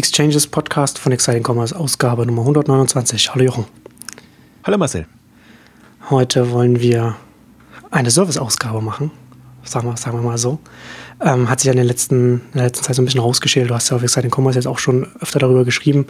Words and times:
Exchanges 0.00 0.46
Podcast 0.46 0.98
von 0.98 1.12
Exciting 1.12 1.44
Commerce, 1.46 1.76
Ausgabe 1.76 2.24
Nummer 2.24 2.40
129. 2.40 3.34
Hallo 3.34 3.44
Jochen. 3.44 3.66
Hallo 4.64 4.78
Marcel. 4.78 5.04
Heute 6.08 6.50
wollen 6.52 6.80
wir 6.80 7.16
eine 7.90 8.10
Service-Ausgabe 8.10 8.80
machen, 8.80 9.10
sagen 9.62 9.88
wir, 9.88 9.98
sagen 9.98 10.16
wir 10.16 10.22
mal 10.22 10.38
so. 10.38 10.58
Ähm, 11.20 11.50
hat 11.50 11.60
sich 11.60 11.66
ja 11.66 11.72
in, 11.72 11.76
den 11.76 11.86
letzten, 11.86 12.36
in 12.36 12.52
der 12.54 12.62
letzten 12.62 12.82
Zeit 12.82 12.96
so 12.96 13.02
ein 13.02 13.04
bisschen 13.04 13.20
rausgeschält. 13.20 13.68
Du 13.68 13.74
hast 13.74 13.90
ja 13.90 13.96
auf 13.96 14.02
Exciting 14.02 14.30
Commerce 14.34 14.58
jetzt 14.58 14.66
auch 14.66 14.78
schon 14.78 15.06
öfter 15.20 15.38
darüber 15.38 15.66
geschrieben. 15.66 16.06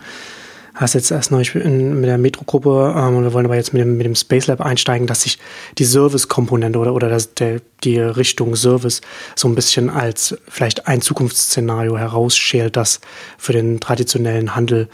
Hast 0.80 0.94
jetzt 0.94 1.10
erst 1.10 1.30
neu 1.30 1.44
mit 1.54 2.06
der 2.06 2.16
Metro-Gruppe 2.16 2.94
ähm, 2.96 3.16
und 3.16 3.24
wir 3.24 3.34
wollen 3.34 3.44
aber 3.44 3.56
jetzt 3.56 3.74
mit 3.74 3.82
dem, 3.82 3.98
mit 3.98 4.06
dem 4.06 4.14
Space 4.14 4.46
Lab 4.46 4.62
einsteigen, 4.62 5.06
dass 5.06 5.22
sich 5.22 5.38
die 5.76 5.84
Service-Komponente 5.84 6.78
oder, 6.78 6.94
oder 6.94 7.10
das, 7.10 7.34
der, 7.34 7.60
die 7.84 7.98
Richtung 7.98 8.56
Service 8.56 9.02
so 9.36 9.46
ein 9.46 9.54
bisschen 9.54 9.90
als 9.90 10.38
vielleicht 10.48 10.88
ein 10.88 11.02
Zukunftsszenario 11.02 11.98
herausschält, 11.98 12.76
das 12.78 13.00
für 13.36 13.52
den 13.52 13.78
traditionellen 13.78 14.56
Handel 14.56 14.88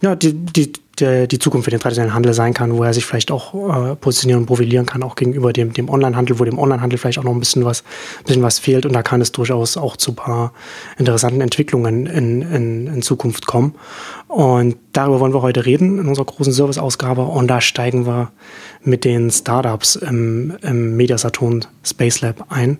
ja, 0.00 0.14
die, 0.14 0.32
die, 0.32 0.72
der, 1.00 1.26
die 1.26 1.38
Zukunft 1.38 1.64
für 1.64 1.70
den 1.70 1.80
traditionellen 1.80 2.14
Handel 2.14 2.34
sein 2.34 2.54
kann, 2.54 2.76
wo 2.76 2.82
er 2.82 2.94
sich 2.94 3.04
vielleicht 3.04 3.30
auch 3.30 3.54
äh, 3.54 3.96
positionieren 3.96 4.42
und 4.42 4.46
profilieren 4.46 4.86
kann, 4.86 5.02
auch 5.02 5.14
gegenüber 5.14 5.52
dem, 5.52 5.72
dem 5.72 5.88
Onlinehandel, 5.88 6.38
wo 6.38 6.44
dem 6.44 6.58
Onlinehandel 6.58 6.98
vielleicht 6.98 7.18
auch 7.18 7.24
noch 7.24 7.32
ein 7.32 7.40
bisschen 7.40 7.64
was, 7.64 7.82
ein 8.18 8.24
bisschen 8.24 8.42
was 8.42 8.58
fehlt. 8.58 8.86
Und 8.86 8.92
da 8.92 9.02
kann 9.02 9.20
es 9.20 9.32
durchaus 9.32 9.76
auch 9.76 9.96
zu 9.96 10.12
paar 10.12 10.52
interessanten 10.98 11.40
Entwicklungen 11.40 12.06
in, 12.06 12.42
in, 12.42 12.86
in 12.86 13.02
Zukunft 13.02 13.46
kommen. 13.46 13.74
Und 14.28 14.76
darüber 14.92 15.20
wollen 15.20 15.34
wir 15.34 15.42
heute 15.42 15.66
reden 15.66 15.98
in 15.98 16.08
unserer 16.08 16.24
großen 16.24 16.52
Service-Ausgabe. 16.52 17.22
Und 17.22 17.48
da 17.48 17.60
steigen 17.60 18.06
wir 18.06 18.32
mit 18.82 19.04
den 19.04 19.30
Startups 19.30 19.96
im, 19.96 20.56
im 20.62 20.96
Mediasaturn 20.96 21.64
Space 21.84 22.20
Lab 22.20 22.46
ein, 22.48 22.78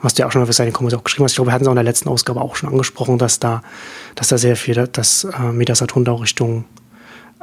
was 0.00 0.14
du 0.14 0.22
ja 0.22 0.26
auch 0.26 0.32
schon 0.32 0.42
auf 0.42 0.52
seine 0.52 0.72
Commerce 0.72 0.96
auch 0.96 1.04
geschrieben 1.04 1.24
hast. 1.24 1.32
Ich 1.32 1.36
glaube, 1.36 1.50
wir 1.50 1.54
hatten 1.54 1.64
es 1.64 1.68
auch 1.68 1.72
in 1.72 1.76
der 1.76 1.84
letzten 1.84 2.08
Ausgabe 2.08 2.40
auch 2.40 2.56
schon 2.56 2.70
angesprochen, 2.70 3.18
dass 3.18 3.38
da, 3.38 3.62
dass 4.14 4.28
da 4.28 4.38
sehr 4.38 4.56
viel, 4.56 4.86
dass 4.86 5.24
äh, 5.24 5.52
Mediasaturn 5.52 6.04
da 6.04 6.12
auch 6.12 6.22
Richtung 6.22 6.64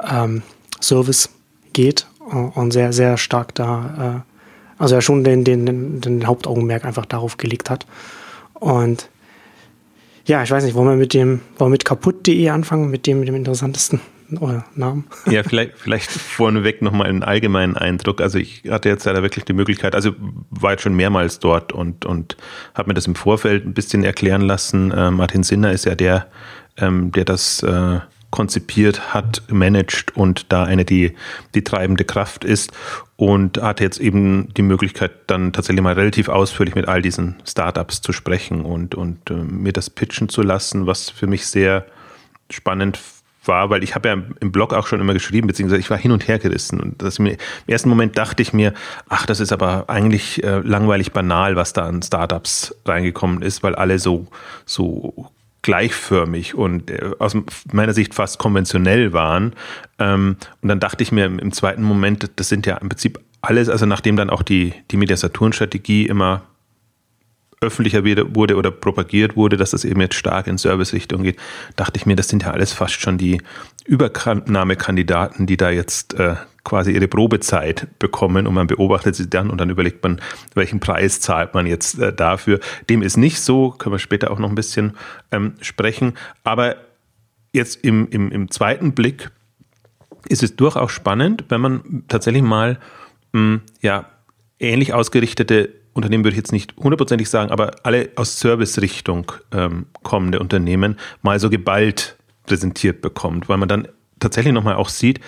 ähm, 0.03 0.41
Service 0.81 1.29
geht 1.73 2.07
und 2.19 2.71
sehr, 2.71 2.93
sehr 2.93 3.17
stark 3.17 3.53
da, 3.55 4.23
äh, 4.25 4.81
also 4.81 4.95
ja 4.95 5.01
schon 5.01 5.23
den, 5.23 5.43
den, 5.43 6.01
den 6.01 6.27
Hauptaugenmerk 6.27 6.85
einfach 6.85 7.05
darauf 7.05 7.37
gelegt 7.37 7.69
hat. 7.69 7.85
Und 8.53 9.09
ja, 10.25 10.41
ich 10.41 10.49
weiß 10.49 10.63
nicht, 10.63 10.75
wollen 10.75 10.89
wir 10.89 10.95
mit 10.95 11.13
dem, 11.13 11.41
wollen 11.57 11.69
wir 11.69 11.75
mit 11.75 11.85
kaputt.de 11.85 12.49
anfangen, 12.49 12.89
mit 12.89 13.05
dem, 13.05 13.19
mit 13.19 13.27
dem 13.27 13.35
interessantesten 13.35 13.99
oder 14.39 14.65
Namen? 14.75 15.05
Ja, 15.31 15.43
vielleicht, 15.43 15.73
vielleicht 15.77 16.09
vorneweg 16.09 16.81
nochmal 16.81 17.07
einen 17.07 17.23
allgemeinen 17.23 17.77
Eindruck. 17.77 18.21
Also 18.21 18.39
ich 18.39 18.63
hatte 18.69 18.89
jetzt 18.89 19.05
leider 19.05 19.21
wirklich 19.21 19.45
die 19.45 19.53
Möglichkeit, 19.53 19.93
also 19.93 20.13
war 20.49 20.71
jetzt 20.71 20.81
schon 20.81 20.95
mehrmals 20.95 21.39
dort 21.39 21.73
und, 21.73 22.05
und 22.05 22.37
habe 22.73 22.89
mir 22.89 22.95
das 22.95 23.07
im 23.07 23.15
Vorfeld 23.15 23.65
ein 23.65 23.73
bisschen 23.73 24.03
erklären 24.03 24.41
lassen. 24.41 24.91
Äh, 24.91 25.11
Martin 25.11 25.43
Sinner 25.43 25.71
ist 25.71 25.85
ja 25.85 25.95
der, 25.95 26.27
ähm, 26.77 27.11
der 27.11 27.25
das 27.25 27.61
äh, 27.61 27.99
konzipiert 28.35 29.13
hat, 29.13 29.43
managt 29.47 30.17
und 30.17 30.51
da 30.51 30.65
eine 30.65 30.83
die, 30.83 31.15
die 31.53 31.63
treibende 31.63 32.03
Kraft 32.03 32.43
ist 32.43 32.73
und 33.15 33.61
hatte 33.61 33.81
jetzt 33.81 33.97
eben 33.97 34.53
die 34.55 34.61
Möglichkeit, 34.61 35.11
dann 35.27 35.53
tatsächlich 35.53 35.81
mal 35.81 35.93
relativ 35.93 36.27
ausführlich 36.27 36.75
mit 36.75 36.85
all 36.89 37.01
diesen 37.01 37.37
Startups 37.47 38.01
zu 38.01 38.11
sprechen 38.11 38.65
und, 38.65 38.93
und 38.93 39.29
äh, 39.29 39.35
mir 39.35 39.71
das 39.71 39.89
pitchen 39.89 40.27
zu 40.27 40.41
lassen, 40.41 40.85
was 40.85 41.09
für 41.09 41.27
mich 41.27 41.47
sehr 41.47 41.85
spannend 42.49 42.99
war, 43.45 43.69
weil 43.69 43.85
ich 43.85 43.95
habe 43.95 44.09
ja 44.09 44.17
im 44.41 44.51
Blog 44.51 44.73
auch 44.73 44.87
schon 44.87 44.99
immer 44.99 45.13
geschrieben, 45.13 45.47
beziehungsweise 45.47 45.79
ich 45.79 45.89
war 45.89 45.97
hin 45.97 46.11
und 46.11 46.27
her 46.27 46.37
gerissen. 46.37 46.81
Und 46.81 47.01
das 47.01 47.19
mir, 47.19 47.31
im 47.31 47.37
ersten 47.67 47.87
Moment 47.87 48.17
dachte 48.17 48.41
ich 48.41 48.51
mir, 48.51 48.73
ach, 49.07 49.25
das 49.25 49.39
ist 49.39 49.53
aber 49.53 49.89
eigentlich 49.89 50.43
äh, 50.43 50.59
langweilig 50.59 51.13
banal, 51.13 51.55
was 51.55 51.71
da 51.71 51.85
an 51.85 52.01
Startups 52.01 52.75
reingekommen 52.85 53.41
ist, 53.41 53.63
weil 53.63 53.75
alle 53.75 53.97
so, 53.97 54.27
so 54.65 55.31
gleichförmig 55.65 56.53
und 56.53 56.91
äh, 56.91 57.09
aus 57.17 57.35
meiner 57.73 57.93
Sicht 57.93 58.13
fast 58.13 58.37
konventionell 58.37 59.13
waren. 59.13 59.53
Ähm, 59.97 60.37
und 60.61 60.69
dann 60.69 60.79
dachte 60.79 61.01
ich 61.01 61.11
mir 61.11 61.25
im, 61.25 61.51
zweiten 61.51 61.81
Moment, 61.81 62.29
das 62.35 62.49
sind 62.49 62.67
ja 62.67 62.77
im 62.77 62.89
Prinzip 62.89 63.19
alles, 63.41 63.67
also 63.67 63.87
nachdem 63.87 64.15
dann 64.15 64.29
auch 64.29 64.43
die, 64.43 64.73
die 64.91 64.97
Mediasaturn-Strategie 64.97 66.05
immer 66.05 66.43
öffentlicher 67.61 68.03
wurde 68.05 68.57
oder 68.57 68.69
propagiert 68.69 69.35
wurde, 69.35 69.57
dass 69.57 69.71
das 69.71 69.85
eben 69.85 70.01
jetzt 70.01 70.13
stark 70.13 70.45
in 70.45 70.59
Service-Richtung 70.59 71.23
geht, 71.23 71.39
dachte 71.75 71.97
ich 71.97 72.05
mir, 72.05 72.15
das 72.15 72.27
sind 72.27 72.43
ja 72.43 72.51
alles 72.51 72.71
fast 72.71 73.01
schon 73.01 73.17
die 73.17 73.41
Übernahmekandidaten, 73.85 75.47
die 75.47 75.57
da 75.57 75.71
jetzt 75.71 76.13
äh, 76.13 76.35
quasi 76.65 76.91
ihre 76.91 77.07
Probezeit 77.07 77.87
bekommen 77.99 78.45
und 78.47 78.53
man 78.53 78.67
beobachtet 78.67 79.15
sie 79.15 79.29
dann 79.29 79.49
und 79.49 79.59
dann 79.59 79.69
überlegt 79.69 80.03
man, 80.03 80.19
welchen 80.53 80.81
Preis 80.81 81.21
zahlt 81.21 81.53
man 81.53 81.65
jetzt 81.65 81.99
äh, 81.99 82.11
dafür. 82.11 82.59
Dem 82.89 83.01
ist 83.01 83.15
nicht 83.15 83.39
so, 83.39 83.69
können 83.69 83.93
wir 83.93 83.99
später 83.99 84.31
auch 84.31 84.39
noch 84.39 84.49
ein 84.49 84.55
bisschen 84.55 84.97
ähm, 85.31 85.53
sprechen. 85.61 86.15
Aber 86.43 86.75
jetzt 87.53 87.85
im, 87.85 88.09
im, 88.09 88.31
im 88.31 88.51
zweiten 88.51 88.91
Blick 88.93 89.31
ist 90.27 90.43
es 90.43 90.57
durchaus 90.57 90.91
spannend, 90.91 91.45
wenn 91.49 91.61
man 91.61 92.03
tatsächlich 92.07 92.43
mal 92.43 92.79
mh, 93.31 93.39
hm, 93.39 93.61
ja, 93.81 94.09
ähnlich 94.59 94.93
ausgerichtete 94.93 95.69
Unternehmen 95.93 96.25
würde 96.25 96.33
ich 96.33 96.39
jetzt 96.39 96.51
nicht 96.51 96.75
hundertprozentig 96.75 97.29
sagen, 97.29 97.51
aber 97.51 97.75
alle 97.83 98.09
aus 98.17 98.39
Service-Richtung 98.39 99.31
ähm, 99.53 99.85
kommende 100.03 100.39
Unternehmen 100.39 100.97
mal 101.21 101.39
so 101.39 101.49
geballt 101.49 102.17
präsentiert 102.45 103.01
bekommt, 103.01 103.47
weil 103.47 103.57
man 103.57 103.69
dann 103.69 103.87
tatsächlich 104.19 104.53
nochmal 104.53 104.75
auch 104.75 104.89
sieht, 104.89 105.21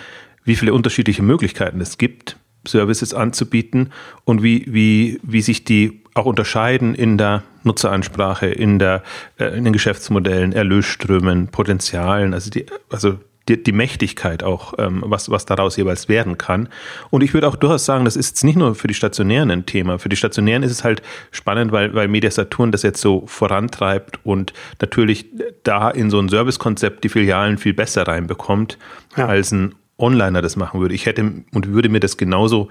wie 0.48 0.56
viele 0.56 0.72
unterschiedliche 0.72 1.22
Möglichkeiten 1.22 1.80
es 1.80 1.98
gibt, 1.98 2.38
Services 2.66 3.12
anzubieten 3.12 3.90
und 4.24 4.42
wie, 4.42 4.64
wie, 4.66 5.20
wie 5.22 5.42
sich 5.42 5.64
die 5.64 6.02
auch 6.14 6.24
unterscheiden 6.24 6.94
in 6.94 7.18
der 7.18 7.42
Nutzeransprache, 7.64 8.46
in, 8.46 8.78
der, 8.78 9.02
äh, 9.38 9.56
in 9.56 9.64
den 9.64 9.74
Geschäftsmodellen, 9.74 10.52
Erlösströmen, 10.52 11.48
Potenzialen, 11.48 12.32
also 12.32 12.50
die, 12.50 12.64
also 12.88 13.18
die, 13.48 13.62
die 13.62 13.72
Mächtigkeit 13.72 14.42
auch, 14.42 14.74
ähm, 14.78 15.02
was, 15.06 15.30
was 15.30 15.44
daraus 15.44 15.76
jeweils 15.76 16.08
werden 16.08 16.38
kann. 16.38 16.68
Und 17.10 17.22
ich 17.22 17.34
würde 17.34 17.46
auch 17.46 17.56
durchaus 17.56 17.84
sagen, 17.84 18.06
das 18.06 18.16
ist 18.16 18.28
jetzt 18.28 18.44
nicht 18.44 18.56
nur 18.56 18.74
für 18.74 18.88
die 18.88 18.94
Stationären 18.94 19.50
ein 19.50 19.66
Thema. 19.66 19.98
Für 19.98 20.08
die 20.08 20.16
Stationären 20.16 20.62
ist 20.62 20.72
es 20.72 20.82
halt 20.82 21.02
spannend, 21.30 21.72
weil, 21.72 21.94
weil 21.94 22.08
Media 22.08 22.30
Saturn 22.30 22.72
das 22.72 22.82
jetzt 22.82 23.00
so 23.00 23.24
vorantreibt 23.26 24.18
und 24.24 24.52
natürlich 24.80 25.26
da 25.62 25.90
in 25.90 26.10
so 26.10 26.18
ein 26.18 26.28
Servicekonzept 26.28 27.04
die 27.04 27.10
Filialen 27.10 27.58
viel 27.58 27.74
besser 27.74 28.08
reinbekommt, 28.08 28.78
ja. 29.16 29.26
als 29.26 29.52
ein 29.52 29.74
Onliner 29.98 30.42
das 30.42 30.56
machen 30.56 30.80
würde. 30.80 30.94
Ich 30.94 31.06
hätte 31.06 31.44
und 31.52 31.68
würde 31.68 31.88
mir 31.88 32.00
das 32.00 32.16
genauso 32.16 32.68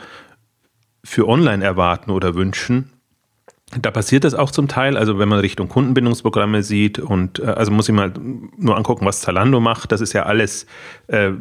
für 1.03 1.27
online 1.27 1.63
erwarten 1.63 2.11
oder 2.11 2.35
wünschen. 2.35 2.91
Da 3.81 3.91
passiert 3.91 4.23
das 4.23 4.33
auch 4.33 4.51
zum 4.51 4.69
Teil, 4.69 4.95
also 4.95 5.19
wenn 5.19 5.27
man 5.27 5.39
Richtung 5.39 5.67
Kundenbindungsprogramme 5.67 6.63
sieht 6.63 6.99
und 6.99 7.39
äh, 7.39 7.47
also 7.47 7.71
muss 7.71 7.89
ich 7.89 7.95
mal 7.95 8.13
nur 8.57 8.77
angucken, 8.77 9.05
was 9.05 9.21
Zalando 9.21 9.59
macht. 9.59 9.91
Das 9.91 9.99
ist 9.99 10.13
ja 10.13 10.23
alles 10.23 10.65
äh, 11.07 11.31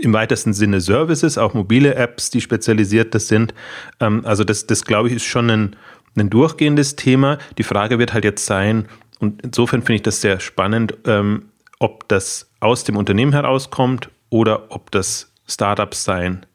im 0.00 0.12
weitesten 0.12 0.54
Sinne 0.54 0.80
Services, 0.80 1.36
auch 1.36 1.54
mobile 1.54 1.94
Apps, 1.94 2.30
die 2.30 2.40
spezialisiert 2.40 3.14
das 3.14 3.28
sind. 3.28 3.52
Ähm, 4.00 4.22
also 4.24 4.42
das, 4.42 4.66
das 4.66 4.84
glaube 4.84 5.08
ich, 5.08 5.16
ist 5.16 5.26
schon 5.26 5.50
ein, 5.50 5.76
ein 6.16 6.30
durchgehendes 6.30 6.96
Thema. 6.96 7.38
Die 7.58 7.62
Frage 7.62 7.98
wird 7.98 8.14
halt 8.14 8.24
jetzt 8.24 8.46
sein, 8.46 8.88
und 9.20 9.42
insofern 9.42 9.80
finde 9.82 9.96
ich 9.96 10.02
das 10.02 10.20
sehr 10.20 10.40
spannend, 10.40 10.96
ähm, 11.04 11.46
ob 11.78 12.08
das 12.08 12.50
aus 12.60 12.84
dem 12.84 12.96
Unternehmen 12.96 13.32
herauskommt 13.32 14.10
oder 14.30 14.70
ob 14.70 14.90
das 14.90 15.32
Startups 15.46 16.04
sein 16.04 16.46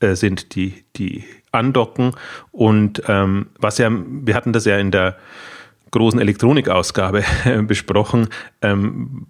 äh, 0.00 0.14
sind, 0.14 0.54
die, 0.54 0.84
die 0.96 1.24
andocken. 1.52 2.12
Und 2.52 3.02
ähm, 3.08 3.46
was 3.58 3.78
ja, 3.78 3.90
wir 3.90 4.34
hatten 4.34 4.52
das 4.52 4.64
ja 4.64 4.78
in 4.78 4.90
der 4.90 5.16
großen 5.90 6.20
Elektronikausgabe 6.20 7.24
besprochen, 7.66 8.28
ähm, 8.62 9.26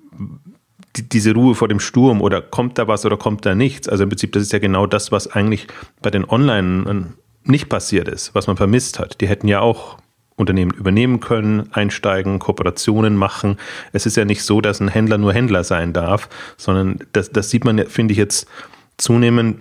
die, 0.96 1.08
diese 1.08 1.32
Ruhe 1.32 1.54
vor 1.54 1.68
dem 1.68 1.80
Sturm 1.80 2.20
oder 2.20 2.42
kommt 2.42 2.78
da 2.78 2.88
was 2.88 3.04
oder 3.06 3.16
kommt 3.16 3.46
da 3.46 3.54
nichts. 3.54 3.88
Also 3.88 4.04
im 4.04 4.08
Prinzip, 4.10 4.32
das 4.32 4.42
ist 4.42 4.52
ja 4.52 4.58
genau 4.58 4.86
das, 4.86 5.12
was 5.12 5.28
eigentlich 5.28 5.66
bei 6.02 6.10
den 6.10 6.28
Online 6.28 7.14
nicht 7.44 7.68
passiert 7.68 8.08
ist, 8.08 8.34
was 8.34 8.46
man 8.46 8.56
vermisst 8.56 8.98
hat. 8.98 9.20
Die 9.20 9.28
hätten 9.28 9.48
ja 9.48 9.60
auch 9.60 9.98
Unternehmen 10.40 10.72
übernehmen 10.72 11.20
können, 11.20 11.68
einsteigen, 11.72 12.38
Kooperationen 12.38 13.16
machen. 13.16 13.58
Es 13.92 14.06
ist 14.06 14.16
ja 14.16 14.24
nicht 14.24 14.42
so, 14.42 14.60
dass 14.60 14.80
ein 14.80 14.88
Händler 14.88 15.18
nur 15.18 15.32
Händler 15.32 15.64
sein 15.64 15.92
darf, 15.92 16.28
sondern 16.56 16.98
das, 17.12 17.30
das 17.30 17.50
sieht 17.50 17.64
man, 17.64 17.86
finde 17.86 18.12
ich, 18.12 18.18
jetzt 18.18 18.48
zunehmend 18.96 19.60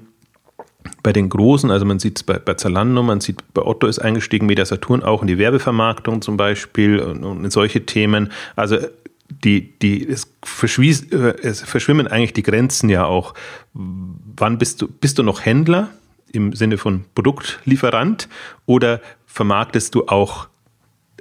bei 1.04 1.14
den 1.14 1.30
Großen, 1.30 1.72
also 1.72 1.86
man 1.86 2.00
sieht 2.00 2.18
es 2.18 2.24
bei, 2.24 2.40
bei 2.40 2.54
Zalando, 2.54 3.04
man 3.04 3.22
sieht 3.22 3.54
bei 3.54 3.62
Otto 3.62 3.88
ist 3.88 4.00
eingestiegen, 4.00 4.48
Media 4.48 4.66
Saturn 4.66 5.04
auch 5.04 5.22
in 5.22 5.28
die 5.28 5.38
Werbevermarktung 5.38 6.22
zum 6.22 6.38
Beispiel 6.38 7.00
und, 7.00 7.24
und 7.24 7.52
solche 7.52 7.86
Themen. 7.86 8.32
Also 8.56 8.78
die, 9.30 9.78
die, 9.80 10.08
es, 10.08 10.28
äh, 10.64 11.16
es 11.42 11.62
verschwimmen 11.62 12.08
eigentlich 12.08 12.34
die 12.34 12.44
Grenzen 12.44 12.90
ja 12.90 13.06
auch. 13.06 13.34
Wann 13.74 14.58
bist 14.58 14.82
du, 14.82 14.88
bist 14.88 15.20
du 15.20 15.24
noch 15.24 15.46
Händler 15.46 15.90
im 16.32 16.54
Sinne 16.54 16.78
von 16.78 17.06
Produktlieferant 17.16 18.28
oder 18.66 19.02
vermarktest 19.26 19.96
du 19.96 20.08
auch 20.08 20.49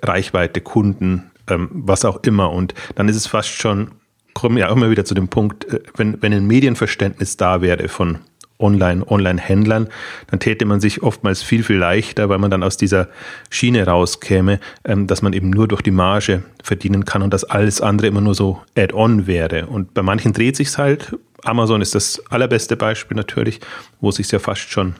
Reichweite, 0.02 0.60
Kunden, 0.60 1.30
ähm, 1.48 1.68
was 1.72 2.04
auch 2.04 2.22
immer. 2.22 2.50
Und 2.52 2.74
dann 2.94 3.08
ist 3.08 3.16
es 3.16 3.26
fast 3.26 3.50
schon, 3.50 3.92
kommen 4.34 4.56
ja 4.56 4.70
immer 4.70 4.90
wieder 4.90 5.04
zu 5.04 5.14
dem 5.14 5.28
Punkt, 5.28 5.64
äh, 5.66 5.80
wenn, 5.96 6.20
wenn 6.22 6.32
ein 6.32 6.46
Medienverständnis 6.46 7.36
da 7.36 7.60
wäre 7.60 7.88
von 7.88 8.18
Online, 8.60 9.08
Online-Händlern, 9.08 9.88
dann 10.28 10.40
täte 10.40 10.64
man 10.64 10.80
sich 10.80 11.02
oftmals 11.02 11.42
viel, 11.42 11.62
viel 11.62 11.76
leichter, 11.76 12.28
weil 12.28 12.38
man 12.38 12.50
dann 12.50 12.62
aus 12.62 12.76
dieser 12.76 13.08
Schiene 13.50 13.86
rauskäme, 13.86 14.58
ähm, 14.84 15.06
dass 15.06 15.22
man 15.22 15.32
eben 15.32 15.50
nur 15.50 15.68
durch 15.68 15.82
die 15.82 15.90
Marge 15.90 16.42
verdienen 16.62 17.04
kann 17.04 17.22
und 17.22 17.32
dass 17.32 17.44
alles 17.44 17.80
andere 17.80 18.08
immer 18.08 18.20
nur 18.20 18.34
so 18.34 18.60
Add-on 18.76 19.26
wäre. 19.26 19.66
Und 19.66 19.94
bei 19.94 20.02
manchen 20.02 20.32
dreht 20.32 20.56
sich's 20.56 20.78
halt. 20.78 21.16
Amazon 21.44 21.80
ist 21.80 21.94
das 21.94 22.20
allerbeste 22.30 22.76
Beispiel 22.76 23.16
natürlich, 23.16 23.60
wo 24.00 24.10
sich 24.10 24.30
ja 24.30 24.40
fast 24.40 24.70
schon 24.70 24.96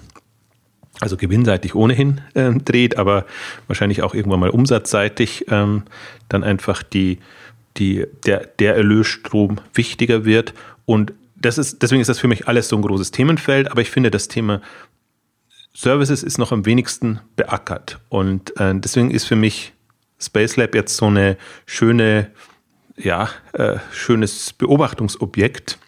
also 1.01 1.17
gewinnseitig 1.17 1.75
ohnehin 1.75 2.21
äh, 2.35 2.53
dreht, 2.53 2.99
aber 2.99 3.27
wahrscheinlich 3.67 4.03
auch 4.03 4.15
irgendwann 4.15 4.41
mal 4.41 4.51
umsatzseitig 4.51 5.47
ähm, 5.49 5.85
dann 6.29 6.45
einfach 6.45 6.83
die, 6.83 7.19
die, 7.77 8.07
der, 8.27 8.47
der 8.59 8.77
Erlösstrom 8.77 9.61
wichtiger 9.75 10.25
wird. 10.25 10.55
Und 10.87 11.13
das 11.37 11.59
ist, 11.59 11.83
deswegen 11.83 12.01
ist 12.01 12.09
das 12.09 12.19
für 12.19 12.29
mich 12.29 12.49
alles 12.49 12.69
so 12.69 12.77
ein 12.77 12.83
großes 12.83 13.11
Themenfeld, 13.11 13.71
aber 13.71 13.81
ich 13.81 13.91
finde, 13.91 14.11
das 14.11 14.29
Thema 14.29 14.61
Services 15.75 16.25
ist 16.25 16.39
noch 16.39 16.51
am 16.51 16.67
wenigsten 16.67 17.21
beackert. 17.37 18.01
Und 18.09 18.59
äh, 18.59 18.75
deswegen 18.75 19.11
ist 19.13 19.27
für 19.27 19.37
mich 19.37 19.73
Space 20.19 20.57
Lab 20.57 20.75
jetzt 20.75 20.97
so 20.97 21.07
eine 21.07 21.37
schöne, 21.67 22.33
ja, 22.97 23.31
äh, 23.53 23.77
schönes 23.93 24.53
Beobachtungsobjekt. 24.53 25.79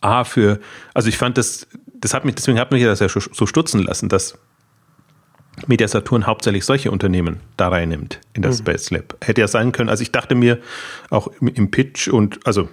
A 0.00 0.24
für, 0.24 0.58
also 0.94 1.08
ich 1.08 1.16
fand 1.16 1.38
das, 1.38 1.68
das 2.00 2.14
hat 2.14 2.24
mich, 2.24 2.34
deswegen 2.34 2.58
hat 2.58 2.70
mich 2.72 2.82
das 2.82 3.00
ja 3.00 3.08
so 3.08 3.46
stutzen 3.46 3.82
lassen, 3.82 4.08
dass 4.08 4.38
Media 5.66 5.88
Saturn 5.88 6.26
hauptsächlich 6.26 6.64
solche 6.64 6.90
Unternehmen 6.90 7.40
da 7.56 7.68
reinnimmt 7.68 8.20
in 8.34 8.42
das 8.42 8.58
mhm. 8.58 8.64
Space 8.64 8.90
Lab. 8.90 9.16
Hätte 9.22 9.40
ja 9.40 9.48
sein 9.48 9.72
können, 9.72 9.88
also 9.88 10.02
ich 10.02 10.12
dachte 10.12 10.34
mir 10.34 10.58
auch 11.10 11.28
im 11.40 11.70
Pitch 11.70 12.08
und 12.08 12.46
also 12.46 12.68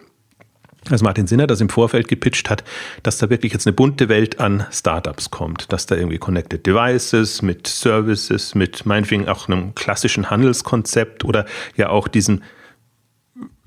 als 0.89 1.01
Martin 1.01 1.27
Sinner 1.27 1.47
das 1.47 1.61
im 1.61 1.69
Vorfeld 1.69 2.09
gepitcht 2.09 2.49
hat, 2.49 2.65
dass 3.03 3.17
da 3.17 3.29
wirklich 3.29 3.53
jetzt 3.53 3.65
eine 3.65 3.73
bunte 3.73 4.09
Welt 4.09 4.41
an 4.41 4.65
Startups 4.69 5.31
kommt, 5.31 5.71
dass 5.71 5.85
da 5.85 5.95
irgendwie 5.95 6.17
Connected 6.17 6.65
Devices 6.65 7.41
mit 7.41 7.67
Services, 7.67 8.53
mit 8.53 8.85
meinetwegen 8.85 9.29
auch 9.29 9.47
einem 9.47 9.75
klassischen 9.75 10.29
Handelskonzept 10.29 11.23
oder 11.23 11.45
ja 11.77 11.87
auch 11.87 12.09
diesen 12.09 12.43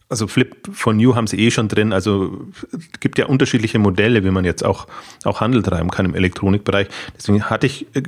also 0.08 0.26
Flip 0.26 0.56
von 0.72 0.96
New 0.96 1.14
haben 1.14 1.26
sie 1.26 1.38
eh 1.38 1.50
schon 1.50 1.68
drin. 1.68 1.92
Also 1.92 2.46
es 2.72 3.00
gibt 3.00 3.18
ja 3.18 3.26
unterschiedliche 3.26 3.78
Modelle, 3.78 4.24
wie 4.24 4.30
man 4.30 4.44
jetzt 4.44 4.64
auch, 4.64 4.86
auch 5.24 5.40
Handel 5.40 5.62
treiben 5.62 5.90
kann 5.90 6.06
im 6.06 6.14
Elektronikbereich. 6.14 6.88
Deswegen 7.16 7.44
hatte 7.44 7.66
ich 7.66 7.86
äh, 7.94 8.02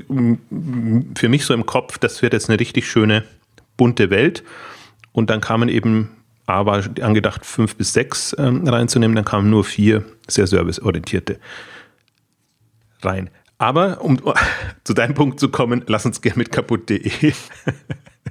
für 1.17 1.29
mich 1.29 1.45
so 1.45 1.55
im 1.55 1.67
Kopf, 1.67 1.99
das 1.99 2.23
wird 2.23 2.33
jetzt 2.33 2.49
eine 2.49 2.61
richtig 2.61 2.89
schöne, 2.89 3.25
bunte 3.77 4.11
Welt. 4.11 4.45
Und 5.13 5.31
dann 5.31 5.41
kamen 5.41 5.69
eben, 5.69 6.11
A 6.47 6.67
war 6.67 6.85
angedacht, 7.01 7.45
fünf 7.45 7.77
bis 7.77 7.93
sechs 7.93 8.35
ähm, 8.39 8.67
reinzunehmen, 8.67 9.17
dann 9.17 9.25
kamen 9.25 9.51
nur 9.51 9.65
vier 9.65 10.05
sehr 10.29 10.47
serviceorientierte 10.47 11.39
rein. 13.03 13.31
Aber 13.59 14.03
um 14.03 14.19
zu 14.85 14.95
deinem 14.95 15.15
Punkt 15.15 15.41
zu 15.41 15.49
kommen, 15.49 15.83
lass 15.89 16.07
uns 16.07 16.21
gerne 16.21 16.39
mit 16.39 16.53
kaputt.de 16.53 17.33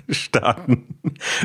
starten. 0.09 0.83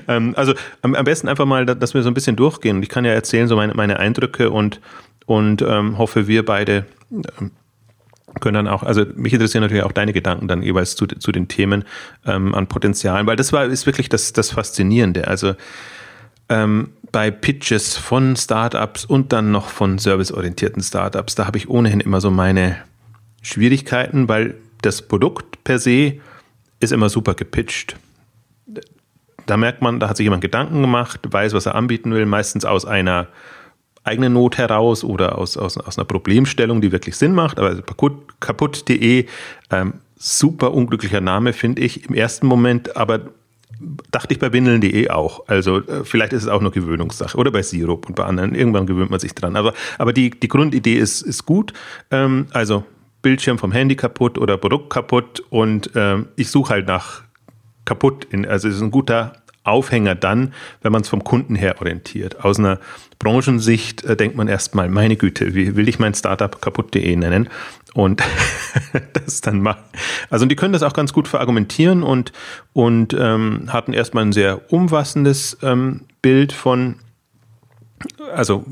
Ähm, 0.07 0.35
also 0.37 0.53
am, 0.83 0.95
am, 0.95 1.05
besten 1.05 1.29
einfach 1.29 1.47
mal, 1.47 1.65
dass 1.65 1.95
wir 1.95 2.03
so 2.03 2.11
ein 2.11 2.15
bisschen 2.15 2.37
durchgehen. 2.37 2.83
Ich 2.83 2.89
kann 2.89 3.05
ja 3.05 3.13
erzählen, 3.13 3.49
so 3.49 3.57
meine, 3.57 3.73
meine 3.75 3.99
Eindrücke 3.99 4.51
und, 4.51 4.81
und 5.25 5.63
ähm, 5.63 5.97
hoffe, 5.97 6.27
wir 6.29 6.45
beide 6.45 6.85
ähm, 7.11 7.53
können 8.41 8.55
dann 8.55 8.69
auch, 8.69 8.83
also 8.83 9.05
mich 9.15 9.33
interessieren 9.33 9.63
natürlich 9.63 9.85
auch 9.85 9.93
deine 9.93 10.13
Gedanken 10.13 10.49
dann 10.49 10.63
jeweils 10.63 10.97
zu, 10.97 11.07
zu 11.07 11.33
den 11.33 11.49
Themen 11.49 11.85
ähm, 12.27 12.55
an 12.55 12.67
Potenzialen, 12.67 13.27
weil 13.27 13.37
das 13.37 13.53
war 13.53 13.65
ist 13.65 13.87
wirklich 13.87 14.09
das, 14.09 14.33
das 14.33 14.51
Faszinierende. 14.51 15.29
Also 15.29 15.55
ähm, 16.49 16.91
bei 17.13 17.31
Pitches 17.31 17.97
von 17.97 18.37
Startups 18.37 19.05
und 19.05 19.33
dann 19.33 19.51
noch 19.51 19.69
von 19.69 19.99
serviceorientierten 19.99 20.83
Startups, 20.83 21.35
da 21.35 21.47
habe 21.47 21.59
ich 21.59 21.69
ohnehin 21.69 22.01
immer 22.01 22.21
so 22.21 22.31
meine 22.31 22.77
Schwierigkeiten, 23.43 24.29
weil 24.29 24.55
das 24.83 25.03
Produkt 25.03 25.63
per 25.65 25.79
se 25.79 26.15
ist 26.81 26.93
immer 26.93 27.09
super 27.09 27.35
gepitcht. 27.35 27.97
Da 29.47 29.57
merkt 29.57 29.83
man, 29.83 29.99
da 29.99 30.09
hat 30.09 30.17
sich 30.17 30.25
jemand 30.25 30.43
Gedanken 30.43 30.81
gemacht, 30.81 31.21
weiß, 31.29 31.53
was 31.53 31.67
er 31.67 31.75
anbieten 31.75 32.13
will, 32.13 32.27
meistens 32.27 32.65
aus 32.65 32.85
einer 32.85 33.29
eigenen 34.05 34.33
Not 34.33 34.59
heraus 34.59 35.05
oder 35.05 35.39
aus, 35.39 35.57
aus, 35.57 35.79
aus 35.79 35.99
einer 35.99 36.05
Problemstellung, 36.05 36.81
die 36.81 36.93
wirklich 36.93 37.17
Sinn 37.17 37.35
macht. 37.35 37.59
Aber 37.59 37.75
kaputt.de, 37.83 38.35
kaputt 38.41 38.85
ähm, 39.71 39.95
super 40.17 40.73
unglücklicher 40.73 41.21
Name, 41.21 41.53
finde 41.53 41.83
ich 41.83 42.09
im 42.09 42.15
ersten 42.15 42.47
Moment, 42.47 42.97
aber 42.97 43.21
dachte 44.11 44.33
ich 44.35 44.39
bei 44.39 44.53
windeln.de 44.53 45.11
auch. 45.11 45.49
Also 45.49 45.79
äh, 45.79 46.05
vielleicht 46.05 46.33
ist 46.33 46.45
es 46.45 46.49
auch 46.49 46.61
nur 46.61 46.71
Gewöhnungssache 46.71 47.37
oder 47.37 47.51
bei 47.51 47.63
Sirup 47.63 48.09
und 48.09 48.15
bei 48.15 48.25
anderen. 48.25 48.55
Irgendwann 48.55 48.87
gewöhnt 48.87 49.11
man 49.11 49.21
sich 49.21 49.35
dran. 49.35 49.57
Aber, 49.57 49.75
aber 49.99 50.13
die, 50.13 50.31
die 50.31 50.49
Grundidee 50.49 50.95
ist, 50.95 51.23
ist 51.23 51.47
gut. 51.47 51.73
Ähm, 52.11 52.47
also 52.53 52.85
Bildschirm 53.23 53.59
vom 53.59 53.73
Handy 53.73 53.97
kaputt 53.97 54.39
oder 54.39 54.57
Produkt 54.57 54.91
kaputt 54.91 55.43
und 55.51 55.91
ähm, 55.95 56.29
ich 56.37 56.51
suche 56.51 56.75
halt 56.75 56.87
nach 56.87 57.23
kaputt. 57.85 58.25
In, 58.31 58.47
also 58.47 58.69
es 58.69 58.77
ist 58.77 58.83
ein 58.83 58.91
guter 58.91 59.43
Aufhänger 59.65 60.15
dann, 60.15 60.53
wenn 60.81 60.93
man 60.93 61.03
es 61.03 61.09
vom 61.09 61.23
Kunden 61.23 61.55
her 61.55 61.77
orientiert. 61.79 62.45
Aus 62.45 62.59
einer 62.59 62.81
Branchensicht 63.19 64.05
äh, 64.05 64.17
denkt 64.17 64.37
man 64.37 64.49
erstmal, 64.49 64.89
meine 64.89 65.17
Güte, 65.17 65.55
wie 65.55 65.77
will 65.77 65.89
ich 65.89 65.99
mein 65.99 66.15
Startup 66.15 66.61
kaputt.de 66.61 67.17
nennen? 67.17 67.49
Und 67.95 68.23
das 69.13 69.41
dann 69.41 69.61
machen. 69.61 69.85
Also 70.31 70.47
die 70.47 70.57
können 70.57 70.73
das 70.73 70.83
auch 70.83 70.95
ganz 70.95 71.13
gut 71.13 71.29
verargumentieren 71.29 72.03
und, 72.03 72.33
und 72.73 73.15
ähm, 73.19 73.69
hatten 73.69 73.93
erstmal 73.93 74.25
ein 74.25 74.33
sehr 74.33 74.73
umfassendes 74.73 75.59
ähm, 75.63 76.03
Bild 76.23 76.53
von, 76.53 76.97
also 78.35 78.65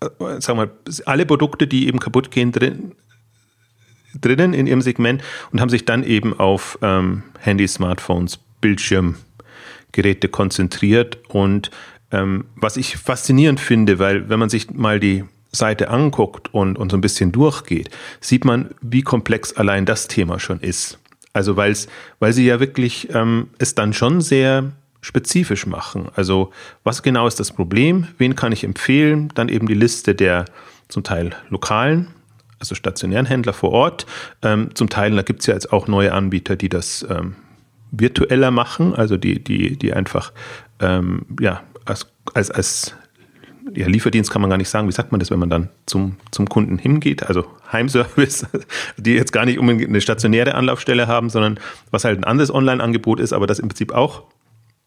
äh, 0.00 0.40
sagen 0.40 0.58
wir, 0.58 0.70
alle 1.06 1.26
Produkte, 1.26 1.66
die 1.66 1.88
eben 1.88 1.98
kaputt 1.98 2.30
gehen, 2.30 2.52
drin, 2.52 2.92
drinnen 4.18 4.54
in 4.54 4.66
ihrem 4.66 4.80
Segment 4.80 5.22
und 5.52 5.60
haben 5.60 5.70
sich 5.70 5.84
dann 5.84 6.02
eben 6.02 6.38
auf 6.38 6.78
ähm, 6.82 7.22
Handys, 7.38 7.74
Smartphones, 7.74 8.38
Bildschirmgeräte 8.60 10.28
konzentriert. 10.28 11.18
Und 11.28 11.70
ähm, 12.10 12.46
was 12.56 12.76
ich 12.76 12.96
faszinierend 12.96 13.60
finde, 13.60 13.98
weil 13.98 14.28
wenn 14.28 14.38
man 14.38 14.50
sich 14.50 14.70
mal 14.70 15.00
die 15.00 15.24
Seite 15.52 15.90
anguckt 15.90 16.52
und, 16.54 16.78
und 16.78 16.90
so 16.90 16.96
ein 16.96 17.00
bisschen 17.00 17.32
durchgeht, 17.32 17.90
sieht 18.20 18.44
man, 18.44 18.70
wie 18.80 19.02
komplex 19.02 19.52
allein 19.52 19.86
das 19.86 20.08
Thema 20.08 20.38
schon 20.38 20.60
ist. 20.60 20.98
Also 21.32 21.56
weil's, 21.56 21.88
weil 22.18 22.32
sie 22.32 22.46
ja 22.46 22.60
wirklich 22.60 23.08
ähm, 23.14 23.48
es 23.58 23.74
dann 23.74 23.92
schon 23.92 24.20
sehr 24.20 24.72
spezifisch 25.00 25.66
machen. 25.66 26.08
Also 26.14 26.52
was 26.84 27.02
genau 27.02 27.26
ist 27.26 27.40
das 27.40 27.52
Problem? 27.52 28.08
Wen 28.18 28.36
kann 28.36 28.52
ich 28.52 28.64
empfehlen? 28.64 29.30
Dann 29.34 29.48
eben 29.48 29.66
die 29.66 29.74
Liste 29.74 30.14
der 30.14 30.44
zum 30.88 31.02
Teil 31.04 31.30
lokalen, 31.48 32.08
also 32.60 32.74
stationären 32.74 33.26
Händler 33.26 33.52
vor 33.52 33.72
Ort. 33.72 34.06
Ähm, 34.42 34.70
zum 34.74 34.88
Teil, 34.88 35.14
da 35.16 35.22
gibt 35.22 35.40
es 35.40 35.46
ja 35.46 35.54
jetzt 35.54 35.72
auch 35.72 35.88
neue 35.88 36.12
Anbieter, 36.12 36.56
die 36.56 36.68
das 36.68 37.04
ähm, 37.10 37.34
virtueller 37.90 38.50
machen, 38.50 38.94
also 38.94 39.16
die, 39.16 39.42
die, 39.42 39.76
die 39.76 39.92
einfach 39.92 40.32
ähm, 40.78 41.26
ja, 41.40 41.62
als, 41.84 42.06
als, 42.34 42.50
als 42.50 42.94
ja, 43.74 43.86
Lieferdienst 43.86 44.30
kann 44.30 44.42
man 44.42 44.50
gar 44.50 44.56
nicht 44.56 44.68
sagen. 44.68 44.88
Wie 44.88 44.92
sagt 44.92 45.12
man 45.12 45.20
das, 45.20 45.30
wenn 45.30 45.38
man 45.38 45.50
dann 45.50 45.68
zum, 45.86 46.16
zum 46.30 46.48
Kunden 46.48 46.78
hingeht? 46.78 47.24
Also 47.24 47.46
Heimservice, 47.72 48.46
die 48.96 49.14
jetzt 49.14 49.32
gar 49.32 49.44
nicht 49.44 49.58
unbedingt 49.58 49.88
eine 49.88 50.00
stationäre 50.00 50.54
Anlaufstelle 50.54 51.06
haben, 51.06 51.30
sondern 51.30 51.58
was 51.90 52.04
halt 52.04 52.18
ein 52.18 52.24
anderes 52.24 52.52
Online-Angebot 52.52 53.20
ist, 53.20 53.32
aber 53.32 53.46
das 53.46 53.58
im 53.58 53.68
Prinzip 53.68 53.92
auch 53.92 54.24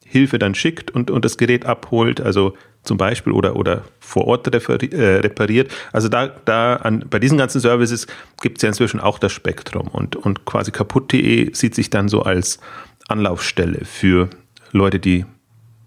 Hilfe 0.05 0.37
dann 0.37 0.53
schickt 0.53 0.91
und, 0.91 1.09
und 1.09 1.25
das 1.25 1.37
Gerät 1.37 1.65
abholt, 1.65 2.21
also 2.21 2.55
zum 2.83 2.97
Beispiel 2.97 3.33
oder, 3.33 3.55
oder 3.55 3.83
vor 3.99 4.25
Ort 4.27 4.47
äh, 4.47 5.15
repariert. 5.17 5.71
Also 5.91 6.09
da, 6.09 6.27
da 6.27 6.75
an, 6.77 7.05
bei 7.09 7.19
diesen 7.19 7.37
ganzen 7.37 7.61
Services 7.61 8.07
gibt 8.41 8.57
es 8.57 8.63
ja 8.63 8.69
inzwischen 8.69 8.99
auch 8.99 9.19
das 9.19 9.31
Spektrum 9.31 9.87
und, 9.87 10.15
und 10.15 10.45
quasi 10.45 10.71
kaputt.de 10.71 11.53
sieht 11.53 11.75
sich 11.75 11.89
dann 11.89 12.09
so 12.09 12.21
als 12.23 12.59
Anlaufstelle 13.07 13.85
für 13.85 14.29
Leute, 14.71 14.99
die 14.99 15.25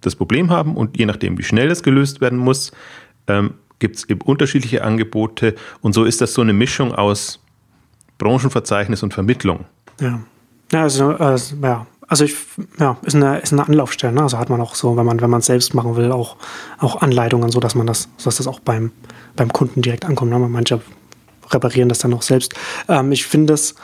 das 0.01 0.17
Problem 0.17 0.51
haben 0.51 0.77
und 0.77 0.99
je 0.99 1.07
nachdem, 1.07 1.39
wie 1.39 1.43
schnell 1.43 1.69
das 1.69 1.83
gelöst 1.83 2.21
werden 2.21 2.39
muss, 2.39 2.73
ähm, 3.27 3.55
gibt 3.79 3.97
es 3.97 4.09
eben 4.09 4.21
unterschiedliche 4.23 4.83
Angebote 4.83 5.55
und 5.83 5.93
so 5.93 6.05
ist 6.05 6.21
das 6.21 6.33
so 6.33 6.43
eine 6.43 6.53
Mischung 6.53 6.95
aus 6.95 7.41
Branchenverzeichnis 8.19 9.03
und 9.03 9.13
Vermittlung. 9.13 9.67
Ja. 10.01 10.21
Ja, 10.73 10.83
also, 10.83 11.11
also 11.11 11.57
ja, 11.63 11.87
also 12.09 12.25
ich, 12.25 12.37
ja, 12.79 12.97
ist 13.03 13.15
eine, 13.15 13.39
ist 13.39 13.53
eine 13.53 13.67
Anlaufstelle. 13.67 14.13
Ne? 14.13 14.23
Also 14.23 14.39
hat 14.39 14.49
man 14.49 14.61
auch 14.61 14.75
so, 14.75 14.97
wenn 14.97 15.07
man, 15.07 15.21
wenn 15.21 15.31
man 15.31 15.41
es 15.41 15.47
selbst 15.47 15.75
machen 15.75 15.97
will, 15.97 16.13
auch, 16.13 16.37
auch 16.79 17.03
Anleitungen, 17.03 17.51
so 17.51 17.61
dass 17.61 17.75
man 17.75 17.87
das, 17.87 18.09
dass 18.23 18.37
das 18.37 18.47
auch 18.47 18.61
beim, 18.61 18.93
beim 19.35 19.53
Kunden 19.53 19.83
direkt 19.83 20.05
ankommt. 20.05 20.31
Ne? 20.31 20.39
Manche 20.39 20.81
reparieren 21.51 21.89
das 21.89 21.99
dann 21.99 22.15
auch 22.15 22.23
selbst. 22.23 22.55
Ähm, 22.89 23.13
ich 23.13 23.27
finde 23.27 23.55
es 23.55 23.75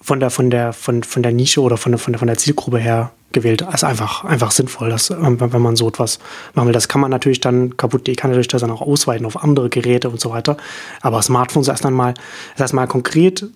von 0.00 0.18
der, 0.18 0.30
von 0.30 0.50
der, 0.50 0.72
von, 0.72 1.04
von 1.04 1.22
der 1.22 1.32
Nische 1.32 1.60
oder 1.60 1.76
von 1.76 1.92
der, 1.92 1.98
von 1.98 2.12
der, 2.12 2.18
von 2.18 2.26
der 2.26 2.38
Zielgruppe 2.38 2.78
her 2.78 3.12
gewählt, 3.30 3.62
als 3.62 3.84
einfach, 3.84 4.24
einfach 4.24 4.50
sinnvoll, 4.50 4.90
dass, 4.90 5.10
ähm, 5.10 5.40
wenn 5.40 5.62
man 5.62 5.76
so 5.76 5.88
etwas 5.88 6.18
machen 6.54 6.66
will. 6.66 6.74
Das 6.74 6.88
kann 6.88 7.00
man 7.00 7.10
natürlich 7.10 7.40
dann 7.40 7.76
kaputt, 7.76 8.06
die 8.06 8.16
kann 8.16 8.30
natürlich 8.30 8.48
das 8.48 8.60
dann 8.60 8.70
auch 8.70 8.82
ausweiten 8.82 9.24
auf 9.26 9.42
andere 9.42 9.68
Geräte 9.68 10.10
und 10.10 10.20
so 10.20 10.30
weiter. 10.30 10.56
Aber 11.00 11.22
Smartphones 11.22 11.68
erst 11.68 11.86
einmal, 11.86 12.14
ist 12.54 12.60
erstmal 12.60 12.88
konkret 12.88 13.46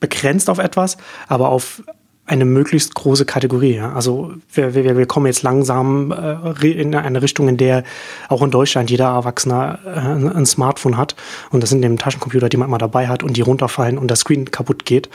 begrenzt 0.00 0.48
auf 0.48 0.58
etwas, 0.58 0.96
aber 1.26 1.48
auf 1.48 1.82
eine 2.28 2.44
möglichst 2.44 2.94
große 2.94 3.24
Kategorie. 3.24 3.80
Also 3.80 4.32
wir, 4.52 4.74
wir, 4.74 4.96
wir 4.96 5.06
kommen 5.06 5.26
jetzt 5.26 5.42
langsam 5.42 6.12
äh, 6.12 6.70
in 6.70 6.94
eine 6.94 7.22
Richtung, 7.22 7.48
in 7.48 7.56
der 7.56 7.84
auch 8.28 8.42
in 8.42 8.50
Deutschland 8.50 8.90
jeder 8.90 9.06
Erwachsene 9.06 9.78
äh, 9.86 10.36
ein 10.36 10.46
Smartphone 10.46 10.98
hat. 10.98 11.16
Und 11.50 11.62
das 11.62 11.70
sind 11.70 11.82
eben 11.82 11.96
Taschencomputer, 11.96 12.50
die 12.50 12.58
man 12.58 12.68
immer 12.68 12.78
dabei 12.78 13.08
hat 13.08 13.22
und 13.22 13.36
die 13.36 13.40
runterfallen 13.40 13.96
und 13.96 14.10
das 14.10 14.20
Screen 14.20 14.50
kaputt 14.50 14.84
geht. 14.84 15.08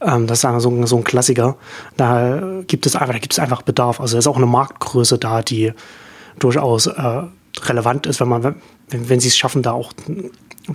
Ähm, 0.00 0.26
das 0.26 0.42
ist 0.42 0.62
so 0.62 0.96
ein 0.96 1.04
Klassiker. 1.04 1.56
Da 1.98 2.62
gibt 2.66 2.86
es 2.86 2.96
einfach, 2.96 3.12
da 3.12 3.18
gibt 3.18 3.34
es 3.34 3.38
einfach 3.38 3.62
Bedarf. 3.62 4.00
Also 4.00 4.14
da 4.14 4.18
ist 4.20 4.26
auch 4.26 4.38
eine 4.38 4.46
Marktgröße 4.46 5.18
da, 5.18 5.42
die 5.42 5.72
durchaus 6.38 6.86
äh, 6.86 7.22
relevant 7.62 8.06
ist, 8.06 8.20
wenn 8.20 8.28
man, 8.28 8.42
wenn, 8.88 9.08
wenn 9.08 9.20
sie 9.20 9.28
es 9.28 9.36
schaffen, 9.36 9.62
da 9.62 9.72
auch 9.72 9.92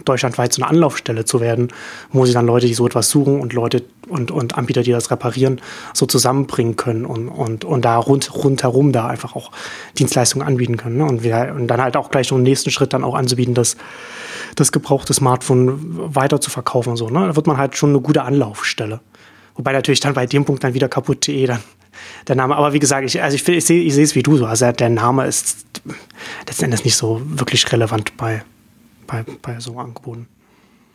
deutschlandweit 0.06 0.54
so 0.54 0.62
eine 0.62 0.70
Anlaufstelle 0.70 1.26
zu 1.26 1.42
werden, 1.42 1.70
wo 2.12 2.26
sie 2.26 2.34
dann 2.34 2.46
Leute, 2.46 2.68
die 2.68 2.74
so 2.74 2.86
etwas 2.86 3.10
suchen 3.10 3.40
und 3.40 3.54
Leute 3.54 3.84
und, 4.08 4.32
und 4.32 4.58
Anbieter, 4.58 4.84
die 4.84 4.92
das 4.92 5.10
reparieren, 5.10 5.62
so 5.94 6.06
zusammenbringen 6.06 6.76
können 6.76 7.06
und, 7.06 7.28
und, 7.30 7.66
und 7.66 7.86
da 7.86 7.98
rund, 7.98 8.34
rundherum 8.36 8.92
da 8.92 9.08
einfach 9.08 9.36
auch 9.36 9.52
Dienstleistungen 9.98 10.48
anbieten 10.48 10.78
können. 10.78 10.98
Ne? 10.98 11.06
Und, 11.06 11.24
wir, 11.24 11.54
und 11.56 11.68
dann 11.68 11.82
halt 11.82 11.98
auch 11.98 12.12
gleich 12.12 12.28
so 12.28 12.36
im 12.36 12.44
nächsten 12.44 12.70
Schritt 12.70 12.94
dann 12.94 13.04
auch 13.04 13.16
anzubieten, 13.16 13.56
das, 13.56 13.78
das 14.56 14.72
gebrauchte 14.72 15.14
Smartphone 15.14 16.16
weiter 16.16 16.40
zu 16.40 16.52
verkaufen 16.52 16.92
und 16.92 16.98
so. 16.98 17.10
Ne? 17.10 17.28
Da 17.28 17.36
wird 17.36 17.48
man 17.48 17.58
halt 17.58 17.76
schon 17.76 17.90
eine 17.90 18.02
gute 18.02 18.24
Anlaufstelle. 18.24 19.00
Wobei 19.56 19.74
natürlich 19.74 20.00
dann 20.00 20.14
bei 20.14 20.26
dem 20.26 20.46
Punkt 20.46 20.64
dann 20.64 20.74
wieder 20.74 20.88
kaputt.de 20.88 21.46
dann 21.46 21.60
der 22.28 22.36
Name. 22.36 22.56
Aber 22.56 22.74
wie 22.74 22.80
gesagt, 22.80 23.06
ich, 23.06 23.22
also 23.22 23.36
ich, 23.36 23.48
ich 23.48 23.66
sehe 23.66 23.82
ich 23.82 23.98
es 23.98 24.16
wie 24.16 24.24
du 24.24 24.38
so. 24.38 24.46
Also 24.46 24.72
der 24.72 24.90
Name 24.90 25.26
ist 25.26 25.66
letzten 26.48 26.66
Endes 26.66 26.84
nicht 26.84 26.96
so 26.96 27.22
wirklich 27.26 27.72
relevant 27.72 28.16
bei, 28.18 28.44
bei, 29.08 29.26
bei 29.42 29.60
so 29.60 29.78
Angeboten. 29.80 30.28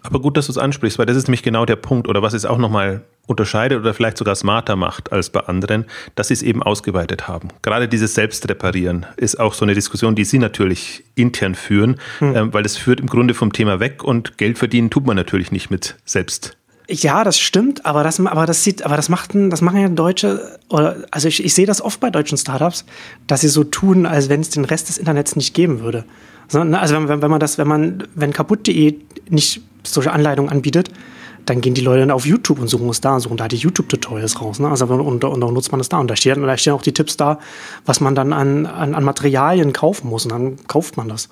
Aber 0.02 0.20
gut, 0.20 0.36
dass 0.36 0.46
du 0.46 0.52
es 0.52 0.58
ansprichst, 0.58 0.98
weil 0.98 1.06
das 1.06 1.16
ist 1.16 1.28
nämlich 1.28 1.42
genau 1.42 1.64
der 1.64 1.76
Punkt 1.76 2.08
oder 2.08 2.20
was 2.20 2.34
es 2.34 2.44
auch 2.44 2.58
nochmal 2.58 3.04
unterscheidet 3.26 3.80
oder 3.80 3.94
vielleicht 3.94 4.18
sogar 4.18 4.34
smarter 4.34 4.76
macht 4.76 5.12
als 5.12 5.30
bei 5.30 5.40
anderen, 5.40 5.86
dass 6.14 6.28
sie 6.28 6.34
es 6.34 6.42
eben 6.42 6.62
ausgeweitet 6.62 7.26
haben. 7.26 7.48
Gerade 7.62 7.88
dieses 7.88 8.14
Selbstreparieren 8.14 9.06
ist 9.16 9.40
auch 9.40 9.54
so 9.54 9.64
eine 9.64 9.72
Diskussion, 9.72 10.14
die 10.14 10.24
sie 10.24 10.38
natürlich 10.38 11.04
intern 11.14 11.54
führen, 11.54 11.96
hm. 12.18 12.36
ähm, 12.36 12.52
weil 12.52 12.62
das 12.62 12.76
führt 12.76 13.00
im 13.00 13.06
Grunde 13.06 13.32
vom 13.32 13.54
Thema 13.54 13.80
weg 13.80 14.04
und 14.04 14.36
Geld 14.36 14.58
verdienen 14.58 14.90
tut 14.90 15.06
man 15.06 15.16
natürlich 15.16 15.50
nicht 15.52 15.70
mit 15.70 15.96
selbst 16.04 16.58
ja, 16.88 17.24
das 17.24 17.38
stimmt, 17.38 17.86
aber 17.86 18.04
das, 18.04 18.20
aber 18.20 18.46
das 18.46 18.62
sieht, 18.62 18.84
aber 18.84 18.96
das 18.96 19.08
machten, 19.08 19.48
das 19.48 19.62
machen 19.62 19.80
ja 19.80 19.88
Deutsche, 19.88 20.58
oder, 20.68 20.96
also 21.10 21.28
ich, 21.28 21.42
ich 21.42 21.54
sehe 21.54 21.66
das 21.66 21.80
oft 21.80 22.00
bei 22.00 22.10
deutschen 22.10 22.36
Startups, 22.36 22.84
dass 23.26 23.40
sie 23.40 23.48
so 23.48 23.64
tun, 23.64 24.04
als 24.04 24.28
wenn 24.28 24.40
es 24.40 24.50
den 24.50 24.64
Rest 24.64 24.88
des 24.88 24.98
Internets 24.98 25.34
nicht 25.36 25.54
geben 25.54 25.80
würde. 25.80 26.04
Ne, 26.52 26.78
also 26.78 26.94
wenn, 26.94 27.22
wenn 27.22 27.30
man 27.30 27.40
das, 27.40 27.56
wenn 27.56 27.68
man, 27.68 28.04
wenn 28.14 28.32
kaputt.de 28.32 28.96
nicht 29.30 29.62
solche 29.82 30.12
Anleitungen 30.12 30.50
anbietet, 30.50 30.90
dann 31.46 31.60
gehen 31.60 31.74
die 31.74 31.80
Leute 31.80 32.00
dann 32.00 32.10
auf 32.10 32.26
YouTube 32.26 32.58
und 32.58 32.68
suchen 32.68 32.88
es 32.88 33.00
da, 33.00 33.20
suchen 33.20 33.36
da 33.36 33.48
die 33.48 33.56
YouTube-Tutorials 33.56 34.40
raus. 34.40 34.60
Ne? 34.60 34.68
Also 34.68 34.86
und, 34.86 35.24
und 35.24 35.40
dann 35.40 35.54
nutzt 35.54 35.72
man 35.72 35.78
das 35.78 35.88
da. 35.88 35.98
Und 35.98 36.10
da 36.10 36.16
stehen, 36.16 36.42
da 36.42 36.56
stehen 36.56 36.72
auch 36.72 36.82
die 36.82 36.92
Tipps 36.92 37.16
da, 37.16 37.38
was 37.84 38.00
man 38.00 38.14
dann 38.14 38.32
an, 38.32 38.66
an, 38.66 38.94
an 38.94 39.04
Materialien 39.04 39.72
kaufen 39.72 40.08
muss. 40.08 40.24
Und 40.24 40.32
dann 40.32 40.66
kauft 40.66 40.96
man 40.96 41.08
das. 41.08 41.28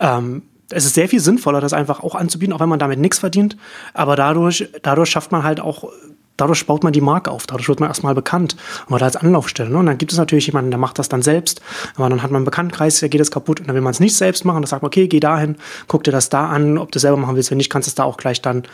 Ähm, 0.00 0.42
es 0.70 0.84
ist 0.84 0.94
sehr 0.94 1.08
viel 1.08 1.20
sinnvoller, 1.20 1.60
das 1.60 1.72
einfach 1.72 2.02
auch 2.02 2.14
anzubieten, 2.14 2.52
auch 2.52 2.60
wenn 2.60 2.68
man 2.68 2.78
damit 2.78 2.98
nichts 2.98 3.18
verdient. 3.18 3.56
Aber 3.94 4.16
dadurch, 4.16 4.68
dadurch 4.82 5.10
schafft 5.10 5.32
man 5.32 5.42
halt 5.42 5.60
auch 5.60 5.90
dadurch 6.36 6.66
baut 6.66 6.84
man 6.84 6.92
die 6.92 7.00
Marke 7.00 7.30
auf, 7.30 7.46
dadurch 7.46 7.68
wird 7.68 7.80
man 7.80 7.88
erstmal 7.88 8.14
bekannt 8.14 8.56
und 8.82 8.90
man 8.90 9.00
da 9.00 9.06
als 9.06 9.16
Anlaufstelle. 9.16 9.70
Ne? 9.70 9.78
Und 9.78 9.86
dann 9.86 9.98
gibt 9.98 10.12
es 10.12 10.18
natürlich 10.18 10.46
jemanden, 10.46 10.70
der 10.70 10.78
macht 10.78 10.98
das 10.98 11.08
dann 11.08 11.22
selbst, 11.22 11.60
aber 11.96 12.08
dann 12.08 12.22
hat 12.22 12.30
man 12.30 12.40
einen 12.40 12.44
Bekanntenkreis, 12.44 13.00
der 13.00 13.08
geht 13.08 13.20
es 13.20 13.30
kaputt 13.30 13.60
und 13.60 13.68
dann 13.68 13.74
will 13.74 13.82
man 13.82 13.92
es 13.92 14.00
nicht 14.00 14.16
selbst 14.16 14.44
machen, 14.44 14.62
dann 14.62 14.66
sagt 14.66 14.82
man, 14.82 14.88
okay, 14.88 15.08
geh 15.08 15.20
dahin, 15.20 15.56
guck 15.88 16.04
dir 16.04 16.10
das 16.12 16.28
da 16.28 16.48
an, 16.48 16.78
ob 16.78 16.92
du 16.92 16.98
selber 16.98 17.16
machen 17.16 17.36
willst, 17.36 17.50
wenn 17.50 17.58
nicht, 17.58 17.70
kannst 17.70 17.88
du 17.88 17.90
es 17.90 17.94
da 17.94 18.04
auch 18.04 18.16
gleich 18.16 18.42
dann 18.42 18.64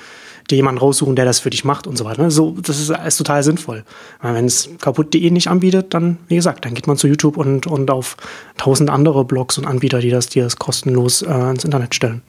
dir 0.50 0.56
jemanden 0.56 0.80
raussuchen, 0.80 1.16
der 1.16 1.25
das 1.25 1.40
für 1.40 1.50
dich 1.50 1.64
macht 1.64 1.87
und 1.87 1.96
so 1.96 2.04
weiter. 2.04 2.22
Ne? 2.22 2.30
So, 2.30 2.56
das 2.61 2.80
ist, 2.80 2.90
ist 2.90 3.16
total 3.16 3.42
sinnvoll. 3.42 3.84
Wenn 4.20 4.44
es 4.44 4.70
kaputt.de 4.80 5.30
nicht 5.30 5.49
anbietet, 5.49 5.94
dann, 5.94 6.18
wie 6.28 6.37
gesagt, 6.37 6.64
dann 6.64 6.75
geht 6.75 6.87
man 6.87 6.96
zu 6.96 7.08
YouTube 7.08 7.37
und, 7.37 7.66
und 7.66 7.90
auf 7.90 8.16
tausend 8.56 8.90
andere 8.90 9.25
Blogs 9.25 9.58
und 9.58 9.66
Anbieter, 9.66 10.00
die 10.00 10.11
das, 10.11 10.28
das 10.28 10.56
kostenlos 10.56 11.22
äh, 11.22 11.50
ins 11.50 11.64
Internet 11.64 11.94
stellen. 11.94 12.22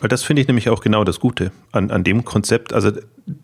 Weil 0.00 0.08
das 0.08 0.22
finde 0.22 0.42
ich 0.42 0.48
nämlich 0.48 0.68
auch 0.68 0.80
genau 0.80 1.04
das 1.04 1.20
Gute 1.20 1.50
an, 1.72 1.90
an 1.90 2.04
dem 2.04 2.24
Konzept, 2.24 2.72
also 2.72 2.92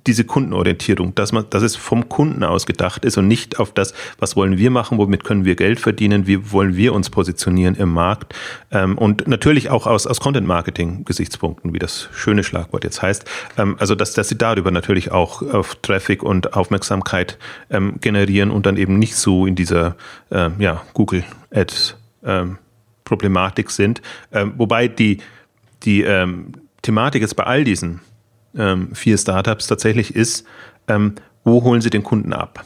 diese 0.07 0.25
Kundenorientierung, 0.25 1.15
dass 1.15 1.33
man, 1.33 1.45
dass 1.51 1.63
es 1.63 1.77
vom 1.77 2.09
Kunden 2.09 2.43
aus 2.43 2.67
gedacht 2.67 3.05
ist 3.05 3.19
und 3.19 3.29
nicht 3.29 3.59
auf 3.59 3.73
das, 3.73 3.93
was 4.19 4.37
wollen 4.37 4.57
wir 4.57 4.71
machen, 4.71 4.99
womit 4.99 5.25
können 5.25 5.45
wir 5.45 5.57
Geld 5.57 5.81
verdienen, 5.81 6.27
wie 6.27 6.53
wollen 6.53 6.77
wir 6.77 6.95
uns 6.95 7.11
positionieren 7.11 7.75
im 7.75 7.91
Markt 7.91 8.35
ähm, 8.71 8.97
und 8.97 9.29
natürlich 9.29 9.71
auch 9.71 9.87
aus, 9.87 10.07
aus 10.07 10.21
Content-Marketing-Gesichtspunkten, 10.21 11.75
wie 11.75 11.79
das 11.79 12.09
schöne 12.15 12.45
Schlagwort 12.45 12.85
jetzt 12.85 13.03
heißt. 13.03 13.25
Ähm, 13.59 13.77
also 13.79 13.95
dass, 13.95 14.15
dass 14.15 14.29
sie 14.29 14.39
darüber 14.39 14.71
natürlich 14.71 15.11
auch 15.11 15.43
auf 15.43 15.77
Traffic 15.77 16.23
und 16.23 16.55
Aufmerksamkeit 16.55 17.39
ähm, 17.71 17.97
generieren 18.01 18.51
und 18.51 18.67
dann 18.67 18.77
eben 18.77 18.99
nicht 18.99 19.17
so 19.17 19.47
in 19.47 19.55
dieser 19.55 19.97
äh, 20.31 20.51
ja, 20.59 20.83
Google 20.95 21.25
Ads 21.51 21.97
ähm, 22.25 22.59
Problematik 23.05 23.71
sind. 23.71 24.01
Ähm, 24.33 24.55
wobei 24.57 24.89
die 24.89 25.19
die 25.85 26.03
ähm, 26.03 26.53
Thematik 26.83 27.23
jetzt 27.23 27.37
bei 27.37 27.45
all 27.45 27.65
diesen 27.65 28.01
ähm, 28.57 28.95
vier 28.95 29.19
Startups 29.19 29.67
tatsächlich 29.67 30.15
ist, 30.15 30.47
ähm, 30.89 31.15
wo 31.45 31.63
holen 31.63 31.81
sie 31.81 31.91
den 31.91 32.03
Kunden 32.03 32.33
ab? 32.33 32.65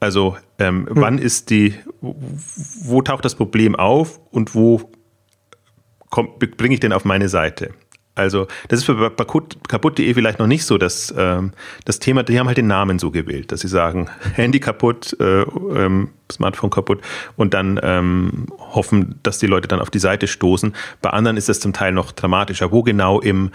Also 0.00 0.36
ähm, 0.58 0.86
hm. 0.86 0.96
wann 0.96 1.18
ist 1.18 1.50
die, 1.50 1.74
wo 2.00 3.02
taucht 3.02 3.24
das 3.24 3.34
Problem 3.34 3.76
auf 3.76 4.20
und 4.30 4.54
wo 4.54 4.90
bringe 6.10 6.74
ich 6.74 6.80
den 6.80 6.92
auf 6.92 7.04
meine 7.04 7.28
Seite? 7.28 7.72
Also, 8.20 8.46
das 8.68 8.80
ist 8.80 8.84
für 8.84 9.10
kaputt.de 9.10 10.14
vielleicht 10.14 10.38
noch 10.38 10.46
nicht 10.46 10.64
so 10.64 10.78
das, 10.78 11.12
ähm, 11.16 11.52
das 11.84 11.98
Thema. 11.98 12.22
Die 12.22 12.38
haben 12.38 12.46
halt 12.46 12.58
den 12.58 12.66
Namen 12.66 12.98
so 12.98 13.10
gewählt, 13.10 13.50
dass 13.50 13.60
sie 13.60 13.68
sagen, 13.68 14.08
Handy 14.34 14.60
kaputt, 14.60 15.16
äh, 15.18 15.42
ähm, 15.42 16.10
Smartphone 16.30 16.70
kaputt 16.70 17.00
und 17.36 17.54
dann 17.54 17.80
ähm, 17.82 18.46
hoffen, 18.58 19.18
dass 19.22 19.38
die 19.38 19.46
Leute 19.46 19.68
dann 19.68 19.80
auf 19.80 19.90
die 19.90 19.98
Seite 19.98 20.26
stoßen. 20.26 20.74
Bei 21.00 21.10
anderen 21.10 21.36
ist 21.36 21.48
das 21.48 21.60
zum 21.60 21.72
Teil 21.72 21.92
noch 21.92 22.12
dramatischer. 22.12 22.70
Wo 22.70 22.82
genau 22.82 23.20
im 23.20 23.50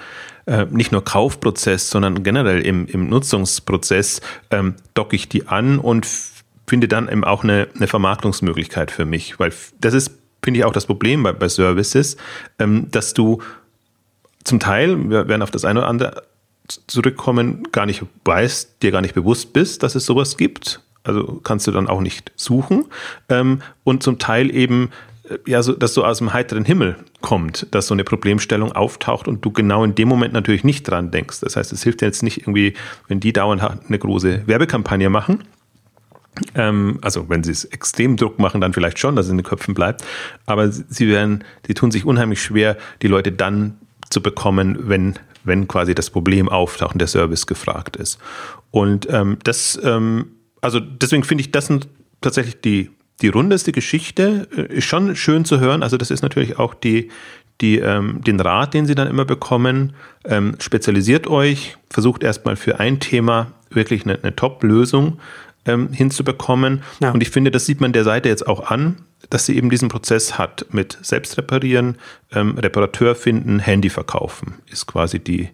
äh, 0.47 0.65
nicht 0.69 0.91
nur 0.91 1.03
Kaufprozess, 1.03 1.89
sondern 1.89 2.23
generell 2.23 2.61
im, 2.61 2.87
im 2.87 3.07
Nutzungsprozess 3.07 4.21
ähm, 4.51 4.75
docke 4.93 5.15
ich 5.15 5.29
die 5.29 5.47
an 5.47 5.79
und 5.79 6.07
finde 6.67 6.87
dann 6.87 7.07
eben 7.07 7.23
auch 7.23 7.43
eine, 7.43 7.67
eine 7.75 7.87
Vermarktungsmöglichkeit 7.87 8.91
für 8.91 9.05
mich. 9.05 9.39
Weil 9.39 9.53
das 9.79 9.93
ist, 9.93 10.11
finde 10.43 10.59
ich, 10.59 10.65
auch 10.65 10.73
das 10.73 10.85
Problem 10.85 11.23
bei, 11.23 11.33
bei 11.33 11.47
Services, 11.47 12.17
ähm, 12.59 12.87
dass 12.91 13.13
du 13.13 13.41
zum 14.45 14.59
Teil, 14.59 15.09
wir 15.09 15.27
werden 15.27 15.41
auf 15.41 15.51
das 15.51 15.65
eine 15.65 15.79
oder 15.79 15.89
andere 15.89 16.23
zurückkommen, 16.87 17.67
gar 17.71 17.85
nicht 17.85 18.03
weißt, 18.23 18.81
dir 18.81 18.91
gar 18.91 19.01
nicht 19.01 19.13
bewusst 19.13 19.53
bist, 19.53 19.83
dass 19.83 19.95
es 19.95 20.05
sowas 20.05 20.37
gibt. 20.37 20.81
Also 21.03 21.39
kannst 21.43 21.67
du 21.67 21.71
dann 21.71 21.87
auch 21.87 22.01
nicht 22.01 22.31
suchen. 22.35 22.85
Ähm, 23.29 23.61
und 23.83 24.01
zum 24.01 24.17
Teil 24.17 24.53
eben, 24.55 24.89
äh, 25.29 25.37
ja, 25.45 25.61
so, 25.61 25.73
dass 25.73 25.93
so 25.93 26.03
aus 26.03 26.17
dem 26.17 26.33
heiteren 26.33 26.65
Himmel 26.65 26.95
kommt, 27.21 27.67
dass 27.71 27.87
so 27.87 27.93
eine 27.93 28.03
Problemstellung 28.03 28.71
auftaucht 28.71 29.27
und 29.27 29.45
du 29.45 29.51
genau 29.51 29.83
in 29.83 29.93
dem 29.93 30.07
Moment 30.07 30.33
natürlich 30.33 30.63
nicht 30.63 30.83
dran 30.83 31.11
denkst. 31.11 31.41
Das 31.41 31.55
heißt, 31.55 31.71
es 31.73 31.83
hilft 31.83 32.01
dir 32.01 32.07
jetzt 32.07 32.23
nicht 32.23 32.41
irgendwie, 32.41 32.73
wenn 33.07 33.19
die 33.19 33.33
dauernd 33.33 33.61
eine 33.61 33.99
große 33.99 34.47
Werbekampagne 34.47 35.09
machen. 35.09 35.43
Ähm, 36.55 36.97
also 37.01 37.29
wenn 37.29 37.43
sie 37.43 37.51
es 37.51 37.65
extrem 37.65 38.17
Druck 38.17 38.39
machen, 38.39 38.59
dann 38.61 38.73
vielleicht 38.73 38.97
schon, 38.97 39.15
dass 39.15 39.27
es 39.27 39.31
in 39.31 39.37
den 39.37 39.45
Köpfen 39.45 39.75
bleibt. 39.75 40.03
Aber 40.47 40.71
sie 40.71 41.07
werden, 41.07 41.43
die 41.67 41.75
tun 41.75 41.91
sich 41.91 42.05
unheimlich 42.05 42.41
schwer, 42.41 42.77
die 43.03 43.07
Leute 43.07 43.31
dann 43.31 43.77
zu 44.09 44.21
bekommen, 44.21 44.77
wenn, 44.87 45.15
wenn 45.43 45.67
quasi 45.67 45.95
das 45.95 46.09
Problem 46.09 46.49
auftaucht 46.49 46.93
und 46.93 46.99
der 46.99 47.07
Service 47.07 47.47
gefragt 47.47 47.95
ist. 47.95 48.19
Und 48.71 49.07
ähm, 49.09 49.37
das, 49.43 49.79
ähm, 49.83 50.27
also 50.61 50.79
deswegen 50.79 51.23
finde 51.23 51.41
ich 51.41 51.51
das 51.51 51.69
tatsächlich 52.21 52.61
die, 52.61 52.91
die 53.21 53.29
rundeste 53.29 53.71
Geschichte, 53.71 54.47
äh, 54.55 54.77
ist 54.77 54.85
schon 54.85 55.15
schön 55.15 55.45
zu 55.45 55.59
hören. 55.59 55.83
Also 55.83 55.97
das 55.97 56.11
ist 56.11 56.21
natürlich 56.21 56.59
auch 56.59 56.73
die, 56.73 57.09
die, 57.61 57.79
ähm, 57.79 58.21
den 58.21 58.39
Rat, 58.39 58.73
den 58.73 58.85
Sie 58.85 58.95
dann 58.95 59.07
immer 59.07 59.25
bekommen. 59.25 59.93
Ähm, 60.25 60.55
spezialisiert 60.59 61.27
euch, 61.27 61.77
versucht 61.89 62.23
erstmal 62.23 62.55
für 62.55 62.79
ein 62.79 62.99
Thema 62.99 63.51
wirklich 63.69 64.03
eine, 64.03 64.19
eine 64.21 64.35
Top-Lösung 64.35 65.19
ähm, 65.65 65.89
hinzubekommen. 65.91 66.83
Ja. 66.99 67.11
Und 67.11 67.21
ich 67.21 67.29
finde, 67.29 67.51
das 67.51 67.65
sieht 67.65 67.81
man 67.81 67.93
der 67.93 68.03
Seite 68.03 68.29
jetzt 68.29 68.47
auch 68.47 68.69
an 68.69 68.97
dass 69.29 69.45
sie 69.45 69.57
eben 69.57 69.69
diesen 69.69 69.89
Prozess 69.89 70.37
hat 70.37 70.65
mit 70.71 70.97
Selbstreparieren, 71.01 71.97
ähm, 72.31 72.57
Reparateur 72.57 73.15
finden, 73.15 73.59
Handy 73.59 73.89
verkaufen. 73.89 74.55
Ist 74.69 74.87
quasi 74.87 75.19
die, 75.19 75.49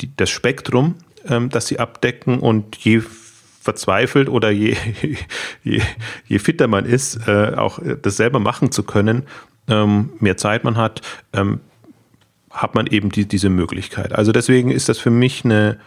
die, 0.00 0.14
das 0.16 0.30
Spektrum, 0.30 0.96
ähm, 1.26 1.50
das 1.50 1.66
sie 1.66 1.78
abdecken 1.78 2.38
und 2.38 2.76
je 2.76 3.02
verzweifelt 3.60 4.28
oder 4.28 4.50
je, 4.50 4.76
je, 5.62 5.80
je 6.26 6.38
fitter 6.38 6.68
man 6.68 6.84
ist, 6.84 7.26
äh, 7.26 7.54
auch 7.56 7.78
das 8.02 8.16
selber 8.16 8.38
machen 8.38 8.72
zu 8.72 8.82
können, 8.82 9.24
ähm, 9.68 10.10
mehr 10.20 10.36
Zeit 10.36 10.64
man 10.64 10.76
hat, 10.76 11.00
ähm, 11.32 11.60
hat 12.50 12.74
man 12.74 12.86
eben 12.86 13.10
die, 13.10 13.26
diese 13.26 13.48
Möglichkeit. 13.48 14.12
Also 14.12 14.32
deswegen 14.32 14.70
ist 14.70 14.88
das 14.88 14.98
für 14.98 15.10
mich 15.10 15.44
eine 15.44 15.78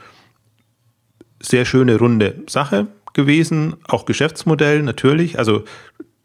sehr 1.40 1.66
schöne 1.66 1.98
runde 1.98 2.44
Sache 2.48 2.88
gewesen, 3.14 3.76
auch 3.88 4.06
Geschäftsmodell 4.06 4.82
natürlich. 4.84 5.40
Also 5.40 5.64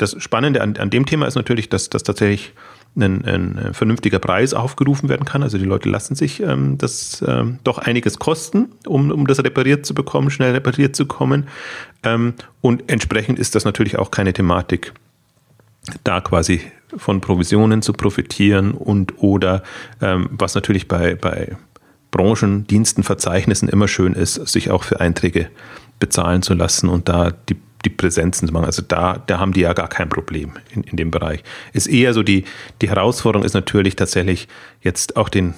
das 0.02 0.20
Spannende 0.22 0.60
an, 0.60 0.76
an 0.76 0.90
dem 0.90 1.06
Thema 1.06 1.26
ist 1.26 1.36
natürlich, 1.36 1.68
dass, 1.68 1.88
dass 1.88 2.02
tatsächlich 2.02 2.52
ein, 2.94 3.24
ein, 3.24 3.72
vernünftiger 3.72 4.18
Preis 4.18 4.52
aufgerufen 4.52 5.08
werden 5.08 5.24
kann. 5.24 5.42
Also 5.42 5.56
die 5.56 5.64
Leute 5.64 5.88
lassen 5.88 6.14
sich 6.14 6.40
ähm, 6.40 6.76
das 6.76 7.24
ähm, 7.26 7.58
doch 7.64 7.78
einiges 7.78 8.18
kosten, 8.18 8.72
um, 8.86 9.10
um 9.10 9.26
das 9.26 9.42
repariert 9.42 9.86
zu 9.86 9.94
bekommen, 9.94 10.30
schnell 10.30 10.52
repariert 10.52 10.94
zu 10.94 11.06
kommen. 11.06 11.48
Ähm, 12.02 12.34
und 12.60 12.90
entsprechend 12.90 13.38
ist 13.38 13.54
das 13.54 13.64
natürlich 13.64 13.98
auch 13.98 14.10
keine 14.10 14.34
Thematik, 14.34 14.92
da 16.04 16.20
quasi 16.20 16.60
von 16.94 17.22
Provisionen 17.22 17.80
zu 17.80 17.94
profitieren 17.94 18.72
und 18.72 19.22
oder 19.22 19.62
ähm, 20.02 20.28
was 20.32 20.54
natürlich 20.54 20.86
bei, 20.86 21.14
bei 21.14 21.56
Branchen, 22.10 22.66
Diensten, 22.66 23.02
Verzeichnissen 23.02 23.70
immer 23.70 23.88
schön 23.88 24.12
ist, 24.12 24.34
sich 24.34 24.70
auch 24.70 24.84
für 24.84 25.00
Einträge 25.00 25.48
bezahlen 25.98 26.42
zu 26.42 26.52
lassen 26.52 26.90
und 26.90 27.08
da 27.08 27.30
die 27.30 27.56
die 27.84 27.90
Präsenzen 27.90 28.48
zu 28.48 28.54
machen. 28.54 28.66
Also 28.66 28.82
da, 28.82 29.22
da 29.26 29.38
haben 29.38 29.52
die 29.52 29.60
ja 29.60 29.72
gar 29.72 29.88
kein 29.88 30.08
Problem 30.08 30.52
in, 30.74 30.82
in 30.84 30.96
dem 30.96 31.10
Bereich. 31.10 31.42
Ist 31.72 31.86
eher 31.86 32.14
so 32.14 32.22
die, 32.22 32.44
die 32.80 32.88
Herausforderung 32.88 33.44
ist 33.44 33.54
natürlich 33.54 33.96
tatsächlich 33.96 34.48
jetzt 34.80 35.16
auch 35.16 35.28
den 35.28 35.54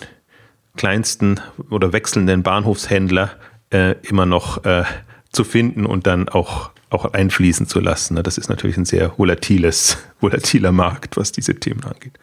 kleinsten 0.77 1.41
oder 1.71 1.93
wechselnden 1.93 2.43
Bahnhofshändler 2.43 3.31
äh, 3.71 3.95
immer 4.03 4.27
noch 4.27 4.65
äh, 4.65 4.85
zu 5.33 5.45
finden 5.45 5.87
und 5.87 6.07
dann 6.07 6.29
auch, 6.29 6.71
auch 6.91 7.13
einfließen 7.13 7.67
zu 7.67 7.81
lassen. 7.81 8.21
Das 8.23 8.39
ist 8.39 8.49
natürlich 8.49 8.77
ein 8.77 8.85
sehr 8.85 9.19
volatiles, 9.19 9.99
volatiler 10.21 10.73
Markt, 10.73 11.17
was 11.17 11.33
diese 11.33 11.55
Themen 11.55 11.85
angeht. 11.85 12.19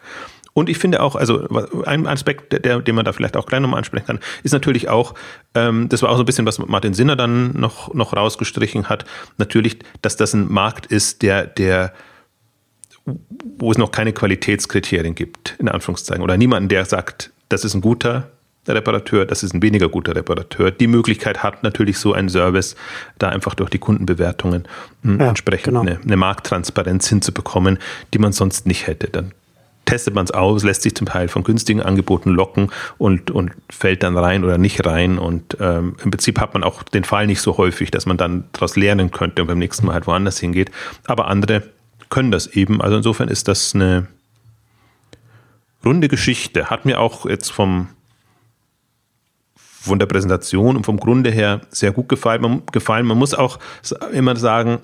Und 0.54 0.68
ich 0.68 0.78
finde 0.78 1.00
auch, 1.00 1.16
also 1.16 1.48
ein 1.86 2.06
Aspekt, 2.06 2.52
der, 2.64 2.80
den 2.80 2.94
man 2.94 3.04
da 3.04 3.12
vielleicht 3.12 3.36
auch 3.36 3.46
gleich 3.46 3.60
nochmal 3.60 3.78
ansprechen 3.78 4.06
kann, 4.06 4.20
ist 4.42 4.52
natürlich 4.52 4.88
auch, 4.88 5.14
ähm, 5.54 5.88
das 5.88 6.02
war 6.02 6.10
auch 6.10 6.16
so 6.16 6.22
ein 6.22 6.26
bisschen, 6.26 6.46
was 6.46 6.58
Martin 6.58 6.94
Sinner 6.94 7.16
dann 7.16 7.52
noch, 7.52 7.94
noch 7.94 8.14
rausgestrichen 8.14 8.88
hat, 8.88 9.04
natürlich, 9.38 9.78
dass 10.02 10.16
das 10.16 10.34
ein 10.34 10.52
Markt 10.52 10.86
ist, 10.86 11.22
der, 11.22 11.46
der, 11.46 11.94
wo 13.58 13.70
es 13.70 13.78
noch 13.78 13.92
keine 13.92 14.12
Qualitätskriterien 14.12 15.14
gibt, 15.14 15.56
in 15.58 15.68
Anführungszeichen, 15.68 16.22
oder 16.22 16.36
niemanden, 16.36 16.68
der 16.68 16.84
sagt, 16.84 17.30
das 17.48 17.64
ist 17.64 17.74
ein 17.74 17.80
guter 17.80 18.28
Reparateur, 18.68 19.26
das 19.26 19.42
ist 19.42 19.54
ein 19.54 19.62
weniger 19.62 19.88
guter 19.88 20.14
Reparateur. 20.14 20.70
Die 20.70 20.86
Möglichkeit 20.86 21.42
hat 21.42 21.62
natürlich 21.64 21.98
so 21.98 22.12
ein 22.12 22.28
Service, 22.28 22.76
da 23.18 23.28
einfach 23.28 23.54
durch 23.54 23.70
die 23.70 23.78
Kundenbewertungen 23.78 24.68
hm, 25.02 25.18
ja, 25.18 25.28
entsprechend 25.28 25.64
genau. 25.64 25.80
eine, 25.80 25.98
eine 26.00 26.16
Markttransparenz 26.16 27.08
hinzubekommen, 27.08 27.78
die 28.14 28.18
man 28.18 28.32
sonst 28.32 28.66
nicht 28.66 28.86
hätte. 28.86 29.08
Dann 29.08 29.32
testet 29.84 30.14
man 30.14 30.24
es 30.24 30.30
aus, 30.30 30.62
lässt 30.62 30.82
sich 30.82 30.94
zum 30.94 31.06
Teil 31.06 31.28
von 31.28 31.44
günstigen 31.44 31.82
Angeboten 31.82 32.30
locken 32.30 32.70
und, 32.98 33.30
und 33.30 33.52
fällt 33.70 34.02
dann 34.02 34.16
rein 34.16 34.44
oder 34.44 34.58
nicht 34.58 34.86
rein. 34.86 35.18
Und 35.18 35.56
ähm, 35.60 35.96
im 36.02 36.10
Prinzip 36.10 36.40
hat 36.40 36.54
man 36.54 36.62
auch 36.62 36.82
den 36.82 37.04
Fall 37.04 37.26
nicht 37.26 37.40
so 37.40 37.58
häufig, 37.58 37.90
dass 37.90 38.06
man 38.06 38.16
dann 38.16 38.44
daraus 38.52 38.76
lernen 38.76 39.10
könnte 39.10 39.42
und 39.42 39.48
beim 39.48 39.58
nächsten 39.58 39.86
Mal 39.86 39.94
halt 39.94 40.06
woanders 40.06 40.38
hingeht. 40.38 40.70
Aber 41.06 41.28
andere 41.28 41.62
können 42.10 42.30
das 42.30 42.46
eben. 42.48 42.80
Also 42.80 42.96
insofern 42.96 43.28
ist 43.28 43.48
das 43.48 43.74
eine 43.74 44.06
runde 45.84 46.08
Geschichte. 46.08 46.70
Hat 46.70 46.84
mir 46.84 47.00
auch 47.00 47.26
jetzt 47.26 47.50
vom 47.50 47.88
von 49.54 49.98
der 49.98 50.06
Präsentation 50.06 50.76
und 50.76 50.86
vom 50.86 50.96
Grunde 50.96 51.30
her 51.30 51.62
sehr 51.70 51.90
gut 51.90 52.08
gefallen. 52.08 52.40
Man, 52.40 52.62
gefallen. 52.70 53.04
man 53.04 53.18
muss 53.18 53.34
auch 53.34 53.58
immer 54.12 54.36
sagen, 54.36 54.78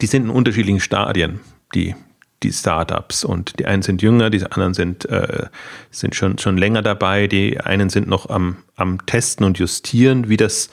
die 0.00 0.06
sind 0.06 0.24
in 0.24 0.30
unterschiedlichen 0.30 0.80
Stadien, 0.80 1.40
die, 1.74 1.94
die 2.42 2.52
Startups. 2.52 3.24
Und 3.24 3.58
die 3.58 3.66
einen 3.66 3.82
sind 3.82 4.02
jünger, 4.02 4.30
die 4.30 4.44
anderen 4.44 4.74
sind, 4.74 5.04
äh, 5.06 5.46
sind 5.90 6.14
schon, 6.14 6.38
schon 6.38 6.56
länger 6.56 6.82
dabei. 6.82 7.26
Die 7.26 7.60
einen 7.60 7.90
sind 7.90 8.08
noch 8.08 8.28
am, 8.30 8.56
am 8.76 9.04
Testen 9.06 9.44
und 9.44 9.58
Justieren, 9.58 10.28
wie 10.28 10.36
das 10.36 10.70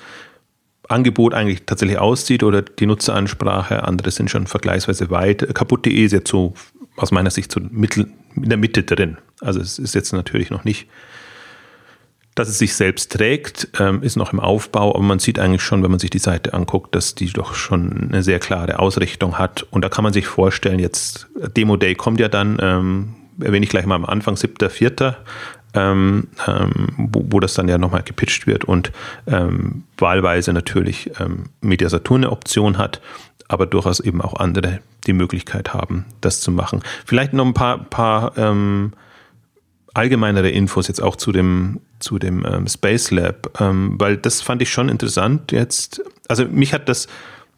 Angebot 0.87 1.33
eigentlich 1.33 1.63
tatsächlich 1.65 1.97
aussieht 1.97 2.43
oder 2.43 2.61
die 2.61 2.85
Nutzeransprache. 2.85 3.83
Andere 3.83 4.11
sind 4.11 4.29
schon 4.29 4.47
vergleichsweise 4.47 5.09
weit. 5.09 5.53
Kaputt.de 5.53 5.93
ist 5.93 6.13
jetzt 6.13 6.29
so 6.29 6.53
aus 6.95 7.11
meiner 7.11 7.29
Sicht 7.29 7.51
so 7.51 7.59
mittel, 7.59 8.07
in 8.35 8.49
der 8.49 8.57
Mitte 8.57 8.83
drin. 8.83 9.17
Also 9.41 9.59
es 9.59 9.79
ist 9.79 9.95
jetzt 9.95 10.13
natürlich 10.13 10.49
noch 10.49 10.63
nicht 10.63 10.87
dass 12.37 12.49
es 12.49 12.59
sich 12.59 12.75
selbst 12.75 13.13
trägt, 13.13 13.67
ähm, 13.79 14.03
ist 14.03 14.15
noch 14.15 14.31
im 14.31 14.39
Aufbau, 14.39 14.93
aber 14.93 15.03
man 15.03 15.17
sieht 15.17 15.39
eigentlich 15.39 15.63
schon, 15.63 15.81
wenn 15.81 15.89
man 15.89 15.99
sich 15.99 16.11
die 16.11 16.19
Seite 16.19 16.53
anguckt, 16.53 16.93
dass 16.93 17.15
die 17.15 17.31
doch 17.33 17.55
schon 17.55 18.09
eine 18.09 18.21
sehr 18.21 18.37
klare 18.37 18.77
Ausrichtung 18.77 19.39
hat. 19.39 19.65
Und 19.71 19.83
da 19.83 19.89
kann 19.89 20.03
man 20.03 20.13
sich 20.13 20.27
vorstellen, 20.27 20.77
jetzt 20.77 21.27
Demo 21.55 21.77
Day 21.77 21.95
kommt 21.95 22.19
ja 22.19 22.27
dann, 22.27 22.59
ähm, 22.61 23.15
erwähne 23.41 23.63
ich 23.63 23.71
gleich 23.71 23.87
mal 23.87 23.95
am 23.95 24.05
Anfang, 24.05 24.35
7.4., 24.35 25.15
ähm, 25.73 26.27
ähm, 26.47 26.87
wo, 26.97 27.25
wo, 27.29 27.39
das 27.39 27.55
dann 27.55 27.67
ja 27.67 27.77
nochmal 27.79 28.03
gepitcht 28.03 28.47
wird 28.47 28.65
und 28.65 28.91
ähm, 29.25 29.83
wahlweise 29.97 30.53
natürlich 30.53 31.11
ähm, 31.19 31.45
Media 31.61 31.89
Saturn 31.89 32.23
eine 32.23 32.31
Option 32.31 32.77
hat, 32.77 33.01
aber 33.47 33.65
durchaus 33.65 33.99
eben 33.99 34.21
auch 34.21 34.35
andere 34.35 34.79
die 35.07 35.13
Möglichkeit 35.13 35.73
haben, 35.73 36.05
das 36.21 36.41
zu 36.41 36.51
machen. 36.51 36.83
Vielleicht 37.05 37.33
noch 37.33 37.45
ein 37.45 37.53
paar, 37.53 37.83
paar 37.83 38.37
ähm, 38.37 38.93
allgemeinere 39.93 40.49
Infos 40.49 40.87
jetzt 40.87 41.01
auch 41.01 41.15
zu 41.15 41.31
dem, 41.31 41.79
zu 41.99 42.19
dem 42.19 42.45
ähm, 42.45 42.67
Space 42.67 43.11
Lab, 43.11 43.59
ähm, 43.59 43.95
weil 43.97 44.17
das 44.17 44.41
fand 44.41 44.61
ich 44.61 44.69
schon 44.69 44.89
interessant 44.89 45.51
jetzt. 45.51 46.01
Also 46.27 46.45
mich 46.45 46.73
hat 46.73 46.89
das, 46.89 47.07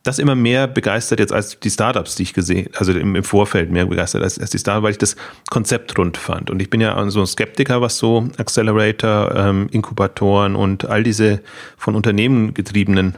das 0.04 0.20
immer 0.20 0.36
mehr 0.36 0.68
begeistert 0.68 1.20
jetzt 1.20 1.34
als 1.34 1.60
die 1.60 1.70
Startups, 1.70 2.16
die 2.16 2.24
ich 2.24 2.34
gesehen, 2.34 2.70
also 2.76 2.94
im, 2.94 3.16
im 3.16 3.24
Vorfeld 3.24 3.72
mehr 3.72 3.86
begeistert 3.86 4.24
als, 4.24 4.40
als 4.40 4.50
die 4.50 4.60
Startups, 4.60 4.84
weil 4.84 4.92
ich 4.92 4.98
das 4.98 5.16
Konzept 5.50 5.98
rund 5.98 6.18
fand. 6.18 6.50
Und 6.50 6.62
ich 6.62 6.70
bin 6.70 6.82
ja 6.82 7.10
so 7.10 7.20
ein 7.20 7.28
Skeptiker, 7.28 7.82
was 7.82 7.98
so 7.98 8.30
Accelerator, 8.38 9.36
ähm, 9.36 9.68
Inkubatoren 9.72 10.56
und 10.56 10.86
all 10.86 11.04
diese 11.04 11.42
von 11.78 11.96
Unternehmen 11.96 12.54
getriebenen 12.54 13.16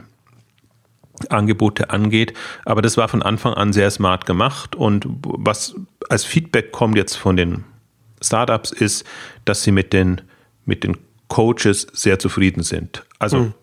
Angebote 1.28 1.90
angeht. 1.90 2.34
Aber 2.64 2.82
das 2.82 2.96
war 2.96 3.08
von 3.08 3.22
Anfang 3.22 3.54
an 3.54 3.72
sehr 3.72 3.90
smart 3.90 4.26
gemacht. 4.26 4.74
Und 4.74 5.06
was 5.22 5.74
als 6.08 6.24
Feedback 6.24 6.72
kommt 6.72 6.96
jetzt 6.96 7.14
von 7.14 7.36
den 7.36 7.64
Startups 8.20 8.72
ist, 8.72 9.04
dass 9.44 9.62
sie 9.62 9.72
mit 9.72 9.92
den, 9.92 10.20
mit 10.64 10.84
den 10.84 10.96
Coaches 11.32 11.86
sehr 11.94 12.18
zufrieden 12.18 12.62
sind. 12.62 13.04
Also 13.18 13.38
mhm. 13.38 13.54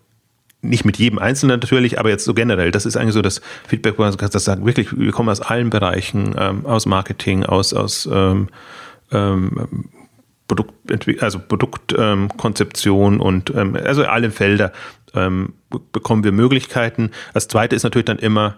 nicht 0.60 0.84
mit 0.84 0.98
jedem 0.98 1.20
Einzelnen 1.20 1.60
natürlich, 1.60 2.00
aber 2.00 2.08
jetzt 2.08 2.24
so 2.24 2.34
generell. 2.34 2.72
Das 2.72 2.84
ist 2.84 2.96
eigentlich 2.96 3.14
so 3.14 3.22
das 3.22 3.40
Feedback, 3.68 3.96
wo 3.96 4.02
man 4.02 4.16
das 4.16 4.44
sagt, 4.44 4.64
wirklich, 4.66 4.98
wir 4.98 5.12
kommen 5.12 5.28
aus 5.28 5.40
allen 5.40 5.70
Bereichen, 5.70 6.34
ähm, 6.36 6.66
aus 6.66 6.84
Marketing, 6.86 7.44
aus, 7.44 7.72
aus 7.72 8.08
ähm, 8.12 8.48
ähm, 9.12 9.88
Produkt, 10.48 11.22
also 11.22 11.38
Produktkonzeption 11.38 13.14
ähm, 13.14 13.20
und 13.20 13.54
ähm, 13.54 13.76
also 13.76 14.04
alle 14.04 14.32
Felder 14.32 14.72
ähm, 15.14 15.52
bekommen 15.92 16.24
wir 16.24 16.32
Möglichkeiten. 16.32 17.12
Das 17.34 17.46
zweite 17.46 17.76
ist 17.76 17.84
natürlich 17.84 18.06
dann 18.06 18.18
immer, 18.18 18.56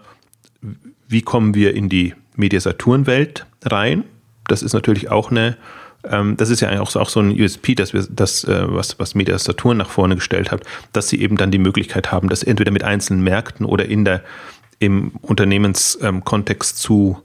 wie 1.07 1.21
kommen 1.21 1.53
wir 1.53 1.75
in 1.75 1.87
die 1.87 2.15
Mediasaturn-Welt 2.35 3.45
rein? 3.63 4.05
Das 4.47 4.63
ist 4.63 4.73
natürlich 4.73 5.11
auch 5.11 5.29
eine 5.29 5.55
ähm, 6.09 6.37
das 6.37 6.49
ist 6.49 6.59
ja 6.59 6.79
auch, 6.79 6.95
auch 6.95 7.09
so 7.09 7.19
ein 7.19 7.31
USP, 7.31 7.75
dass 7.75 7.93
wir 7.93 8.05
das, 8.09 8.43
äh, 8.43 8.63
was, 8.67 8.99
was 8.99 9.15
Media 9.15 9.37
Saturn 9.37 9.77
nach 9.77 9.89
vorne 9.89 10.15
gestellt 10.15 10.51
hat, 10.51 10.61
dass 10.91 11.09
sie 11.09 11.21
eben 11.21 11.37
dann 11.37 11.51
die 11.51 11.59
Möglichkeit 11.59 12.11
haben, 12.11 12.29
das 12.29 12.43
entweder 12.43 12.71
mit 12.71 12.83
einzelnen 12.83 13.23
Märkten 13.23 13.65
oder 13.65 13.85
in 13.85 14.05
der, 14.05 14.21
im 14.79 15.11
Unternehmenskontext 15.21 16.77
zu 16.77 17.21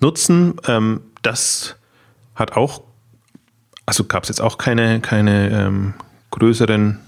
nutzen. 0.00 0.54
Ähm, 0.66 1.00
das 1.22 1.76
hat 2.34 2.52
auch, 2.52 2.82
also 3.86 4.04
gab 4.04 4.24
es 4.24 4.28
jetzt 4.28 4.40
auch 4.40 4.58
keine, 4.58 5.00
keine 5.00 5.50
ähm, 5.50 5.94
größeren 6.30 7.00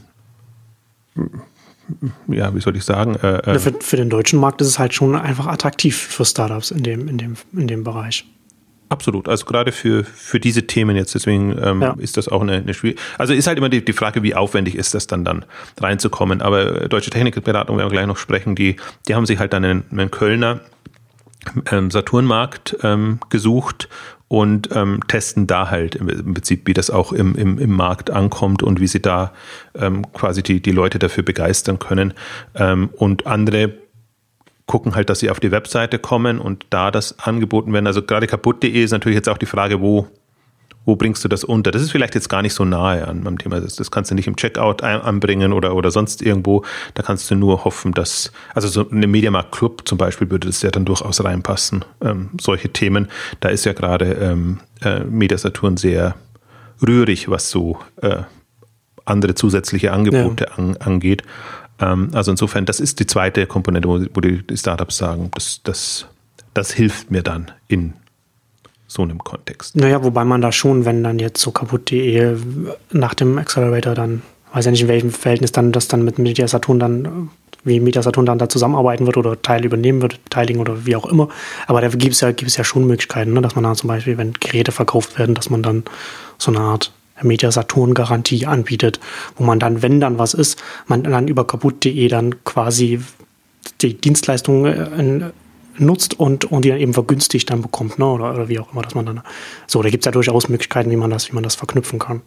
ja, 2.28 2.54
wie 2.54 2.60
soll 2.60 2.76
ich 2.76 2.84
sagen? 2.84 3.16
Äh, 3.16 3.38
äh 3.38 3.58
für, 3.58 3.74
für, 3.80 3.96
den 3.96 4.10
deutschen 4.10 4.38
Markt 4.38 4.60
ist 4.60 4.68
es 4.68 4.78
halt 4.78 4.94
schon 4.94 5.16
einfach 5.16 5.46
attraktiv 5.46 5.96
für 5.96 6.24
Startups 6.24 6.70
in 6.70 6.84
dem, 6.84 7.08
in 7.08 7.18
dem, 7.18 7.34
in 7.52 7.66
dem 7.66 7.84
Bereich. 7.84 8.24
Absolut, 8.90 9.28
also 9.28 9.46
gerade 9.46 9.70
für, 9.70 10.02
für 10.02 10.40
diese 10.40 10.66
Themen 10.66 10.96
jetzt, 10.96 11.14
deswegen 11.14 11.56
ähm, 11.62 11.80
ja. 11.80 11.94
ist 11.98 12.16
das 12.16 12.26
auch 12.26 12.42
eine, 12.42 12.54
eine 12.54 12.74
schwierige. 12.74 13.00
Also 13.18 13.32
ist 13.32 13.46
halt 13.46 13.56
immer 13.56 13.68
die, 13.68 13.84
die 13.84 13.92
Frage, 13.92 14.24
wie 14.24 14.34
aufwendig 14.34 14.74
ist 14.74 14.94
das 14.94 15.06
dann 15.06 15.24
dann 15.24 15.44
reinzukommen. 15.80 16.42
Aber 16.42 16.88
Deutsche 16.88 17.10
Technikberatung 17.10 17.78
werden 17.78 17.88
wir 17.88 17.92
gleich 17.92 18.08
noch 18.08 18.16
sprechen, 18.16 18.56
die, 18.56 18.74
die 19.06 19.14
haben 19.14 19.26
sich 19.26 19.38
halt 19.38 19.52
dann 19.52 19.64
einen, 19.64 19.84
einen 19.92 20.10
Kölner 20.10 20.62
ähm, 21.70 21.92
Saturnmarkt 21.92 22.78
ähm, 22.82 23.20
gesucht 23.28 23.88
und 24.26 24.70
ähm, 24.72 25.00
testen 25.06 25.46
da 25.46 25.70
halt 25.70 25.94
im, 25.94 26.08
im, 26.08 26.34
Prinzip, 26.34 26.66
wie 26.66 26.74
das 26.74 26.90
auch 26.90 27.12
im, 27.12 27.36
im, 27.36 27.58
im 27.58 27.70
Markt 27.70 28.10
ankommt 28.10 28.64
und 28.64 28.80
wie 28.80 28.88
sie 28.88 29.00
da 29.00 29.32
ähm, 29.76 30.10
quasi 30.12 30.42
die, 30.42 30.60
die 30.60 30.72
Leute 30.72 30.98
dafür 30.98 31.22
begeistern 31.22 31.78
können. 31.78 32.12
Ähm, 32.56 32.90
und 32.96 33.28
andere 33.28 33.72
gucken 34.70 34.94
halt, 34.94 35.10
dass 35.10 35.18
sie 35.18 35.30
auf 35.30 35.40
die 35.40 35.50
Webseite 35.50 35.98
kommen 35.98 36.38
und 36.38 36.64
da 36.70 36.92
das 36.92 37.18
angeboten 37.18 37.72
werden. 37.72 37.88
Also 37.88 38.02
gerade 38.02 38.28
kaputt.de 38.28 38.70
ist 38.70 38.92
natürlich 38.92 39.16
jetzt 39.16 39.28
auch 39.28 39.36
die 39.36 39.46
Frage, 39.46 39.80
wo, 39.80 40.06
wo 40.84 40.94
bringst 40.94 41.24
du 41.24 41.28
das 41.28 41.42
unter? 41.42 41.72
Das 41.72 41.82
ist 41.82 41.90
vielleicht 41.90 42.14
jetzt 42.14 42.28
gar 42.28 42.40
nicht 42.40 42.54
so 42.54 42.64
nahe 42.64 43.08
an 43.08 43.24
meinem 43.24 43.36
Thema. 43.36 43.58
Das, 43.60 43.74
das 43.74 43.90
kannst 43.90 44.12
du 44.12 44.14
nicht 44.14 44.28
im 44.28 44.36
Checkout 44.36 44.84
anbringen 44.84 45.52
oder, 45.52 45.74
oder 45.74 45.90
sonst 45.90 46.22
irgendwo. 46.22 46.64
Da 46.94 47.02
kannst 47.02 47.28
du 47.32 47.34
nur 47.34 47.64
hoffen, 47.64 47.90
dass, 47.94 48.30
also 48.54 48.68
so 48.68 48.88
eine 48.88 49.08
Mediamarkt 49.08 49.50
Club 49.50 49.88
zum 49.88 49.98
Beispiel 49.98 50.30
würde 50.30 50.46
das 50.46 50.62
ja 50.62 50.70
dann 50.70 50.84
durchaus 50.84 51.24
reinpassen. 51.24 51.84
Ähm, 52.00 52.30
solche 52.40 52.68
Themen. 52.68 53.08
Da 53.40 53.48
ist 53.48 53.64
ja 53.64 53.72
gerade 53.72 54.12
ähm, 54.12 54.60
äh, 54.82 55.00
Mediasaturn 55.00 55.78
sehr 55.78 56.14
rührig, 56.80 57.28
was 57.28 57.50
so 57.50 57.80
äh, 58.02 58.22
andere 59.04 59.34
zusätzliche 59.34 59.90
Angebote 59.90 60.46
ja. 60.48 60.54
an, 60.56 60.76
angeht. 60.76 61.24
Ähm, 61.80 62.10
also 62.12 62.30
insofern, 62.30 62.66
das 62.66 62.80
ist 62.80 63.00
die 63.00 63.06
zweite 63.06 63.46
Komponente, 63.46 63.88
wo, 63.88 64.20
die 64.20 64.42
Startups 64.56 64.96
sagen, 64.96 65.30
das, 65.34 65.60
das, 65.62 66.06
das 66.54 66.72
hilft 66.72 67.10
mir 67.10 67.22
dann 67.22 67.50
in 67.68 67.94
so 68.86 69.02
einem 69.02 69.18
Kontext. 69.18 69.76
Naja, 69.76 70.02
wobei 70.02 70.24
man 70.24 70.40
da 70.40 70.50
schon, 70.50 70.84
wenn 70.84 71.04
dann 71.04 71.18
jetzt 71.18 71.40
so 71.40 71.52
kaputt.de 71.52 72.36
nach 72.90 73.14
dem 73.14 73.38
Accelerator 73.38 73.94
dann, 73.94 74.22
weiß 74.52 74.64
ja 74.64 74.72
nicht 74.72 74.82
in 74.82 74.88
welchem 74.88 75.10
Verhältnis 75.10 75.52
dann 75.52 75.70
das 75.70 75.86
dann 75.86 76.04
mit 76.04 76.18
Media 76.18 76.48
Saturn 76.48 76.80
dann, 76.80 77.30
wie 77.62 77.78
Media 77.78 78.02
Saturn 78.02 78.26
dann 78.26 78.38
da 78.38 78.48
zusammenarbeiten 78.48 79.06
wird 79.06 79.16
oder 79.16 79.40
Teil 79.40 79.64
übernehmen 79.64 80.02
wird, 80.02 80.22
beteiligen 80.24 80.60
oder 80.60 80.86
wie 80.86 80.96
auch 80.96 81.06
immer. 81.06 81.28
Aber 81.68 81.80
da 81.80 81.88
gibt 81.88 82.14
es 82.14 82.20
ja, 82.20 82.30
ja 82.30 82.64
schon 82.64 82.86
Möglichkeiten, 82.86 83.32
ne? 83.32 83.42
dass 83.42 83.54
man 83.54 83.62
dann 83.62 83.76
zum 83.76 83.88
Beispiel, 83.88 84.18
wenn 84.18 84.32
Geräte 84.32 84.72
verkauft 84.72 85.18
werden, 85.18 85.36
dass 85.36 85.50
man 85.50 85.62
dann 85.62 85.84
so 86.38 86.50
eine 86.50 86.60
Art 86.60 86.92
Media 87.22 87.50
Saturn 87.50 87.94
Garantie 87.94 88.46
anbietet, 88.46 89.00
wo 89.36 89.44
man 89.44 89.58
dann, 89.58 89.82
wenn 89.82 90.00
dann 90.00 90.18
was 90.18 90.34
ist, 90.34 90.62
man 90.86 91.02
dann 91.02 91.28
über 91.28 91.46
kaputt.de 91.46 92.08
dann 92.08 92.44
quasi 92.44 93.00
die 93.80 93.94
Dienstleistung 93.94 94.66
äh, 94.66 95.30
nutzt 95.78 96.18
und, 96.18 96.44
und 96.44 96.64
die 96.64 96.70
dann 96.70 96.78
eben 96.78 96.94
vergünstigt 96.94 97.50
dann 97.50 97.62
bekommt, 97.62 97.98
ne? 97.98 98.06
oder, 98.06 98.34
oder 98.34 98.48
wie 98.48 98.58
auch 98.58 98.72
immer, 98.72 98.82
dass 98.82 98.94
man 98.94 99.06
dann. 99.06 99.22
So, 99.66 99.82
da 99.82 99.90
gibt 99.90 100.02
es 100.02 100.06
ja 100.06 100.12
durchaus 100.12 100.48
Möglichkeiten, 100.48 100.90
wie 100.90 100.96
man 100.96 101.10
das, 101.10 101.30
wie 101.30 101.34
man 101.34 101.42
das 101.42 101.54
verknüpfen 101.54 101.98
kann. 101.98 102.22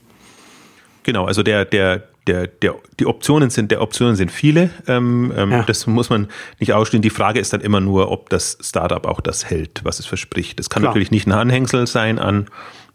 Genau, 1.03 1.25
also 1.25 1.43
der, 1.43 1.65
der, 1.65 2.03
der, 2.27 2.47
der, 2.47 2.75
die 2.99 3.06
Optionen 3.06 3.49
sind, 3.49 3.71
der 3.71 3.82
Optionen 3.82 4.15
sind 4.15 4.32
viele. 4.32 4.69
Ähm, 4.88 5.34
ähm, 5.36 5.51
ja. 5.51 5.63
Das 5.63 5.86
muss 5.86 6.10
man 6.10 6.29
nicht 6.60 6.73
ausstehen. 6.73 7.01
Die 7.01 7.10
Frage 7.10 7.39
ist 7.39 7.51
dann 7.51 7.62
immer 7.62 7.82
nur, 7.82 8.10
ob 8.10 8.29
das 8.29 8.58
Startup 8.62 9.06
auch 9.06 9.19
das 9.19 9.49
hält, 9.49 9.82
was 9.84 9.99
es 9.99 10.06
verspricht. 10.06 10.60
Das 10.60 10.69
kann 10.69 10.82
Klar. 10.82 10.91
natürlich 10.91 11.12
nicht 11.12 11.27
ein 11.27 11.34
Anhängsel 11.34 11.88
sein 11.88 12.19
an, 12.19 12.47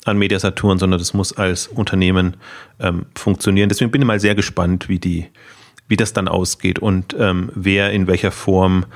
an 0.04 0.18
Media 0.18 0.38
Saturn, 0.38 0.78
sondern 0.78 0.98
das 0.98 1.14
muss 1.14 1.36
als 1.36 1.66
Unternehmen 1.66 2.36
ähm, 2.80 3.06
funktionieren. 3.14 3.68
Deswegen 3.68 3.90
bin 3.90 4.02
ich 4.02 4.06
mal 4.06 4.20
sehr 4.20 4.34
gespannt, 4.34 4.88
wie 4.88 4.98
die, 4.98 5.26
wie 5.88 5.96
das 5.96 6.12
dann 6.12 6.28
ausgeht 6.28 6.78
und 6.78 7.14
ähm, 7.18 7.50
wer 7.54 7.90
in 7.92 8.06
welcher 8.06 8.30
Form 8.30 8.86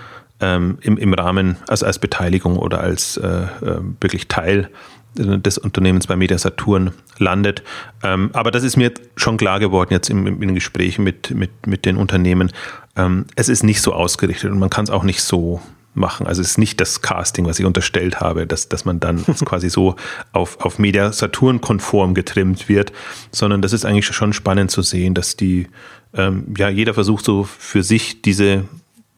ähm, 0.40 0.78
im, 0.82 0.96
im 0.98 1.14
Rahmen, 1.14 1.56
also 1.68 1.86
als 1.86 1.98
Beteiligung 1.98 2.58
oder 2.58 2.80
als 2.80 3.16
äh, 3.16 3.28
äh, 3.28 3.80
wirklich 4.00 4.28
Teil 4.28 4.70
des 5.14 5.58
Unternehmens 5.58 6.06
bei 6.06 6.16
Media 6.16 6.38
Saturn 6.38 6.92
landet. 7.18 7.62
Ähm, 8.02 8.30
aber 8.32 8.50
das 8.50 8.62
ist 8.62 8.76
mir 8.76 8.92
schon 9.16 9.36
klar 9.36 9.60
geworden 9.60 9.92
jetzt 9.92 10.08
in, 10.08 10.26
in 10.26 10.40
den 10.40 10.54
Gesprächen 10.54 11.04
mit, 11.04 11.30
mit, 11.32 11.66
mit 11.66 11.84
den 11.84 11.96
Unternehmen. 11.96 12.50
Ähm, 12.96 13.26
es 13.36 13.50
ist 13.50 13.62
nicht 13.62 13.82
so 13.82 13.92
ausgerichtet 13.92 14.50
und 14.50 14.58
man 14.58 14.70
kann 14.70 14.84
es 14.84 14.90
auch 14.90 15.04
nicht 15.04 15.22
so 15.22 15.60
machen. 15.94 16.26
Also 16.26 16.40
es 16.40 16.52
ist 16.52 16.58
nicht 16.58 16.80
das 16.80 17.02
Casting, 17.02 17.46
was 17.46 17.58
ich 17.58 17.66
unterstellt 17.66 18.20
habe, 18.20 18.46
dass, 18.46 18.68
dass 18.68 18.84
man 18.84 19.00
dann 19.00 19.24
quasi 19.44 19.68
so 19.68 19.96
auf, 20.32 20.60
auf 20.60 20.78
Media 20.78 21.12
Saturn 21.12 21.60
konform 21.60 22.14
getrimmt 22.14 22.68
wird, 22.68 22.92
sondern 23.30 23.62
das 23.62 23.72
ist 23.72 23.84
eigentlich 23.84 24.06
schon 24.06 24.32
spannend 24.32 24.70
zu 24.70 24.82
sehen, 24.82 25.14
dass 25.14 25.36
die, 25.36 25.68
ähm, 26.14 26.54
ja, 26.56 26.68
jeder 26.68 26.94
versucht 26.94 27.24
so 27.24 27.44
für 27.44 27.82
sich 27.82 28.22
diese 28.22 28.64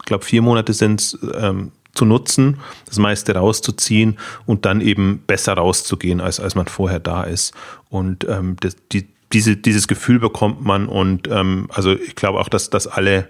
ich 0.04 0.06
glaube, 0.06 0.24
vier 0.26 0.42
Monate 0.42 0.74
sind 0.74 1.18
ähm, 1.32 1.72
zu 1.94 2.04
nutzen, 2.04 2.58
das 2.84 2.98
meiste 2.98 3.34
rauszuziehen 3.34 4.18
und 4.44 4.66
dann 4.66 4.82
eben 4.82 5.22
besser 5.26 5.54
rauszugehen, 5.54 6.20
als, 6.20 6.40
als 6.40 6.54
man 6.54 6.66
vorher 6.66 7.00
da 7.00 7.22
ist. 7.22 7.54
Und 7.88 8.28
ähm, 8.28 8.56
das, 8.60 8.76
die, 8.92 9.08
diese, 9.32 9.56
dieses 9.56 9.88
Gefühl 9.88 10.18
bekommt 10.18 10.62
man 10.62 10.88
und 10.88 11.26
ähm, 11.28 11.68
also 11.72 11.92
ich 11.92 12.16
glaube 12.16 12.38
auch, 12.38 12.50
dass, 12.50 12.68
dass 12.68 12.86
alle 12.86 13.28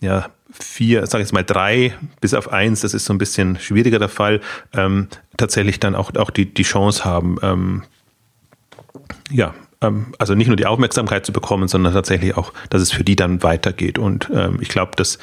ja, 0.00 0.30
vier, 0.52 1.06
sage 1.06 1.22
ich 1.22 1.28
jetzt 1.28 1.32
mal 1.32 1.44
drei 1.44 1.94
bis 2.20 2.34
auf 2.34 2.52
eins, 2.52 2.80
das 2.80 2.94
ist 2.94 3.04
so 3.04 3.12
ein 3.12 3.18
bisschen 3.18 3.58
schwieriger 3.58 3.98
der 3.98 4.08
Fall, 4.08 4.40
ähm, 4.72 5.08
tatsächlich 5.36 5.80
dann 5.80 5.94
auch, 5.94 6.14
auch 6.16 6.30
die, 6.30 6.52
die 6.52 6.62
Chance 6.62 7.04
haben, 7.04 7.36
ähm, 7.42 7.82
ja, 9.30 9.54
ähm, 9.80 10.14
also 10.18 10.34
nicht 10.34 10.48
nur 10.48 10.56
die 10.56 10.66
Aufmerksamkeit 10.66 11.24
zu 11.24 11.32
bekommen, 11.32 11.68
sondern 11.68 11.92
tatsächlich 11.92 12.36
auch, 12.36 12.52
dass 12.68 12.82
es 12.82 12.92
für 12.92 13.04
die 13.04 13.16
dann 13.16 13.42
weitergeht. 13.42 13.98
Und 13.98 14.30
ähm, 14.32 14.58
ich 14.60 14.68
glaube, 14.68 14.92
dass 14.96 15.18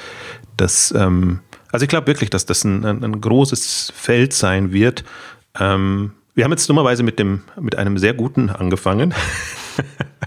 dass, 0.57 0.91
ähm, 0.91 1.39
also 1.71 1.83
ich 1.83 1.89
glaube 1.89 2.07
wirklich, 2.07 2.29
dass 2.29 2.45
das 2.45 2.63
ein, 2.63 2.83
ein, 2.83 3.21
großes 3.21 3.93
Feld 3.95 4.33
sein 4.33 4.73
wird. 4.73 5.03
Ähm, 5.59 6.11
wir 6.33 6.43
haben 6.43 6.51
jetzt 6.51 6.69
dummerweise 6.69 7.03
mit, 7.03 7.19
dem, 7.19 7.43
mit 7.59 7.77
einem 7.77 7.97
sehr 7.97 8.13
guten 8.13 8.49
angefangen. 8.49 9.13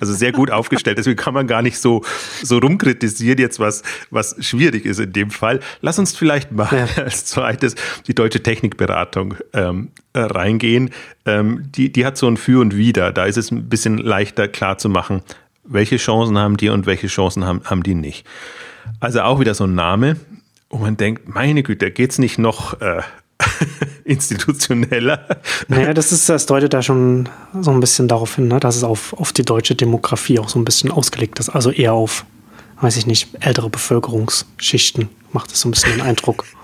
also 0.00 0.12
sehr 0.12 0.32
gut 0.32 0.50
aufgestellt. 0.50 0.98
Deswegen 0.98 1.16
kann 1.16 1.34
man 1.34 1.46
gar 1.46 1.62
nicht 1.62 1.78
so, 1.78 2.02
so 2.42 2.58
rumkritisieren 2.58 3.38
jetzt, 3.38 3.58
was, 3.60 3.82
was 4.10 4.36
schwierig 4.40 4.84
ist 4.86 5.00
in 5.00 5.12
dem 5.12 5.30
Fall. 5.30 5.60
Lass 5.80 5.98
uns 5.98 6.16
vielleicht 6.16 6.52
mal 6.52 6.88
ja. 6.96 7.02
als 7.04 7.24
zweites 7.24 7.74
die 8.06 8.14
deutsche 8.14 8.42
Technikberatung 8.42 9.34
ähm, 9.52 9.88
äh, 10.12 10.20
reingehen. 10.20 10.90
Ähm, 11.24 11.64
die, 11.74 11.92
die 11.92 12.06
hat 12.06 12.16
so 12.16 12.28
ein 12.28 12.36
Für 12.36 12.60
und 12.60 12.76
Wider. 12.76 13.12
Da 13.12 13.24
ist 13.24 13.36
es 13.36 13.50
ein 13.50 13.68
bisschen 13.68 13.98
leichter 13.98 14.48
klar 14.48 14.78
zu 14.78 14.88
machen, 14.88 15.22
welche 15.64 15.96
Chancen 15.96 16.38
haben 16.38 16.56
die 16.56 16.68
und 16.68 16.86
welche 16.86 17.08
Chancen 17.08 17.44
haben, 17.44 17.62
haben 17.64 17.82
die 17.82 17.94
nicht. 17.94 18.26
Also 19.00 19.22
auch 19.22 19.40
wieder 19.40 19.54
so 19.54 19.64
ein 19.64 19.74
Name, 19.74 20.16
wo 20.70 20.78
man 20.78 20.96
denkt, 20.96 21.28
meine 21.28 21.62
Güte, 21.62 21.90
geht 21.90 22.12
es 22.12 22.18
nicht 22.18 22.38
noch 22.38 22.80
äh, 22.80 23.02
institutioneller? 24.04 25.26
Naja, 25.68 25.94
das, 25.94 26.12
ist, 26.12 26.28
das 26.28 26.46
deutet 26.46 26.72
da 26.72 26.82
schon 26.82 27.28
so 27.60 27.70
ein 27.70 27.80
bisschen 27.80 28.08
darauf 28.08 28.36
hin, 28.36 28.48
ne, 28.48 28.60
dass 28.60 28.76
es 28.76 28.84
auf, 28.84 29.12
auf 29.14 29.32
die 29.32 29.44
deutsche 29.44 29.74
Demografie 29.74 30.38
auch 30.38 30.48
so 30.48 30.58
ein 30.58 30.64
bisschen 30.64 30.90
ausgelegt 30.90 31.38
ist. 31.38 31.48
Also 31.48 31.70
eher 31.70 31.92
auf, 31.92 32.24
weiß 32.80 32.96
ich 32.96 33.06
nicht, 33.06 33.28
ältere 33.40 33.70
Bevölkerungsschichten 33.70 35.08
macht 35.32 35.52
es 35.52 35.60
so 35.60 35.68
ein 35.68 35.72
bisschen 35.72 35.92
den 35.92 36.02
Eindruck. 36.02 36.44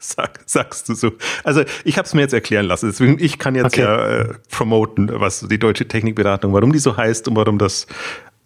Sag, 0.00 0.40
sagst 0.46 0.88
du 0.88 0.94
so. 0.94 1.12
Also 1.44 1.62
ich 1.84 1.96
habe 1.96 2.06
es 2.06 2.14
mir 2.14 2.22
jetzt 2.22 2.34
erklären 2.34 2.66
lassen. 2.66 2.86
Deswegen, 2.86 3.18
ich 3.20 3.38
kann 3.38 3.54
jetzt 3.54 3.66
okay. 3.66 3.82
ja 3.82 4.08
äh, 4.08 4.34
promoten, 4.50 5.10
was 5.12 5.46
die 5.48 5.58
deutsche 5.58 5.86
Technikberatung, 5.86 6.52
warum 6.52 6.72
die 6.72 6.78
so 6.78 6.96
heißt 6.96 7.28
und 7.28 7.36
warum 7.36 7.58
das 7.58 7.86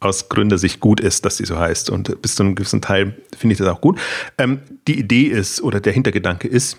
aus 0.00 0.28
Gründersicht 0.28 0.80
gut 0.80 1.00
ist, 1.00 1.24
dass 1.24 1.36
sie 1.36 1.44
so 1.44 1.58
heißt. 1.58 1.90
Und 1.90 2.20
bis 2.22 2.34
zu 2.34 2.42
einem 2.42 2.54
gewissen 2.54 2.80
Teil 2.80 3.14
finde 3.36 3.52
ich 3.52 3.58
das 3.58 3.68
auch 3.68 3.80
gut. 3.80 4.00
Ähm, 4.38 4.60
die 4.88 4.98
Idee 4.98 5.24
ist 5.24 5.62
oder 5.62 5.80
der 5.80 5.92
Hintergedanke 5.92 6.48
ist, 6.48 6.78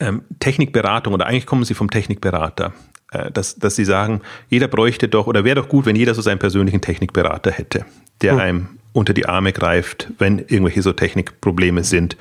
ähm, 0.00 0.22
Technikberatung 0.40 1.14
oder 1.14 1.26
eigentlich 1.26 1.46
kommen 1.46 1.64
sie 1.64 1.74
vom 1.74 1.90
Technikberater, 1.90 2.72
äh, 3.12 3.30
dass, 3.30 3.56
dass 3.56 3.76
sie 3.76 3.84
sagen, 3.84 4.22
jeder 4.48 4.68
bräuchte 4.68 5.08
doch 5.08 5.26
oder 5.26 5.44
wäre 5.44 5.56
doch 5.56 5.68
gut, 5.68 5.86
wenn 5.86 5.96
jeder 5.96 6.14
so 6.14 6.22
seinen 6.22 6.38
persönlichen 6.38 6.80
Technikberater 6.80 7.50
hätte, 7.50 7.86
der 8.22 8.32
hm. 8.32 8.40
einem 8.40 8.68
unter 8.92 9.12
die 9.12 9.26
Arme 9.26 9.52
greift, 9.52 10.12
wenn 10.18 10.38
irgendwelche 10.38 10.80
so 10.80 10.92
Technikprobleme 10.92 11.82
sind. 11.82 12.16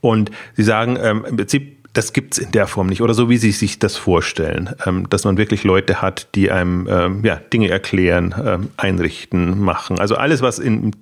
Und 0.00 0.32
sie 0.54 0.64
sagen, 0.64 0.98
ähm, 1.00 1.24
im 1.28 1.36
Prinzip 1.36 1.76
das 1.96 2.12
gibt 2.12 2.34
es 2.34 2.38
in 2.38 2.52
der 2.52 2.66
Form 2.66 2.88
nicht 2.88 3.00
oder 3.00 3.14
so, 3.14 3.30
wie 3.30 3.38
Sie 3.38 3.52
sich 3.52 3.78
das 3.78 3.96
vorstellen, 3.96 4.74
ähm, 4.84 5.08
dass 5.08 5.24
man 5.24 5.38
wirklich 5.38 5.64
Leute 5.64 6.02
hat, 6.02 6.34
die 6.34 6.50
einem 6.50 6.86
ähm, 6.90 7.24
ja, 7.24 7.36
Dinge 7.36 7.70
erklären, 7.70 8.34
ähm, 8.44 8.68
einrichten, 8.76 9.58
machen. 9.60 9.98
Also 9.98 10.16
alles, 10.16 10.42
was 10.42 10.58
in, 10.58 10.92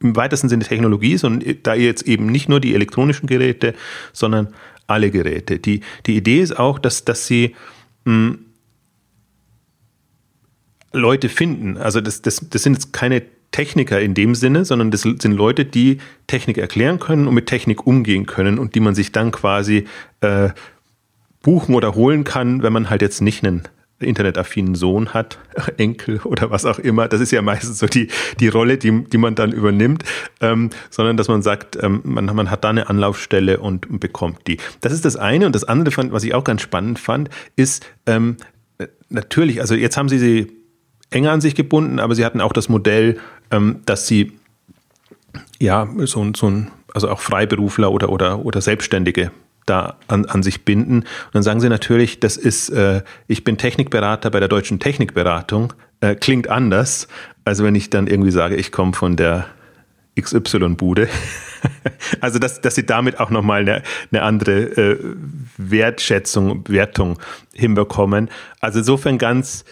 im 0.00 0.16
weitesten 0.16 0.48
Sinne 0.48 0.64
Technologie 0.64 1.14
ist 1.14 1.24
und 1.24 1.44
da 1.62 1.74
jetzt 1.74 2.02
eben 2.02 2.26
nicht 2.26 2.48
nur 2.48 2.60
die 2.60 2.74
elektronischen 2.74 3.26
Geräte, 3.26 3.74
sondern 4.12 4.48
alle 4.86 5.10
Geräte. 5.10 5.58
Die, 5.58 5.80
die 6.06 6.16
Idee 6.16 6.40
ist 6.40 6.58
auch, 6.58 6.78
dass, 6.78 7.04
dass 7.04 7.26
Sie 7.26 7.54
mh, 8.04 8.12
hm, 8.14 8.38
Leute 10.92 11.28
finden. 11.28 11.78
Also 11.78 12.00
das, 12.00 12.22
das, 12.22 12.48
das 12.50 12.62
sind 12.62 12.74
jetzt 12.74 12.92
keine 12.92 13.22
Techniker 13.50 14.00
in 14.00 14.14
dem 14.14 14.34
Sinne, 14.34 14.64
sondern 14.64 14.90
das 14.90 15.02
sind 15.02 15.32
Leute, 15.32 15.64
die 15.64 15.98
Technik 16.26 16.58
erklären 16.58 16.98
können 16.98 17.28
und 17.28 17.34
mit 17.34 17.46
Technik 17.46 17.86
umgehen 17.86 18.26
können 18.26 18.58
und 18.58 18.74
die 18.74 18.80
man 18.80 18.94
sich 18.94 19.12
dann 19.12 19.30
quasi 19.30 19.86
äh, 20.20 20.50
buchen 21.42 21.74
oder 21.74 21.94
holen 21.94 22.24
kann, 22.24 22.62
wenn 22.62 22.72
man 22.72 22.90
halt 22.90 23.02
jetzt 23.02 23.20
nicht 23.20 23.44
einen 23.44 23.62
internetaffinen 24.02 24.74
Sohn 24.74 25.14
hat, 25.14 25.38
Enkel 25.76 26.20
oder 26.24 26.50
was 26.50 26.64
auch 26.64 26.78
immer. 26.78 27.08
Das 27.08 27.20
ist 27.20 27.30
ja 27.32 27.42
meistens 27.42 27.78
so 27.78 27.86
die, 27.86 28.08
die 28.40 28.48
Rolle, 28.48 28.78
die, 28.78 29.04
die 29.04 29.18
man 29.18 29.34
dann 29.34 29.52
übernimmt, 29.52 30.04
ähm, 30.40 30.70
sondern 30.90 31.16
dass 31.16 31.28
man 31.28 31.42
sagt, 31.42 31.82
ähm, 31.82 32.00
man, 32.04 32.26
man 32.26 32.50
hat 32.50 32.64
da 32.64 32.70
eine 32.70 32.88
Anlaufstelle 32.88 33.60
und 33.60 34.00
bekommt 34.00 34.46
die. 34.46 34.58
Das 34.80 34.92
ist 34.92 35.04
das 35.04 35.16
eine. 35.16 35.46
Und 35.46 35.54
das 35.54 35.64
andere, 35.64 35.92
fand, 35.92 36.12
was 36.12 36.24
ich 36.24 36.34
auch 36.34 36.44
ganz 36.44 36.62
spannend 36.62 36.98
fand, 36.98 37.30
ist 37.56 37.86
ähm, 38.06 38.36
natürlich, 39.08 39.60
also 39.60 39.74
jetzt 39.74 39.96
haben 39.96 40.08
Sie 40.08 40.18
sie 40.18 40.62
enger 41.12 41.32
an 41.32 41.40
sich 41.40 41.54
gebunden, 41.54 41.98
aber 41.98 42.14
sie 42.14 42.24
hatten 42.24 42.40
auch 42.40 42.52
das 42.52 42.68
Modell, 42.68 43.18
ähm, 43.50 43.80
dass 43.86 44.06
sie 44.06 44.32
ja 45.60 45.88
so, 46.04 46.32
so 46.34 46.48
ein, 46.48 46.70
also 46.94 47.08
auch 47.08 47.20
Freiberufler 47.20 47.92
oder, 47.92 48.08
oder, 48.10 48.44
oder 48.44 48.60
Selbstständige 48.60 49.30
da 49.66 49.98
an, 50.08 50.26
an 50.26 50.42
sich 50.42 50.64
binden. 50.64 51.00
Und 51.00 51.34
dann 51.34 51.42
sagen 51.42 51.60
sie 51.60 51.68
natürlich, 51.68 52.20
das 52.20 52.36
ist, 52.36 52.70
äh, 52.70 53.02
ich 53.26 53.44
bin 53.44 53.58
Technikberater 53.58 54.30
bei 54.30 54.40
der 54.40 54.48
deutschen 54.48 54.80
Technikberatung, 54.80 55.72
äh, 56.00 56.14
klingt 56.14 56.48
anders, 56.48 57.08
als 57.44 57.62
wenn 57.62 57.74
ich 57.74 57.90
dann 57.90 58.06
irgendwie 58.06 58.30
sage, 58.30 58.56
ich 58.56 58.72
komme 58.72 58.92
von 58.92 59.16
der 59.16 59.46
XY-Bude. 60.20 61.08
also, 62.20 62.38
dass, 62.38 62.60
dass 62.60 62.74
sie 62.74 62.84
damit 62.84 63.18
auch 63.18 63.30
nochmal 63.30 63.62
eine, 63.62 63.82
eine 64.10 64.22
andere 64.22 64.52
äh, 64.52 64.98
Wertschätzung, 65.56 66.68
Wertung 66.68 67.18
hinbekommen. 67.54 68.30
Also 68.60 68.80
insofern 68.80 69.18
ganz, 69.18 69.64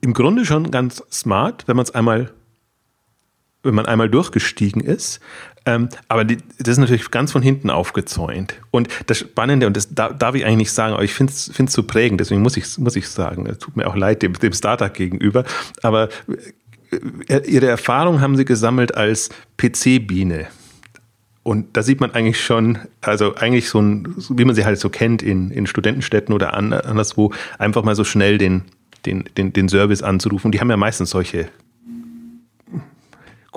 im 0.00 0.12
Grunde 0.12 0.44
schon 0.44 0.70
ganz 0.70 1.02
smart, 1.10 1.66
wenn 1.66 1.76
man 1.76 1.84
es 1.84 1.94
einmal, 1.94 2.30
wenn 3.62 3.74
man 3.74 3.86
einmal 3.86 4.08
durchgestiegen 4.08 4.82
ist. 4.82 5.20
Ähm, 5.66 5.88
aber 6.08 6.24
die, 6.24 6.38
das 6.58 6.68
ist 6.68 6.78
natürlich 6.78 7.10
ganz 7.10 7.32
von 7.32 7.42
hinten 7.42 7.70
aufgezäunt. 7.70 8.54
Und 8.70 8.88
das 9.06 9.18
Spannende, 9.18 9.66
und 9.66 9.76
das 9.76 9.94
darf, 9.94 10.34
ich 10.34 10.44
eigentlich 10.44 10.56
nicht 10.56 10.72
sagen, 10.72 10.94
aber 10.94 11.04
ich 11.04 11.12
finde 11.12 11.32
es 11.32 11.72
so 11.72 11.82
prägend, 11.82 12.20
deswegen 12.20 12.40
muss 12.40 12.56
ich 12.56 12.78
muss 12.78 12.94
sagen, 12.94 13.46
es 13.46 13.58
tut 13.58 13.76
mir 13.76 13.86
auch 13.86 13.96
leid 13.96 14.22
dem, 14.22 14.32
dem 14.32 14.52
Startup 14.52 14.92
gegenüber. 14.92 15.44
Aber 15.82 16.08
äh, 17.28 17.40
ihre 17.46 17.66
Erfahrung 17.66 18.20
haben 18.20 18.36
sie 18.36 18.44
gesammelt 18.44 18.94
als 18.96 19.28
PC-Biene. 19.58 20.48
und 21.42 21.76
da 21.76 21.82
sieht 21.82 22.00
man 22.00 22.12
eigentlich 22.12 22.40
schon, 22.40 22.78
also 23.00 23.34
eigentlich 23.34 23.68
so 23.68 23.80
ein, 23.80 24.14
wie 24.30 24.44
man 24.44 24.54
sie 24.54 24.64
halt 24.64 24.78
so 24.78 24.88
kennt 24.88 25.22
in, 25.22 25.50
in 25.50 25.66
Studentenstädten 25.66 26.34
oder 26.34 26.54
anderswo, 26.54 27.32
einfach 27.58 27.82
mal 27.82 27.94
so 27.94 28.04
schnell 28.04 28.38
den, 28.38 28.62
den, 29.04 29.24
den, 29.36 29.52
den 29.52 29.68
Service 29.68 30.02
anzurufen. 30.02 30.52
Die 30.52 30.60
haben 30.60 30.70
ja 30.70 30.76
meistens 30.76 31.10
solche 31.10 31.48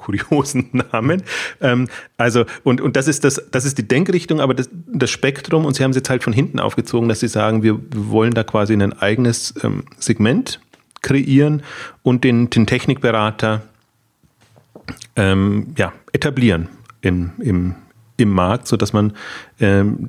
kuriosen 0.03 0.69
Namen. 0.91 1.23
Ähm, 1.61 1.87
also, 2.17 2.45
und, 2.63 2.81
und 2.81 2.95
das 2.95 3.07
ist 3.07 3.23
das, 3.23 3.41
das 3.51 3.65
ist 3.65 3.77
die 3.77 3.87
Denkrichtung, 3.87 4.41
aber 4.41 4.53
das, 4.53 4.69
das 4.87 5.09
Spektrum, 5.09 5.65
und 5.65 5.75
sie 5.75 5.83
haben 5.83 5.91
es 5.91 5.97
jetzt 5.97 6.09
halt 6.09 6.23
von 6.23 6.33
hinten 6.33 6.59
aufgezogen, 6.59 7.09
dass 7.09 7.21
sie 7.21 7.27
sagen, 7.27 7.63
wir 7.63 7.79
wollen 7.95 8.33
da 8.33 8.43
quasi 8.43 8.73
ein 8.73 8.93
eigenes 8.93 9.53
ähm, 9.63 9.85
Segment 9.97 10.59
kreieren 11.01 11.63
und 12.01 12.23
den, 12.23 12.49
den 12.49 12.67
Technikberater 12.67 13.63
ähm, 15.15 15.73
ja, 15.77 15.93
etablieren 16.11 16.69
im, 17.01 17.31
im, 17.39 17.75
im 18.17 18.29
Markt, 18.29 18.67
sodass 18.67 18.93
man 18.93 19.13
ähm, 19.59 20.07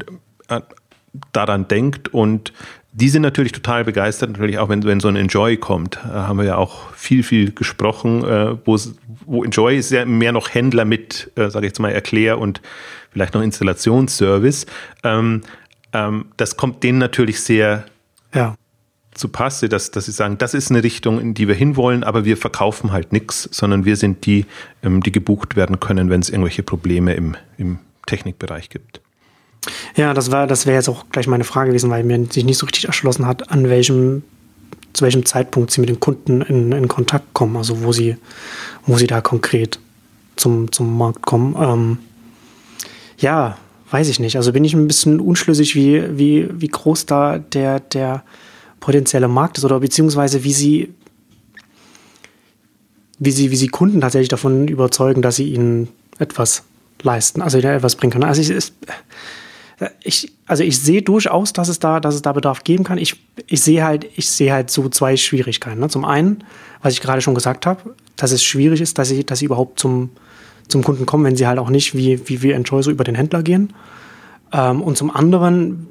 daran 1.33 1.69
denkt 1.69 2.09
und 2.09 2.53
die 2.97 3.09
sind 3.09 3.23
natürlich 3.23 3.51
total 3.51 3.85
begeistert, 3.85 4.31
natürlich 4.31 4.59
auch 4.59 4.69
wenn, 4.69 4.85
wenn 4.85 5.01
so 5.01 5.09
ein 5.09 5.17
Enjoy 5.17 5.57
kommt. 5.57 5.99
Da 6.05 6.29
haben 6.29 6.39
wir 6.39 6.45
ja 6.45 6.57
auch 6.57 6.93
viel, 6.95 7.25
viel 7.25 7.51
gesprochen, 7.51 8.23
äh, 8.25 8.57
wo 8.65 9.43
Enjoy 9.43 9.77
ist 9.77 9.91
ja 9.91 10.05
mehr 10.05 10.31
noch 10.31 10.55
Händler 10.55 10.85
mit, 10.85 11.31
äh, 11.35 11.51
sage 11.51 11.67
ich 11.67 11.71
jetzt 11.71 11.81
mal, 11.81 11.91
Erklär- 11.91 12.39
und 12.39 12.61
vielleicht 13.11 13.35
noch 13.35 13.43
Installationsservice. 13.43 14.67
Ähm, 15.03 15.43
ähm, 15.93 16.27
das 16.37 16.57
kommt 16.57 16.85
denen 16.85 16.99
natürlich 16.99 17.41
sehr 17.41 17.85
ja. 18.33 18.55
zu 19.13 19.29
Passe, 19.29 19.69
dass, 19.69 19.91
dass 19.91 20.05
sie 20.05 20.13
sagen, 20.13 20.39
das 20.39 20.55
ist 20.55 20.71
eine 20.71 20.85
Richtung, 20.85 21.21
in 21.21 21.35
die 21.35 21.49
wir 21.49 21.57
hinwollen, 21.57 22.05
aber 22.05 22.25
wir 22.25 22.37
verkaufen 22.37 22.93
halt 22.93 23.13
nichts, 23.13 23.49
sondern 23.51 23.85
wir 23.85 23.97
sind 23.97 24.25
die, 24.25 24.47
ähm, 24.85 25.03
die 25.03 25.11
gebucht 25.11 25.57
werden 25.57 25.81
können, 25.81 26.11
wenn 26.11 26.21
es 26.21 26.31
irgendwelche 26.31 26.63
Probleme 26.63 27.15
im, 27.15 27.37
im 27.59 27.81
Technikbereich 28.07 28.69
gibt. 28.69 29.01
Ja, 29.97 30.15
das 30.15 30.31
war, 30.31 30.47
das 30.47 30.67
wäre 30.67 30.77
jetzt 30.77 30.89
auch 30.89 31.07
gleich 31.11 31.27
meine 31.27 31.45
Frage 31.45 31.71
gewesen, 31.71 31.91
weil 31.91 32.05
mir 32.05 32.27
sich 32.31 32.45
nicht 32.45 32.59
so 32.59 32.67
richtig 32.67 32.87
erschlossen 32.87 33.27
hat, 33.27 33.51
an 33.51 33.69
welchem, 33.69 34.23
zu 34.93 35.05
welchem 35.05 35.25
Zeitpunkt 35.25 35.71
sie 35.71 35.81
mit 35.81 35.91
den 35.91 36.01
Kunden 36.01 36.43
in, 36.43 36.73
in 36.73 36.89
Kontakt 36.89 37.33
kommen, 37.35 37.57
also 37.57 37.83
wo 37.83 37.93
sie, 37.93 38.17
wo 38.87 38.97
sie 38.97 39.07
da 39.07 39.21
konkret 39.21 39.79
zum, 40.37 40.73
zum 40.73 40.97
Markt 40.99 41.23
kommen. 41.23 41.57
Ähm, 41.59 41.99
ja, 43.19 43.57
weiß 43.91 44.09
ich 44.09 44.21
nicht. 44.21 44.37
Also 44.37 44.53
bin 44.53 44.65
ich 44.65 44.75
ein 44.75 44.89
bisschen 44.89 45.21
unschlüssig, 45.21 45.75
wie, 45.75 46.19
wie, 46.19 46.49
wie 46.53 46.69
groß 46.69 47.07
da 47.07 47.39
der, 47.39 47.81
der 47.81 48.25
potenzielle 48.81 49.29
Markt 49.29 49.59
ist 49.59 49.65
oder 49.65 49.81
beziehungsweise 49.81 50.45
wie 50.45 50.53
sie, 50.53 50.95
wie 53.19 53.31
sie, 53.31 53.51
wie 53.51 53.57
sie 53.57 53.69
Kunden 53.69 54.01
tatsächlich 54.01 54.29
davon 54.29 54.69
überzeugen, 54.69 55.23
dass 55.23 55.37
sie 55.37 55.53
ihnen 55.53 55.89
etwas 56.19 56.65
leisten, 57.03 57.43
also 57.43 57.59
etwas 57.59 57.97
bringen 57.97 58.13
können. 58.13 58.25
Also 58.25 58.43
ich, 58.43 58.51
ist, 58.51 58.75
ich, 60.03 60.33
also 60.47 60.63
ich 60.63 60.79
sehe 60.79 61.03
durchaus, 61.03 61.53
dass 61.53 61.69
es 61.69 61.79
da, 61.79 62.01
dass 62.01 62.15
es 62.15 62.23
da 62.23 62.33
Bedarf 62.33 62.65
geben 62.65 62.85
kann. 62.85 62.99
Ich, 62.99 63.17
ich 63.47 63.61
sehe 63.61 63.85
halt, 63.85 64.07
ich 64.17 64.31
sehe 64.31 64.53
halt 64.53 64.71
so 64.71 64.89
zwei 64.89 65.17
Schwierigkeiten. 65.17 65.81
Ne? 65.81 65.89
Zum 65.89 66.05
einen, 66.05 66.45
was 66.83 66.93
ich 66.93 67.01
gerade 67.01 67.21
schon 67.21 67.35
gesagt 67.35 67.67
habe, 67.67 67.95
dass 68.17 68.31
es 68.31 68.45
schwierig 68.45 68.81
ist, 68.81 68.99
dass 68.99 69.09
sie, 69.09 69.25
dass 69.25 69.41
sie 69.41 69.47
überhaupt 69.47 69.81
zum, 69.81 70.11
zum 70.69 70.85
Kunden 70.85 71.07
kommen, 71.07 71.25
wenn 71.25 71.37
sie 71.37 71.47
halt 71.47 71.59
auch 71.59 71.71
nicht 71.71 71.97
wie, 71.97 72.29
wie 72.29 72.43
wir 72.43 72.55
Enjoy 72.55 72.83
so 72.83 72.91
über 72.91 73.05
den 73.05 73.15
Händler 73.15 73.43
gehen. 73.43 73.73
Ähm, 74.53 74.81
und 74.81 74.97
zum 74.97 75.11
anderen 75.11 75.89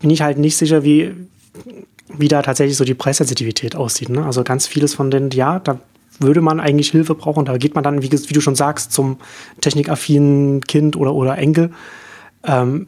bin 0.00 0.10
ich 0.10 0.22
halt 0.22 0.38
nicht 0.38 0.56
sicher, 0.56 0.82
wie, 0.82 1.12
wie 2.08 2.28
da 2.28 2.42
tatsächlich 2.42 2.76
so 2.76 2.84
die 2.84 2.94
Preissensitivität 2.94 3.76
aussieht. 3.76 4.08
Ne? 4.08 4.24
Also 4.24 4.44
ganz 4.44 4.66
vieles 4.66 4.94
von 4.94 5.10
denen, 5.10 5.30
ja, 5.30 5.58
da 5.58 5.78
würde 6.18 6.40
man 6.40 6.60
eigentlich 6.60 6.90
Hilfe 6.90 7.14
brauchen. 7.14 7.44
Da 7.44 7.58
geht 7.58 7.74
man 7.74 7.84
dann, 7.84 8.02
wie, 8.02 8.10
wie 8.10 8.32
du 8.34 8.40
schon 8.40 8.54
sagst, 8.54 8.92
zum 8.92 9.18
technikaffinen 9.60 10.62
Kind 10.62 10.96
oder, 10.96 11.14
oder 11.14 11.36
Enkel. 11.36 11.72
Ähm, 12.46 12.86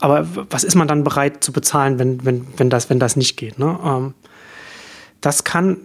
aber 0.00 0.26
was 0.50 0.64
ist 0.64 0.74
man 0.74 0.88
dann 0.88 1.04
bereit 1.04 1.42
zu 1.42 1.52
bezahlen, 1.52 1.98
wenn, 1.98 2.24
wenn, 2.24 2.46
wenn, 2.56 2.70
das, 2.70 2.90
wenn 2.90 2.98
das 2.98 3.16
nicht 3.16 3.36
geht? 3.36 3.58
Ne? 3.58 3.78
Ähm, 3.84 4.14
das 5.20 5.44
kann 5.44 5.78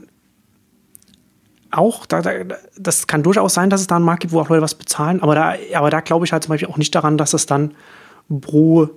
auch, 1.71 2.05
da, 2.05 2.21
da, 2.21 2.31
das 2.77 3.07
kann 3.07 3.23
durchaus 3.23 3.53
sein, 3.53 3.69
dass 3.69 3.81
es 3.81 3.87
da 3.87 3.95
einen 3.95 4.05
Markt 4.05 4.21
gibt, 4.21 4.33
wo 4.33 4.41
auch 4.41 4.49
Leute 4.49 4.61
was 4.61 4.75
bezahlen, 4.75 5.23
aber 5.23 5.35
da, 5.35 5.53
aber 5.73 5.89
da 5.89 6.01
glaube 6.01 6.25
ich 6.25 6.33
halt 6.33 6.43
zum 6.43 6.49
Beispiel 6.49 6.67
auch 6.67 6.77
nicht 6.77 6.93
daran, 6.93 7.17
dass 7.17 7.33
es 7.33 7.45
dann 7.45 7.73
pro 8.41 8.89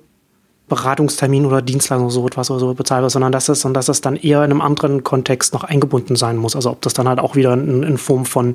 Beratungstermin 0.68 1.44
oder 1.46 1.62
Dienstleistung 1.62 2.10
so 2.10 2.26
etwas 2.26 2.50
oder 2.50 2.60
so 2.60 2.74
bezahlt 2.74 3.02
wird, 3.02 3.12
sondern 3.12 3.32
dass 3.32 3.48
es, 3.48 3.60
sondern 3.60 3.74
dass 3.74 3.88
es 3.88 4.00
dann 4.00 4.16
eher 4.16 4.38
in 4.44 4.50
einem 4.50 4.60
anderen 4.60 5.04
Kontext 5.04 5.52
noch 5.52 5.62
eingebunden 5.62 6.16
sein 6.16 6.36
muss. 6.36 6.56
Also 6.56 6.70
ob 6.70 6.80
das 6.82 6.94
dann 6.94 7.06
halt 7.06 7.20
auch 7.20 7.36
wieder 7.36 7.52
in, 7.52 7.82
in 7.82 7.98
Form 7.98 8.24
von 8.24 8.54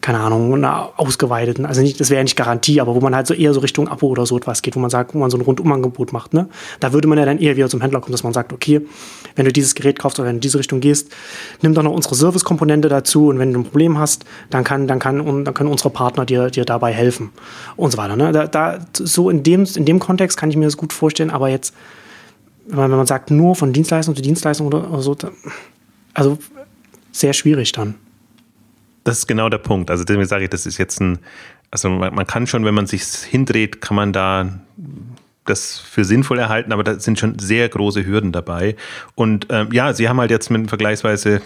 keine 0.00 0.20
Ahnung, 0.20 0.54
einer 0.54 0.90
ausgeweiteten, 0.96 1.66
also 1.66 1.80
nicht, 1.80 1.98
das 2.00 2.10
wäre 2.10 2.18
ja 2.18 2.22
nicht 2.22 2.36
Garantie, 2.36 2.80
aber 2.80 2.94
wo 2.94 3.00
man 3.00 3.14
halt 3.14 3.26
so 3.26 3.34
eher 3.34 3.52
so 3.54 3.60
Richtung 3.60 3.88
Abo 3.88 4.08
oder 4.08 4.26
so 4.26 4.36
etwas 4.36 4.62
geht, 4.62 4.76
wo 4.76 4.80
man 4.80 4.90
sagt, 4.90 5.14
wo 5.14 5.18
man 5.18 5.30
so 5.30 5.36
ein 5.36 5.40
Rundumangebot 5.40 6.12
macht, 6.12 6.34
ne? 6.34 6.48
Da 6.80 6.92
würde 6.92 7.08
man 7.08 7.18
ja 7.18 7.24
dann 7.24 7.38
eher 7.38 7.56
wieder 7.56 7.68
zum 7.68 7.80
Händler 7.80 8.00
kommen, 8.00 8.12
dass 8.12 8.22
man 8.22 8.32
sagt, 8.32 8.52
okay, 8.52 8.80
wenn 9.34 9.44
du 9.44 9.52
dieses 9.52 9.74
Gerät 9.74 9.98
kaufst 9.98 10.18
oder 10.18 10.28
wenn 10.28 10.34
du 10.34 10.38
in 10.38 10.42
diese 10.42 10.58
Richtung 10.58 10.80
gehst, 10.80 11.12
nimm 11.62 11.74
doch 11.74 11.82
noch 11.82 11.92
unsere 11.92 12.14
Service-Komponente 12.14 12.88
dazu 12.88 13.28
und 13.28 13.38
wenn 13.38 13.52
du 13.52 13.60
ein 13.60 13.64
Problem 13.64 13.98
hast, 13.98 14.24
dann 14.50 14.64
kann, 14.64 14.86
dann 14.86 14.98
kann, 14.98 15.44
dann 15.44 15.54
können 15.54 15.70
unsere 15.70 15.90
Partner 15.90 16.24
dir, 16.24 16.50
dir 16.50 16.64
dabei 16.64 16.92
helfen 16.92 17.30
und 17.76 17.90
so 17.90 17.98
weiter, 17.98 18.16
ne? 18.16 18.32
Da, 18.32 18.46
da, 18.46 18.78
so 18.92 19.30
in 19.30 19.42
dem, 19.42 19.66
in 19.74 19.84
dem 19.84 19.98
Kontext 19.98 20.36
kann 20.36 20.50
ich 20.50 20.56
mir 20.56 20.66
das 20.66 20.76
gut 20.76 20.92
vorstellen, 20.92 21.30
aber 21.30 21.48
jetzt, 21.48 21.74
wenn 22.66 22.78
man, 22.78 22.90
wenn 22.90 22.98
man 22.98 23.06
sagt, 23.06 23.30
nur 23.30 23.54
von 23.54 23.72
Dienstleistung 23.72 24.14
zu 24.14 24.22
Dienstleistung 24.22 24.66
oder, 24.66 24.90
oder 24.90 25.02
so, 25.02 25.16
also 26.14 26.38
sehr 27.12 27.32
schwierig 27.32 27.72
dann. 27.72 27.94
Das 29.06 29.18
ist 29.18 29.28
genau 29.28 29.48
der 29.48 29.58
Punkt. 29.58 29.88
Also 29.92 30.02
deswegen 30.02 30.26
sage 30.26 30.44
ich, 30.44 30.50
das 30.50 30.66
ist 30.66 30.78
jetzt 30.78 31.00
ein, 31.00 31.20
also 31.70 31.88
man, 31.88 32.12
man 32.12 32.26
kann 32.26 32.48
schon, 32.48 32.64
wenn 32.64 32.74
man 32.74 32.88
sich 32.88 33.04
hindreht, 33.04 33.80
kann 33.80 33.94
man 33.94 34.12
da 34.12 34.48
das 35.44 35.78
für 35.78 36.04
sinnvoll 36.04 36.40
erhalten, 36.40 36.72
aber 36.72 36.82
da 36.82 36.98
sind 36.98 37.16
schon 37.16 37.38
sehr 37.38 37.68
große 37.68 38.04
Hürden 38.04 38.32
dabei. 38.32 38.74
Und 39.14 39.46
ähm, 39.50 39.68
ja, 39.70 39.92
sie 39.92 40.08
haben 40.08 40.18
halt 40.18 40.32
jetzt 40.32 40.50
mit 40.50 40.68
vergleichsweise 40.68 41.40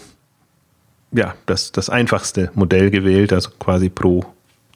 ja, 1.12 1.34
das, 1.44 1.70
das 1.70 1.90
einfachste 1.90 2.50
Modell 2.54 2.90
gewählt, 2.90 3.30
also 3.30 3.50
quasi 3.58 3.90
pro 3.90 4.24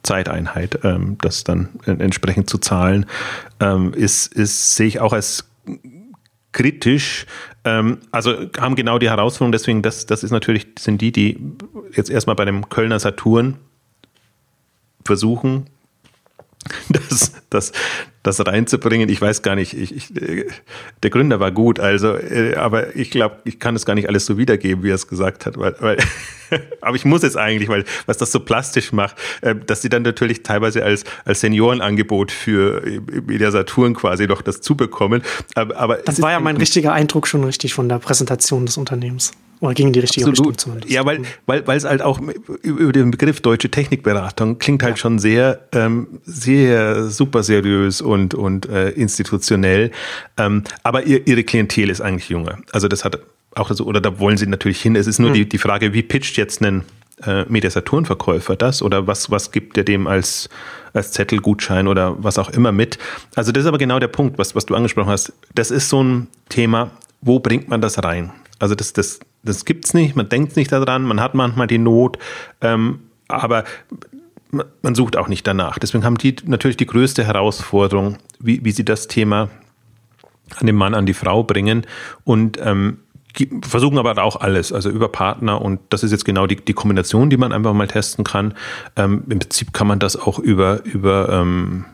Zeiteinheit, 0.03 0.81
ähm, 0.85 1.17
das 1.23 1.43
dann 1.43 1.71
entsprechend 1.87 2.51
zu 2.51 2.59
zahlen, 2.59 3.07
ähm, 3.61 3.95
ist, 3.95 4.35
ist, 4.35 4.77
sehe 4.77 4.89
ich 4.89 5.01
auch 5.01 5.15
als 5.15 5.47
kritisch. 6.55 7.27
Ähm, 7.65 7.99
also 8.11 8.47
haben 8.59 8.77
genau 8.77 8.99
die 8.99 9.11
Herausforderung, 9.11 9.53
deswegen, 9.53 9.83
das, 9.83 10.07
das 10.07 10.25
ist 10.25 10.31
natürlich, 10.31 10.69
sind 10.79 11.03
die, 11.03 11.13
die 11.13 11.39
jetzt 11.93 12.09
erstmal 12.09 12.37
bei 12.37 12.47
dem 12.47 12.71
Kölner 12.71 12.99
Saturn 12.99 13.59
versuchen, 15.05 15.67
das, 16.89 17.33
das, 17.51 17.73
das 18.23 18.47
reinzubringen. 18.47 19.09
Ich 19.09 19.21
weiß 19.21 19.43
gar 19.43 19.55
nicht, 19.55 19.75
ich, 19.75 19.95
ich, 19.95 20.13
der 21.03 21.11
Gründer 21.11 21.41
war 21.41 21.53
gut, 21.53 21.79
also, 21.79 22.17
äh, 22.17 22.55
aber 22.57 22.97
ich 22.97 23.11
glaube, 23.11 23.37
ich 23.45 23.59
kann 23.59 23.77
es 23.77 23.85
gar 23.85 23.95
nicht 23.95 24.09
alles 24.09 24.27
so 24.27 24.39
wiedergeben, 24.39 24.83
wie 24.83 24.91
er 24.91 24.95
es 24.95 25.09
gesagt 25.09 25.47
hat, 25.47 25.59
weil, 25.59 25.75
weil 25.81 25.99
aber 26.81 26.97
ich 26.97 27.05
muss 27.05 27.23
es 27.23 27.37
eigentlich, 27.37 27.69
weil 27.69 27.85
was 28.07 28.17
das 28.19 28.33
so 28.33 28.41
plastisch 28.41 28.93
macht, 28.93 29.17
äh, 29.43 29.55
dass 29.55 29.83
sie 29.83 29.89
dann 29.89 30.03
natürlich 30.03 30.43
teilweise 30.43 30.85
als, 30.85 31.05
als 31.25 31.41
Seniorenangebot 31.41 32.33
für 32.33 32.83
Media 33.27 33.51
Saturn 33.51 33.95
quasi 33.95 34.27
noch 34.27 34.43
das 34.43 34.61
zubekommen. 34.61 35.23
Aber, 35.55 35.77
aber 35.77 35.97
das 35.99 36.21
war 36.23 36.33
ja 36.33 36.41
mein 36.41 36.57
richtiger 36.57 36.93
Eindruck 36.93 37.27
schon 37.27 37.45
richtig 37.45 37.75
von 37.75 37.89
der 37.89 37.99
Präsentation 37.99 38.67
des 38.67 38.77
Unternehmens. 38.77 39.33
Oder 39.65 39.75
ging 39.75 39.87
in 39.87 39.93
die 39.95 40.01
richtige 40.01 40.27
Absolut. 40.27 40.51
Richtung 40.51 40.59
zumindest. 40.59 40.93
Ja, 40.93 41.07
weil, 41.07 41.23
weil, 41.47 41.67
weil 41.67 41.77
es 41.77 41.85
halt 41.85 42.03
auch 42.03 42.21
über 42.63 42.93
den 42.93 43.11
Begriff 43.11 43.41
deutsche 43.41 43.71
Technikberatung 43.71 44.59
klingt 44.59 44.83
halt 44.83 44.97
ja. 44.97 44.97
schon 44.99 45.19
sehr, 45.19 45.61
ähm, 45.73 46.07
sehr 46.25 47.09
super 47.09 47.43
seriös 47.43 48.01
und, 48.01 48.35
und 48.35 48.69
äh, 48.69 48.91
institutionell. 48.91 49.91
Ähm, 50.37 50.65
aber 50.83 51.05
ihr, 51.05 51.27
ihre 51.27 51.45
Klientel 51.45 51.89
ist 51.89 52.03
eigentlich 52.03 52.29
junge. 52.29 52.59
Also 52.73 52.89
das 52.89 53.05
hat 53.05 53.19
auch 53.55 53.71
so, 53.73 53.85
oder 53.87 54.01
da 54.01 54.19
wollen 54.19 54.37
sie 54.37 54.47
natürlich 54.47 54.83
hin. 54.83 54.97
Es 54.97 55.07
ist 55.07 55.19
nur 55.19 55.31
mhm. 55.31 55.35
die, 55.35 55.49
die 55.49 55.59
Frage, 55.59 55.95
wie 55.95 56.03
pitcht 56.03 56.37
jetzt 56.37 56.61
ein 56.61 56.85
äh, 57.25 57.45
Mediasaturn-Verkäufer 57.49 58.57
das 58.57 58.83
oder 58.83 59.07
was, 59.07 59.31
was 59.31 59.51
gibt 59.51 59.79
er 59.79 59.85
dem 59.85 60.07
als, 60.07 60.49
als 60.93 61.13
Zettelgutschein 61.13 61.87
oder 61.89 62.23
was 62.23 62.39
auch 62.39 62.51
immer 62.51 62.73
mit? 62.73 62.99
Also 63.35 63.51
das 63.51 63.63
ist 63.63 63.69
aber 63.69 63.79
genau 63.79 63.99
der 63.99 64.09
Punkt, 64.09 64.37
was, 64.37 64.55
was 64.55 64.67
du 64.67 64.75
angesprochen 64.75 65.11
hast. 65.11 65.33
Das 65.55 65.71
ist 65.71 65.89
so 65.89 66.03
ein 66.03 66.29
Thema, 66.51 66.91
wo 67.23 67.39
bringt 67.39 67.69
man 67.69 67.81
das 67.81 68.03
rein? 68.03 68.33
Also 68.59 68.75
das, 68.75 68.93
das, 68.93 69.21
das 69.45 69.65
gibt 69.65 69.85
es 69.85 69.95
nicht, 69.95 70.17
man 70.17 70.29
denkt 70.29 70.57
nicht 70.57 70.73
daran, 70.73 71.05
man 71.05 71.21
hat 71.21 71.35
manchmal 71.35 71.67
die 71.67 71.79
Not, 71.79 72.19
ähm, 72.61 73.01
aber 73.29 73.65
man 74.83 74.95
sucht 74.95 75.17
auch 75.17 75.29
nicht 75.29 75.47
danach. 75.47 75.79
Deswegen 75.79 76.05
haben 76.05 76.19
die 76.19 76.37
natürlich 76.45 76.77
die 76.77 76.87
größte 76.87 77.25
Herausforderung, 77.25 78.19
wie, 78.39 78.65
wie 78.65 78.71
sie 78.71 78.85
das 78.85 79.09
Thema 79.09 79.49
an 80.57 80.67
den 80.67 80.77
Mann, 80.77 80.95
an 80.95 81.07
die 81.07 81.15
Frau 81.15 81.43
bringen. 81.43 81.87
Und 82.25 82.59
ähm, 82.63 82.99
versuchen 83.63 83.99
aber 83.99 84.23
auch 84.23 84.37
alles, 84.37 84.73
also 84.73 84.91
über 84.91 85.09
Partner 85.09 85.61
und 85.61 85.81
das 85.91 86.05
ist 86.05 86.13
jetzt 86.13 86.25
genau 86.25 86.47
die, 86.47 86.57
die 86.57 86.73
Kombination, 86.73 87.31
die 87.31 87.37
man 87.37 87.53
einfach 87.53 87.73
mal 87.73 87.89
testen 87.89 88.25
kann. 88.25 88.55
Ähm, 88.97 89.25
Im 89.29 89.41
Prinzip 89.41 89.73
kann 89.73 89.89
man 89.89 89.99
das 89.99 90.17
auch 90.17 90.39
über, 90.39 90.85
über, 90.85 91.29
ähm, 91.31 91.85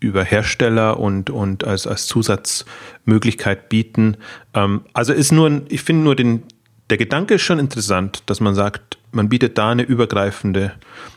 über 0.00 0.24
Hersteller 0.24 0.98
und, 0.98 1.30
und 1.30 1.64
als, 1.64 1.86
als 1.86 2.06
Zusatzmöglichkeit 2.08 3.68
bieten. 3.68 4.16
Ähm, 4.54 4.80
also 4.92 5.12
ist 5.12 5.30
nur, 5.30 5.62
ich 5.68 5.82
finde 5.82 6.02
nur 6.02 6.16
den, 6.16 6.42
der 6.92 6.98
Gedanke 6.98 7.36
ist 7.36 7.42
schon 7.42 7.58
interessant, 7.58 8.22
dass 8.26 8.40
man 8.40 8.54
sagt, 8.54 8.98
man 9.12 9.30
bietet 9.30 9.56
da 9.56 9.70
eine 9.70 9.82
übergreifende 9.82 10.72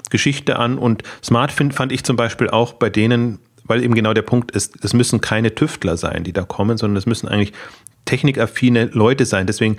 Geschichte 0.10 0.58
an. 0.58 0.78
Und 0.78 1.04
Smart 1.22 1.52
fand 1.52 1.92
ich 1.92 2.06
zum 2.06 2.16
Beispiel 2.16 2.50
auch 2.50 2.72
bei 2.72 2.90
denen, 2.90 3.40
weil 3.66 3.84
eben 3.84 3.94
genau 3.94 4.14
der 4.14 4.22
Punkt 4.22 4.52
ist, 4.52 4.86
es 4.86 4.94
müssen 4.94 5.20
keine 5.20 5.54
Tüftler 5.54 5.98
sein, 5.98 6.24
die 6.24 6.32
da 6.32 6.44
kommen, 6.44 6.78
sondern 6.78 6.96
es 6.96 7.06
müssen 7.06 7.28
eigentlich 7.28 7.52
technikaffine 8.06 8.86
Leute 8.94 9.26
sein. 9.26 9.48
Deswegen, 9.48 9.76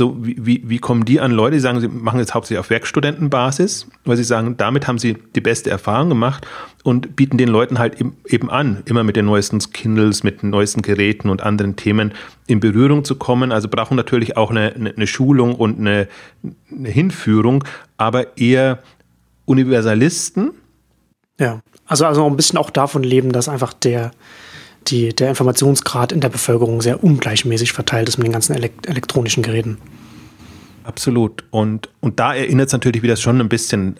so 0.00 0.16
wie, 0.24 0.34
wie, 0.38 0.62
wie 0.64 0.78
kommen 0.78 1.04
die 1.04 1.20
an 1.20 1.30
Leute, 1.30 1.56
die 1.56 1.60
sagen, 1.60 1.78
sie 1.78 1.88
machen 1.88 2.20
jetzt 2.20 2.32
hauptsächlich 2.32 2.58
auf 2.58 2.70
Werkstudentenbasis, 2.70 3.86
weil 4.06 4.16
sie 4.16 4.24
sagen, 4.24 4.56
damit 4.56 4.88
haben 4.88 4.96
sie 4.96 5.18
die 5.36 5.42
beste 5.42 5.68
Erfahrung 5.68 6.08
gemacht 6.08 6.46
und 6.84 7.16
bieten 7.16 7.36
den 7.36 7.48
Leuten 7.48 7.78
halt 7.78 8.00
eben 8.00 8.50
an, 8.50 8.82
immer 8.86 9.04
mit 9.04 9.16
den 9.16 9.26
neuesten 9.26 9.58
Kindles, 9.58 10.22
mit 10.22 10.40
den 10.40 10.48
neuesten 10.48 10.80
Geräten 10.80 11.28
und 11.28 11.42
anderen 11.42 11.76
Themen 11.76 12.14
in 12.46 12.60
Berührung 12.60 13.04
zu 13.04 13.16
kommen. 13.16 13.52
Also 13.52 13.68
brauchen 13.68 13.94
natürlich 13.94 14.38
auch 14.38 14.50
eine, 14.50 14.72
eine 14.74 15.06
Schulung 15.06 15.54
und 15.54 15.78
eine, 15.78 16.08
eine 16.70 16.88
Hinführung, 16.88 17.62
aber 17.98 18.38
eher 18.38 18.78
Universalisten. 19.44 20.52
Ja, 21.38 21.60
also, 21.84 22.06
also 22.06 22.26
ein 22.26 22.36
bisschen 22.36 22.58
auch 22.58 22.70
davon 22.70 23.02
leben, 23.02 23.32
dass 23.32 23.50
einfach 23.50 23.74
der, 23.74 24.12
die, 24.88 25.14
der 25.14 25.28
Informationsgrad 25.28 26.12
in 26.12 26.20
der 26.20 26.28
Bevölkerung 26.28 26.82
sehr 26.82 27.02
ungleichmäßig 27.02 27.72
verteilt 27.72 28.08
ist 28.08 28.18
mit 28.18 28.26
den 28.26 28.32
ganzen 28.32 28.54
elekt 28.54 28.86
elektronischen 28.86 29.42
Geräten. 29.42 29.78
Absolut. 30.84 31.44
Und, 31.50 31.88
und 32.00 32.18
da 32.18 32.34
erinnert 32.34 32.68
es 32.68 32.72
natürlich 32.72 33.02
wieder 33.02 33.16
schon 33.16 33.40
ein 33.40 33.48
bisschen 33.48 33.96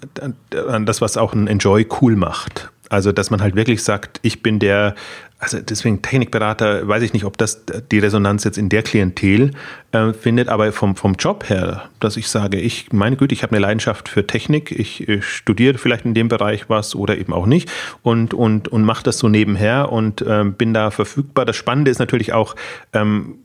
an 0.69 0.87
das, 0.87 1.01
was 1.01 1.17
auch 1.17 1.33
ein 1.33 1.47
Enjoy 1.47 1.87
cool 2.01 2.17
macht. 2.17 2.71
Also, 2.89 3.13
dass 3.13 3.31
man 3.31 3.41
halt 3.41 3.55
wirklich 3.55 3.85
sagt, 3.85 4.19
ich 4.23 4.43
bin 4.43 4.59
der, 4.59 4.97
also 5.41 5.59
deswegen 5.59 6.03
Technikberater, 6.03 6.87
weiß 6.87 7.03
ich 7.03 7.15
nicht, 7.15 7.25
ob 7.25 7.39
das 7.39 7.65
die 7.91 7.99
Resonanz 7.99 8.45
jetzt 8.45 8.59
in 8.59 8.69
der 8.69 8.83
Klientel 8.83 9.53
äh, 9.91 10.13
findet, 10.13 10.49
aber 10.49 10.71
vom, 10.73 10.97
vom 10.97 11.15
Job 11.15 11.49
her, 11.49 11.89
dass 11.99 12.19
ich 12.19 12.29
sage, 12.29 12.61
ich, 12.61 12.93
meine 12.93 13.17
Güte, 13.17 13.35
ich 13.35 13.43
habe 13.43 13.53
eine 13.53 13.61
Leidenschaft 13.61 14.11
für 14.11 14.27
Technik, 14.27 14.71
ich, 14.71 15.09
ich 15.09 15.25
studiere 15.25 15.79
vielleicht 15.79 16.05
in 16.05 16.13
dem 16.13 16.29
Bereich 16.29 16.69
was 16.69 16.95
oder 16.95 17.17
eben 17.17 17.33
auch 17.33 17.47
nicht 17.47 17.71
und, 18.03 18.35
und, 18.35 18.69
und 18.69 18.85
mache 18.85 19.03
das 19.03 19.19
so 19.19 19.31
nebenher 19.31 19.91
und 19.91 20.21
äh, 20.21 20.45
bin 20.45 20.75
da 20.75 20.91
verfügbar. 20.91 21.47
Das 21.47 21.57
Spannende 21.57 21.91
ist 21.91 21.99
natürlich 21.99 22.35
auch, 22.35 22.55
ähm, 22.93 23.39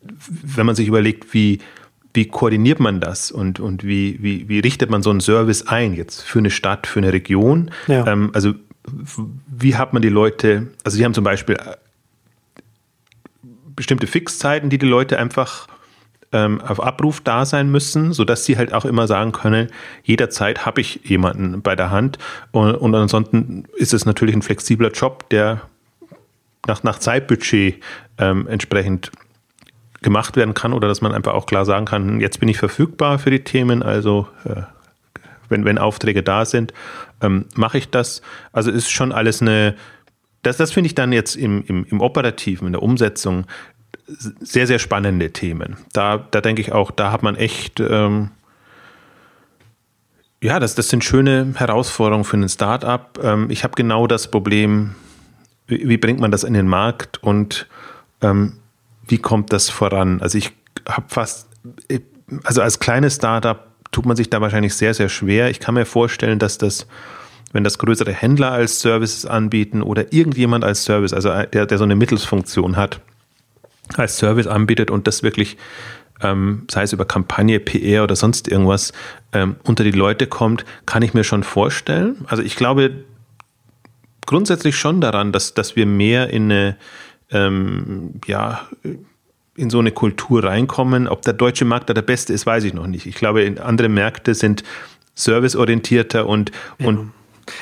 wenn 0.00 0.66
man 0.66 0.76
sich 0.76 0.86
überlegt, 0.86 1.34
wie, 1.34 1.58
wie 2.14 2.26
koordiniert 2.26 2.78
man 2.78 3.00
das 3.00 3.32
und, 3.32 3.58
und 3.58 3.84
wie, 3.84 4.22
wie, 4.22 4.48
wie 4.48 4.60
richtet 4.60 4.88
man 4.88 5.02
so 5.02 5.10
einen 5.10 5.20
Service 5.20 5.66
ein 5.66 5.94
jetzt 5.94 6.22
für 6.22 6.38
eine 6.38 6.50
Stadt, 6.50 6.86
für 6.86 7.00
eine 7.00 7.12
Region? 7.12 7.72
Ja. 7.88 8.06
Ähm, 8.06 8.30
also 8.34 8.54
wie 9.46 9.76
hat 9.76 9.92
man 9.92 10.02
die 10.02 10.08
Leute, 10.08 10.68
also 10.84 10.96
sie 10.96 11.04
haben 11.04 11.14
zum 11.14 11.24
Beispiel 11.24 11.56
äh, 11.56 11.76
bestimmte 13.74 14.06
Fixzeiten, 14.06 14.70
die 14.70 14.78
die 14.78 14.86
Leute 14.86 15.18
einfach 15.18 15.68
ähm, 16.32 16.60
auf 16.60 16.82
Abruf 16.82 17.20
da 17.20 17.44
sein 17.44 17.70
müssen, 17.70 18.12
sodass 18.12 18.44
sie 18.44 18.56
halt 18.56 18.72
auch 18.74 18.84
immer 18.84 19.06
sagen 19.06 19.32
können, 19.32 19.68
jederzeit 20.02 20.66
habe 20.66 20.80
ich 20.80 21.00
jemanden 21.04 21.62
bei 21.62 21.74
der 21.74 21.90
Hand. 21.90 22.18
Und, 22.50 22.74
und 22.74 22.94
ansonsten 22.94 23.64
ist 23.76 23.94
es 23.94 24.04
natürlich 24.04 24.34
ein 24.34 24.42
flexibler 24.42 24.90
Job, 24.90 25.28
der 25.30 25.62
nach, 26.66 26.82
nach 26.82 26.98
Zeitbudget 26.98 27.82
ähm, 28.18 28.46
entsprechend 28.46 29.10
gemacht 30.02 30.36
werden 30.36 30.54
kann 30.54 30.72
oder 30.72 30.86
dass 30.86 31.00
man 31.00 31.12
einfach 31.12 31.34
auch 31.34 31.46
klar 31.46 31.64
sagen 31.64 31.86
kann, 31.86 32.20
jetzt 32.20 32.40
bin 32.40 32.48
ich 32.48 32.58
verfügbar 32.58 33.18
für 33.18 33.30
die 33.30 33.42
Themen, 33.42 33.82
also 33.82 34.28
äh, 34.44 34.62
wenn, 35.48 35.64
wenn 35.64 35.78
Aufträge 35.78 36.22
da 36.22 36.44
sind, 36.44 36.72
ähm, 37.22 37.46
mache 37.54 37.78
ich 37.78 37.90
das. 37.90 38.22
Also 38.52 38.70
ist 38.70 38.90
schon 38.90 39.12
alles 39.12 39.42
eine, 39.42 39.74
das, 40.42 40.56
das 40.56 40.72
finde 40.72 40.86
ich 40.86 40.94
dann 40.94 41.12
jetzt 41.12 41.36
im, 41.36 41.64
im, 41.66 41.84
im 41.84 42.00
Operativen, 42.00 42.66
in 42.66 42.72
der 42.72 42.82
Umsetzung 42.82 43.46
sehr, 44.06 44.66
sehr 44.66 44.78
spannende 44.78 45.32
Themen. 45.32 45.76
Da, 45.92 46.18
da 46.30 46.40
denke 46.40 46.62
ich 46.62 46.72
auch, 46.72 46.90
da 46.90 47.12
hat 47.12 47.22
man 47.22 47.36
echt, 47.36 47.80
ähm, 47.80 48.30
ja, 50.42 50.58
das, 50.60 50.74
das 50.74 50.88
sind 50.88 51.04
schöne 51.04 51.52
Herausforderungen 51.56 52.24
für 52.24 52.36
ein 52.36 52.48
Startup. 52.48 53.18
Ähm, 53.22 53.50
ich 53.50 53.64
habe 53.64 53.74
genau 53.74 54.06
das 54.06 54.30
Problem, 54.30 54.94
wie, 55.66 55.88
wie, 55.88 55.98
bringt 55.98 56.20
man 56.20 56.30
das 56.30 56.44
in 56.44 56.54
den 56.54 56.68
Markt 56.68 57.22
und 57.22 57.66
ähm, 58.22 58.54
wie 59.06 59.18
kommt 59.18 59.52
das 59.52 59.68
voran? 59.68 60.22
Also 60.22 60.38
ich 60.38 60.52
habe 60.88 61.06
fast, 61.08 61.48
also 62.44 62.62
als 62.62 62.78
kleines 62.78 63.16
Startup 63.16 63.67
tut 63.90 64.06
man 64.06 64.16
sich 64.16 64.30
da 64.30 64.40
wahrscheinlich 64.40 64.74
sehr, 64.74 64.94
sehr 64.94 65.08
schwer. 65.08 65.50
Ich 65.50 65.60
kann 65.60 65.74
mir 65.74 65.86
vorstellen, 65.86 66.38
dass 66.38 66.58
das, 66.58 66.86
wenn 67.52 67.64
das 67.64 67.78
größere 67.78 68.12
Händler 68.12 68.52
als 68.52 68.80
Services 68.80 69.26
anbieten 69.26 69.82
oder 69.82 70.12
irgendjemand 70.12 70.64
als 70.64 70.84
Service, 70.84 71.12
also 71.12 71.30
der, 71.30 71.66
der 71.66 71.78
so 71.78 71.84
eine 71.84 71.96
Mittelsfunktion 71.96 72.76
hat, 72.76 73.00
als 73.94 74.18
Service 74.18 74.46
anbietet 74.46 74.90
und 74.90 75.06
das 75.06 75.22
wirklich, 75.22 75.56
ähm, 76.20 76.64
sei 76.70 76.82
es 76.82 76.92
über 76.92 77.04
Kampagne, 77.04 77.60
PR 77.60 78.04
oder 78.04 78.16
sonst 78.16 78.48
irgendwas, 78.48 78.92
ähm, 79.32 79.56
unter 79.64 79.84
die 79.84 79.92
Leute 79.92 80.26
kommt, 80.26 80.64
kann 80.84 81.02
ich 81.02 81.14
mir 81.14 81.24
schon 81.24 81.42
vorstellen. 81.42 82.24
Also 82.28 82.42
ich 82.42 82.56
glaube 82.56 83.04
grundsätzlich 84.26 84.76
schon 84.76 85.00
daran, 85.00 85.32
dass, 85.32 85.54
dass 85.54 85.74
wir 85.74 85.86
mehr 85.86 86.28
in 86.28 86.44
eine, 86.44 86.76
ähm, 87.30 88.20
ja, 88.26 88.68
in 89.58 89.70
so 89.70 89.78
eine 89.78 89.90
Kultur 89.90 90.44
reinkommen. 90.44 91.08
Ob 91.08 91.22
der 91.22 91.32
deutsche 91.32 91.64
Markt 91.64 91.90
da 91.90 91.94
der 91.94 92.02
beste 92.02 92.32
ist, 92.32 92.46
weiß 92.46 92.64
ich 92.64 92.74
noch 92.74 92.86
nicht. 92.86 93.06
Ich 93.06 93.16
glaube, 93.16 93.54
andere 93.62 93.88
Märkte 93.88 94.34
sind 94.34 94.62
serviceorientierter 95.14 96.26
und, 96.26 96.52
ja. 96.78 96.86
und 96.86 97.12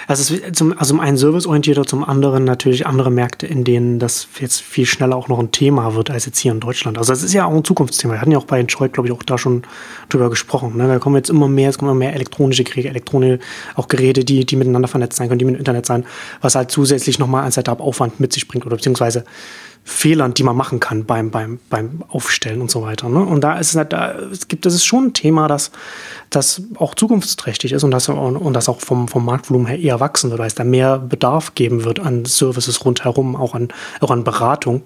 also, 0.06 0.36
zum, 0.52 0.72
also 0.72 0.94
zum 0.94 1.00
einen 1.00 1.16
serviceorientierter, 1.16 1.84
zum 1.84 2.04
anderen 2.04 2.44
natürlich 2.44 2.86
andere 2.86 3.10
Märkte, 3.10 3.46
in 3.46 3.64
denen 3.64 3.98
das 3.98 4.28
jetzt 4.40 4.60
viel 4.60 4.86
schneller 4.86 5.16
auch 5.16 5.28
noch 5.28 5.38
ein 5.38 5.52
Thema 5.52 5.94
wird 5.94 6.10
als 6.10 6.26
jetzt 6.26 6.38
hier 6.38 6.52
in 6.52 6.60
Deutschland. 6.60 6.98
Also 6.98 7.12
das 7.12 7.22
ist 7.22 7.32
ja 7.32 7.46
auch 7.46 7.54
ein 7.54 7.64
Zukunftsthema. 7.64 8.14
Wir 8.14 8.20
hatten 8.20 8.32
ja 8.32 8.38
auch 8.38 8.44
bei 8.44 8.60
Detroit, 8.60 8.92
glaube 8.92 9.08
ich, 9.08 9.14
auch 9.14 9.22
da 9.22 9.38
schon 9.38 9.62
drüber 10.08 10.30
gesprochen. 10.30 10.76
Ne? 10.76 10.88
Da 10.88 10.98
kommen 10.98 11.16
jetzt 11.16 11.30
immer 11.30 11.48
mehr, 11.48 11.70
es 11.70 11.78
kommen 11.78 11.90
immer 11.90 11.98
mehr 11.98 12.14
elektronische 12.14 12.64
Geräte, 12.64 12.88
Elektronik, 12.88 13.40
auch 13.74 13.88
Geräte, 13.88 14.24
die, 14.24 14.44
die 14.44 14.56
miteinander 14.56 14.88
vernetzt 14.88 15.16
sein 15.16 15.28
können, 15.28 15.38
die 15.38 15.44
mit 15.44 15.54
dem 15.54 15.58
Internet 15.58 15.86
sein, 15.86 16.04
was 16.40 16.54
halt 16.54 16.70
zusätzlich 16.70 17.18
nochmal 17.18 17.44
ein 17.44 17.52
Setup-Aufwand 17.52 18.20
mit 18.20 18.32
sich 18.32 18.48
bringt 18.48 18.66
oder 18.66 18.76
beziehungsweise 18.76 19.24
Fehlern, 19.88 20.34
die 20.34 20.42
man 20.42 20.56
machen 20.56 20.80
kann 20.80 21.04
beim, 21.04 21.30
beim, 21.30 21.60
beim 21.70 22.02
Aufstellen 22.08 22.60
und 22.60 22.72
so 22.72 22.82
weiter. 22.82 23.08
Ne? 23.08 23.20
Und 23.20 23.42
da 23.42 23.56
ist 23.56 23.70
es 23.70 23.76
halt, 23.76 23.92
da, 23.92 24.16
es 24.32 24.48
gibt, 24.48 24.66
das 24.66 24.74
ist 24.74 24.84
schon 24.84 25.06
ein 25.06 25.12
Thema, 25.12 25.46
das, 25.46 25.70
das 26.28 26.60
auch 26.74 26.96
zukunftsträchtig 26.96 27.70
ist 27.70 27.84
und 27.84 27.92
das, 27.92 28.08
und 28.08 28.52
das 28.52 28.68
auch 28.68 28.80
vom, 28.80 29.06
vom 29.06 29.24
Marktvolumen 29.24 29.68
her 29.68 29.78
eher 29.78 30.00
wachsen 30.00 30.30
wird, 30.30 30.40
weil 30.40 30.48
es 30.48 30.56
da 30.56 30.64
mehr 30.64 30.98
Bedarf 30.98 31.54
geben 31.54 31.84
wird 31.84 32.00
an 32.00 32.24
Services 32.24 32.84
rundherum, 32.84 33.36
auch 33.36 33.54
an, 33.54 33.68
auch 34.00 34.10
an 34.10 34.24
Beratung. 34.24 34.82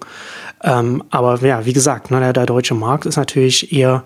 Ähm, 0.63 1.03
aber 1.09 1.43
ja, 1.43 1.65
wie 1.65 1.73
gesagt, 1.73 2.11
ne, 2.11 2.19
der, 2.19 2.33
der 2.33 2.45
deutsche 2.45 2.75
Markt 2.75 3.07
ist 3.07 3.17
natürlich 3.17 3.73
eher 3.73 4.03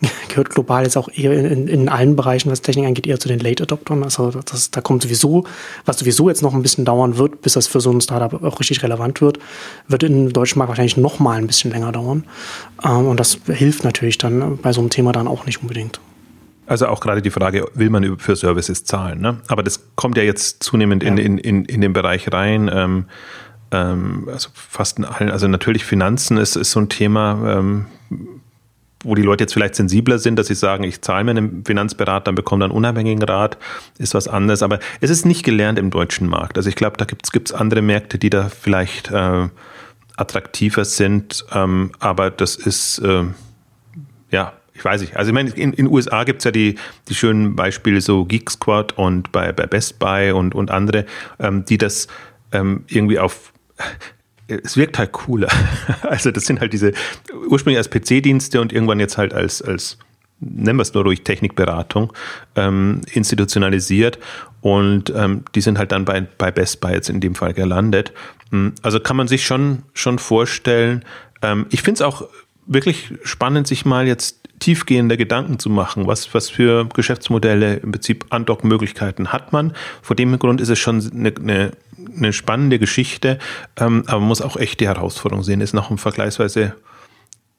gehört 0.28 0.50
global 0.50 0.84
jetzt 0.84 0.96
auch 0.96 1.08
eher 1.08 1.32
in, 1.32 1.68
in 1.68 1.88
allen 1.88 2.16
Bereichen, 2.16 2.50
was 2.50 2.60
Technik 2.60 2.86
angeht, 2.86 3.06
eher 3.06 3.18
zu 3.18 3.28
den 3.28 3.38
Late 3.38 3.62
Adoptern. 3.62 4.02
Also 4.02 4.30
das, 4.30 4.70
da 4.70 4.80
kommt 4.80 5.02
sowieso, 5.02 5.44
was 5.84 5.98
sowieso 5.98 6.28
jetzt 6.28 6.42
noch 6.42 6.54
ein 6.54 6.62
bisschen 6.62 6.84
dauern 6.84 7.16
wird, 7.16 7.42
bis 7.42 7.54
das 7.54 7.66
für 7.66 7.80
so 7.80 7.90
ein 7.90 8.00
Startup 8.00 8.42
auch 8.42 8.60
richtig 8.60 8.82
relevant 8.82 9.20
wird, 9.20 9.38
wird 9.88 10.02
im 10.02 10.32
deutschen 10.32 10.58
Markt 10.58 10.68
wahrscheinlich 10.68 10.96
noch 10.96 11.18
mal 11.18 11.38
ein 11.38 11.46
bisschen 11.46 11.70
länger 11.70 11.92
dauern. 11.92 12.24
Ähm, 12.84 13.06
und 13.06 13.18
das 13.18 13.38
hilft 13.46 13.84
natürlich 13.84 14.18
dann 14.18 14.58
bei 14.58 14.72
so 14.72 14.80
einem 14.80 14.90
Thema 14.90 15.12
dann 15.12 15.28
auch 15.28 15.46
nicht 15.46 15.62
unbedingt. 15.62 16.00
Also 16.66 16.88
auch 16.88 17.00
gerade 17.00 17.22
die 17.22 17.30
Frage, 17.30 17.68
will 17.74 17.90
man 17.90 18.18
für 18.18 18.34
Services 18.34 18.84
zahlen? 18.84 19.20
Ne? 19.20 19.38
Aber 19.48 19.62
das 19.62 19.88
kommt 19.94 20.16
ja 20.16 20.24
jetzt 20.24 20.62
zunehmend 20.64 21.02
ja. 21.04 21.10
In, 21.10 21.18
in, 21.18 21.38
in, 21.38 21.64
in 21.64 21.80
den 21.80 21.92
Bereich 21.92 22.32
rein. 22.32 22.68
Ähm, 22.72 23.04
ähm, 23.70 24.28
also 24.30 24.50
fast 24.52 24.98
in 24.98 25.04
allen, 25.04 25.30
also 25.30 25.46
natürlich 25.48 25.84
Finanzen 25.84 26.36
ist, 26.36 26.56
ist 26.56 26.72
so 26.72 26.80
ein 26.80 26.88
Thema. 26.88 27.58
Ähm, 27.58 27.86
wo 29.04 29.14
die 29.14 29.22
Leute 29.22 29.44
jetzt 29.44 29.52
vielleicht 29.52 29.74
sensibler 29.74 30.18
sind, 30.18 30.36
dass 30.38 30.46
sie 30.46 30.54
sagen, 30.54 30.84
ich 30.84 31.02
zahle 31.02 31.24
mir 31.24 31.32
einen 31.32 31.64
Finanzberater, 31.64 32.24
dann 32.24 32.34
bekomme 32.34 32.60
dann 32.60 32.70
einen 32.70 32.78
unabhängigen 32.78 33.22
Rat, 33.22 33.58
ist 33.98 34.14
was 34.14 34.26
anderes. 34.26 34.62
Aber 34.62 34.78
es 35.00 35.10
ist 35.10 35.26
nicht 35.26 35.44
gelernt 35.44 35.78
im 35.78 35.90
deutschen 35.90 36.28
Markt. 36.28 36.56
Also 36.56 36.68
ich 36.68 36.76
glaube, 36.76 36.96
da 36.96 37.04
gibt 37.04 37.26
es 37.32 37.52
andere 37.52 37.82
Märkte, 37.82 38.18
die 38.18 38.30
da 38.30 38.48
vielleicht 38.48 39.10
äh, 39.10 39.48
attraktiver 40.16 40.84
sind. 40.84 41.44
Ähm, 41.52 41.92
aber 41.98 42.30
das 42.30 42.56
ist, 42.56 42.98
äh, 42.98 43.24
ja, 44.30 44.54
ich 44.74 44.84
weiß 44.84 45.00
nicht. 45.00 45.16
Also 45.16 45.30
ich 45.30 45.34
meine, 45.34 45.50
in 45.50 45.72
den 45.72 45.88
USA 45.88 46.24
gibt 46.24 46.40
es 46.40 46.44
ja 46.44 46.50
die, 46.50 46.76
die 47.08 47.14
schönen 47.14 47.56
Beispiele, 47.56 48.00
so 48.00 48.24
Geek 48.24 48.50
Squad 48.50 48.96
und 48.98 49.32
bei, 49.32 49.52
bei 49.52 49.66
Best 49.66 49.98
Buy 49.98 50.32
und, 50.32 50.54
und 50.54 50.70
andere, 50.70 51.06
ähm, 51.38 51.64
die 51.64 51.78
das 51.78 52.08
ähm, 52.52 52.84
irgendwie 52.88 53.18
auf 53.18 53.52
es 54.48 54.76
wirkt 54.76 54.98
halt 54.98 55.12
cooler. 55.12 55.48
Also 56.02 56.30
das 56.30 56.46
sind 56.46 56.60
halt 56.60 56.72
diese 56.72 56.92
ursprünglich 57.48 57.78
als 57.78 57.90
PC-Dienste 57.90 58.60
und 58.60 58.72
irgendwann 58.72 59.00
jetzt 59.00 59.18
halt 59.18 59.34
als, 59.34 59.60
als 59.60 59.98
nennen 60.40 60.78
wir 60.78 60.82
es 60.82 60.94
nur 60.94 61.04
ruhig 61.04 61.22
Technikberatung, 61.22 62.12
ähm, 62.54 63.00
institutionalisiert 63.12 64.18
und 64.60 65.12
ähm, 65.14 65.44
die 65.54 65.60
sind 65.60 65.78
halt 65.78 65.92
dann 65.92 66.04
bei, 66.04 66.20
bei 66.20 66.50
Best 66.50 66.80
Buy 66.80 66.92
jetzt 66.92 67.08
in 67.08 67.20
dem 67.20 67.34
Fall 67.34 67.54
gelandet. 67.54 68.12
Hm, 68.50 68.74
also 68.82 69.00
kann 69.00 69.16
man 69.16 69.28
sich 69.28 69.46
schon, 69.46 69.82
schon 69.94 70.18
vorstellen. 70.18 71.04
Ähm, 71.42 71.66
ich 71.70 71.82
finde 71.82 71.98
es 71.98 72.02
auch 72.02 72.28
wirklich 72.66 73.14
spannend, 73.24 73.66
sich 73.66 73.84
mal 73.84 74.06
jetzt 74.06 74.45
tiefgehende 74.58 75.16
Gedanken 75.16 75.58
zu 75.58 75.70
machen. 75.70 76.06
Was, 76.06 76.32
was 76.34 76.50
für 76.50 76.86
Geschäftsmodelle 76.86 77.76
im 77.76 77.92
Prinzip 77.92 78.26
Andockmöglichkeiten 78.30 79.32
hat 79.32 79.52
man? 79.52 79.72
Vor 80.02 80.16
dem 80.16 80.38
Grund 80.38 80.60
ist 80.60 80.68
es 80.68 80.78
schon 80.78 81.08
eine, 81.12 81.34
eine, 81.34 81.72
eine 82.16 82.32
spannende 82.32 82.78
Geschichte, 82.78 83.38
ähm, 83.76 84.04
aber 84.06 84.20
man 84.20 84.28
muss 84.28 84.42
auch 84.42 84.56
echt 84.56 84.80
die 84.80 84.88
Herausforderung 84.88 85.44
sehen. 85.44 85.60
Ist 85.60 85.74
noch 85.74 85.90
ein 85.90 85.98
vergleichsweise 85.98 86.74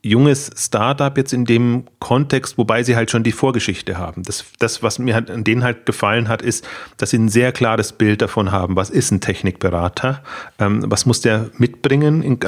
junges 0.03 0.51
Startup 0.55 1.15
jetzt 1.17 1.34
in 1.34 1.45
dem 1.45 1.86
Kontext, 1.99 2.57
wobei 2.57 2.84
sie 2.84 2.95
halt 2.95 3.11
schon 3.11 3.24
die 3.24 3.32
Vorgeschichte 3.32 3.97
haben. 3.97 4.24
Das, 4.24 4.45
das 4.59 4.84
was 4.84 4.99
mir 4.99 5.15
halt 5.15 5.30
an 5.30 5.43
denen 5.43 5.63
halt 5.63 5.86
gefallen 5.86 6.28
hat, 6.28 6.41
ist, 6.41 6.67
dass 6.97 7.09
sie 7.11 7.17
ein 7.17 7.30
sehr 7.30 7.51
klares 7.51 7.93
Bild 7.93 8.22
davon 8.22 8.51
haben, 8.51 8.76
was 8.76 8.89
ist 8.89 9.11
ein 9.11 9.22
Technikberater, 9.22 10.24
ähm, 10.59 10.84
was 10.88 11.05
muss 11.05 11.22
der 11.22 11.49
mitbringen 11.57 12.22
in 12.22 12.39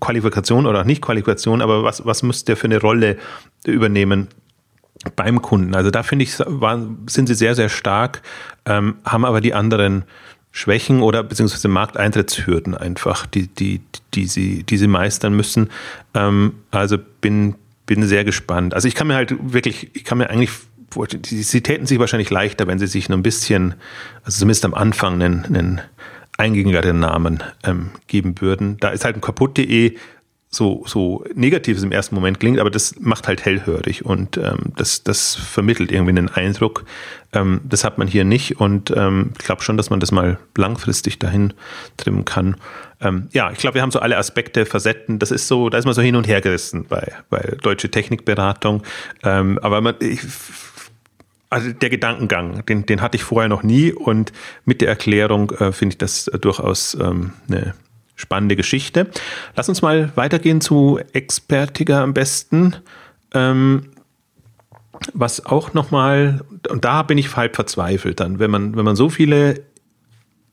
Qualifikation 0.00 0.66
oder 0.66 0.84
nicht 0.84 1.02
Qualifikation, 1.02 1.62
aber 1.62 1.82
was, 1.84 2.04
was 2.04 2.22
muss 2.22 2.44
der 2.44 2.56
für 2.56 2.66
eine 2.66 2.80
Rolle 2.80 3.16
übernehmen 3.66 4.28
beim 5.14 5.42
Kunden. 5.42 5.74
Also 5.74 5.90
da 5.90 6.02
finde 6.02 6.24
ich, 6.24 6.38
war, 6.38 6.80
sind 7.06 7.26
sie 7.26 7.34
sehr, 7.34 7.54
sehr 7.54 7.68
stark, 7.68 8.22
ähm, 8.64 8.96
haben 9.04 9.24
aber 9.24 9.40
die 9.40 9.54
anderen 9.54 10.04
Schwächen 10.50 11.02
oder 11.02 11.22
beziehungsweise 11.22 11.68
Markteintrittshürden 11.68 12.74
einfach, 12.74 13.26
die, 13.26 13.46
die, 13.48 13.82
die, 14.14 14.26
sie, 14.26 14.62
die 14.62 14.78
sie 14.78 14.86
meistern 14.86 15.34
müssen. 15.34 15.70
Ähm, 16.14 16.54
also 16.70 16.96
bin, 17.20 17.56
bin 17.84 18.02
sehr 18.04 18.24
gespannt. 18.24 18.72
Also 18.72 18.88
ich 18.88 18.94
kann 18.94 19.06
mir 19.06 19.14
halt 19.14 19.36
wirklich, 19.52 19.90
ich 19.94 20.04
kann 20.04 20.18
mir 20.18 20.30
eigentlich 20.30 20.50
Sie 21.26 21.60
täten 21.60 21.84
sich 21.84 21.98
wahrscheinlich 21.98 22.30
leichter, 22.30 22.66
wenn 22.66 22.78
sie 22.78 22.86
sich 22.86 23.10
nur 23.10 23.18
ein 23.18 23.22
bisschen, 23.22 23.74
also 24.24 24.38
zumindest 24.38 24.64
am 24.64 24.72
Anfang, 24.72 25.20
einen, 25.20 25.44
einen 25.44 25.80
eingängigeren 26.36 27.00
Namen 27.00 27.42
ähm, 27.64 27.90
geben 28.06 28.40
würden. 28.40 28.76
Da 28.78 28.90
ist 28.90 29.04
halt 29.04 29.16
ein 29.16 29.20
kaputt.de 29.20 29.96
so, 30.48 30.84
so 30.86 31.24
negativ 31.34 31.82
im 31.82 31.92
ersten 31.92 32.14
Moment 32.14 32.40
klingt, 32.40 32.58
aber 32.58 32.70
das 32.70 32.94
macht 32.98 33.28
halt 33.28 33.44
hellhörig 33.44 34.04
und 34.04 34.36
ähm, 34.38 34.72
das, 34.76 35.02
das 35.02 35.34
vermittelt 35.34 35.92
irgendwie 35.92 36.10
einen 36.10 36.28
Eindruck. 36.28 36.84
Ähm, 37.32 37.60
das 37.64 37.84
hat 37.84 37.98
man 37.98 38.08
hier 38.08 38.24
nicht 38.24 38.60
und 38.60 38.90
ähm, 38.96 39.32
ich 39.38 39.44
glaube 39.44 39.62
schon, 39.62 39.76
dass 39.76 39.90
man 39.90 40.00
das 40.00 40.12
mal 40.12 40.38
langfristig 40.56 41.18
dahin 41.18 41.52
trimmen 41.96 42.24
kann. 42.24 42.56
Ähm, 43.00 43.28
ja, 43.32 43.50
ich 43.50 43.58
glaube, 43.58 43.74
wir 43.74 43.82
haben 43.82 43.90
so 43.90 43.98
alle 43.98 44.16
Aspekte, 44.16 44.64
Facetten. 44.64 45.18
Das 45.18 45.30
ist 45.30 45.48
so, 45.48 45.68
da 45.68 45.76
ist 45.76 45.84
man 45.84 45.92
so 45.92 46.00
hin 46.00 46.16
und 46.16 46.26
her 46.26 46.40
gerissen 46.40 46.86
bei, 46.88 47.12
bei 47.28 47.56
deutsche 47.60 47.90
Technikberatung. 47.90 48.82
Ähm, 49.22 49.58
aber 49.60 49.82
man, 49.82 49.96
ich, 50.00 50.20
also 51.50 51.72
der 51.72 51.90
Gedankengang, 51.90 52.64
den, 52.66 52.86
den 52.86 53.00
hatte 53.00 53.16
ich 53.16 53.22
vorher 53.24 53.48
noch 53.48 53.62
nie 53.62 53.92
und 53.92 54.32
mit 54.64 54.80
der 54.80 54.88
Erklärung 54.88 55.50
äh, 55.52 55.72
finde 55.72 55.94
ich 55.94 55.98
das 55.98 56.28
äh, 56.28 56.38
durchaus 56.38 56.94
ähm, 56.94 57.32
eine 57.48 57.74
spannende 58.16 58.56
Geschichte. 58.56 59.08
Lass 59.54 59.68
uns 59.68 59.82
mal 59.82 60.10
weitergehen 60.16 60.60
zu 60.60 60.98
Expertiger 61.12 62.00
am 62.00 62.14
besten. 62.14 62.76
Ähm, 63.34 63.90
was 65.12 65.44
auch 65.44 65.74
nochmal, 65.74 66.40
und 66.70 66.84
da 66.84 67.02
bin 67.02 67.18
ich 67.18 67.36
halb 67.36 67.54
verzweifelt 67.54 68.18
dann, 68.18 68.38
wenn 68.38 68.50
man, 68.50 68.76
wenn 68.76 68.84
man 68.84 68.96
so 68.96 69.10
viele 69.10 69.62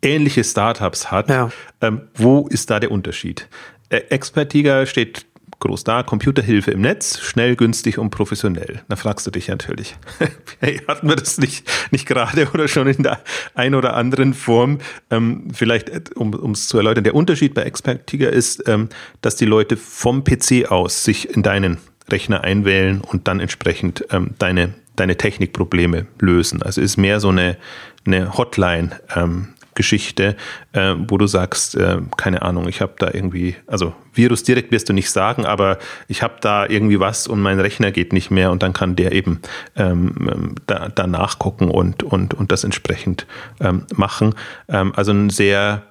ähnliche 0.01 0.43
Startups 0.43 1.11
hat, 1.11 1.29
ja. 1.29 1.49
ähm, 1.81 2.01
wo 2.15 2.47
ist 2.49 2.69
da 2.69 2.79
der 2.81 2.91
Unterschied? 2.91 3.47
Äh, 3.89 3.97
Expertiger 4.09 4.85
steht 4.85 5.25
groß 5.59 5.83
da, 5.83 6.03
Computerhilfe 6.03 6.71
im 6.71 6.81
Netz, 6.81 7.19
schnell, 7.19 7.55
günstig 7.55 7.97
und 7.97 8.09
professionell. 8.09 8.81
Da 8.89 8.95
fragst 8.95 9.25
du 9.25 9.31
dich 9.31 9.47
natürlich, 9.47 9.95
hey, 10.59 10.81
hatten 10.87 11.07
wir 11.07 11.15
das 11.15 11.37
nicht, 11.37 11.69
nicht 11.91 12.05
gerade 12.05 12.49
oder 12.53 12.67
schon 12.67 12.87
in 12.87 13.03
der 13.03 13.21
ein 13.55 13.75
oder 13.75 13.95
anderen 13.95 14.33
Form? 14.33 14.79
Ähm, 15.09 15.47
vielleicht, 15.53 15.89
äh, 15.89 16.01
um 16.15 16.51
es 16.51 16.67
zu 16.67 16.77
erläutern, 16.77 17.03
der 17.03 17.15
Unterschied 17.15 17.53
bei 17.53 17.63
Expertiger 17.63 18.31
ist, 18.31 18.67
ähm, 18.67 18.89
dass 19.21 19.35
die 19.35 19.45
Leute 19.45 19.77
vom 19.77 20.23
PC 20.23 20.69
aus 20.69 21.03
sich 21.03 21.29
in 21.29 21.43
deinen 21.43 21.77
Rechner 22.09 22.43
einwählen 22.43 23.01
und 23.01 23.27
dann 23.27 23.39
entsprechend 23.39 24.05
ähm, 24.11 24.31
deine, 24.39 24.73
deine 24.95 25.17
Technikprobleme 25.17 26.07
lösen. 26.19 26.61
Also 26.61 26.81
ist 26.81 26.97
mehr 26.97 27.19
so 27.19 27.29
eine, 27.29 27.57
eine 28.05 28.37
Hotline 28.37 28.91
ähm, 29.15 29.52
Geschichte, 29.75 30.35
äh, 30.73 30.95
wo 31.07 31.17
du 31.17 31.27
sagst, 31.27 31.75
äh, 31.75 31.99
keine 32.17 32.41
Ahnung, 32.41 32.67
ich 32.67 32.81
habe 32.81 32.93
da 32.97 33.09
irgendwie, 33.11 33.55
also 33.67 33.93
Virus 34.13 34.43
direkt 34.43 34.71
wirst 34.71 34.89
du 34.89 34.93
nicht 34.93 35.09
sagen, 35.09 35.45
aber 35.45 35.77
ich 36.07 36.21
habe 36.21 36.35
da 36.41 36.65
irgendwie 36.65 36.99
was 36.99 37.27
und 37.27 37.41
mein 37.41 37.59
Rechner 37.59 37.91
geht 37.91 38.13
nicht 38.13 38.31
mehr 38.31 38.51
und 38.51 38.63
dann 38.63 38.73
kann 38.73 38.95
der 38.95 39.11
eben 39.11 39.41
ähm, 39.75 40.55
da, 40.67 40.89
da 40.89 41.07
nachgucken 41.07 41.69
und, 41.69 42.03
und, 42.03 42.33
und 42.33 42.51
das 42.51 42.63
entsprechend 42.63 43.25
ähm, 43.59 43.85
machen. 43.95 44.35
Ähm, 44.67 44.93
also 44.95 45.11
ein 45.11 45.29
sehr, 45.29 45.83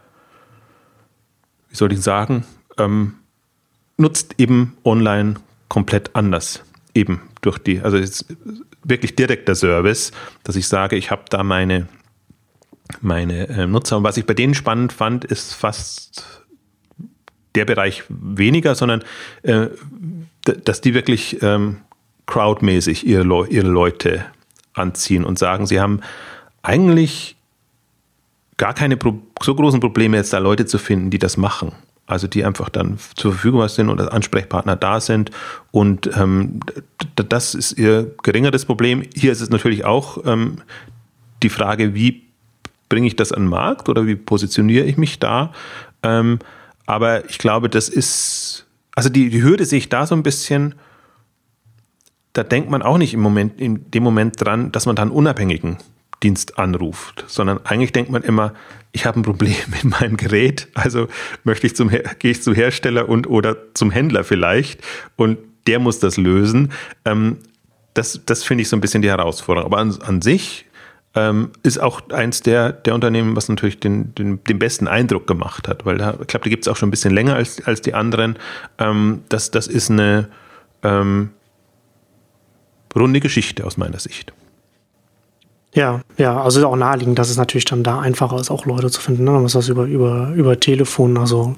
wie 1.71 1.77
soll 1.77 1.93
ich 1.93 2.01
sagen, 2.01 2.45
ähm, 2.79 3.15
nutzt 3.97 4.35
eben 4.39 4.77
online 4.85 5.35
komplett 5.69 6.15
anders. 6.15 6.63
Eben 6.95 7.23
durch 7.41 7.59
die, 7.59 7.81
also 7.81 7.99
wirklich 8.85 9.17
direkter 9.17 9.55
Service, 9.55 10.13
dass 10.45 10.57
ich 10.57 10.69
sage, 10.69 10.97
ich 10.97 11.11
habe 11.11 11.23
da 11.31 11.43
meine 11.43 11.89
meine 13.01 13.49
äh, 13.49 13.67
Nutzer. 13.67 13.97
Und 13.97 14.05
was 14.05 14.17
ich 14.17 14.27
bei 14.27 14.35
denen 14.35 14.55
spannend 14.55 14.93
fand, 14.93 15.25
ist 15.25 15.55
fast 15.55 16.43
der 17.55 17.65
Bereich 17.65 18.05
weniger, 18.09 18.75
sondern 18.75 19.03
äh, 19.43 19.67
dass 20.43 20.81
die 20.81 20.95
wirklich 20.95 21.43
ähm, 21.43 21.79
crowdmäßig 22.27 23.07
ihre, 23.07 23.23
Le 23.23 23.47
ihre 23.49 23.69
Leute 23.69 24.25
anziehen 24.75 25.25
und 25.25 25.39
sagen, 25.39 25.67
sie 25.67 25.81
haben 25.81 26.01
eigentlich 26.63 27.37
gar 28.57 28.75
keine 28.75 28.97
Pro 28.97 29.19
so 29.43 29.55
großen 29.55 29.81
Probleme, 29.81 30.17
jetzt 30.17 30.33
da 30.33 30.39
Leute 30.39 30.67
zu 30.67 30.79
finden, 30.79 31.11
die 31.11 31.19
das 31.19 31.37
machen. 31.37 31.73
Also 32.07 32.27
die 32.27 32.45
einfach 32.45 32.69
dann 32.69 32.99
zur 33.17 33.33
Verfügung 33.33 33.67
sind 33.69 33.89
und 33.89 34.01
als 34.01 34.11
Ansprechpartner 34.11 34.77
da 34.77 35.01
sind. 35.01 35.31
Und 35.71 36.11
ähm, 36.17 36.61
das 37.15 37.55
ist 37.55 37.73
ihr 37.79 38.15
geringeres 38.23 38.65
Problem. 38.65 39.03
Hier 39.15 39.33
ist 39.33 39.41
es 39.41 39.51
natürlich 39.51 39.85
auch 39.85 40.19
ähm, 40.25 40.59
die 41.43 41.49
Frage, 41.49 41.95
wie 41.95 42.23
bringe 42.93 43.07
ich 43.07 43.17
das 43.17 43.33
an 43.33 43.45
den 43.45 43.49
Markt 43.49 43.89
oder 43.89 44.07
wie 44.07 44.17
positioniere 44.17 44.85
ich 44.85 44.99
mich 44.99 45.19
da? 45.19 45.51
Ähm, 46.03 46.41
aber 46.85 47.25
ich 47.31 47.39
glaube, 47.39 47.71
das 47.71 47.89
ist, 47.89 48.67
also 48.95 49.09
die, 49.09 49.31
die 49.31 49.43
Hürde 49.43 49.65
sehe 49.65 49.79
ich 49.79 49.89
da 49.89 50.07
so 50.07 50.15
ein 50.15 50.23
bisschen, 50.23 50.75
da 52.35 52.43
denkt 52.43 52.69
man 52.69 52.83
auch 52.83 52.99
nicht 52.99 53.15
im 53.15 53.21
Moment, 53.21 53.59
in 53.59 53.91
dem 53.91 54.03
Moment 54.03 54.39
dran, 54.39 54.73
dass 54.73 54.85
man 54.85 54.95
dann 54.95 55.11
unabhängigen 55.11 55.79
Dienst 56.23 56.59
anruft, 56.59 57.25
sondern 57.29 57.65
eigentlich 57.65 57.93
denkt 57.93 58.11
man 58.11 58.25
immer, 58.25 58.53
ich 58.93 59.07
habe 59.07 59.21
ein 59.21 59.23
Problem 59.23 59.57
mit 59.69 59.85
meinem 59.85 60.19
Gerät, 60.19 60.69
also 60.75 61.09
möchte 61.45 61.67
ich 61.67 61.75
zum 61.75 61.89
gehe 61.89 62.31
ich 62.31 62.43
zum 62.43 62.53
Hersteller 62.53 63.09
und 63.09 63.27
oder 63.27 63.57
zum 63.73 63.91
Händler 63.91 64.23
vielleicht 64.23 64.83
und 65.17 65.39
der 65.67 65.79
muss 65.79 65.99
das 65.99 66.19
lösen. 66.19 66.73
Ähm, 67.07 67.39
das, 67.95 68.21
das 68.27 68.45
finde 68.45 68.63
ich 68.63 68.69
so 68.69 68.77
ein 68.77 68.83
bisschen 68.83 69.01
die 69.01 69.09
Herausforderung. 69.09 69.73
Aber 69.73 69.79
an, 69.79 69.97
an 70.03 70.21
sich 70.21 70.67
ähm, 71.15 71.51
ist 71.63 71.79
auch 71.79 72.09
eins 72.11 72.41
der, 72.41 72.73
der 72.73 72.95
Unternehmen, 72.95 73.37
was 73.37 73.49
natürlich 73.49 73.79
den, 73.81 74.15
den, 74.15 74.43
den 74.45 74.59
besten 74.59 74.89
Eindruck 74.89 75.27
gemacht 75.27 75.69
hat, 75.69 75.85
weil 75.85 75.99
da, 75.99 76.15
ich 76.21 76.27
glaube, 76.27 76.45
die 76.45 76.51
gibt 76.51 76.65
es 76.65 76.69
auch 76.69 76.77
schon 76.77 76.89
ein 76.89 76.91
bisschen 76.91 77.13
länger 77.13 77.35
als, 77.35 77.65
als 77.67 77.83
die 77.83 77.95
anderen. 77.95 78.39
Ähm, 78.79 79.23
das, 79.29 79.51
das 79.51 79.67
ist 79.67 79.91
eine 79.91 80.29
ähm, 80.83 81.31
runde 82.97 83.21
Geschichte 83.21 83.67
aus 83.67 83.77
meiner 83.77 83.99
Sicht. 83.99 84.33
Ja, 85.75 86.03
ja, 86.19 86.43
also 86.43 86.67
auch 86.67 86.77
naheliegend, 86.77 87.19
dass 87.19 87.31
es 87.31 87.37
natürlich 87.39 87.65
dann 87.65 87.83
da 87.83 88.01
einfacher 88.01 88.37
ist, 88.37 88.51
auch 88.51 88.67
Leute 88.67 88.91
zu 88.91 89.01
finden. 89.01 89.25
Ne? 89.25 89.35
Wenn 89.35 89.47
das 89.47 89.69
über, 89.69 89.85
über, 89.85 90.33
über 90.35 90.61
Telefon, 90.61 91.17
also, 91.17 91.57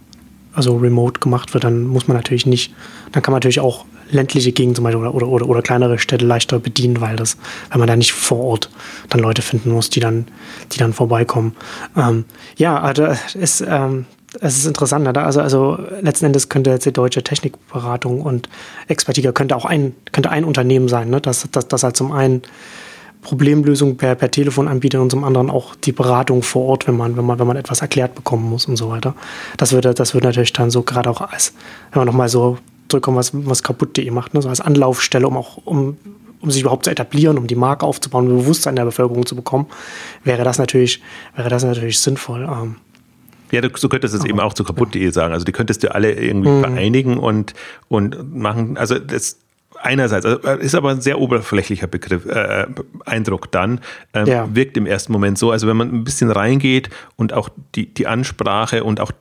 also 0.53 0.77
remote 0.77 1.21
gemacht 1.21 1.53
wird, 1.53 1.65
dann 1.65 1.85
muss 1.85 2.07
man 2.07 2.17
natürlich 2.17 2.47
nicht, 2.47 2.73
dann 3.11 3.23
kann 3.23 3.33
man 3.33 3.39
natürlich 3.39 3.61
auch 3.61 3.87
ländliche 4.11 4.53
Gegend 4.53 4.77
zum 4.77 4.85
Beispiel 4.85 5.01
oder, 5.01 5.15
oder, 5.15 5.29
oder, 5.29 5.49
oder 5.49 5.63
kleinere 5.63 5.99
Städte 5.99 6.25
leichter 6.25 6.59
bedienen, 6.59 7.01
weil 7.01 7.17
das, 7.17 7.37
weil 7.71 7.79
man 7.79 7.89
da 7.89 7.97
nicht 7.97 8.13
vor 8.13 8.41
Ort 8.41 8.71
dann 9.09 9.21
Leute 9.21 9.43
finden 9.43 9.71
muss, 9.71 9.91
die 9.91 10.01
dann, 10.01 10.27
die 10.73 10.79
dann 10.79 10.93
vorbeikommen. 10.93 11.55
Ähm, 11.97 12.25
ja, 12.57 12.81
also 12.81 13.09
es, 13.39 13.61
ähm, 13.61 14.07
es 14.41 14.59
ist 14.59 14.67
interessant. 14.67 15.05
Ne? 15.05 15.23
Also, 15.23 15.41
also 15.41 15.79
letzten 16.01 16.27
Endes 16.27 16.49
könnte 16.49 16.71
jetzt 16.71 16.87
die 16.87 16.93
deutsche 16.93 17.23
Technikberatung 17.23 18.23
und 18.23 18.49
Expertise 18.89 19.33
könnte 19.33 19.57
auch 19.57 19.65
ein, 19.65 19.95
könnte 20.13 20.31
ein 20.31 20.45
Unternehmen 20.45 20.89
sein, 20.89 21.11
ne? 21.11 21.21
das, 21.21 21.49
das, 21.51 21.69
das 21.69 21.83
halt 21.83 21.97
zum 21.97 22.13
einen 22.13 22.43
Problemlösung 23.23 23.97
per, 23.97 24.15
per 24.15 24.31
Telefon 24.31 24.69
anbietet 24.69 25.01
und 25.01 25.11
zum 25.11 25.25
anderen 25.25 25.51
auch 25.51 25.75
die 25.75 25.93
Beratung 25.93 26.43
vor 26.43 26.67
Ort, 26.67 26.87
wenn 26.87 26.97
man, 26.97 27.17
wenn 27.17 27.25
man, 27.25 27.39
wenn 27.39 27.47
man 27.47 27.57
etwas 27.57 27.81
erklärt 27.81 28.15
bekommen 28.15 28.49
muss 28.49 28.67
und 28.67 28.77
so 28.77 28.91
weiter. 28.91 29.15
Das 29.57 29.73
würde, 29.73 29.95
das 29.95 30.15
würde 30.15 30.27
natürlich 30.27 30.53
dann 30.53 30.71
so 30.71 30.83
gerade 30.83 31.11
auch 31.11 31.23
als, 31.23 31.55
wenn 31.91 32.01
man 32.01 32.07
nochmal 32.07 32.29
so 32.29 32.59
zurückkommen, 32.89 33.17
was, 33.17 33.31
was 33.33 33.63
kaputt.de 33.63 34.11
macht, 34.11 34.35
ne? 34.35 34.43
so 34.43 34.49
als 34.49 34.61
Anlaufstelle, 34.61 35.27
um 35.27 35.37
auch, 35.37 35.59
um, 35.65 35.97
um 36.41 36.51
sich 36.51 36.63
überhaupt 36.63 36.85
zu 36.85 36.91
etablieren, 36.91 37.39
um 37.39 37.47
die 37.47 37.55
Marke 37.55 37.87
aufzubauen, 37.87 38.31
um 38.31 38.39
Bewusstsein 38.39 38.77
der 38.77 38.85
Bevölkerung 38.85 39.27
zu 39.27 39.37
bekommen, 39.37 39.67
wäre 40.25 40.45
das 40.45 40.59
natürlich, 40.59 41.03
wäre 41.35 41.49
das 41.49 41.65
natürlich 41.65 41.99
sinnvoll. 41.99 42.43
Ähm, 42.43 42.77
ja, 43.51 43.61
du, 43.61 43.69
du 43.69 43.89
könntest 43.89 44.15
es 44.15 44.25
eben 44.25 44.41
auch 44.41 44.55
zu 44.55 44.65
kaputt.de 44.65 45.11
sagen. 45.11 45.33
Also 45.33 45.45
die 45.45 45.53
könntest 45.53 45.83
du 45.83 45.95
alle 45.95 46.13
irgendwie 46.13 46.51
mhm. 46.51 46.61
vereinigen 46.61 47.19
und, 47.19 47.55
und 47.89 48.35
machen, 48.35 48.77
also 48.77 48.99
das 48.99 49.39
einerseits, 49.81 50.27
also 50.27 50.39
ist 50.61 50.75
aber 50.75 50.91
ein 50.91 51.01
sehr 51.01 51.21
oberflächlicher 51.21 51.87
Begriff, 51.87 52.27
äh, 52.27 52.67
Eindruck 53.05 53.53
dann, 53.53 53.81
ähm, 54.15 54.27
ja. 54.27 54.49
wirkt 54.55 54.77
im 54.77 54.87
ersten 54.87 55.13
Moment 55.13 55.39
so, 55.39 55.51
also 55.51 55.67
wenn 55.67 55.77
man 55.77 55.93
ein 55.93 56.05
bisschen 56.05 56.31
reingeht 56.31 56.91
und 57.17 57.33
auch 57.33 57.49
die, 57.75 57.93
die 57.93 58.07
Ansprache 58.07 58.83
und 58.83 59.01
auch 59.01 59.13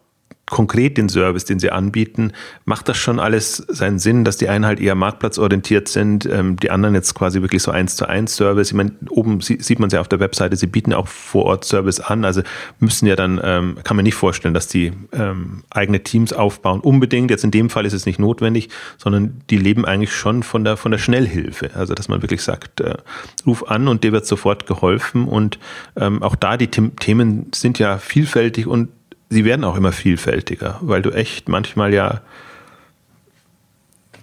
konkret 0.53 0.99
den 0.99 1.09
Service, 1.09 1.45
den 1.45 1.57
sie 1.57 1.71
anbieten, 1.71 2.31
macht 2.63 2.87
das 2.87 2.97
schon 2.97 3.19
alles 3.19 3.57
seinen 3.57 3.97
Sinn, 3.97 4.23
dass 4.23 4.37
die 4.37 4.49
einen 4.49 4.67
halt 4.67 4.79
eher 4.79 4.93
marktplatzorientiert 4.93 5.87
sind, 5.87 6.27
ähm, 6.27 6.57
die 6.57 6.69
anderen 6.69 6.93
jetzt 6.93 7.15
quasi 7.15 7.41
wirklich 7.41 7.63
so 7.63 7.71
eins 7.71 7.95
zu 7.95 8.05
eins 8.05 8.35
Service. 8.35 8.67
Ich 8.67 8.75
meine, 8.75 8.91
oben 9.09 9.41
sieht 9.41 9.79
man 9.79 9.87
es 9.87 9.93
ja 9.93 9.99
auf 9.99 10.07
der 10.07 10.19
Webseite, 10.19 10.55
sie 10.55 10.67
bieten 10.67 10.93
auch 10.93 11.07
vor 11.07 11.45
Ort 11.45 11.65
Service 11.65 11.99
an, 11.99 12.23
also 12.23 12.43
müssen 12.79 13.07
ja 13.07 13.15
dann, 13.15 13.41
ähm, 13.43 13.77
kann 13.83 13.97
man 13.97 14.03
nicht 14.03 14.13
vorstellen, 14.13 14.53
dass 14.53 14.67
die 14.67 14.91
ähm, 15.11 15.63
eigene 15.71 16.03
Teams 16.03 16.33
aufbauen. 16.33 16.81
Unbedingt, 16.81 17.31
jetzt 17.31 17.43
in 17.43 17.49
dem 17.49 17.71
Fall 17.71 17.87
ist 17.87 17.93
es 17.93 18.05
nicht 18.05 18.19
notwendig, 18.19 18.69
sondern 18.99 19.41
die 19.49 19.57
leben 19.57 19.85
eigentlich 19.85 20.13
schon 20.13 20.43
von 20.43 20.63
der, 20.63 20.77
von 20.77 20.91
der 20.91 20.99
Schnellhilfe. 20.99 21.71
Also, 21.73 21.95
dass 21.95 22.09
man 22.09 22.21
wirklich 22.21 22.43
sagt, 22.43 22.79
äh, 22.79 22.97
ruf 23.43 23.71
an 23.71 23.87
und 23.87 24.03
dir 24.03 24.11
wird 24.11 24.27
sofort 24.27 24.67
geholfen 24.67 25.27
und 25.27 25.57
ähm, 25.95 26.21
auch 26.21 26.35
da 26.35 26.57
die 26.57 26.67
Themen 26.67 27.47
sind 27.55 27.79
ja 27.79 27.97
vielfältig 27.97 28.67
und 28.67 28.89
sie 29.33 29.45
werden 29.45 29.65
auch 29.65 29.75
immer 29.75 29.91
vielfältiger, 29.91 30.79
weil 30.81 31.01
du 31.01 31.11
echt 31.11 31.49
manchmal 31.49 31.93
ja, 31.93 32.21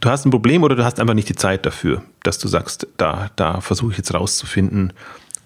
du 0.00 0.08
hast 0.08 0.24
ein 0.24 0.30
Problem 0.30 0.62
oder 0.62 0.76
du 0.76 0.84
hast 0.84 0.98
einfach 1.00 1.14
nicht 1.14 1.28
die 1.28 1.36
Zeit 1.36 1.66
dafür, 1.66 2.02
dass 2.22 2.38
du 2.38 2.48
sagst, 2.48 2.86
da, 2.96 3.30
da 3.36 3.60
versuche 3.60 3.92
ich 3.92 3.98
jetzt 3.98 4.14
rauszufinden, 4.14 4.92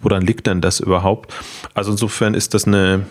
woran 0.00 0.22
liegt 0.22 0.46
denn 0.46 0.60
das 0.60 0.80
überhaupt? 0.80 1.34
Also 1.74 1.90
insofern 1.90 2.34
ist 2.34 2.54
das 2.54 2.66
eine, 2.66 3.06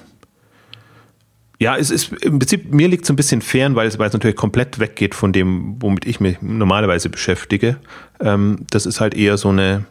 ja, 1.60 1.76
es 1.76 1.91
ist 1.91 2.14
im 2.22 2.39
Prinzip, 2.39 2.74
mir 2.74 2.88
liegt 2.88 3.04
es 3.04 3.10
ein 3.10 3.16
bisschen 3.16 3.41
fern, 3.41 3.76
weil 3.76 3.88
es, 3.88 3.99
weil 3.99 4.08
es 4.08 4.14
natürlich 4.14 4.36
komplett 4.36 4.80
weggeht 4.80 5.16
von 5.16 5.34
dem, 5.34 5.82
womit 5.82 6.06
ich 6.06 6.20
mich 6.20 6.41
normalerweise 6.41 7.10
beschäftige. 7.10 7.78
Ähm, 8.20 8.66
das 8.70 8.86
ist 8.86 9.01
halt 9.01 9.14
eher 9.14 9.38
so 9.38 9.49
eine, 9.49 9.86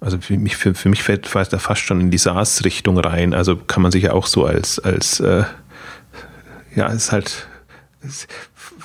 also 0.00 0.18
für 0.18 0.36
mich, 0.36 0.56
für, 0.56 0.74
für 0.74 0.88
mich 0.88 1.02
fällt 1.02 1.28
da 1.34 1.58
fast 1.58 1.82
schon 1.82 2.00
in 2.00 2.10
die 2.10 2.18
SaaS-Richtung 2.18 2.98
rein. 2.98 3.34
Also 3.34 3.56
kann 3.56 3.82
man 3.82 3.92
sich 3.92 4.04
ja 4.04 4.12
auch 4.12 4.26
so 4.26 4.46
als, 4.46 4.78
als 4.78 5.20
äh, 5.20 5.44
ja, 6.74 6.86
ist 6.88 7.12
halt, 7.12 7.48
ich 8.02 8.26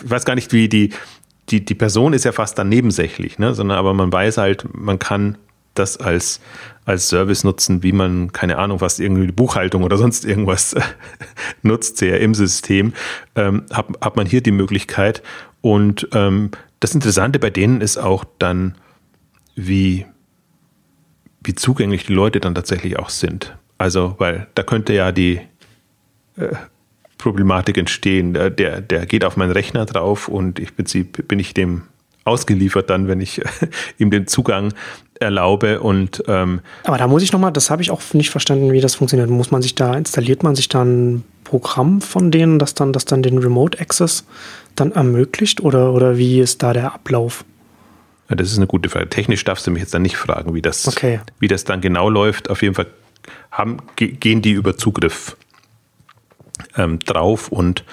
weiß 0.09 0.25
gar 0.25 0.35
nicht, 0.35 0.51
wie 0.53 0.69
die, 0.69 0.91
die, 1.49 1.63
die 1.63 1.75
Person 1.75 2.13
ist 2.13 2.25
ja 2.25 2.31
fast 2.31 2.57
dann 2.57 2.69
nebensächlich, 2.69 3.39
ne? 3.39 3.53
sondern 3.53 3.77
aber 3.77 3.93
man 3.93 4.11
weiß 4.11 4.37
halt, 4.37 4.65
man 4.73 4.99
kann 4.99 5.37
das 5.75 5.97
als, 5.97 6.39
als 6.85 7.09
Service 7.09 7.43
nutzen, 7.43 7.83
wie 7.83 7.91
man, 7.91 8.31
keine 8.31 8.57
Ahnung, 8.57 8.81
was 8.81 8.99
irgendwie 8.99 9.31
Buchhaltung 9.31 9.83
oder 9.83 9.97
sonst 9.97 10.25
irgendwas 10.25 10.75
nutzt, 11.61 11.97
sehr 11.97 12.21
im 12.21 12.33
System, 12.33 12.93
ähm, 13.35 13.65
hat, 13.71 13.87
hat 14.01 14.15
man 14.15 14.25
hier 14.25 14.41
die 14.41 14.51
Möglichkeit. 14.51 15.21
Und 15.61 16.07
ähm, 16.13 16.51
das 16.79 16.95
Interessante 16.95 17.39
bei 17.39 17.49
denen 17.49 17.81
ist 17.81 17.97
auch 17.97 18.23
dann, 18.39 18.75
wie, 19.55 20.05
wie 21.43 21.55
zugänglich 21.55 22.05
die 22.05 22.13
Leute 22.13 22.39
dann 22.39 22.55
tatsächlich 22.55 22.97
auch 22.97 23.09
sind. 23.09 23.57
Also, 23.77 24.15
weil 24.17 24.47
da 24.55 24.63
könnte 24.63 24.93
ja 24.93 25.11
die 25.11 25.41
äh, 26.37 26.55
Problematik 27.25 27.77
entstehen. 27.79 28.33
Der, 28.33 28.81
der 28.81 29.05
geht 29.07 29.25
auf 29.25 29.35
meinen 29.35 29.51
Rechner 29.51 29.85
drauf 29.85 30.27
und 30.27 30.59
ich 30.59 30.75
Prinzip 30.75 31.27
bin 31.27 31.39
ich 31.39 31.55
dem 31.55 31.81
ausgeliefert 32.23 32.89
dann, 32.89 33.07
wenn 33.07 33.19
ich 33.19 33.41
ihm 33.97 34.11
den 34.11 34.27
Zugang 34.27 34.73
erlaube 35.19 35.79
und 35.79 36.23
ähm 36.27 36.59
aber 36.83 36.97
da 36.97 37.07
muss 37.07 37.23
ich 37.23 37.31
nochmal, 37.31 37.51
das 37.51 37.69
habe 37.69 37.81
ich 37.81 37.89
auch 37.89 38.01
nicht 38.13 38.29
verstanden, 38.29 38.71
wie 38.73 38.81
das 38.81 38.95
funktioniert. 38.95 39.29
Muss 39.29 39.49
man 39.49 39.63
sich 39.63 39.73
da, 39.73 39.95
installiert 39.95 40.43
man 40.43 40.55
sich 40.55 40.69
da 40.69 40.83
ein 40.83 41.23
Programm 41.43 42.01
von 42.01 42.29
denen, 42.29 42.59
das 42.59 42.75
dann, 42.75 42.93
das 42.93 43.05
dann 43.05 43.23
den 43.23 43.39
Remote 43.39 43.79
Access 43.79 44.25
dann 44.75 44.91
ermöglicht 44.91 45.61
oder, 45.61 45.93
oder 45.93 46.17
wie 46.17 46.41
ist 46.41 46.61
da 46.61 46.73
der 46.73 46.93
Ablauf? 46.93 47.43
Ja, 48.29 48.35
das 48.35 48.51
ist 48.51 48.57
eine 48.57 48.67
gute 48.67 48.89
Frage. 48.89 49.09
Technisch 49.09 49.43
darfst 49.45 49.65
du 49.65 49.71
mich 49.71 49.81
jetzt 49.81 49.93
dann 49.93 50.01
nicht 50.03 50.17
fragen, 50.17 50.53
wie 50.53 50.61
das, 50.61 50.87
okay. 50.87 51.21
wie 51.39 51.47
das 51.47 51.63
dann 51.63 51.81
genau 51.81 52.09
läuft. 52.09 52.49
Auf 52.51 52.61
jeden 52.61 52.75
Fall 52.75 52.87
haben, 53.51 53.77
gehen 53.95 54.41
die 54.41 54.51
über 54.51 54.77
Zugriff 54.77 55.37
ähm, 56.77 56.99
drauf 56.99 57.49
und, 57.49 57.83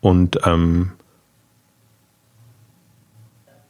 und 0.00 0.38
ähm, 0.44 0.92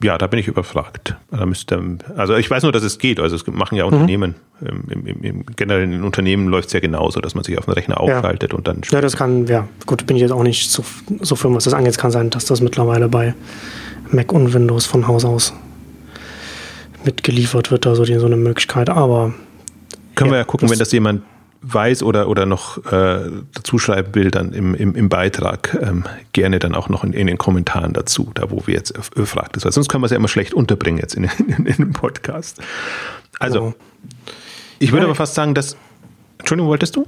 ja, 0.03 0.17
da 0.17 0.27
bin 0.29 0.39
ich 0.39 0.49
überfragt. 0.49 1.17
Da 1.31 1.45
müsste, 1.45 1.99
also 2.17 2.35
ich 2.35 2.51
weiß 2.51 2.63
nur, 2.63 2.73
dass 2.73 2.83
es 2.83 2.99
geht. 2.99 3.21
Also 3.21 3.37
es 3.37 3.47
machen 3.47 3.77
ja 3.77 3.87
mhm. 3.87 3.93
Unternehmen. 3.93 4.35
Mhm. 4.61 4.91
Im, 4.91 5.07
im, 5.07 5.23
im, 5.23 5.47
generell 5.57 5.83
in 5.83 6.03
Unternehmen 6.05 6.49
läuft 6.49 6.69
es 6.69 6.73
ja 6.73 6.81
genauso, 6.81 7.21
dass 7.21 7.35
man 7.35 7.45
sich 7.45 7.59
auf 7.59 7.67
den 7.67 7.75
Rechner 7.75 8.01
aufschaltet 8.01 8.53
ja. 8.53 8.59
und 8.59 8.67
dann. 8.67 8.81
Ja, 8.91 9.03
das 9.03 9.17
kann, 9.17 9.47
ja, 9.47 9.69
gut, 9.85 10.07
bin 10.07 10.17
ich 10.17 10.23
jetzt 10.23 10.33
auch 10.33 10.43
nicht 10.43 10.71
so, 10.71 10.83
so 11.21 11.37
firm, 11.37 11.55
was 11.55 11.65
das 11.65 11.75
angeht. 11.75 11.93
Es 11.93 11.99
kann 11.99 12.11
sein, 12.11 12.31
dass 12.31 12.47
das 12.47 12.63
mittlerweile 12.63 13.09
bei 13.09 13.35
Mac 14.11 14.33
und 14.33 14.55
Windows 14.55 14.87
von 14.87 15.07
Haus 15.07 15.25
aus 15.25 15.53
mitgeliefert 17.05 17.71
wird, 17.71 17.87
also 17.87 18.05
die, 18.05 18.15
so 18.19 18.27
eine 18.27 18.37
Möglichkeit. 18.37 18.89
Aber 18.91 19.35
können 20.15 20.31
ja, 20.31 20.35
wir 20.35 20.39
ja 20.39 20.45
gucken, 20.45 20.71
wenn 20.71 20.79
das 20.79 20.93
jemand 20.93 21.23
weiß 21.63 22.03
oder, 22.03 22.29
oder 22.29 22.47
noch 22.47 22.79
äh, 22.87 23.31
dazu 23.55 23.79
schreiben 23.79 24.15
will, 24.15 24.31
dann 24.31 24.53
im, 24.53 24.75
im, 24.75 24.95
im 24.95 25.09
Beitrag 25.09 25.77
ähm, 25.81 26.05
gerne 26.33 26.59
dann 26.59 26.75
auch 26.75 26.89
noch 26.89 27.05
in, 27.05 27.13
in, 27.13 27.27
den 27.27 27.39
Kommentaren 27.39 27.93
dazu, 27.93 28.31
da 28.35 28.51
wo 28.51 28.67
wir 28.67 28.75
jetzt 28.75 28.95
fragt 29.25 29.57
ist. 29.57 29.65
Weil 29.65 29.73
sonst 29.73 29.89
können 29.89 30.03
wir 30.03 30.07
es 30.07 30.11
ja 30.11 30.17
immer 30.17 30.29
schlecht 30.29 30.55
unterbringen 30.55 30.99
jetzt 30.99 31.15
in, 31.15 31.25
in, 31.39 31.67
in 31.67 31.77
dem 31.77 31.93
Podcast. 31.93 32.61
Also, 33.39 33.61
oh. 33.61 33.75
ich 34.79 34.93
würde 34.93 35.03
ja. 35.03 35.09
aber 35.09 35.15
fast 35.15 35.35
sagen, 35.35 35.55
dass. 35.55 35.77
Entschuldigung, 36.39 36.71
wolltest 36.71 36.97
du? 36.97 37.07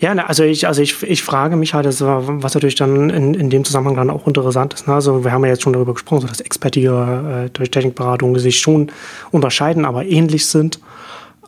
Ja, 0.00 0.12
also 0.12 0.44
ich, 0.44 0.66
also 0.66 0.82
ich, 0.82 1.02
ich 1.02 1.22
frage 1.22 1.56
mich 1.56 1.72
halt, 1.72 1.86
was 1.86 2.52
natürlich 2.52 2.74
dann 2.74 3.08
in, 3.08 3.32
in 3.32 3.48
dem 3.48 3.64
Zusammenhang 3.64 3.96
dann 3.96 4.10
auch 4.10 4.26
interessant 4.26 4.74
ist. 4.74 4.86
Ne? 4.86 4.92
Also 4.92 5.24
wir 5.24 5.32
haben 5.32 5.42
ja 5.44 5.52
jetzt 5.52 5.62
schon 5.62 5.72
darüber 5.72 5.94
gesprochen, 5.94 6.20
so 6.20 6.26
dass 6.26 6.42
Expertige 6.42 7.46
äh, 7.46 7.50
durch 7.50 7.70
Technikberatung 7.70 8.38
sich 8.38 8.60
schon 8.60 8.92
unterscheiden, 9.30 9.86
aber 9.86 10.04
ähnlich 10.04 10.44
sind. 10.44 10.80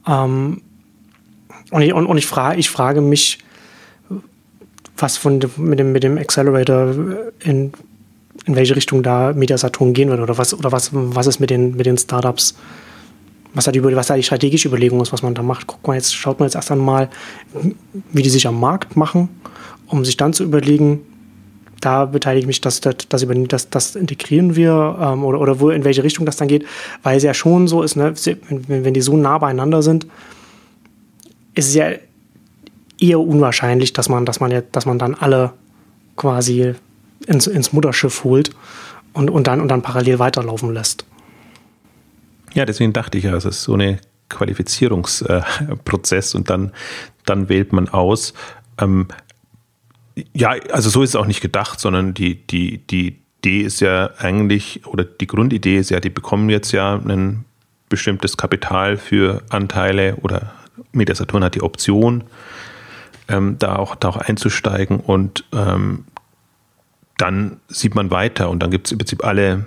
Ähm, 0.09 0.63
und 1.71 1.83
ich, 1.83 1.93
und, 1.93 2.07
und 2.07 2.19
ich, 2.19 2.27
frage, 2.27 2.59
ich 2.59 2.71
frage 2.71 3.01
mich, 3.01 3.39
was 4.97 5.17
von 5.17 5.41
mit 5.57 5.79
dem, 5.79 5.93
mit 5.93 6.03
dem 6.03 6.19
Accelerator 6.19 6.95
in, 7.41 7.73
in 8.47 8.57
welche 8.57 8.77
Richtung 8.77 9.03
da 9.03 9.33
Mediasaturn 9.33 9.93
gehen 9.93 10.09
wird 10.09 10.21
oder 10.21 10.39
was, 10.39 10.55
oder 10.55 10.73
was, 10.73 10.91
was 10.93 11.27
ist 11.27 11.41
mit 11.41 11.51
den, 11.51 11.77
mit 11.77 11.87
den 11.87 11.99
Startups, 11.99 12.57
was 13.55 13.65
da, 13.65 13.73
die, 13.73 13.83
was 13.83 14.07
da 14.07 14.17
die 14.17 14.23
strategische 14.23 14.69
Überlegung 14.69 15.01
ist, 15.01 15.13
was 15.13 15.23
man 15.23 15.35
da 15.35 15.43
macht. 15.43 15.67
Guck 15.67 15.87
mal, 15.87 15.95
jetzt 15.95 16.15
schaut 16.15 16.39
man 16.39 16.47
jetzt 16.47 16.55
erst 16.55 16.71
einmal, 16.71 17.11
wie 18.13 18.23
die 18.23 18.31
sich 18.31 18.47
am 18.47 18.59
Markt 18.61 18.97
machen, 18.97 19.29
um 19.87 20.05
sich 20.05 20.17
dann 20.17 20.33
zu 20.33 20.45
überlegen, 20.45 21.01
da 21.81 22.07
beteilige 22.07 22.41
ich 22.41 22.47
mich, 22.47 22.61
dass 22.61 22.81
das, 22.81 22.97
das, 23.09 23.27
das, 23.49 23.71
das 23.71 23.97
integrieren 23.97 24.57
wir 24.57 24.97
ähm, 25.01 25.25
oder, 25.25 25.41
oder 25.41 25.61
wo, 25.61 25.71
in 25.71 25.85
welche 25.85 26.03
Richtung 26.03 26.25
das 26.25 26.37
dann 26.37 26.49
geht, 26.49 26.65
weil 27.03 27.17
es 27.17 27.23
ja 27.23 27.35
schon 27.35 27.69
so 27.69 27.83
ist, 27.83 27.97
ne, 27.97 28.15
wenn, 28.49 28.85
wenn 28.85 28.95
die 28.95 29.03
so 29.03 29.17
nah 29.17 29.39
beieinander 29.39 29.83
sind, 29.83 30.07
ist 31.57 31.75
ja 31.75 31.91
eher 33.01 33.19
unwahrscheinlich, 33.19 33.93
dass 33.93 34.09
man, 34.09 34.25
dass 34.25 34.39
man, 34.41 34.53
ja, 34.53 34.61
dass 34.61 34.87
man 34.87 35.01
dann 35.01 35.15
alle 35.15 35.53
quasi 36.17 36.75
ins, 37.27 37.49
ins 37.49 37.73
Mutterschiff 37.73 38.25
holt 38.25 38.51
und, 39.13 39.31
und, 39.31 39.47
dann, 39.47 39.61
und 39.61 39.69
dann 39.69 39.83
parallel 39.83 40.19
weiterlaufen 40.19 40.73
lässt. 40.73 41.05
Ja, 42.55 42.65
deswegen 42.65 42.93
dachte 42.93 43.19
ich 43.19 43.25
ja, 43.25 43.35
es 43.35 43.45
ist 43.45 43.63
so 43.65 43.75
ein 43.75 43.99
Qualifizierungsprozess 44.29 46.35
und 46.35 46.51
dann, 46.51 46.73
dann 47.25 47.49
wählt 47.49 47.73
man 47.73 47.89
aus. 47.89 48.35
Ähm, 48.79 49.09
ja, 50.33 50.55
also 50.71 50.89
so 50.89 51.03
ist 51.03 51.11
es 51.11 51.17
auch 51.17 51.27
nicht 51.27 51.41
gedacht, 51.41 51.81
sondern 51.81 52.15
die, 52.15 52.47
die, 52.47 52.79
die 52.79 53.27
Idee 53.47 53.63
ist 53.63 53.81
ja 53.81 54.11
eigentlich, 54.19 54.85
oder 54.87 55.05
die 55.05 55.29
Grundidee 55.29 55.79
ist 55.79 55.91
ja, 55.91 56.01
die 56.01 56.11
bekommen 56.11 56.51
jetzt 56.51 56.73
ja 56.73 56.95
ein 56.95 57.45
bestimmtes 57.89 58.37
Kapital 58.37 58.97
für 58.97 59.43
Anteile 59.51 60.17
oder 60.17 60.53
Media 60.93 61.15
Saturn 61.15 61.45
hat 61.45 61.55
die 61.55 61.63
Option, 61.63 62.25
ähm, 63.29 63.57
da, 63.59 63.77
auch, 63.77 63.95
da 63.95 64.09
auch 64.09 64.17
einzusteigen 64.17 65.01
und 65.01 65.45
ähm, 65.53 66.05
dann 67.19 67.61
sieht 67.69 67.95
man 67.95 68.11
weiter 68.11 68.51
und 68.51 68.63
dann 68.63 68.71
gibt 68.71 68.87
es 68.87 68.93
im 68.93 68.99
Prinzip 68.99 69.25
alle, 69.25 69.67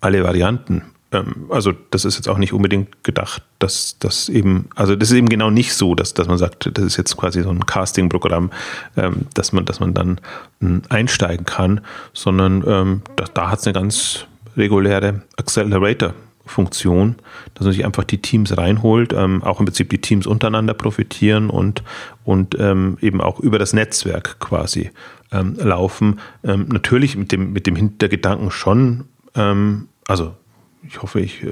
alle 0.00 0.24
Varianten. 0.24 0.82
Ähm, 1.12 1.46
also 1.50 1.72
das 1.90 2.04
ist 2.04 2.16
jetzt 2.16 2.28
auch 2.28 2.38
nicht 2.38 2.52
unbedingt 2.52 3.04
gedacht, 3.04 3.42
dass 3.58 3.98
das 3.98 4.28
eben, 4.28 4.68
also 4.74 4.96
das 4.96 5.10
ist 5.10 5.16
eben 5.16 5.28
genau 5.28 5.50
nicht 5.50 5.74
so, 5.74 5.94
dass, 5.94 6.14
dass 6.14 6.26
man 6.26 6.38
sagt, 6.38 6.70
das 6.72 6.84
ist 6.84 6.96
jetzt 6.96 7.16
quasi 7.16 7.42
so 7.42 7.50
ein 7.50 7.64
Casting-Programm, 7.64 8.50
ähm, 8.96 9.26
dass, 9.34 9.52
man, 9.52 9.64
dass 9.64 9.80
man 9.80 9.94
dann 9.94 10.20
ähm, 10.62 10.82
einsteigen 10.88 11.44
kann, 11.46 11.80
sondern 12.12 12.64
ähm, 12.66 13.02
da, 13.16 13.24
da 13.32 13.50
hat 13.50 13.60
es 13.60 13.66
eine 13.66 13.74
ganz 13.74 14.26
reguläre 14.56 15.22
Accelerator 15.36 16.14
Funktion, 16.46 17.16
dass 17.54 17.64
man 17.64 17.72
sich 17.72 17.84
einfach 17.84 18.04
die 18.04 18.22
Teams 18.22 18.56
reinholt, 18.56 19.12
ähm, 19.12 19.42
auch 19.42 19.60
im 19.60 19.66
Prinzip 19.66 19.90
die 19.90 20.00
Teams 20.00 20.26
untereinander 20.26 20.74
profitieren 20.74 21.50
und, 21.50 21.82
und 22.24 22.56
ähm, 22.58 22.96
eben 23.00 23.20
auch 23.20 23.40
über 23.40 23.58
das 23.58 23.72
Netzwerk 23.72 24.38
quasi 24.38 24.90
ähm, 25.32 25.56
laufen. 25.58 26.20
Ähm, 26.44 26.66
natürlich 26.68 27.16
mit 27.16 27.32
dem, 27.32 27.52
mit 27.52 27.66
dem 27.66 27.76
Hintergedanken 27.76 28.50
schon, 28.50 29.04
ähm, 29.34 29.88
also 30.06 30.34
ich 30.88 31.02
hoffe, 31.02 31.20
ich, 31.20 31.42
äh, 31.42 31.50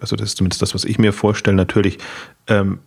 also 0.00 0.16
das 0.16 0.30
ist 0.30 0.36
zumindest 0.36 0.62
das, 0.62 0.74
was 0.74 0.84
ich 0.84 0.98
mir 0.98 1.12
vorstelle, 1.12 1.56
natürlich 1.56 1.98
ähm, 2.46 2.80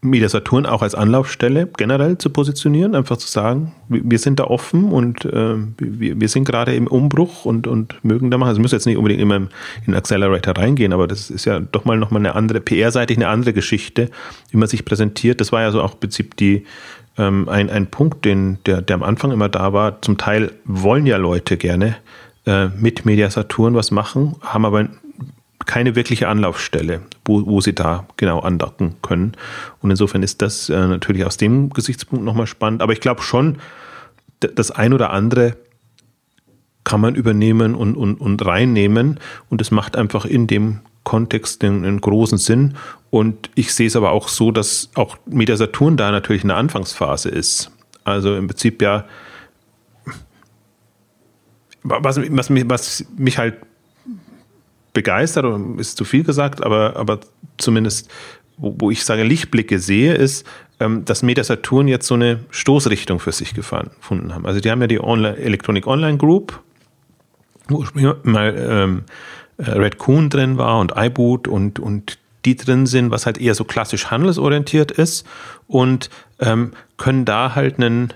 Media 0.00 0.28
Saturn 0.28 0.64
auch 0.64 0.82
als 0.82 0.94
Anlaufstelle 0.94 1.68
generell 1.76 2.18
zu 2.18 2.30
positionieren, 2.30 2.94
einfach 2.94 3.16
zu 3.16 3.26
sagen, 3.26 3.72
wir 3.88 4.18
sind 4.18 4.38
da 4.38 4.44
offen 4.44 4.92
und 4.92 5.24
äh, 5.24 5.56
wir, 5.78 6.20
wir 6.20 6.28
sind 6.28 6.44
gerade 6.44 6.74
im 6.74 6.86
Umbruch 6.86 7.44
und, 7.44 7.66
und 7.66 8.02
mögen 8.04 8.30
da 8.30 8.38
machen. 8.38 8.50
Also 8.50 8.60
müssen 8.60 8.76
jetzt 8.76 8.86
nicht 8.86 8.96
unbedingt 8.96 9.20
immer 9.20 9.36
in 9.36 9.48
den 9.86 9.94
Accelerator 9.94 10.56
reingehen, 10.56 10.92
aber 10.92 11.08
das 11.08 11.30
ist 11.30 11.46
ja 11.46 11.58
doch 11.58 11.84
mal 11.84 11.98
nochmal 11.98 12.20
eine 12.20 12.36
andere, 12.36 12.60
PR-seitig 12.60 13.16
eine 13.16 13.28
andere 13.28 13.52
Geschichte, 13.52 14.10
wie 14.50 14.56
man 14.56 14.68
sich 14.68 14.84
präsentiert. 14.84 15.40
Das 15.40 15.50
war 15.50 15.62
ja 15.62 15.72
so 15.72 15.82
auch 15.82 15.94
im 15.94 16.00
Prinzip 16.00 16.36
die, 16.36 16.64
ähm, 17.18 17.48
ein, 17.48 17.68
ein 17.68 17.88
Punkt, 17.88 18.24
den, 18.24 18.58
der, 18.64 18.80
der 18.80 18.94
am 18.94 19.02
Anfang 19.02 19.32
immer 19.32 19.48
da 19.48 19.72
war. 19.72 20.00
Zum 20.00 20.16
Teil 20.16 20.52
wollen 20.64 21.06
ja 21.06 21.16
Leute 21.16 21.56
gerne 21.56 21.96
äh, 22.46 22.68
mit 22.68 23.04
Media 23.04 23.28
Saturn 23.28 23.74
was 23.74 23.90
machen, 23.90 24.36
haben 24.40 24.64
aber 24.64 24.88
keine 25.68 25.94
wirkliche 25.94 26.28
Anlaufstelle, 26.28 27.02
wo, 27.26 27.46
wo 27.46 27.60
sie 27.60 27.74
da 27.74 28.06
genau 28.16 28.40
andocken 28.40 28.94
können. 29.02 29.32
Und 29.80 29.90
insofern 29.90 30.22
ist 30.22 30.40
das 30.40 30.70
äh, 30.70 30.86
natürlich 30.88 31.26
aus 31.26 31.36
dem 31.36 31.70
Gesichtspunkt 31.70 32.24
nochmal 32.24 32.46
spannend. 32.46 32.80
Aber 32.80 32.94
ich 32.94 33.00
glaube 33.00 33.20
schon, 33.20 33.58
das 34.40 34.70
ein 34.70 34.94
oder 34.94 35.10
andere 35.10 35.56
kann 36.84 37.02
man 37.02 37.14
übernehmen 37.14 37.74
und, 37.74 37.96
und, 37.96 38.18
und 38.18 38.44
reinnehmen. 38.44 39.20
Und 39.50 39.60
es 39.60 39.70
macht 39.70 39.94
einfach 39.94 40.24
in 40.24 40.46
dem 40.46 40.80
Kontext 41.04 41.62
einen, 41.62 41.84
einen, 41.84 42.00
großen 42.00 42.38
Sinn. 42.38 42.74
Und 43.10 43.50
ich 43.54 43.74
sehe 43.74 43.88
es 43.88 43.94
aber 43.94 44.12
auch 44.12 44.28
so, 44.28 44.50
dass 44.50 44.88
auch 44.94 45.18
Media 45.26 45.56
Saturn 45.58 45.98
da 45.98 46.10
natürlich 46.10 46.44
eine 46.44 46.54
Anfangsphase 46.54 47.28
ist. 47.28 47.70
Also 48.04 48.34
im 48.36 48.46
Prinzip 48.46 48.80
ja, 48.80 49.04
was, 51.82 52.18
was, 52.18 52.48
was 52.50 53.04
mich 53.18 53.36
halt 53.36 53.56
begeistert, 54.98 55.46
ist 55.78 55.96
zu 55.96 56.04
viel 56.04 56.24
gesagt, 56.24 56.64
aber, 56.64 56.96
aber 56.96 57.20
zumindest, 57.56 58.10
wo, 58.56 58.74
wo 58.76 58.90
ich 58.90 59.04
sage, 59.04 59.22
Lichtblicke 59.22 59.78
sehe, 59.78 60.12
ist, 60.12 60.44
ähm, 60.80 61.04
dass 61.04 61.22
Meta 61.22 61.44
Saturn 61.44 61.86
jetzt 61.86 62.08
so 62.08 62.14
eine 62.14 62.40
Stoßrichtung 62.50 63.20
für 63.20 63.30
sich 63.30 63.54
gefunden 63.54 64.34
haben. 64.34 64.44
Also 64.44 64.58
die 64.58 64.68
haben 64.72 64.80
ja 64.80 64.88
die 64.88 65.00
Online, 65.00 65.36
Electronic 65.36 65.86
Online 65.86 66.18
Group, 66.18 66.60
wo 67.68 67.84
mal 68.24 68.56
ähm, 68.58 69.04
äh, 69.58 69.70
Red 69.70 69.98
Coon 69.98 70.30
drin 70.30 70.58
war 70.58 70.80
und 70.80 70.94
iBoot 70.96 71.46
und, 71.46 71.78
und 71.78 72.18
die 72.44 72.56
drin 72.56 72.86
sind, 72.86 73.12
was 73.12 73.24
halt 73.24 73.38
eher 73.38 73.54
so 73.54 73.62
klassisch 73.62 74.06
handelsorientiert 74.06 74.90
ist 74.90 75.24
und 75.68 76.10
ähm, 76.40 76.72
können 76.96 77.24
da 77.24 77.54
halt 77.54 77.76
einen 77.76 78.14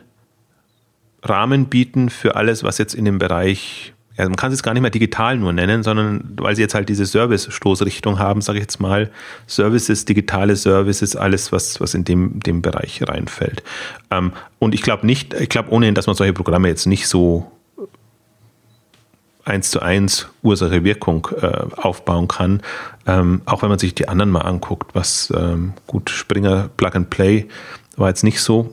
Rahmen 1.22 1.66
bieten 1.66 2.11
für 2.11 2.35
alles, 2.35 2.64
was 2.64 2.78
jetzt 2.78 2.95
in 2.95 3.05
dem 3.05 3.18
Bereich 3.18 3.95
ja, 4.22 4.28
man 4.28 4.36
kann 4.36 4.52
es 4.52 4.62
gar 4.62 4.72
nicht 4.72 4.82
mehr 4.82 4.90
digital 4.90 5.36
nur 5.36 5.52
nennen, 5.52 5.82
sondern 5.82 6.34
weil 6.36 6.54
sie 6.54 6.62
jetzt 6.62 6.74
halt 6.74 6.88
diese 6.88 7.06
Service-Stoßrichtung 7.06 8.18
haben, 8.18 8.40
sage 8.40 8.58
ich 8.58 8.62
jetzt 8.62 8.80
mal, 8.80 9.10
Services, 9.46 10.04
digitale 10.04 10.54
Services, 10.56 11.16
alles, 11.16 11.50
was, 11.50 11.80
was 11.80 11.94
in 11.94 12.04
dem, 12.04 12.38
dem 12.40 12.62
Bereich 12.62 13.02
reinfällt. 13.06 13.62
Ähm, 14.10 14.32
und 14.58 14.74
ich 14.74 14.82
glaube 14.82 15.06
nicht, 15.06 15.34
ich 15.34 15.48
glaube 15.48 15.70
ohnehin, 15.70 15.94
dass 15.94 16.06
man 16.06 16.14
solche 16.14 16.32
Programme 16.32 16.68
jetzt 16.68 16.86
nicht 16.86 17.08
so 17.08 17.50
eins 19.44 19.70
zu 19.70 19.80
eins 19.80 20.28
Ursache-Wirkung 20.42 21.28
äh, 21.40 21.46
aufbauen 21.76 22.28
kann. 22.28 22.62
Ähm, 23.06 23.42
auch 23.44 23.62
wenn 23.62 23.70
man 23.70 23.80
sich 23.80 23.92
die 23.94 24.06
anderen 24.08 24.30
mal 24.30 24.42
anguckt, 24.42 24.94
was 24.94 25.32
ähm, 25.36 25.72
gut, 25.88 26.10
Springer 26.10 26.70
Plug 26.76 26.90
and 26.94 27.10
Play 27.10 27.48
war 27.96 28.08
jetzt 28.08 28.22
nicht 28.22 28.40
so 28.40 28.72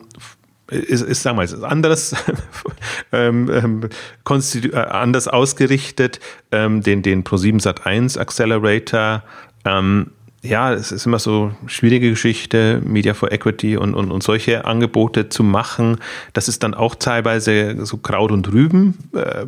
ist, 0.70 1.01
ist 1.01 1.22
sagen 1.22 1.38
wir 1.38 1.47
mal, 1.47 1.65
anders, 1.65 2.15
ähm, 3.11 3.49
ähm, 3.51 3.82
äh, 3.84 4.76
anders 4.76 5.28
ausgerichtet, 5.28 6.20
ähm, 6.51 6.82
den, 6.82 7.01
den 7.01 7.24
Pro7 7.24 7.61
Sat 7.61 7.86
1 7.86 8.17
Accelerator. 8.17 9.24
Ähm, 9.65 10.11
ja, 10.41 10.74
es 10.74 10.91
ist 10.91 11.05
immer 11.05 11.20
so 11.20 11.51
schwierige 11.65 12.11
Geschichte, 12.11 12.82
Media 12.86 13.13
for 13.13 13.32
Equity 13.32 13.76
und, 13.76 13.93
und, 13.93 14.09
und 14.11 14.24
solche 14.24 14.65
Angebote 14.65 15.30
zu 15.30 15.43
machen. 15.43 15.97
Das 16.34 16.47
ist 16.47 16.63
dann 16.63 16.74
auch 16.74 16.95
teilweise 16.95 17.86
so 17.86 17.97
Kraut 17.97 18.32
und 18.32 18.51
Rüben. 18.51 18.97
Äh, 19.13 19.47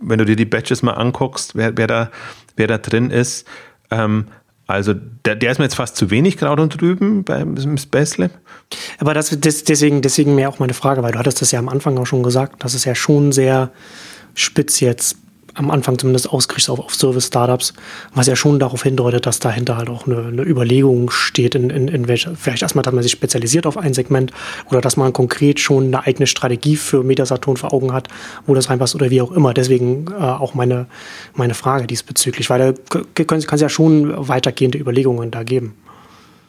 wenn 0.00 0.18
du 0.18 0.26
dir 0.26 0.36
die 0.36 0.44
Badges 0.44 0.82
mal 0.82 0.92
anguckst, 0.92 1.54
wer, 1.54 1.76
wer, 1.76 1.86
da, 1.86 2.10
wer 2.56 2.66
da 2.66 2.78
drin 2.78 3.10
ist. 3.10 3.46
Also 4.72 4.94
der, 4.94 5.36
der 5.36 5.52
ist 5.52 5.58
mir 5.58 5.64
jetzt 5.64 5.74
fast 5.74 5.96
zu 5.96 6.10
wenig 6.10 6.38
Kraut 6.38 6.58
und 6.58 6.80
Rüben 6.80 7.24
beim 7.24 7.76
Space 7.76 8.16
Lab. 8.16 8.30
Aber 8.98 9.12
das, 9.12 9.38
das, 9.38 9.64
deswegen, 9.64 10.00
deswegen 10.00 10.34
mir 10.34 10.48
auch 10.48 10.58
meine 10.58 10.72
Frage, 10.72 11.02
weil 11.02 11.12
du 11.12 11.18
hattest 11.18 11.42
das 11.42 11.52
ja 11.52 11.58
am 11.58 11.68
Anfang 11.68 11.98
auch 11.98 12.06
schon 12.06 12.22
gesagt, 12.22 12.64
dass 12.64 12.72
es 12.72 12.86
ja 12.86 12.94
schon 12.94 13.32
sehr 13.32 13.70
spitz 14.34 14.80
jetzt 14.80 15.16
am 15.54 15.70
Anfang 15.70 15.98
zumindest 15.98 16.30
ausgerichtet 16.30 16.70
auf, 16.70 16.80
auf 16.80 16.94
Service-Startups, 16.94 17.74
was 18.14 18.26
ja 18.26 18.36
schon 18.36 18.58
darauf 18.58 18.82
hindeutet, 18.82 19.26
dass 19.26 19.38
dahinter 19.38 19.76
halt 19.76 19.88
auch 19.88 20.06
eine, 20.06 20.26
eine 20.26 20.42
Überlegung 20.42 21.10
steht, 21.10 21.54
in, 21.54 21.70
in, 21.70 21.88
in 21.88 22.08
welcher, 22.08 22.34
vielleicht 22.36 22.62
erstmal, 22.62 22.82
dass 22.82 22.94
man 22.94 23.02
sich 23.02 23.12
spezialisiert 23.12 23.66
auf 23.66 23.76
ein 23.76 23.94
Segment 23.94 24.32
oder 24.70 24.80
dass 24.80 24.96
man 24.96 25.12
konkret 25.12 25.60
schon 25.60 25.86
eine 25.86 26.06
eigene 26.06 26.26
Strategie 26.26 26.76
für 26.76 27.02
Metasaturn 27.02 27.56
vor 27.56 27.72
Augen 27.72 27.92
hat, 27.92 28.08
wo 28.46 28.54
das 28.54 28.70
reinpasst 28.70 28.94
oder 28.94 29.10
wie 29.10 29.20
auch 29.20 29.32
immer. 29.32 29.54
Deswegen 29.54 30.06
äh, 30.10 30.14
auch 30.14 30.54
meine, 30.54 30.86
meine 31.34 31.54
Frage 31.54 31.86
diesbezüglich, 31.86 32.48
weil 32.50 32.74
da 32.88 33.24
kann 33.24 33.38
es 33.38 33.60
ja 33.60 33.68
schon 33.68 34.28
weitergehende 34.28 34.78
Überlegungen 34.78 35.30
da 35.30 35.42
geben. 35.42 35.74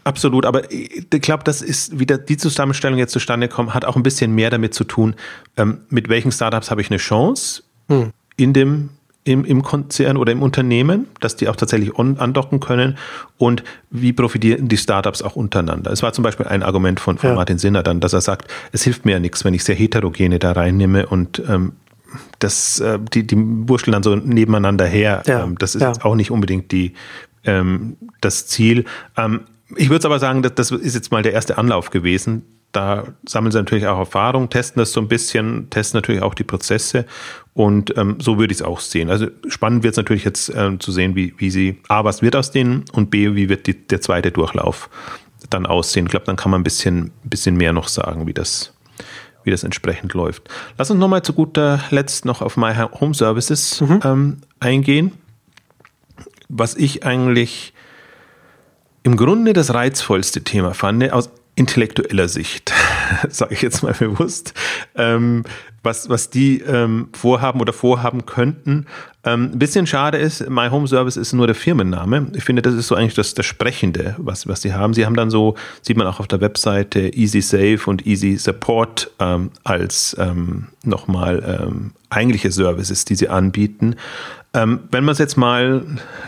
Absolut, 0.05 0.45
aber 0.45 0.69
ich 0.69 1.09
glaube, 1.21 1.45
das 1.45 1.61
ist 1.61 1.97
wieder 1.97 2.17
die 2.17 2.35
Zusammenstellung 2.35 2.99
jetzt 2.99 3.13
zustande 3.13 3.47
gekommen, 3.47 3.73
hat 3.73 3.85
auch 3.85 3.95
ein 3.95 4.03
bisschen 4.03 4.35
mehr 4.35 4.49
damit 4.49 4.73
zu 4.73 4.83
tun, 4.83 5.15
ähm, 5.55 5.79
mit 5.89 6.09
welchen 6.09 6.31
Startups 6.31 6.71
habe 6.71 6.81
ich 6.81 6.89
eine 6.89 6.97
Chance 6.97 7.63
hm. 7.89 8.11
In 8.37 8.53
dem 8.53 8.89
im, 9.25 9.45
im 9.45 9.63
Konzern 9.63 10.17
oder 10.17 10.31
im 10.31 10.41
Unternehmen, 10.41 11.07
dass 11.21 11.35
die 11.35 11.47
auch 11.47 11.55
tatsächlich 11.55 11.97
on, 11.97 12.17
andocken 12.17 12.59
können 12.59 12.97
und 13.37 13.63
wie 13.89 14.11
profitieren 14.11 14.67
die 14.67 14.77
Startups 14.77 15.21
auch 15.21 15.35
untereinander. 15.35 15.91
Es 15.91 16.03
war 16.03 16.11
zum 16.13 16.23
Beispiel 16.23 16.47
ein 16.47 16.61
Argument 16.61 16.99
von, 16.99 17.17
von 17.17 17.29
ja. 17.29 17.35
Martin 17.35 17.57
Sinner 17.57 17.83
dann, 17.83 17.99
dass 18.01 18.13
er 18.13 18.21
sagt, 18.21 18.51
es 18.73 18.83
hilft 18.83 19.05
mir 19.05 19.13
ja 19.13 19.19
nichts, 19.19 19.45
wenn 19.45 19.53
ich 19.53 19.63
sehr 19.63 19.75
heterogene 19.75 20.39
da 20.39 20.51
reinnehme 20.51 21.05
und 21.07 21.41
ähm, 21.47 21.73
das, 22.39 22.79
äh, 22.79 22.99
die, 23.13 23.25
die 23.25 23.37
wurschteln 23.37 23.93
dann 23.93 24.03
so 24.03 24.15
nebeneinander 24.15 24.85
her. 24.85 25.23
Ja. 25.25 25.43
Ähm, 25.43 25.57
das 25.57 25.75
ist 25.75 25.81
ja. 25.81 25.93
auch 26.01 26.15
nicht 26.15 26.29
unbedingt 26.29 26.71
die, 26.71 26.93
ähm, 27.45 27.95
das 28.21 28.47
Ziel. 28.47 28.85
Ähm, 29.17 29.41
ich 29.75 29.89
würde 29.89 30.05
aber 30.05 30.19
sagen, 30.19 30.43
dass 30.43 30.53
das 30.55 30.71
ist 30.71 30.93
jetzt 30.93 31.11
mal 31.11 31.23
der 31.23 31.33
erste 31.33 31.57
Anlauf 31.57 31.89
gewesen. 31.89 32.43
Da 32.73 33.05
sammeln 33.25 33.51
sie 33.51 33.59
natürlich 33.59 33.87
auch 33.87 33.99
Erfahrung, 33.99 34.49
testen 34.49 34.79
das 34.79 34.91
so 34.91 34.99
ein 34.99 35.07
bisschen, 35.07 35.69
testen 35.69 35.99
natürlich 35.99 36.21
auch 36.21 36.33
die 36.33 36.43
Prozesse 36.43 37.05
und 37.53 37.95
ähm, 37.97 38.17
so 38.19 38.39
würde 38.39 38.51
ich 38.51 38.59
es 38.59 38.65
auch 38.65 38.79
sehen. 38.79 39.11
Also 39.11 39.27
spannend 39.47 39.83
wird 39.83 39.93
es 39.93 39.97
natürlich 39.97 40.25
jetzt 40.25 40.51
ähm, 40.55 40.79
zu 40.79 40.91
sehen, 40.91 41.15
wie, 41.15 41.35
wie 41.37 41.51
sie 41.51 41.79
A, 41.87 42.03
was 42.03 42.23
wird 42.23 42.35
aus 42.35 42.49
denen 42.49 42.83
und 42.91 43.11
B, 43.11 43.35
wie 43.35 43.47
wird 43.47 43.67
die, 43.67 43.87
der 43.87 44.01
zweite 44.01 44.31
Durchlauf 44.31 44.89
dann 45.51 45.67
aussehen. 45.67 46.07
Ich 46.07 46.11
glaube, 46.11 46.25
dann 46.25 46.35
kann 46.35 46.51
man 46.51 46.61
ein 46.61 46.63
bisschen, 46.63 47.11
bisschen 47.23 47.55
mehr 47.55 47.73
noch 47.73 47.87
sagen, 47.87 48.25
wie 48.25 48.33
das, 48.33 48.73
wie 49.43 49.51
das 49.51 49.63
entsprechend 49.63 50.13
läuft. 50.13 50.49
Lass 50.77 50.89
uns 50.89 50.99
nochmal 50.99 51.21
zu 51.21 51.33
guter 51.33 51.79
Letzt 51.91 52.25
noch 52.25 52.41
auf 52.41 52.57
My 52.57 52.73
Home 52.73 53.13
Services 53.13 53.81
mhm. 53.81 53.99
ähm, 54.03 54.37
eingehen. 54.59 55.11
Was 56.49 56.75
ich 56.75 57.05
eigentlich 57.05 57.73
im 59.03 59.17
Grunde 59.17 59.53
das 59.53 59.73
reizvollste 59.73 60.43
Thema 60.43 60.73
fand, 60.73 61.11
aus 61.11 61.29
intellektueller 61.55 62.27
Sicht, 62.27 62.72
sage 63.29 63.53
ich 63.53 63.61
jetzt 63.61 63.83
mal 63.83 63.93
bewusst, 63.93 64.53
ähm, 64.95 65.43
was, 65.83 66.09
was 66.09 66.29
die 66.29 66.59
ähm, 66.61 67.09
vorhaben 67.13 67.59
oder 67.59 67.73
vorhaben 67.73 68.25
könnten. 68.25 68.85
Ähm, 69.25 69.51
ein 69.53 69.59
bisschen 69.59 69.87
schade 69.87 70.17
ist, 70.17 70.49
My 70.49 70.69
Home 70.69 70.87
Service 70.87 71.17
ist 71.17 71.33
nur 71.33 71.47
der 71.47 71.55
Firmenname. 71.55 72.27
Ich 72.35 72.43
finde, 72.43 72.61
das 72.61 72.73
ist 72.73 72.87
so 72.87 72.95
eigentlich 72.95 73.15
das, 73.15 73.33
das 73.33 73.45
Sprechende, 73.45 74.15
was, 74.17 74.47
was 74.47 74.61
sie 74.61 74.73
haben. 74.73 74.93
Sie 74.93 75.05
haben 75.05 75.15
dann 75.15 75.29
so, 75.29 75.55
sieht 75.81 75.97
man 75.97 76.07
auch 76.07 76.19
auf 76.19 76.27
der 76.27 76.41
Webseite, 76.41 77.13
Easy 77.13 77.41
Save 77.41 77.79
und 77.85 78.05
Easy 78.05 78.37
Support 78.37 79.11
ähm, 79.19 79.51
als 79.63 80.15
ähm, 80.19 80.67
nochmal 80.83 81.61
ähm, 81.61 81.91
eigentliche 82.09 82.51
Services, 82.51 83.05
die 83.05 83.15
sie 83.15 83.29
anbieten. 83.29 83.95
Ähm, 84.53 84.81
wenn 84.91 85.03
man 85.03 85.13
es 85.13 85.19
jetzt 85.19 85.35
mal 85.35 85.83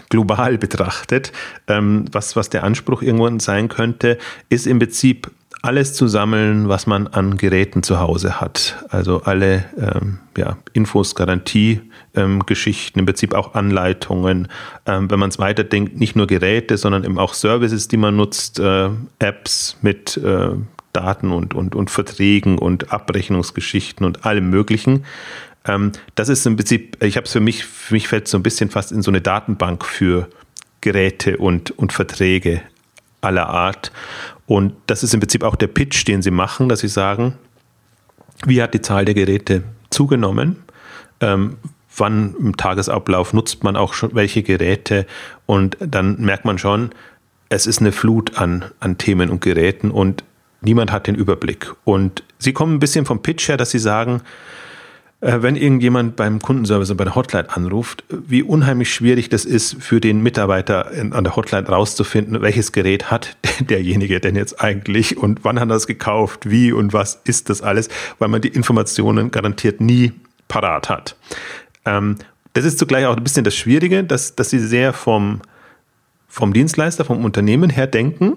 global 0.10 0.58
betrachtet, 0.58 1.32
ähm, 1.68 2.06
was, 2.12 2.36
was 2.36 2.50
der 2.50 2.64
Anspruch 2.64 3.02
irgendwann 3.02 3.40
sein 3.40 3.68
könnte, 3.68 4.18
ist 4.50 4.66
im 4.66 4.80
Prinzip 4.80 5.30
alles 5.66 5.94
zu 5.94 6.08
sammeln, 6.08 6.70
was 6.70 6.86
man 6.86 7.08
an 7.08 7.38
Geräten 7.38 7.82
zu 7.82 8.00
Hause 8.00 8.40
hat. 8.40 8.86
Also 8.90 9.24
alle 9.24 9.66
ähm, 9.78 10.20
ja, 10.38 10.58
Infos, 10.74 11.16
Garantie-Geschichten, 11.16 13.00
ähm, 13.00 13.02
im 13.02 13.06
Prinzip 13.06 13.34
auch 13.34 13.56
Anleitungen. 13.56 14.48
Ähm, 14.86 15.10
wenn 15.10 15.20
man 15.20 15.30
es 15.30 15.40
weiterdenkt, 15.40 16.00
nicht 16.00 16.16
nur 16.16 16.28
Geräte, 16.28 16.78
sondern 16.78 17.04
eben 17.04 17.18
auch 17.18 17.34
Services, 17.34 17.88
die 17.88 17.98
man 17.98 18.16
nutzt, 18.16 18.60
äh, 18.60 18.90
Apps 19.20 19.78
mit 19.82 20.18
äh, 20.18 20.50
Daten 20.94 21.32
und, 21.32 21.54
und, 21.54 21.76
und 21.76 21.90
Verträgen 21.90 22.58
und 22.60 22.94
Abrechnungsgeschichten 22.94 24.06
und 24.06 24.26
allem 24.26 24.50
Möglichen. 24.50 25.04
Ähm, 25.66 25.92
das 26.14 26.30
ist 26.30 26.46
im 26.46 26.58
Prinzip, 26.58 27.04
ich 27.04 27.18
habe 27.18 27.26
es 27.26 27.34
für 27.34 27.40
mich, 27.40 27.66
für 27.66 27.96
mich 27.96 28.08
fällt 28.08 28.28
so 28.28 28.38
ein 28.38 28.44
bisschen 28.44 28.70
fast 28.70 28.92
in 28.92 29.02
so 29.02 29.10
eine 29.10 29.22
Datenbank 29.22 29.84
für 29.84 30.30
Geräte 30.82 31.38
und, 31.38 31.72
und 31.72 31.92
Verträge 31.92 32.62
aller 33.22 33.50
Art. 33.50 33.92
Und 34.48 34.74
das 34.88 35.04
ist 35.04 35.14
im 35.14 35.20
Prinzip 35.20 35.44
auch 35.44 35.56
der 35.56 35.68
Pitch, 35.68 36.08
den 36.08 36.22
sie 36.22 36.32
machen, 36.32 36.70
dass 36.70 36.82
sie 36.82 36.88
sagen, 36.88 37.36
wie 38.46 38.62
hat 38.62 38.74
die 38.74 38.82
Zahl 38.82 39.06
der 39.06 39.16
Geräte 39.16 39.64
zugenommen? 39.90 40.58
Ähm, 41.20 41.58
wann 41.98 42.36
im 42.40 42.58
Tagesablauf 42.58 43.34
nutzt 43.34 43.64
man 43.64 43.76
auch 43.76 43.94
schon 43.94 44.14
welche 44.14 44.44
Geräte? 44.44 45.06
Und 45.46 45.78
dann 45.80 46.20
merkt 46.22 46.46
man 46.46 46.58
schon, 46.58 46.92
es 47.50 47.68
ist 47.68 47.80
eine 47.80 47.92
Flut 47.92 48.38
an, 48.38 48.66
an 48.80 48.98
Themen 48.98 49.30
und 49.30 49.42
Geräten 49.42 49.92
und 49.92 50.24
niemand 50.62 50.92
hat 50.92 51.08
den 51.08 51.16
Überblick. 51.16 51.74
Und 51.84 52.24
sie 52.38 52.54
kommen 52.54 52.76
ein 52.76 52.80
bisschen 52.80 53.06
vom 53.06 53.22
Pitch 53.22 53.48
her, 53.48 53.58
dass 53.58 53.72
sie 53.72 53.80
sagen, 53.80 54.22
wenn 55.28 55.56
irgendjemand 55.56 56.16
beim 56.16 56.40
Kundenservice 56.40 56.92
und 56.92 56.98
bei 56.98 57.04
der 57.04 57.16
Hotline 57.16 57.50
anruft, 57.50 58.04
wie 58.10 58.44
unheimlich 58.44 58.94
schwierig 58.94 59.30
das 59.30 59.44
ist 59.44 59.82
für 59.82 60.00
den 60.00 60.22
Mitarbeiter 60.22 60.92
an 60.92 61.24
der 61.24 61.36
Hotline 61.36 61.68
rauszufinden, 61.68 62.42
welches 62.42 62.72
Gerät 62.72 63.10
hat 63.10 63.36
derjenige 63.60 64.20
denn 64.20 64.36
jetzt 64.36 64.62
eigentlich 64.62 65.18
und 65.18 65.44
wann 65.44 65.60
hat 65.60 65.70
er 65.70 65.78
es 65.78 65.88
gekauft, 65.88 66.50
wie 66.50 66.72
und 66.72 66.94
was 66.94 67.22
ist 67.24 67.50
das 67.50 67.64
alles, 67.64 67.90
weil 68.20 68.28
man 68.28 68.42
die 68.42 68.50
Informationen 68.50 69.32
garantiert 69.32 69.82
nie 69.82 70.12
parat 70.48 70.90
hat. 70.90 71.16
Ähm, 71.86 72.18
das 72.54 72.64
ist 72.64 72.78
zugleich 72.78 73.06
auch 73.08 73.18
ein 73.18 73.24
bisschen 73.24 73.44
das 73.44 73.56
Schwierige, 73.56 74.04
dass, 74.04 74.36
dass 74.36 74.52
sie 74.52 74.60
sehr 74.60 74.94
vom, 74.94 75.42
vom 76.28 76.54
Dienstleister, 76.54 77.04
vom 77.04 77.26
Unternehmen 77.26 77.72
her 77.72 77.88
denken, 77.88 78.34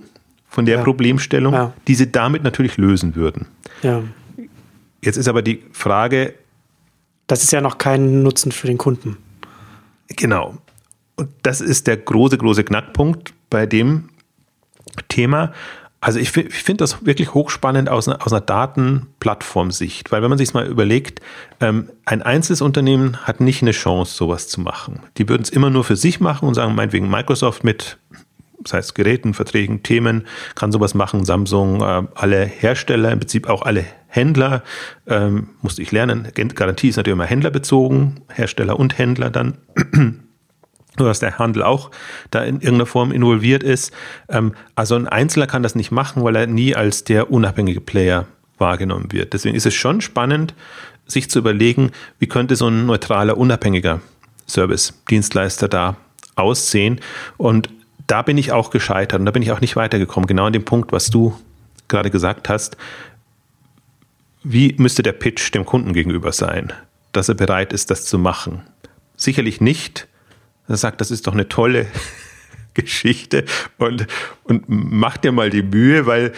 von 0.48 0.64
der 0.64 0.78
ja. 0.78 0.82
Problemstellung, 0.84 1.52
ja. 1.52 1.72
die 1.86 1.94
sie 1.94 2.10
damit 2.10 2.42
natürlich 2.42 2.78
lösen 2.78 3.14
würden. 3.14 3.46
Ja. 3.82 4.02
Jetzt 5.02 5.18
ist 5.18 5.28
aber 5.28 5.42
die 5.42 5.62
Frage. 5.72 6.32
Das 7.28 7.44
ist 7.44 7.52
ja 7.52 7.60
noch 7.60 7.78
kein 7.78 8.22
Nutzen 8.24 8.50
für 8.50 8.66
den 8.66 8.78
Kunden. 8.78 9.16
Genau. 10.08 10.58
Und 11.14 11.28
das 11.42 11.60
ist 11.60 11.86
der 11.86 11.96
große, 11.96 12.38
große 12.38 12.64
Knackpunkt 12.64 13.32
bei 13.50 13.66
dem 13.66 14.08
Thema. 15.08 15.52
Also 16.00 16.20
ich, 16.20 16.36
ich 16.36 16.54
finde 16.54 16.84
das 16.84 17.04
wirklich 17.04 17.34
hochspannend 17.34 17.88
aus 17.88 18.08
einer, 18.08 18.24
aus 18.24 18.32
einer 18.32 18.40
Datenplattformsicht, 18.40 20.12
weil 20.12 20.22
wenn 20.22 20.28
man 20.28 20.38
sich 20.38 20.54
mal 20.54 20.66
überlegt, 20.66 21.20
ähm, 21.60 21.90
ein 22.04 22.22
einzelnes 22.22 22.60
Unternehmen 22.60 23.16
hat 23.26 23.40
nicht 23.40 23.62
eine 23.62 23.72
Chance, 23.72 24.14
sowas 24.14 24.46
zu 24.48 24.60
machen. 24.60 25.00
Die 25.16 25.28
würden 25.28 25.42
es 25.42 25.50
immer 25.50 25.70
nur 25.70 25.82
für 25.82 25.96
sich 25.96 26.20
machen 26.20 26.46
und 26.46 26.54
sagen, 26.54 26.76
meinetwegen 26.76 27.10
Microsoft 27.10 27.64
mit 27.64 27.98
das 28.60 28.72
heißt 28.72 28.94
Geräten, 28.94 29.34
Verträgen, 29.34 29.82
Themen, 29.82 30.26
kann 30.54 30.72
sowas 30.72 30.94
machen. 30.94 31.24
Samsung, 31.24 31.80
äh, 31.80 32.02
alle 32.14 32.44
Hersteller, 32.44 33.12
im 33.12 33.20
Prinzip 33.20 33.48
auch 33.48 33.62
alle 33.62 33.84
Händler, 34.08 34.62
ähm, 35.06 35.50
musste 35.62 35.82
ich 35.82 35.92
lernen. 35.92 36.28
Garantie 36.34 36.88
ist 36.88 36.96
natürlich 36.96 37.14
immer 37.14 37.26
händlerbezogen, 37.26 38.20
Hersteller 38.32 38.78
und 38.78 38.98
Händler 38.98 39.30
dann. 39.30 39.58
Nur 40.98 41.06
dass 41.06 41.20
der 41.20 41.38
Handel 41.38 41.62
auch 41.62 41.92
da 42.32 42.42
in 42.42 42.56
irgendeiner 42.56 42.86
Form 42.86 43.12
involviert 43.12 43.62
ist. 43.62 43.92
Ähm, 44.28 44.54
also 44.74 44.96
ein 44.96 45.06
Einzelner 45.06 45.46
kann 45.46 45.62
das 45.62 45.76
nicht 45.76 45.92
machen, 45.92 46.24
weil 46.24 46.34
er 46.34 46.46
nie 46.48 46.74
als 46.74 47.04
der 47.04 47.30
unabhängige 47.30 47.80
Player 47.80 48.26
wahrgenommen 48.56 49.12
wird. 49.12 49.32
Deswegen 49.32 49.54
ist 49.54 49.66
es 49.66 49.74
schon 49.74 50.00
spannend, 50.00 50.54
sich 51.06 51.30
zu 51.30 51.38
überlegen, 51.38 51.92
wie 52.18 52.26
könnte 52.26 52.56
so 52.56 52.66
ein 52.66 52.86
neutraler, 52.86 53.38
unabhängiger 53.38 54.00
Service-Dienstleister 54.48 55.68
da 55.68 55.96
aussehen. 56.34 57.00
Und 57.36 57.68
da 58.08 58.22
bin 58.22 58.36
ich 58.38 58.50
auch 58.50 58.70
gescheitert 58.70 59.20
und 59.20 59.26
da 59.26 59.30
bin 59.30 59.42
ich 59.42 59.52
auch 59.52 59.60
nicht 59.60 59.76
weitergekommen. 59.76 60.26
Genau 60.26 60.46
an 60.46 60.52
dem 60.52 60.64
Punkt, 60.64 60.90
was 60.90 61.10
du 61.10 61.38
gerade 61.86 62.10
gesagt 62.10 62.48
hast. 62.48 62.76
Wie 64.42 64.74
müsste 64.78 65.02
der 65.02 65.12
Pitch 65.12 65.54
dem 65.54 65.64
Kunden 65.64 65.92
gegenüber 65.92 66.32
sein, 66.32 66.72
dass 67.12 67.28
er 67.28 67.34
bereit 67.34 67.72
ist, 67.72 67.90
das 67.90 68.06
zu 68.06 68.18
machen? 68.18 68.62
Sicherlich 69.16 69.60
nicht. 69.60 70.08
Er 70.68 70.76
sagt, 70.76 71.00
das 71.00 71.10
ist 71.10 71.26
doch 71.26 71.34
eine 71.34 71.48
tolle 71.48 71.86
Geschichte 72.74 73.44
und, 73.76 74.06
und 74.44 74.64
mach 74.68 75.18
dir 75.18 75.32
mal 75.32 75.50
die 75.50 75.62
Mühe, 75.62 76.06
weil 76.06 76.32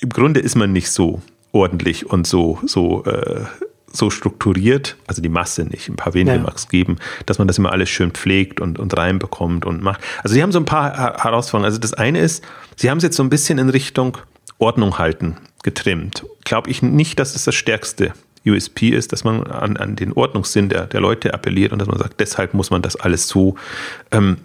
im 0.00 0.10
Grunde 0.10 0.40
ist 0.40 0.56
man 0.56 0.72
nicht 0.72 0.90
so 0.90 1.22
ordentlich 1.52 2.06
und 2.06 2.26
so, 2.26 2.58
so 2.66 3.04
äh, 3.04 3.44
so 3.94 4.10
strukturiert, 4.10 4.96
also 5.06 5.22
die 5.22 5.28
Masse 5.28 5.64
nicht, 5.64 5.88
ein 5.88 5.96
paar 5.96 6.14
wenige 6.14 6.36
ja. 6.36 6.42
mag 6.42 6.56
es 6.56 6.68
geben, 6.68 6.96
dass 7.26 7.38
man 7.38 7.46
das 7.46 7.58
immer 7.58 7.70
alles 7.72 7.88
schön 7.88 8.10
pflegt 8.10 8.60
und, 8.60 8.78
und 8.78 8.96
reinbekommt 8.96 9.64
und 9.64 9.82
macht. 9.82 10.00
Also 10.22 10.34
sie 10.34 10.42
haben 10.42 10.52
so 10.52 10.58
ein 10.58 10.64
paar 10.64 10.92
Herausforderungen. 11.22 11.66
Also 11.66 11.78
das 11.78 11.94
eine 11.94 12.18
ist, 12.18 12.44
sie 12.76 12.90
haben 12.90 12.98
es 12.98 13.04
jetzt 13.04 13.16
so 13.16 13.22
ein 13.22 13.30
bisschen 13.30 13.58
in 13.58 13.70
Richtung 13.70 14.18
Ordnung 14.58 14.98
halten 14.98 15.36
getrimmt. 15.62 16.26
Glaube 16.44 16.70
ich 16.70 16.82
nicht, 16.82 17.18
dass 17.18 17.36
es 17.36 17.44
das 17.44 17.54
stärkste 17.54 18.12
USP 18.44 18.90
ist, 18.90 19.12
dass 19.12 19.24
man 19.24 19.44
an, 19.44 19.76
an 19.76 19.96
den 19.96 20.12
Ordnungssinn 20.12 20.68
der, 20.68 20.86
der 20.86 21.00
Leute 21.00 21.32
appelliert 21.32 21.72
und 21.72 21.78
dass 21.78 21.88
man 21.88 21.98
sagt, 21.98 22.20
deshalb 22.20 22.52
muss 22.52 22.70
man 22.70 22.82
das 22.82 22.96
alles 22.96 23.28
so, 23.28 23.54
ähm, 24.10 24.38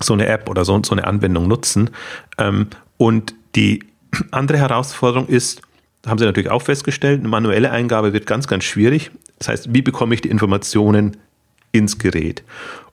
so 0.00 0.14
eine 0.14 0.26
App 0.26 0.48
oder 0.48 0.64
so, 0.64 0.80
so 0.82 0.92
eine 0.92 1.06
Anwendung 1.06 1.46
nutzen. 1.46 1.90
Ähm, 2.38 2.68
und 2.96 3.34
die 3.54 3.84
andere 4.30 4.58
Herausforderung 4.58 5.28
ist, 5.28 5.62
haben 6.06 6.18
sie 6.18 6.24
natürlich 6.24 6.50
auch 6.50 6.62
festgestellt, 6.62 7.20
eine 7.20 7.28
manuelle 7.28 7.70
Eingabe 7.70 8.12
wird 8.12 8.26
ganz, 8.26 8.46
ganz 8.46 8.64
schwierig. 8.64 9.10
Das 9.38 9.48
heißt, 9.48 9.74
wie 9.74 9.82
bekomme 9.82 10.14
ich 10.14 10.20
die 10.20 10.30
Informationen 10.30 11.16
ins 11.72 11.98
Gerät? 11.98 12.42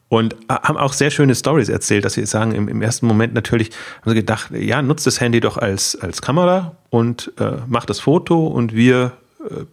Und 0.10 0.36
haben 0.50 0.76
auch 0.76 0.92
sehr 0.92 1.10
schöne 1.10 1.36
Stories 1.36 1.70
erzählt, 1.70 2.04
dass 2.04 2.14
sie 2.14 2.26
sagen, 2.26 2.52
im, 2.52 2.68
im, 2.68 2.82
ersten 2.82 3.06
Moment 3.06 3.34
natürlich 3.34 3.70
haben 4.02 4.10
sie 4.12 4.16
gedacht, 4.16 4.52
ja, 4.52 4.82
nutzt 4.82 5.08
das 5.08 5.22
Handy 5.22 5.40
doch 5.40 5.58
als, 5.58 5.96
als 5.96 6.22
Kamera 6.22 6.76
und 6.90 7.32
äh, 7.40 7.54
macht 7.68 7.90
das 7.90 8.02
Foto 8.02 8.48
und 8.48 8.76
wir 8.76 9.14
äh, 9.50 9.64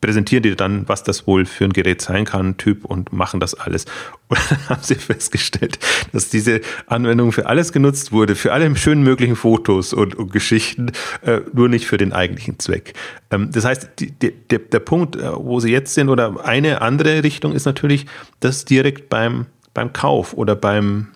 präsentieren 0.00 0.42
dir 0.42 0.56
dann, 0.56 0.88
was 0.88 1.02
das 1.02 1.26
wohl 1.26 1.44
für 1.44 1.64
ein 1.64 1.72
Gerät 1.72 2.00
sein 2.00 2.24
kann, 2.24 2.56
Typ 2.56 2.84
und 2.84 3.12
machen 3.12 3.40
das 3.40 3.54
alles. 3.54 3.84
Und 4.30 4.38
dann 4.48 4.68
haben 4.68 4.82
sie 4.82 4.94
festgestellt, 4.94 5.80
dass 6.12 6.28
diese 6.28 6.60
Anwendung 6.86 7.32
für 7.32 7.46
alles 7.46 7.72
genutzt 7.72 8.12
wurde, 8.12 8.36
für 8.36 8.52
alle 8.52 8.76
schönen 8.76 9.02
möglichen 9.02 9.34
Fotos 9.34 9.92
und, 9.92 10.14
und 10.14 10.32
Geschichten, 10.32 10.92
äh, 11.22 11.40
nur 11.52 11.68
nicht 11.68 11.86
für 11.86 11.96
den 11.96 12.12
eigentlichen 12.12 12.60
Zweck. 12.60 12.94
Ähm, 13.32 13.50
das 13.50 13.64
heißt, 13.64 13.90
die, 13.98 14.12
die, 14.12 14.30
der, 14.30 14.60
der 14.60 14.78
Punkt, 14.78 15.16
äh, 15.16 15.32
wo 15.34 15.58
sie 15.58 15.72
jetzt 15.72 15.94
sind, 15.94 16.10
oder 16.10 16.44
eine 16.44 16.80
andere 16.80 17.24
Richtung 17.24 17.52
ist 17.52 17.64
natürlich, 17.64 18.06
dass 18.38 18.64
direkt 18.64 19.08
beim, 19.08 19.46
beim 19.74 19.92
Kauf 19.92 20.32
oder 20.34 20.54
beim, 20.54 21.08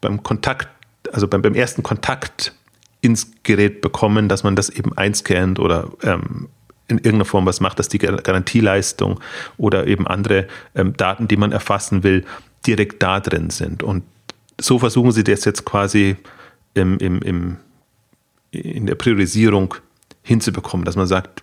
beim 0.00 0.24
Kontakt, 0.24 0.68
also 1.12 1.28
beim, 1.28 1.42
beim 1.42 1.54
ersten 1.54 1.84
Kontakt 1.84 2.52
ins 3.00 3.30
Gerät 3.44 3.80
bekommen, 3.80 4.28
dass 4.28 4.42
man 4.42 4.56
das 4.56 4.70
eben 4.70 4.92
einscannt 4.98 5.60
oder 5.60 5.88
ähm, 6.02 6.48
in 6.88 6.98
irgendeiner 6.98 7.24
Form 7.24 7.46
was 7.46 7.60
macht, 7.60 7.78
dass 7.78 7.88
die 7.88 7.98
Garantieleistung 7.98 9.20
oder 9.56 9.86
eben 9.86 10.06
andere 10.06 10.46
ähm, 10.74 10.96
Daten, 10.96 11.28
die 11.28 11.36
man 11.36 11.52
erfassen 11.52 12.02
will, 12.02 12.24
direkt 12.66 13.02
da 13.02 13.20
drin 13.20 13.50
sind. 13.50 13.82
Und 13.82 14.04
so 14.60 14.78
versuchen 14.78 15.12
sie 15.12 15.24
das 15.24 15.44
jetzt 15.44 15.64
quasi 15.64 16.16
im, 16.74 16.98
im, 16.98 17.20
im, 17.22 17.56
in 18.50 18.86
der 18.86 18.94
Priorisierung 18.94 19.74
hinzubekommen, 20.22 20.84
dass 20.84 20.96
man 20.96 21.06
sagt, 21.06 21.42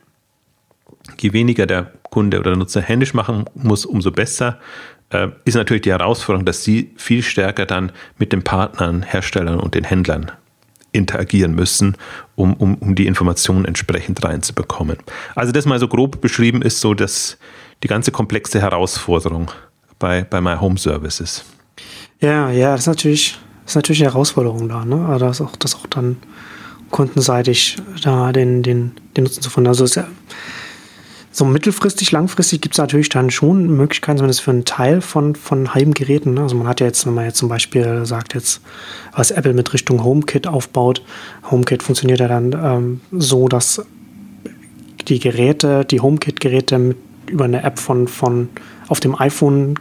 je 1.19 1.33
weniger 1.33 1.65
der 1.65 1.91
Kunde 2.09 2.39
oder 2.39 2.51
der 2.51 2.57
Nutzer 2.57 2.81
händisch 2.81 3.13
machen 3.13 3.45
muss, 3.55 3.85
umso 3.85 4.11
besser. 4.11 4.59
Äh, 5.09 5.29
ist 5.45 5.55
natürlich 5.55 5.81
die 5.81 5.91
Herausforderung, 5.91 6.45
dass 6.45 6.63
sie 6.63 6.91
viel 6.95 7.21
stärker 7.21 7.65
dann 7.65 7.91
mit 8.17 8.31
den 8.31 8.43
Partnern, 8.43 9.01
Herstellern 9.01 9.59
und 9.59 9.75
den 9.75 9.83
Händlern 9.83 10.31
interagieren 10.93 11.53
müssen, 11.53 11.97
um, 12.35 12.53
um, 12.53 12.75
um 12.75 12.95
die 12.95 13.07
Informationen 13.07 13.65
entsprechend 13.65 14.23
reinzubekommen. 14.23 14.97
Also 15.35 15.51
das 15.51 15.65
mal 15.65 15.79
so 15.79 15.87
grob 15.87 16.21
beschrieben 16.21 16.61
ist 16.61 16.79
so 16.79 16.93
dass 16.93 17.37
die 17.83 17.87
ganze 17.87 18.11
komplexe 18.11 18.61
Herausforderung 18.61 19.51
bei, 19.99 20.23
bei 20.23 20.39
My 20.41 20.55
Home 20.55 20.77
Services. 20.77 21.43
Ja, 22.21 22.49
ja, 22.49 22.71
das 22.71 22.81
ist 22.81 22.87
natürlich, 22.87 23.37
das 23.63 23.71
ist 23.71 23.75
natürlich 23.75 24.01
eine 24.03 24.13
Herausforderung 24.13 24.69
da, 24.69 24.85
ne? 24.85 25.05
Also 25.07 25.25
das 25.25 25.41
auch, 25.41 25.55
das 25.57 25.75
auch 25.75 25.87
dann 25.87 26.17
kundenseitig 26.89 27.77
da 28.03 28.31
den, 28.31 28.63
den, 28.63 28.93
den 29.17 29.25
Nutzen 29.25 29.41
zu 29.41 29.49
finden. 29.49 29.67
Also 29.67 29.83
ist 29.83 29.95
ja 29.95 30.07
so 31.33 31.45
mittelfristig, 31.45 32.11
langfristig 32.11 32.61
gibt 32.61 32.75
es 32.75 32.77
natürlich 32.77 33.09
dann 33.09 33.31
schon 33.31 33.75
Möglichkeiten, 33.75 34.19
zumindest 34.19 34.41
für 34.41 34.51
einen 34.51 34.65
Teil 34.65 35.01
von, 35.01 35.35
von 35.35 35.73
Heimgeräten. 35.73 36.35
Ne? 36.35 36.41
Also 36.41 36.55
man 36.55 36.67
hat 36.67 36.79
ja 36.79 36.85
jetzt, 36.85 37.07
wenn 37.07 37.15
man 37.15 37.25
jetzt 37.25 37.39
zum 37.39 37.49
Beispiel 37.49 38.05
sagt, 38.05 38.35
jetzt, 38.35 38.61
was 39.15 39.31
Apple 39.31 39.55
mit 39.55 39.73
Richtung 39.73 40.03
HomeKit 40.03 40.45
aufbaut, 40.45 41.01
HomeKit 41.49 41.81
funktioniert 41.81 42.19
ja 42.19 42.27
dann 42.27 42.53
ähm, 42.53 43.01
so, 43.11 43.47
dass 43.47 43.83
die 45.07 45.19
Geräte, 45.19 45.85
die 45.85 46.01
HomeKit-Geräte 46.01 46.95
über 47.27 47.45
eine 47.45 47.63
App 47.63 47.79
von, 47.79 48.07
von 48.07 48.49
auf 48.87 48.99
dem 48.99 49.19
iPhone 49.19 49.73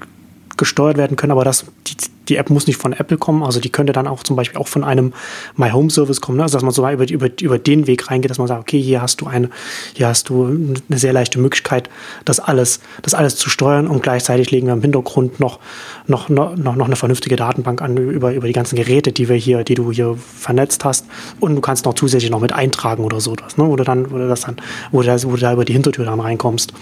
gesteuert 0.57 0.97
werden 0.97 1.17
können, 1.17 1.33
aber 1.33 1.45
das, 1.45 1.67
die, 1.87 1.97
die 2.29 2.37
App 2.37 2.51
muss 2.51 2.67
nicht 2.67 2.77
von 2.77 2.93
Apple 2.93 3.19
kommen, 3.19 3.43
also 3.43 3.61
die 3.61 3.71
könnte 3.71 3.93
dann 3.93 4.07
auch 4.07 4.23
zum 4.23 4.37
Beispiel 4.37 4.59
auch 4.59 4.69
von 4.69 4.85
einem 4.85 5.13
My 5.57 5.71
Home 5.71 5.91
Service 5.91 6.21
kommen, 6.21 6.39
ne? 6.39 6.45
also 6.45 6.57
dass 6.57 6.63
man 6.63 6.73
so 6.73 6.89
über, 6.89 7.09
über, 7.09 7.29
über 7.41 7.59
den 7.59 7.87
Weg 7.87 8.11
reingeht, 8.11 8.31
dass 8.31 8.39
man 8.39 8.47
sagt, 8.47 8.61
okay, 8.61 8.81
hier 8.81 9.03
hast 9.03 9.21
du 9.21 9.27
eine, 9.27 9.51
hier 9.95 10.09
hast 10.09 10.29
du 10.29 10.47
eine 10.47 10.99
sehr 10.99 11.13
leichte 11.13 11.39
Möglichkeit, 11.39 11.89
das 12.25 12.41
alles, 12.41 12.81
das 13.03 13.15
alles 13.15 13.37
zu 13.37 13.51
steuern 13.51 13.87
und 13.87 14.03
gleichzeitig 14.03 14.51
legen 14.51 14.67
wir 14.67 14.75
im 14.75 14.83
Hintergrund 14.83 15.41
noch, 15.41 15.59
noch, 16.07 16.29
noch, 16.29 16.57
noch 16.57 16.87
eine 16.87 16.97
vernünftige 16.97 17.37
Datenbank 17.37 17.83
an 17.83 17.97
über, 17.97 18.33
über 18.33 18.47
die 18.47 18.53
ganzen 18.53 18.77
Geräte, 18.77 19.13
die 19.13 19.29
wir 19.29 19.37
hier, 19.37 19.65
die 19.65 19.75
du 19.75 19.91
hier 19.91 20.17
vernetzt 20.17 20.85
hast 20.85 21.07
und 21.41 21.57
du 21.57 21.61
kannst 21.61 21.85
noch 21.85 21.95
zusätzlich 21.95 22.31
noch 22.31 22.41
mit 22.41 22.53
eintragen 22.53 23.05
oder 23.05 23.21
so 23.21 23.35
was, 23.43 23.57
ne? 23.57 23.65
du 23.65 23.85
dann, 23.85 24.05
du 24.05 24.29
das 24.29 24.43
dann, 24.43 24.57
wo 24.91 25.01
du, 25.01 25.07
da, 25.07 25.23
wo 25.25 25.31
du 25.33 25.39
da 25.39 25.53
über 25.53 25.65
die 25.65 25.73
Hintertür 25.73 26.05
dann 26.05 26.21
reinkommst. 26.21 26.73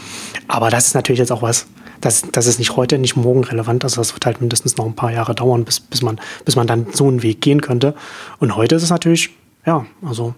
Aber 0.49 0.71
das 0.71 0.89
ist 0.89 0.95
natürlich 0.95 1.18
jetzt 1.18 1.33
auch 1.33 1.43
was, 1.43 1.66
das, 2.01 2.22
das 2.32 2.46
ist 2.46 2.59
nicht 2.59 2.76
heute, 2.76 2.98
nicht 2.98 3.16
morgen 3.16 3.44
relevant. 3.44 3.84
Also 3.84 4.01
das 4.01 4.14
wird 4.14 4.26
halt 4.26 4.40
mindestens 4.40 4.76
noch 4.76 4.86
ein 4.86 4.94
paar 4.94 5.12
Jahre 5.12 5.34
dauern, 5.34 5.64
bis, 5.64 5.80
bis, 5.80 6.03
man, 6.03 6.20
bis 6.44 6.57
man 6.57 6.66
dann 6.66 6.86
so 6.92 7.07
einen 7.07 7.22
Weg 7.22 7.40
gehen 7.40 7.61
könnte. 7.61 7.94
Und 8.38 8.57
heute 8.57 8.74
ist 8.74 8.82
es 8.82 8.90
natürlich, 8.90 9.30
ja, 9.66 9.86
also, 10.07 10.34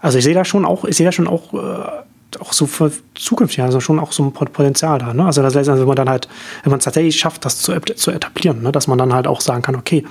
also 0.00 0.18
ich 0.18 0.24
sehe 0.24 0.34
da 0.34 0.44
schon 0.44 0.64
auch, 0.64 0.84
ich 0.84 0.96
sehe 0.96 1.06
da 1.06 1.12
schon 1.12 1.28
auch, 1.28 1.54
äh, 1.54 2.38
auch 2.38 2.52
so 2.52 2.66
für 2.66 2.92
zukünftig, 3.14 3.62
also 3.62 3.80
schon 3.80 3.98
auch 3.98 4.12
so 4.12 4.22
ein 4.24 4.32
Potenzial 4.32 4.98
da. 4.98 5.12
Ne? 5.12 5.24
Also 5.24 5.42
das 5.42 5.54
heißt, 5.54 5.68
wenn 5.68 5.84
man 5.84 5.96
dann 5.96 6.08
halt, 6.08 6.28
wenn 6.62 6.70
man 6.70 6.78
es 6.78 6.84
tatsächlich 6.84 7.18
schafft, 7.18 7.44
das 7.44 7.60
zu, 7.60 7.78
zu 7.80 8.10
etablieren, 8.10 8.62
ne? 8.62 8.72
dass 8.72 8.86
man 8.86 8.98
dann 8.98 9.12
halt 9.12 9.26
auch 9.26 9.40
sagen 9.40 9.62
kann, 9.62 9.74
okay, 9.74 10.04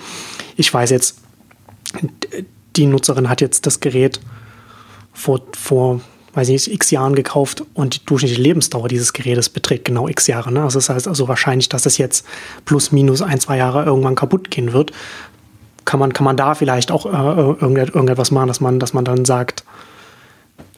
ich 0.58 0.74
weiß 0.74 0.90
jetzt, 0.90 1.20
die 2.76 2.86
Nutzerin 2.86 3.30
hat 3.30 3.42
jetzt 3.42 3.66
das 3.66 3.80
Gerät 3.80 4.20
vor, 5.14 5.42
vor 5.58 6.02
weiß 6.34 6.50
ich 6.50 6.54
nicht, 6.54 6.74
x 6.74 6.92
Jahren 6.92 7.16
gekauft 7.16 7.64
und 7.74 7.96
die 7.96 8.06
durchschnittliche 8.06 8.42
Lebensdauer 8.42 8.88
dieses 8.88 9.14
Gerätes 9.14 9.50
beträgt 9.50 9.86
genau 9.86 10.08
x 10.08 10.28
Jahre. 10.28 10.52
Ne? 10.52 10.64
Also 10.64 10.80
das 10.80 10.90
heißt 10.90 11.08
also 11.08 11.28
wahrscheinlich, 11.28 11.70
dass 11.70 11.86
es 11.86 11.98
jetzt 11.98 12.26
plus 12.66 12.92
minus 12.92 13.22
ein, 13.22 13.40
zwei 13.40 13.58
Jahre 13.58 13.86
irgendwann 13.86 14.16
kaputt 14.16 14.52
gehen 14.52 14.74
wird. 14.74 14.92
Kann 15.86 16.00
man, 16.00 16.14
kann 16.14 16.26
man 16.26 16.38
da 16.38 16.54
vielleicht 16.54 16.92
auch 16.92 17.06
äh, 17.06 17.64
irgendetwas 17.64 18.32
machen, 18.32 18.48
dass 18.48 18.62
man, 18.62 18.80
dass 18.80 18.94
man 18.94 19.06
dann 19.06 19.26
sagt, 19.26 19.64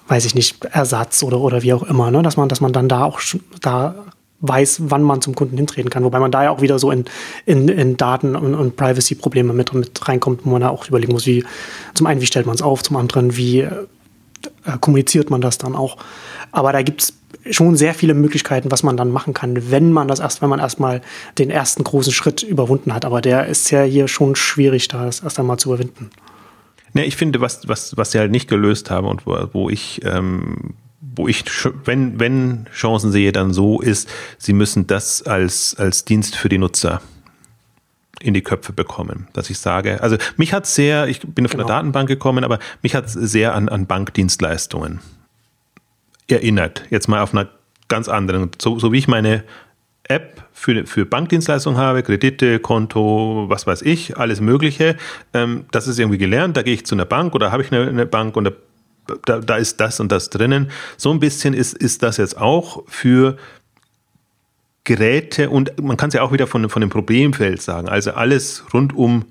weiß 0.07 0.25
ich 0.25 0.35
nicht, 0.35 0.63
Ersatz 0.65 1.23
oder, 1.23 1.39
oder 1.39 1.63
wie 1.63 1.73
auch 1.73 1.83
immer, 1.83 2.11
ne? 2.11 2.21
dass 2.21 2.37
man, 2.37 2.49
dass 2.49 2.61
man 2.61 2.71
dann 2.73 2.87
da 2.87 3.03
auch 3.03 3.19
da 3.61 3.95
weiß, 4.41 4.81
wann 4.85 5.03
man 5.03 5.21
zum 5.21 5.35
Kunden 5.35 5.57
hintreten 5.57 5.89
kann. 5.89 6.03
Wobei 6.03 6.19
man 6.19 6.31
da 6.31 6.43
ja 6.43 6.49
auch 6.49 6.61
wieder 6.61 6.79
so 6.79 6.91
in, 6.91 7.05
in, 7.45 7.67
in 7.67 7.97
Daten- 7.97 8.35
und, 8.35 8.55
und 8.55 8.75
Privacy-Probleme 8.75 9.53
mit, 9.53 9.73
mit 9.73 10.07
reinkommt, 10.07 10.41
wo 10.43 10.49
man 10.49 10.61
da 10.61 10.69
auch 10.69 10.87
überlegen 10.87 11.13
muss, 11.13 11.25
wie 11.25 11.43
zum 11.93 12.07
einen, 12.07 12.21
wie 12.21 12.25
stellt 12.25 12.47
man 12.47 12.55
es 12.55 12.61
auf, 12.61 12.83
zum 12.83 12.97
anderen, 12.97 13.37
wie 13.37 13.67
äh, 14.65 14.77
kommuniziert 14.79 15.29
man 15.29 15.41
das 15.41 15.57
dann 15.57 15.75
auch. 15.75 15.97
Aber 16.51 16.71
da 16.73 16.81
gibt 16.81 17.01
es 17.01 17.13
schon 17.55 17.75
sehr 17.75 17.93
viele 17.93 18.13
Möglichkeiten, 18.13 18.71
was 18.71 18.83
man 18.83 18.97
dann 18.97 19.11
machen 19.11 19.33
kann, 19.33 19.71
wenn 19.71 19.91
man 19.91 20.07
das 20.07 20.19
erst, 20.19 20.41
wenn 20.41 20.49
man 20.49 20.59
erstmal 20.59 21.01
den 21.37 21.49
ersten 21.49 21.83
großen 21.83 22.13
Schritt 22.13 22.43
überwunden 22.43 22.93
hat. 22.93 23.05
Aber 23.05 23.21
der 23.21 23.47
ist 23.47 23.71
ja 23.71 23.83
hier 23.83 24.07
schon 24.07 24.35
schwierig, 24.35 24.87
da 24.87 25.05
das 25.05 25.21
erst 25.21 25.39
einmal 25.39 25.57
zu 25.57 25.69
überwinden. 25.69 26.09
Ja, 26.93 27.03
ich 27.03 27.15
finde, 27.15 27.39
was, 27.39 27.67
was, 27.67 27.95
was 27.97 28.11
sie 28.11 28.19
halt 28.19 28.31
nicht 28.31 28.49
gelöst 28.49 28.91
haben 28.91 29.07
und 29.07 29.25
wo, 29.25 29.37
wo 29.53 29.69
ich 29.69 30.01
ähm, 30.03 30.75
wo 31.15 31.27
ich, 31.27 31.43
wenn, 31.83 32.19
wenn 32.19 32.67
Chancen 32.73 33.11
sehe, 33.11 33.31
dann 33.31 33.53
so 33.53 33.81
ist, 33.81 34.09
sie 34.37 34.53
müssen 34.53 34.87
das 34.87 35.23
als, 35.23 35.75
als 35.77 36.05
Dienst 36.05 36.35
für 36.35 36.47
die 36.47 36.57
Nutzer 36.57 37.01
in 38.23 38.33
die 38.33 38.41
Köpfe 38.41 38.73
bekommen, 38.73 39.27
dass 39.33 39.49
ich 39.49 39.59
sage, 39.59 40.01
also 40.01 40.17
mich 40.37 40.53
hat 40.53 40.65
sehr, 40.65 41.07
ich 41.07 41.21
bin 41.21 41.47
von 41.47 41.57
genau. 41.57 41.67
der 41.67 41.77
Datenbank 41.77 42.07
gekommen, 42.07 42.43
aber 42.43 42.59
mich 42.81 42.95
hat 42.95 43.09
sehr 43.09 43.55
an, 43.55 43.69
an 43.69 43.87
Bankdienstleistungen 43.87 44.99
erinnert. 46.27 46.83
Jetzt 46.89 47.07
mal 47.07 47.21
auf 47.21 47.33
einer 47.33 47.49
ganz 47.87 48.07
anderen, 48.07 48.51
so, 48.61 48.79
so 48.79 48.91
wie 48.91 48.97
ich 48.97 49.07
meine 49.07 49.43
App 50.03 50.43
für, 50.53 50.85
für 50.85 51.05
Bankdienstleistungen 51.05 51.79
habe, 51.79 52.03
Kredite, 52.03 52.59
Konto, 52.59 53.45
was 53.47 53.67
weiß 53.67 53.81
ich, 53.81 54.17
alles 54.17 54.41
Mögliche. 54.41 54.95
Ähm, 55.33 55.65
das 55.71 55.87
ist 55.87 55.99
irgendwie 55.99 56.17
gelernt. 56.17 56.57
Da 56.57 56.61
gehe 56.61 56.73
ich 56.73 56.85
zu 56.85 56.95
einer 56.95 57.05
Bank 57.05 57.33
oder 57.35 57.51
habe 57.51 57.63
ich 57.63 57.71
eine, 57.71 57.87
eine 57.87 58.05
Bank 58.05 58.35
und 58.37 58.45
da 58.45 58.51
da, 59.25 59.55
ist 59.57 59.79
das 59.79 59.99
und 59.99 60.11
das 60.11 60.29
drinnen. 60.29 60.71
So 60.97 61.11
ein 61.11 61.19
bisschen 61.19 61.53
ist, 61.53 61.73
ist 61.73 62.03
das 62.03 62.17
jetzt 62.17 62.37
auch 62.37 62.83
für 62.87 63.37
Geräte 64.83 65.49
und 65.49 65.81
man 65.81 65.97
kann 65.97 66.07
es 66.07 66.15
ja 66.15 66.23
auch 66.23 66.31
wieder 66.31 66.47
von, 66.47 66.69
von 66.69 66.81
dem 66.81 66.89
Problemfeld 66.89 67.61
sagen. 67.61 67.87
Also 67.87 68.11
alles 68.11 68.63
rund 68.73 68.95
um 68.95 69.25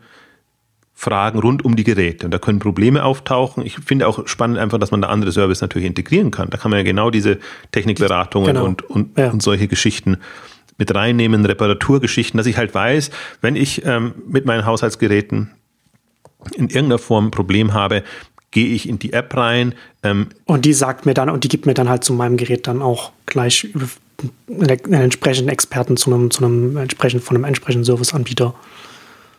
Fragen 1.00 1.38
rund 1.38 1.64
um 1.64 1.76
die 1.76 1.84
Geräte. 1.84 2.26
Und 2.26 2.30
da 2.32 2.38
können 2.38 2.58
Probleme 2.58 3.02
auftauchen. 3.04 3.64
Ich 3.64 3.76
finde 3.76 4.06
auch 4.06 4.28
spannend 4.28 4.58
einfach, 4.58 4.76
dass 4.76 4.90
man 4.90 5.00
da 5.00 5.08
andere 5.08 5.32
Services 5.32 5.62
natürlich 5.62 5.88
integrieren 5.88 6.30
kann. 6.30 6.50
Da 6.50 6.58
kann 6.58 6.70
man 6.70 6.78
ja 6.78 6.84
genau 6.84 7.08
diese 7.10 7.38
Technikberatungen 7.72 8.54
genau. 8.54 8.66
und, 8.66 8.82
und, 8.82 9.18
ja. 9.18 9.30
und 9.30 9.42
solche 9.42 9.66
Geschichten 9.66 10.18
mit 10.76 10.94
reinnehmen, 10.94 11.44
Reparaturgeschichten, 11.46 12.36
dass 12.36 12.46
ich 12.46 12.58
halt 12.58 12.74
weiß, 12.74 13.10
wenn 13.40 13.56
ich 13.56 13.84
ähm, 13.86 14.12
mit 14.26 14.44
meinen 14.44 14.66
Haushaltsgeräten 14.66 15.50
in 16.54 16.68
irgendeiner 16.68 16.98
Form 16.98 17.28
ein 17.28 17.30
Problem 17.30 17.72
habe, 17.72 18.02
gehe 18.50 18.68
ich 18.68 18.86
in 18.86 18.98
die 18.98 19.14
App 19.14 19.34
rein. 19.34 19.74
Ähm, 20.02 20.28
und 20.44 20.66
die 20.66 20.74
sagt 20.74 21.06
mir 21.06 21.14
dann, 21.14 21.30
und 21.30 21.44
die 21.44 21.48
gibt 21.48 21.64
mir 21.64 21.74
dann 21.74 21.88
halt 21.88 22.04
zu 22.04 22.12
meinem 22.12 22.36
Gerät 22.36 22.66
dann 22.66 22.82
auch 22.82 23.12
gleich 23.24 23.68
einen 24.48 24.92
entsprechenden 24.92 25.50
Experten 25.50 25.96
zu 25.96 26.12
einem, 26.12 26.30
zu 26.30 26.44
einem 26.44 26.76
entsprechenden, 26.76 27.24
von 27.24 27.36
einem 27.36 27.44
entsprechenden 27.44 27.84
Serviceanbieter. 27.84 28.54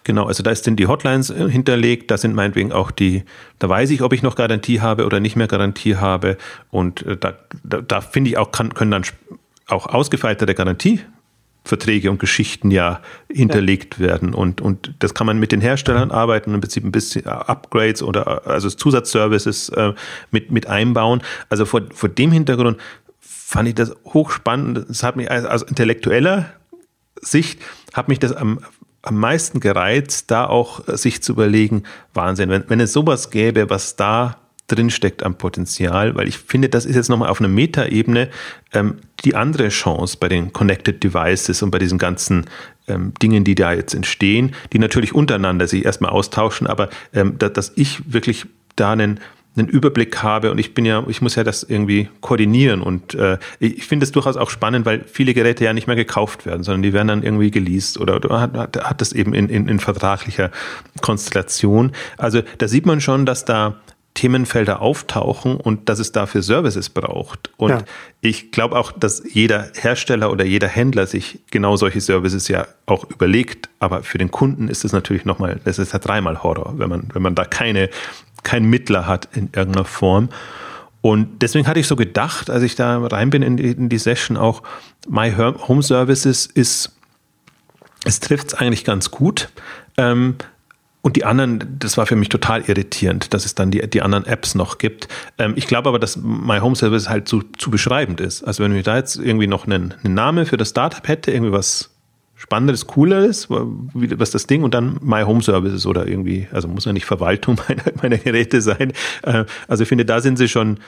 Genau, 0.03 0.25
also 0.25 0.41
da 0.41 0.51
dann 0.65 0.75
die 0.75 0.88
Hotlines 0.88 1.29
äh, 1.29 1.49
hinterlegt, 1.49 2.09
da 2.09 2.17
sind 2.17 2.34
meinetwegen 2.34 2.71
auch 2.71 2.89
die, 2.91 3.23
da 3.59 3.69
weiß 3.69 3.91
ich, 3.91 4.01
ob 4.01 4.13
ich 4.13 4.23
noch 4.23 4.36
Garantie 4.36 4.82
habe 4.82 5.05
oder 5.05 5.19
nicht 5.19 5.36
mehr 5.36 5.47
Garantie 5.47 5.95
habe. 5.95 6.38
Und 6.71 7.05
äh, 7.05 7.17
da, 7.17 7.34
da, 7.63 7.82
da 7.82 8.01
finde 8.01 8.32
ich 8.32 8.38
auch, 8.38 8.51
kann, 8.51 8.73
können 8.73 8.91
dann 8.91 9.03
auch 9.67 9.86
ausgefeiltere 9.86 10.55
Garantie 10.55 11.01
Verträge 11.63 12.09
und 12.09 12.19
Geschichten 12.19 12.71
ja 12.71 13.01
hinterlegt 13.32 13.99
ja. 13.99 14.07
werden. 14.07 14.34
Und, 14.34 14.61
und 14.61 14.95
das 14.99 15.13
kann 15.13 15.27
man 15.27 15.39
mit 15.39 15.51
den 15.51 15.61
Herstellern 15.61 16.09
mhm. 16.09 16.15
arbeiten, 16.15 16.53
im 16.55 16.61
Prinzip 16.61 16.84
ein 16.84 16.91
bisschen 16.91 17.27
Upgrades 17.27 18.01
oder 18.01 18.47
also 18.47 18.69
Zusatzservices 18.69 19.69
äh, 19.69 19.93
mit, 20.32 20.51
mit 20.51 20.65
einbauen. 20.67 21.21
Also 21.49 21.65
vor, 21.65 21.84
vor 21.93 22.09
dem 22.09 22.32
Hintergrund 22.32 22.77
fand 23.52 23.68
ich 23.68 23.76
das 23.76 23.93
hochspannend. 24.06 24.89
Es 24.89 25.04
hat 25.04 25.18
mich 25.18 25.30
aus 25.30 25.62
intellektueller 25.62 26.45
Sicht 27.20 27.60
hat 27.93 28.08
mich 28.08 28.18
das 28.18 28.32
am, 28.32 28.62
am 29.02 29.16
meisten 29.18 29.60
gereizt, 29.60 30.32
da 30.32 30.45
auch 30.45 30.82
sich 30.88 31.22
zu 31.22 31.34
überlegen, 31.34 31.84
Wahnsinn, 32.14 32.49
wenn, 32.49 32.64
wenn 32.70 32.80
es 32.80 32.93
sowas 32.93 33.30
gäbe, 33.30 33.70
was 33.70 33.97
da 33.97 34.38
drinsteckt 34.68 35.24
am 35.24 35.36
Potenzial, 35.36 36.16
weil 36.16 36.30
ich 36.30 36.38
finde, 36.38 36.70
das 36.70 36.86
ist 36.86 36.95
jetzt 36.95 37.10
nochmal 37.10 37.28
auf 37.28 37.41
einer 37.41 37.49
Metaebene 37.49 38.30
ähm, 38.72 38.99
die 39.26 39.36
andere 39.36 39.68
Chance 39.68 40.16
bei 40.18 40.30
den 40.30 40.54
Connected 40.54 41.04
Devices 41.04 41.62
und 41.62 41.72
bei 41.72 41.80
diesen 41.80 41.97
ganzen 41.97 42.45
ähm, 42.88 43.14
Dingen, 43.22 43.43
die 43.43 43.56
da 43.56 43.74
jetzt 43.74 43.93
entstehen, 43.93 44.56
die 44.72 44.80
natürlich 44.80 45.14
untereinander 45.14 45.68
sich 45.68 45.84
erstmal 45.84 46.12
austauschen, 46.12 46.68
aber 46.68 46.89
ähm, 47.14 47.38
da, 47.38 47.49
dass 47.49 47.74
ich 47.76 48.14
wirklich 48.14 48.45
da 48.78 48.93
einen 48.93 49.20
einen 49.58 49.68
Überblick 49.68 50.24
habe 50.24 50.49
und 50.52 50.58
ich 50.60 50.74
bin 50.74 50.86
ja, 50.86 51.04
ich 51.08 51.22
muss 51.22 51.36
ja 51.36 51.43
das 51.43 51.64
irgendwie 51.64 52.08
koordinieren 52.22 52.82
und 52.82 53.16
äh, 53.16 53.38
ich 53.60 53.86
finde 53.86 54.06
es 54.06 54.12
durchaus 54.14 54.38
auch 54.38 54.49
spannend, 54.49 54.86
weil 54.86 55.04
viele 55.06 55.34
Geräte 55.34 55.66
ja 55.66 55.74
nicht 55.74 55.88
mehr 55.88 55.97
gekauft 55.97 56.45
werden, 56.45 56.64
sondern 56.64 56.84
die 56.84 56.93
werden 56.93 57.10
dann 57.10 57.24
irgendwie 57.24 57.52
geleast 57.52 57.99
oder, 57.99 58.16
oder 58.16 58.39
hat, 58.39 58.56
hat, 58.56 59.02
das 59.02 59.12
eben 59.12 59.34
in, 59.34 59.49
in, 59.49 59.68
in 59.68 59.80
vertraglicher 59.80 60.52
Konstellation. 61.02 61.91
Also 62.18 62.41
da 62.60 62.70
sieht 62.70 62.86
man 62.86 63.02
schon, 63.02 63.26
dass 63.26 63.43
da 63.43 63.76
Themenfelder 64.14 64.82
auftauchen 64.82 65.55
und 65.55 65.88
dass 65.88 65.99
es 65.99 66.12
dafür 66.12 66.41
Services 66.41 66.89
braucht. 66.89 67.51
Und 67.57 67.70
ja. 67.70 67.80
ich 68.20 68.51
glaube 68.51 68.78
auch, 68.78 68.91
dass 68.91 69.24
jeder 69.32 69.72
Hersteller 69.80 70.32
oder 70.32 70.43
jeder 70.43 70.68
Händler 70.68 71.07
sich 71.07 71.39
genau 71.49 71.78
solche 71.78 72.01
Services 72.01 72.47
ja 72.47 72.68
auch 72.86 73.09
überlegt. 73.09 73.70
Aber 73.80 74.03
für 74.03 74.18
den 74.18 74.30
Kunden 74.30 74.68
ist 74.68 74.84
es 74.84 74.91
natürlich 74.91 75.24
nochmal, 75.24 75.62
das 75.64 75.80
ist 75.80 75.93
ja 75.93 75.99
dreimal 75.99 76.43
Horror, 76.43 76.74
wenn 76.78 76.89
man, 76.89 77.07
wenn 77.14 77.22
man 77.22 77.36
da 77.36 77.45
keine, 77.45 77.89
keinen 78.43 78.70
Mittler 78.70 79.07
hat 79.07 79.30
in 79.34 79.49
irgendeiner 79.53 79.86
Form. 79.86 80.30
Und 81.01 81.41
deswegen 81.41 81.66
hatte 81.66 81.80
ich 81.80 81.88
so 81.88 81.95
gedacht, 81.95 82.49
als 82.49 82.64
ich 82.64 82.76
da 82.76 82.99
rein 82.99 83.30
bin 83.30 83.41
in 83.41 83.57
die, 83.57 83.72
in 83.72 83.89
die 83.89 83.97
Session 83.97 84.38
auch, 84.38 84.62
My 85.09 85.34
Home 85.34 85.82
Services 85.82 86.45
ist, 86.45 86.91
es 88.03 88.20
trifft 88.20 88.49
es 88.49 88.53
eigentlich 88.53 88.84
ganz 88.84 89.09
gut. 89.09 89.49
Ähm, 89.97 90.36
und 91.02 91.16
die 91.16 91.26
anderen, 91.26 91.78
das 91.80 91.97
war 91.97 92.06
für 92.06 92.16
mich 92.16 92.30
total 92.30 92.62
irritierend, 92.62 93.34
dass 93.34 93.45
es 93.45 93.56
dann 93.56 93.72
die, 93.72 93.88
die 93.89 94.02
anderen 94.02 94.26
Apps 94.26 94.54
noch 94.54 94.78
gibt. 94.78 95.08
Ähm, 95.38 95.54
ich 95.56 95.68
glaube 95.68 95.89
aber, 95.89 95.99
dass 95.99 96.18
My 96.18 96.60
Home 96.60 96.76
Service 96.76 97.10
halt 97.10 97.28
zu, 97.28 97.43
zu 97.58 97.72
beschreibend 97.72 98.22
ist. 98.22 98.43
Also 98.43 98.64
wenn 98.64 98.76
ich 98.76 98.84
da 98.84 98.97
jetzt 98.97 99.16
irgendwie 99.16 99.47
noch 99.47 99.66
einen, 99.66 99.95
einen 100.04 100.14
Namen 100.14 100.45
für 100.45 100.58
das 100.58 100.70
Startup 100.70 101.08
hätte, 101.08 101.32
irgendwie 101.32 101.52
was 101.52 101.89
Spannendes, 102.36 102.88
Cooleres, 102.88 103.49
was 103.49 104.32
das 104.32 104.47
Ding 104.47 104.64
und 104.64 104.74
dann 104.74 104.99
My 105.02 105.22
Home 105.22 105.43
Services 105.43 105.86
oder 105.86 106.08
irgendwie, 106.08 106.47
also 106.52 106.68
muss 106.68 106.86
ja 106.86 106.93
nicht 106.93 107.06
Verwaltung 107.06 107.60
meiner, 107.68 107.84
meiner 108.02 108.18
Geräte 108.18 108.62
sein. 108.62 108.93
Äh, 109.24 109.45
also 109.68 109.84
ich 109.84 109.89
finde, 109.89 110.06
da 110.06 110.22
sind 110.22 110.38
sie 110.38 110.49
schon 110.49 110.80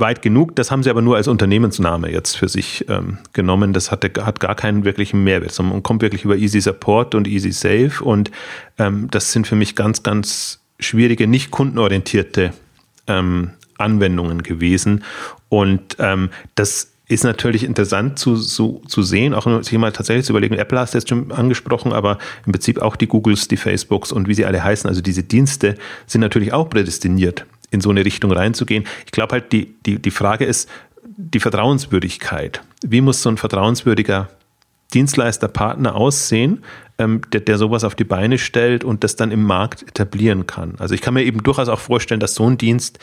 weit 0.00 0.22
genug. 0.22 0.56
Das 0.56 0.70
haben 0.70 0.82
sie 0.82 0.90
aber 0.90 1.02
nur 1.02 1.16
als 1.16 1.28
Unternehmensname 1.28 2.10
jetzt 2.10 2.36
für 2.36 2.48
sich 2.48 2.86
ähm, 2.88 3.18
genommen. 3.32 3.72
Das 3.72 3.90
hatte, 3.90 4.10
hat 4.24 4.40
gar 4.40 4.54
keinen 4.54 4.84
wirklichen 4.84 5.22
Mehrwert, 5.22 5.58
man 5.60 5.82
kommt 5.82 6.02
wirklich 6.02 6.24
über 6.24 6.36
Easy 6.36 6.60
Support 6.60 7.14
und 7.14 7.28
Easy 7.28 7.52
Save. 7.52 8.02
Und 8.02 8.30
ähm, 8.78 9.08
das 9.10 9.32
sind 9.32 9.46
für 9.46 9.56
mich 9.56 9.76
ganz, 9.76 10.02
ganz 10.02 10.60
schwierige, 10.78 11.26
nicht 11.26 11.50
kundenorientierte 11.50 12.52
ähm, 13.06 13.50
Anwendungen 13.78 14.42
gewesen. 14.42 15.04
Und 15.48 15.96
ähm, 15.98 16.30
das 16.54 16.90
ist 17.08 17.24
natürlich 17.24 17.64
interessant 17.64 18.18
zu, 18.18 18.36
zu, 18.36 18.82
zu 18.86 19.02
sehen, 19.02 19.34
auch 19.34 19.62
sich 19.64 19.76
mal 19.78 19.90
tatsächlich 19.90 20.24
zu 20.24 20.32
überlegen, 20.32 20.54
Apple 20.54 20.78
hast 20.78 20.94
du 20.94 20.98
jetzt 20.98 21.08
schon 21.08 21.32
angesprochen, 21.32 21.92
aber 21.92 22.18
im 22.46 22.52
Prinzip 22.52 22.80
auch 22.80 22.94
die 22.94 23.08
Googles, 23.08 23.48
die 23.48 23.56
Facebooks 23.56 24.12
und 24.12 24.28
wie 24.28 24.34
sie 24.34 24.44
alle 24.44 24.62
heißen, 24.62 24.88
also 24.88 25.00
diese 25.00 25.24
Dienste 25.24 25.76
sind 26.06 26.20
natürlich 26.20 26.52
auch 26.52 26.70
prädestiniert 26.70 27.46
in 27.70 27.80
so 27.80 27.90
eine 27.90 28.04
Richtung 28.04 28.32
reinzugehen. 28.32 28.84
Ich 29.06 29.12
glaube 29.12 29.32
halt, 29.32 29.52
die, 29.52 29.74
die, 29.86 30.00
die 30.00 30.10
Frage 30.10 30.44
ist 30.44 30.68
die 31.04 31.40
Vertrauenswürdigkeit. 31.40 32.62
Wie 32.82 33.00
muss 33.00 33.22
so 33.22 33.28
ein 33.28 33.36
vertrauenswürdiger 33.36 34.28
Dienstleister, 34.94 35.48
Partner 35.48 35.94
aussehen, 35.94 36.64
ähm, 36.98 37.20
der, 37.32 37.40
der 37.40 37.58
sowas 37.58 37.84
auf 37.84 37.94
die 37.94 38.04
Beine 38.04 38.38
stellt 38.38 38.82
und 38.84 39.04
das 39.04 39.16
dann 39.16 39.30
im 39.30 39.44
Markt 39.44 39.82
etablieren 39.82 40.46
kann? 40.46 40.74
Also 40.78 40.94
ich 40.94 41.00
kann 41.00 41.14
mir 41.14 41.24
eben 41.24 41.42
durchaus 41.42 41.68
auch 41.68 41.78
vorstellen, 41.78 42.20
dass 42.20 42.34
so 42.34 42.48
ein 42.48 42.58
Dienst 42.58 42.98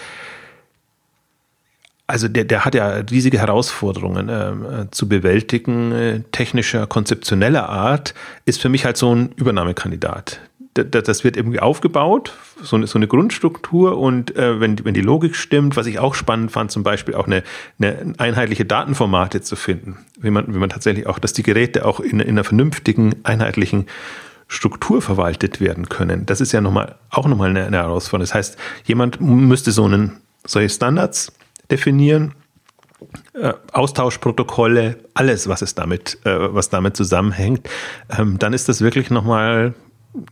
also 2.09 2.29
der, 2.29 2.45
der 2.45 2.63
hat 2.63 2.73
ja 2.73 2.87
riesige 3.11 3.37
Herausforderungen 3.37 4.29
äh, 4.29 4.89
zu 4.91 5.09
bewältigen, 5.09 5.91
äh, 5.91 6.21
technischer, 6.31 6.87
konzeptioneller 6.87 7.67
Art, 7.67 8.13
ist 8.45 8.61
für 8.61 8.69
mich 8.69 8.85
halt 8.85 8.95
so 8.95 9.13
ein 9.13 9.33
Übernahmekandidat 9.35 10.39
das 10.83 11.23
wird 11.23 11.37
irgendwie 11.37 11.59
aufgebaut, 11.59 12.33
so 12.61 12.75
eine, 12.75 12.87
so 12.87 12.97
eine 12.97 13.07
Grundstruktur 13.07 13.97
und 13.97 14.35
äh, 14.35 14.59
wenn, 14.59 14.83
wenn 14.83 14.93
die 14.93 15.01
Logik 15.01 15.35
stimmt, 15.35 15.75
was 15.75 15.87
ich 15.87 15.99
auch 15.99 16.15
spannend 16.15 16.51
fand, 16.51 16.71
zum 16.71 16.83
Beispiel 16.83 17.15
auch 17.15 17.27
eine, 17.27 17.43
eine 17.79 18.13
einheitliche 18.17 18.65
Datenformate 18.65 19.41
zu 19.41 19.55
finden, 19.55 19.97
wie 20.19 20.29
man, 20.29 20.53
wie 20.53 20.57
man 20.57 20.69
tatsächlich 20.69 21.07
auch, 21.07 21.19
dass 21.19 21.33
die 21.33 21.43
Geräte 21.43 21.85
auch 21.85 21.99
in, 21.99 22.19
in 22.19 22.29
einer 22.29 22.43
vernünftigen, 22.43 23.15
einheitlichen 23.23 23.85
Struktur 24.47 25.01
verwaltet 25.01 25.59
werden 25.59 25.89
können. 25.89 26.25
Das 26.25 26.41
ist 26.41 26.51
ja 26.51 26.61
nochmal, 26.61 26.95
auch 27.09 27.27
nochmal 27.27 27.49
eine, 27.49 27.65
eine 27.65 27.77
Herausforderung. 27.77 28.27
Das 28.27 28.33
heißt, 28.33 28.57
jemand 28.85 29.19
müsste 29.19 29.71
so 29.71 29.85
einen, 29.85 30.17
solche 30.45 30.69
Standards 30.69 31.33
definieren. 31.69 32.33
Äh, 33.33 33.53
Austauschprotokolle, 33.73 34.97
alles, 35.13 35.47
was 35.47 35.61
es 35.61 35.75
damit, 35.75 36.17
äh, 36.25 36.53
was 36.53 36.69
damit 36.69 36.97
zusammenhängt, 36.97 37.69
ähm, 38.17 38.39
dann 38.39 38.53
ist 38.53 38.69
das 38.69 38.81
wirklich 38.81 39.11
nochmal 39.11 39.75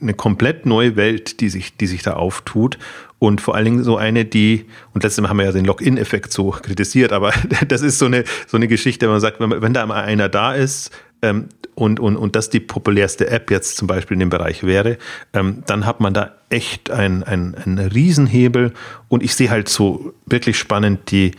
eine 0.01 0.13
komplett 0.13 0.65
neue 0.65 0.95
Welt, 0.95 1.39
die 1.41 1.49
sich, 1.49 1.77
die 1.77 1.87
sich 1.87 2.03
da 2.03 2.13
auftut. 2.13 2.77
Und 3.19 3.41
vor 3.41 3.55
allen 3.55 3.65
Dingen 3.65 3.83
so 3.83 3.97
eine, 3.97 4.25
die, 4.25 4.65
und 4.93 5.03
letztes 5.03 5.21
Mal 5.21 5.29
haben 5.29 5.37
wir 5.37 5.45
ja 5.45 5.51
den 5.51 5.65
Login-Effekt 5.65 6.31
so 6.31 6.51
kritisiert, 6.51 7.13
aber 7.13 7.31
das 7.67 7.81
ist 7.81 7.99
so 7.99 8.05
eine, 8.05 8.23
so 8.47 8.57
eine 8.57 8.67
Geschichte, 8.67 9.05
wenn 9.05 9.13
man 9.13 9.21
sagt, 9.21 9.39
wenn, 9.39 9.61
wenn 9.61 9.73
da 9.73 9.85
mal 9.85 10.03
einer 10.03 10.29
da 10.29 10.53
ist, 10.53 10.91
ähm, 11.21 11.49
und, 11.75 11.99
und, 11.99 12.15
und 12.15 12.35
das 12.35 12.49
die 12.49 12.61
populärste 12.61 13.29
App 13.29 13.51
jetzt 13.51 13.75
zum 13.75 13.87
Beispiel 13.87 14.15
in 14.15 14.21
dem 14.21 14.29
Bereich 14.29 14.63
wäre, 14.63 14.97
ähm, 15.33 15.63
dann 15.65 15.85
hat 15.85 15.99
man 15.99 16.13
da 16.13 16.35
echt 16.49 16.89
einen 16.89 17.23
ein 17.23 17.77
Riesenhebel. 17.77 18.73
Und 19.09 19.23
ich 19.23 19.35
sehe 19.35 19.49
halt 19.49 19.67
so 19.67 20.13
wirklich 20.25 20.57
spannend 20.57 21.11
die, 21.11 21.31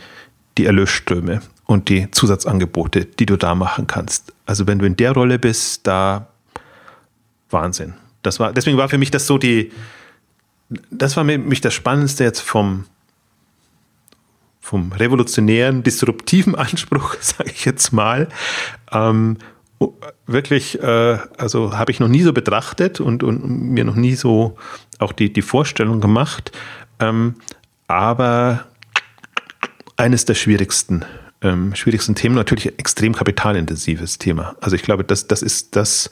die 0.57 0.65
Erlösströme 0.65 1.41
und 1.65 1.89
die 1.89 2.11
Zusatzangebote, 2.11 3.05
die 3.05 3.25
du 3.25 3.35
da 3.35 3.55
machen 3.55 3.87
kannst. 3.87 4.33
Also 4.45 4.67
wenn 4.67 4.77
du 4.77 4.85
in 4.85 4.95
der 4.95 5.11
Rolle 5.11 5.39
bist, 5.39 5.87
da 5.87 6.27
Wahnsinn. 7.49 7.93
Das 8.27 8.39
war, 8.39 8.53
deswegen 8.53 8.77
war 8.77 8.89
für 8.89 8.97
mich 8.97 9.09
das 9.09 9.25
so 9.25 9.37
die, 9.37 9.71
das 10.91 11.15
war 11.15 11.25
für 11.25 11.37
mich 11.37 11.61
das 11.61 11.73
Spannendste 11.73 12.23
jetzt 12.23 12.41
vom, 12.41 12.85
vom 14.59 14.91
revolutionären, 14.91 15.81
disruptiven 15.81 16.55
Anspruch, 16.67 17.15
sage 17.21 17.51
ich 17.51 17.65
jetzt 17.65 17.91
mal. 17.91 18.27
Ähm, 18.91 19.37
wirklich, 20.25 20.81
äh, 20.81 21.17
also 21.37 21.77
habe 21.77 21.91
ich 21.91 21.99
noch 21.99 22.07
nie 22.07 22.23
so 22.23 22.33
betrachtet 22.33 22.99
und, 22.99 23.23
und 23.23 23.47
mir 23.47 23.85
noch 23.85 23.95
nie 23.95 24.15
so 24.15 24.57
auch 24.99 25.13
die, 25.13 25.31
die 25.31 25.41
Vorstellung 25.41 26.01
gemacht. 26.01 26.51
Ähm, 26.99 27.35
aber 27.87 28.65
eines 29.95 30.25
der 30.25 30.35
schwierigsten, 30.35 31.05
ähm, 31.41 31.75
schwierigsten 31.75 32.15
Themen, 32.15 32.35
natürlich 32.35 32.77
extrem 32.79 33.13
kapitalintensives 33.13 34.17
Thema. 34.17 34.55
Also 34.59 34.75
ich 34.75 34.81
glaube, 34.81 35.03
das, 35.03 35.27
das 35.27 35.41
ist 35.41 35.75
das, 35.75 36.09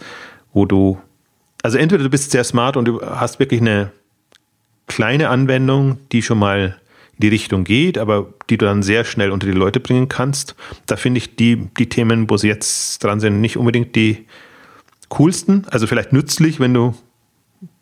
wo 0.53 0.65
du 0.65 0.99
also 1.65 1.79
entweder 1.79 2.03
du 2.03 2.11
bist 2.11 2.29
sehr 2.29 2.43
smart 2.43 2.77
und 2.77 2.85
du 2.85 3.01
hast 3.01 3.39
wirklich 3.39 3.59
eine 3.59 3.91
kleine 4.85 5.29
Anwendung, 5.29 5.97
die 6.11 6.21
schon 6.21 6.37
mal 6.37 6.79
in 7.13 7.21
die 7.21 7.27
Richtung 7.29 7.63
geht, 7.63 7.97
aber 7.97 8.31
die 8.51 8.57
du 8.59 8.65
dann 8.65 8.83
sehr 8.83 9.03
schnell 9.03 9.31
unter 9.31 9.47
die 9.47 9.53
Leute 9.53 9.79
bringen 9.79 10.07
kannst. 10.07 10.55
Da 10.85 10.95
finde 10.95 11.17
ich 11.17 11.35
die, 11.37 11.55
die 11.79 11.89
Themen, 11.89 12.29
wo 12.29 12.37
sie 12.37 12.49
jetzt 12.49 13.03
dran 13.03 13.19
sind, 13.19 13.41
nicht 13.41 13.57
unbedingt 13.57 13.95
die 13.95 14.27
coolsten. 15.09 15.65
Also 15.71 15.87
vielleicht 15.87 16.13
nützlich, 16.13 16.59
wenn 16.59 16.75
du 16.75 16.93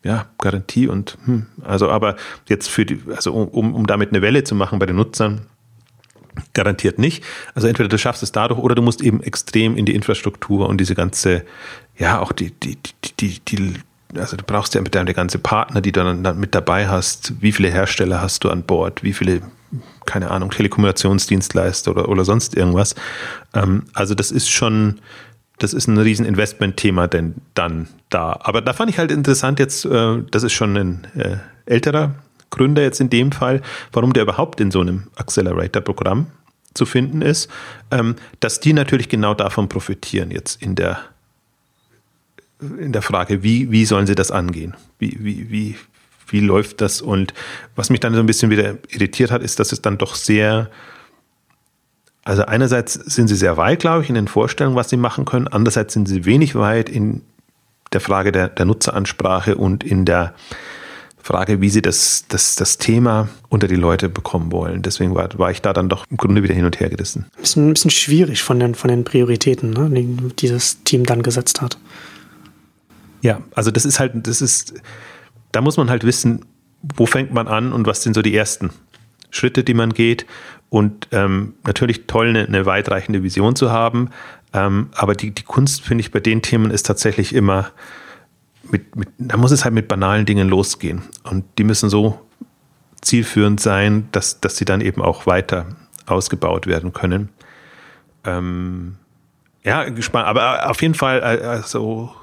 ja, 0.02 0.28
Garantie 0.38 0.88
und 0.88 1.18
hm, 1.26 1.44
also 1.62 1.90
aber 1.90 2.16
jetzt 2.48 2.70
für 2.70 2.86
die, 2.86 3.02
also 3.14 3.34
um, 3.34 3.74
um 3.74 3.86
damit 3.86 4.12
eine 4.12 4.22
Welle 4.22 4.44
zu 4.44 4.54
machen 4.54 4.78
bei 4.78 4.86
den 4.86 4.96
Nutzern, 4.96 5.42
garantiert 6.54 6.98
nicht. 6.98 7.22
Also 7.54 7.68
entweder 7.68 7.90
du 7.90 7.98
schaffst 7.98 8.22
es 8.22 8.32
dadurch 8.32 8.60
oder 8.60 8.74
du 8.74 8.80
musst 8.80 9.02
eben 9.02 9.22
extrem 9.22 9.76
in 9.76 9.84
die 9.84 9.94
Infrastruktur 9.94 10.68
und 10.68 10.78
diese 10.78 10.94
ganze 10.94 11.44
ja, 11.96 12.20
auch 12.20 12.32
die, 12.32 12.50
die, 12.50 12.76
die, 13.20 13.40
die, 13.40 13.74
also 14.16 14.36
du 14.36 14.44
brauchst 14.44 14.74
ja 14.74 14.80
mit 14.80 14.94
deinem 14.94 15.14
ganze 15.14 15.38
Partner, 15.38 15.80
die 15.80 15.92
du 15.92 16.02
dann 16.02 16.38
mit 16.38 16.54
dabei 16.54 16.88
hast, 16.88 17.40
wie 17.40 17.52
viele 17.52 17.70
Hersteller 17.70 18.20
hast 18.20 18.44
du 18.44 18.50
an 18.50 18.62
Bord, 18.62 19.02
wie 19.02 19.12
viele, 19.12 19.42
keine 20.06 20.30
Ahnung, 20.30 20.50
Telekommunikationsdienstleister 20.50 21.90
oder, 21.90 22.08
oder 22.08 22.24
sonst 22.24 22.56
irgendwas. 22.56 22.94
Ähm, 23.54 23.84
also 23.92 24.14
das 24.14 24.30
ist 24.30 24.50
schon, 24.50 25.00
das 25.58 25.72
ist 25.72 25.86
ein 25.86 25.98
riesen 25.98 26.26
Investmentthema 26.26 27.06
denn 27.06 27.36
dann 27.54 27.88
da. 28.10 28.38
Aber 28.40 28.60
da 28.60 28.72
fand 28.72 28.90
ich 28.90 28.98
halt 28.98 29.12
interessant 29.12 29.58
jetzt, 29.58 29.84
äh, 29.84 30.22
das 30.30 30.42
ist 30.42 30.52
schon 30.52 30.76
ein 30.76 31.06
äh, 31.16 31.36
älterer 31.66 32.14
Gründer 32.50 32.82
jetzt 32.82 33.00
in 33.00 33.10
dem 33.10 33.32
Fall, 33.32 33.62
warum 33.92 34.12
der 34.12 34.22
überhaupt 34.22 34.60
in 34.60 34.70
so 34.70 34.80
einem 34.80 35.08
Accelerator-Programm 35.16 36.26
zu 36.72 36.86
finden 36.86 37.22
ist, 37.22 37.48
ähm, 37.90 38.16
dass 38.40 38.60
die 38.60 38.72
natürlich 38.72 39.08
genau 39.08 39.34
davon 39.34 39.68
profitieren 39.68 40.30
jetzt 40.30 40.60
in 40.60 40.74
der 40.74 40.98
in 42.60 42.92
der 42.92 43.02
Frage, 43.02 43.42
wie, 43.42 43.70
wie 43.70 43.84
sollen 43.84 44.06
sie 44.06 44.14
das 44.14 44.30
angehen? 44.30 44.74
Wie, 44.98 45.18
wie, 45.20 45.50
wie, 45.50 45.76
wie 46.28 46.40
läuft 46.40 46.80
das? 46.80 47.00
Und 47.02 47.34
was 47.76 47.90
mich 47.90 48.00
dann 48.00 48.14
so 48.14 48.20
ein 48.20 48.26
bisschen 48.26 48.50
wieder 48.50 48.76
irritiert 48.88 49.30
hat, 49.30 49.42
ist, 49.42 49.58
dass 49.58 49.72
es 49.72 49.82
dann 49.82 49.98
doch 49.98 50.14
sehr, 50.14 50.70
also 52.24 52.44
einerseits 52.46 52.94
sind 52.94 53.28
sie 53.28 53.36
sehr 53.36 53.56
weit, 53.56 53.80
glaube 53.80 54.02
ich, 54.02 54.08
in 54.08 54.14
den 54.14 54.28
Vorstellungen, 54.28 54.76
was 54.76 54.90
sie 54.90 54.96
machen 54.96 55.24
können, 55.24 55.48
andererseits 55.48 55.94
sind 55.94 56.06
sie 56.06 56.24
wenig 56.24 56.54
weit 56.54 56.88
in 56.88 57.22
der 57.92 58.00
Frage 58.00 58.32
der, 58.32 58.48
der 58.48 58.66
Nutzeransprache 58.66 59.56
und 59.56 59.84
in 59.84 60.04
der 60.04 60.34
Frage, 61.24 61.62
wie 61.62 61.70
sie 61.70 61.80
das, 61.80 62.26
das, 62.28 62.54
das 62.54 62.76
Thema 62.76 63.28
unter 63.48 63.66
die 63.66 63.76
Leute 63.76 64.10
bekommen 64.10 64.52
wollen. 64.52 64.82
Deswegen 64.82 65.14
war, 65.14 65.26
war 65.38 65.50
ich 65.50 65.62
da 65.62 65.72
dann 65.72 65.88
doch 65.88 66.04
im 66.10 66.18
Grunde 66.18 66.42
wieder 66.42 66.54
hin 66.54 66.66
und 66.66 66.80
her 66.80 66.90
gerissen. 66.90 67.24
Ein 67.36 67.40
bisschen, 67.40 67.68
ein 67.68 67.72
bisschen 67.72 67.90
schwierig 67.90 68.42
von 68.42 68.60
den, 68.60 68.74
von 68.74 68.88
den 68.88 69.04
Prioritäten, 69.04 69.70
ne, 69.70 69.88
die 69.88 70.34
dieses 70.38 70.82
Team 70.84 71.06
dann 71.06 71.22
gesetzt 71.22 71.62
hat. 71.62 71.78
Ja, 73.24 73.40
also 73.54 73.70
das 73.70 73.86
ist 73.86 74.00
halt, 74.00 74.12
das 74.26 74.42
ist, 74.42 74.74
da 75.50 75.62
muss 75.62 75.78
man 75.78 75.88
halt 75.88 76.04
wissen, 76.04 76.44
wo 76.94 77.06
fängt 77.06 77.32
man 77.32 77.48
an 77.48 77.72
und 77.72 77.86
was 77.86 78.02
sind 78.02 78.12
so 78.12 78.20
die 78.20 78.36
ersten 78.36 78.68
Schritte, 79.30 79.64
die 79.64 79.72
man 79.72 79.94
geht. 79.94 80.26
Und 80.68 81.08
ähm, 81.10 81.54
natürlich 81.66 82.06
toll, 82.06 82.28
eine, 82.28 82.44
eine, 82.44 82.66
weitreichende 82.66 83.22
Vision 83.22 83.56
zu 83.56 83.70
haben. 83.70 84.10
Ähm, 84.52 84.90
aber 84.94 85.14
die, 85.14 85.30
die 85.30 85.42
Kunst, 85.42 85.80
finde 85.80 86.02
ich, 86.02 86.10
bei 86.10 86.20
den 86.20 86.42
Themen 86.42 86.70
ist 86.70 86.84
tatsächlich 86.84 87.34
immer, 87.34 87.70
mit, 88.70 88.94
mit, 88.94 89.08
da 89.16 89.38
muss 89.38 89.52
es 89.52 89.64
halt 89.64 89.72
mit 89.72 89.88
banalen 89.88 90.26
Dingen 90.26 90.50
losgehen. 90.50 91.00
Und 91.22 91.46
die 91.56 91.64
müssen 91.64 91.88
so 91.88 92.20
zielführend 93.00 93.58
sein, 93.58 94.06
dass, 94.12 94.40
dass 94.40 94.58
sie 94.58 94.66
dann 94.66 94.82
eben 94.82 95.00
auch 95.00 95.26
weiter 95.26 95.64
ausgebaut 96.04 96.66
werden 96.66 96.92
können. 96.92 97.30
Ähm, 98.24 98.96
ja, 99.64 99.88
gespannt, 99.88 100.26
aber 100.26 100.68
auf 100.68 100.82
jeden 100.82 100.94
Fall, 100.94 101.20
äh, 101.20 101.46
also 101.46 102.14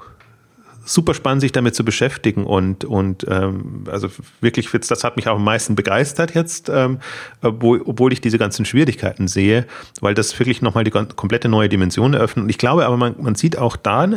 super 0.84 1.14
spannend, 1.14 1.40
sich 1.42 1.52
damit 1.52 1.74
zu 1.74 1.84
beschäftigen 1.84 2.44
und, 2.44 2.84
und 2.84 3.26
ähm, 3.28 3.84
also 3.90 4.08
wirklich, 4.40 4.70
das 4.70 5.04
hat 5.04 5.16
mich 5.16 5.28
auch 5.28 5.36
am 5.36 5.44
meisten 5.44 5.74
begeistert 5.74 6.34
jetzt, 6.34 6.68
ähm, 6.68 6.98
obwohl, 7.40 7.82
obwohl 7.84 8.12
ich 8.12 8.20
diese 8.20 8.38
ganzen 8.38 8.64
Schwierigkeiten 8.64 9.28
sehe, 9.28 9.66
weil 10.00 10.14
das 10.14 10.38
wirklich 10.38 10.62
nochmal 10.62 10.84
die 10.84 10.90
komplette 10.90 11.48
neue 11.48 11.68
Dimension 11.68 12.14
eröffnet. 12.14 12.44
Und 12.44 12.50
ich 12.50 12.58
glaube 12.58 12.86
aber, 12.86 12.96
man, 12.96 13.14
man 13.20 13.34
sieht 13.34 13.58
auch 13.58 13.76
da, 13.76 14.08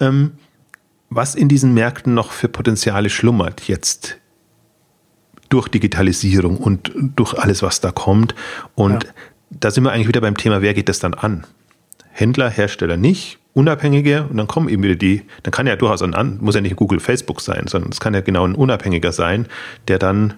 ähm, 0.00 0.32
was 1.10 1.34
in 1.34 1.48
diesen 1.48 1.72
Märkten 1.74 2.14
noch 2.14 2.32
für 2.32 2.48
Potenziale 2.48 3.10
schlummert 3.10 3.68
jetzt 3.68 4.18
durch 5.48 5.68
Digitalisierung 5.68 6.58
und 6.58 6.92
durch 7.16 7.34
alles, 7.34 7.62
was 7.62 7.80
da 7.80 7.90
kommt. 7.90 8.34
Und 8.74 9.04
ja. 9.04 9.10
da 9.50 9.70
sind 9.70 9.84
wir 9.84 9.92
eigentlich 9.92 10.08
wieder 10.08 10.20
beim 10.20 10.36
Thema, 10.36 10.60
wer 10.60 10.74
geht 10.74 10.88
das 10.88 10.98
dann 10.98 11.14
an? 11.14 11.46
Händler, 12.10 12.50
Hersteller 12.50 12.96
nicht, 12.96 13.38
Unabhängige 13.54 14.26
und 14.30 14.36
dann 14.36 14.46
kommen 14.46 14.68
eben 14.68 14.82
wieder 14.82 14.94
die, 14.94 15.22
dann 15.42 15.50
kann 15.50 15.66
ja 15.66 15.76
durchaus 15.76 16.02
ein, 16.02 16.38
muss 16.40 16.54
ja 16.54 16.60
nicht 16.60 16.76
Google, 16.76 17.00
Facebook 17.00 17.40
sein, 17.40 17.66
sondern 17.66 17.90
es 17.90 17.98
kann 17.98 18.14
ja 18.14 18.20
genau 18.20 18.46
ein 18.46 18.54
Unabhängiger 18.54 19.12
sein, 19.12 19.46
der 19.88 19.98
dann 19.98 20.34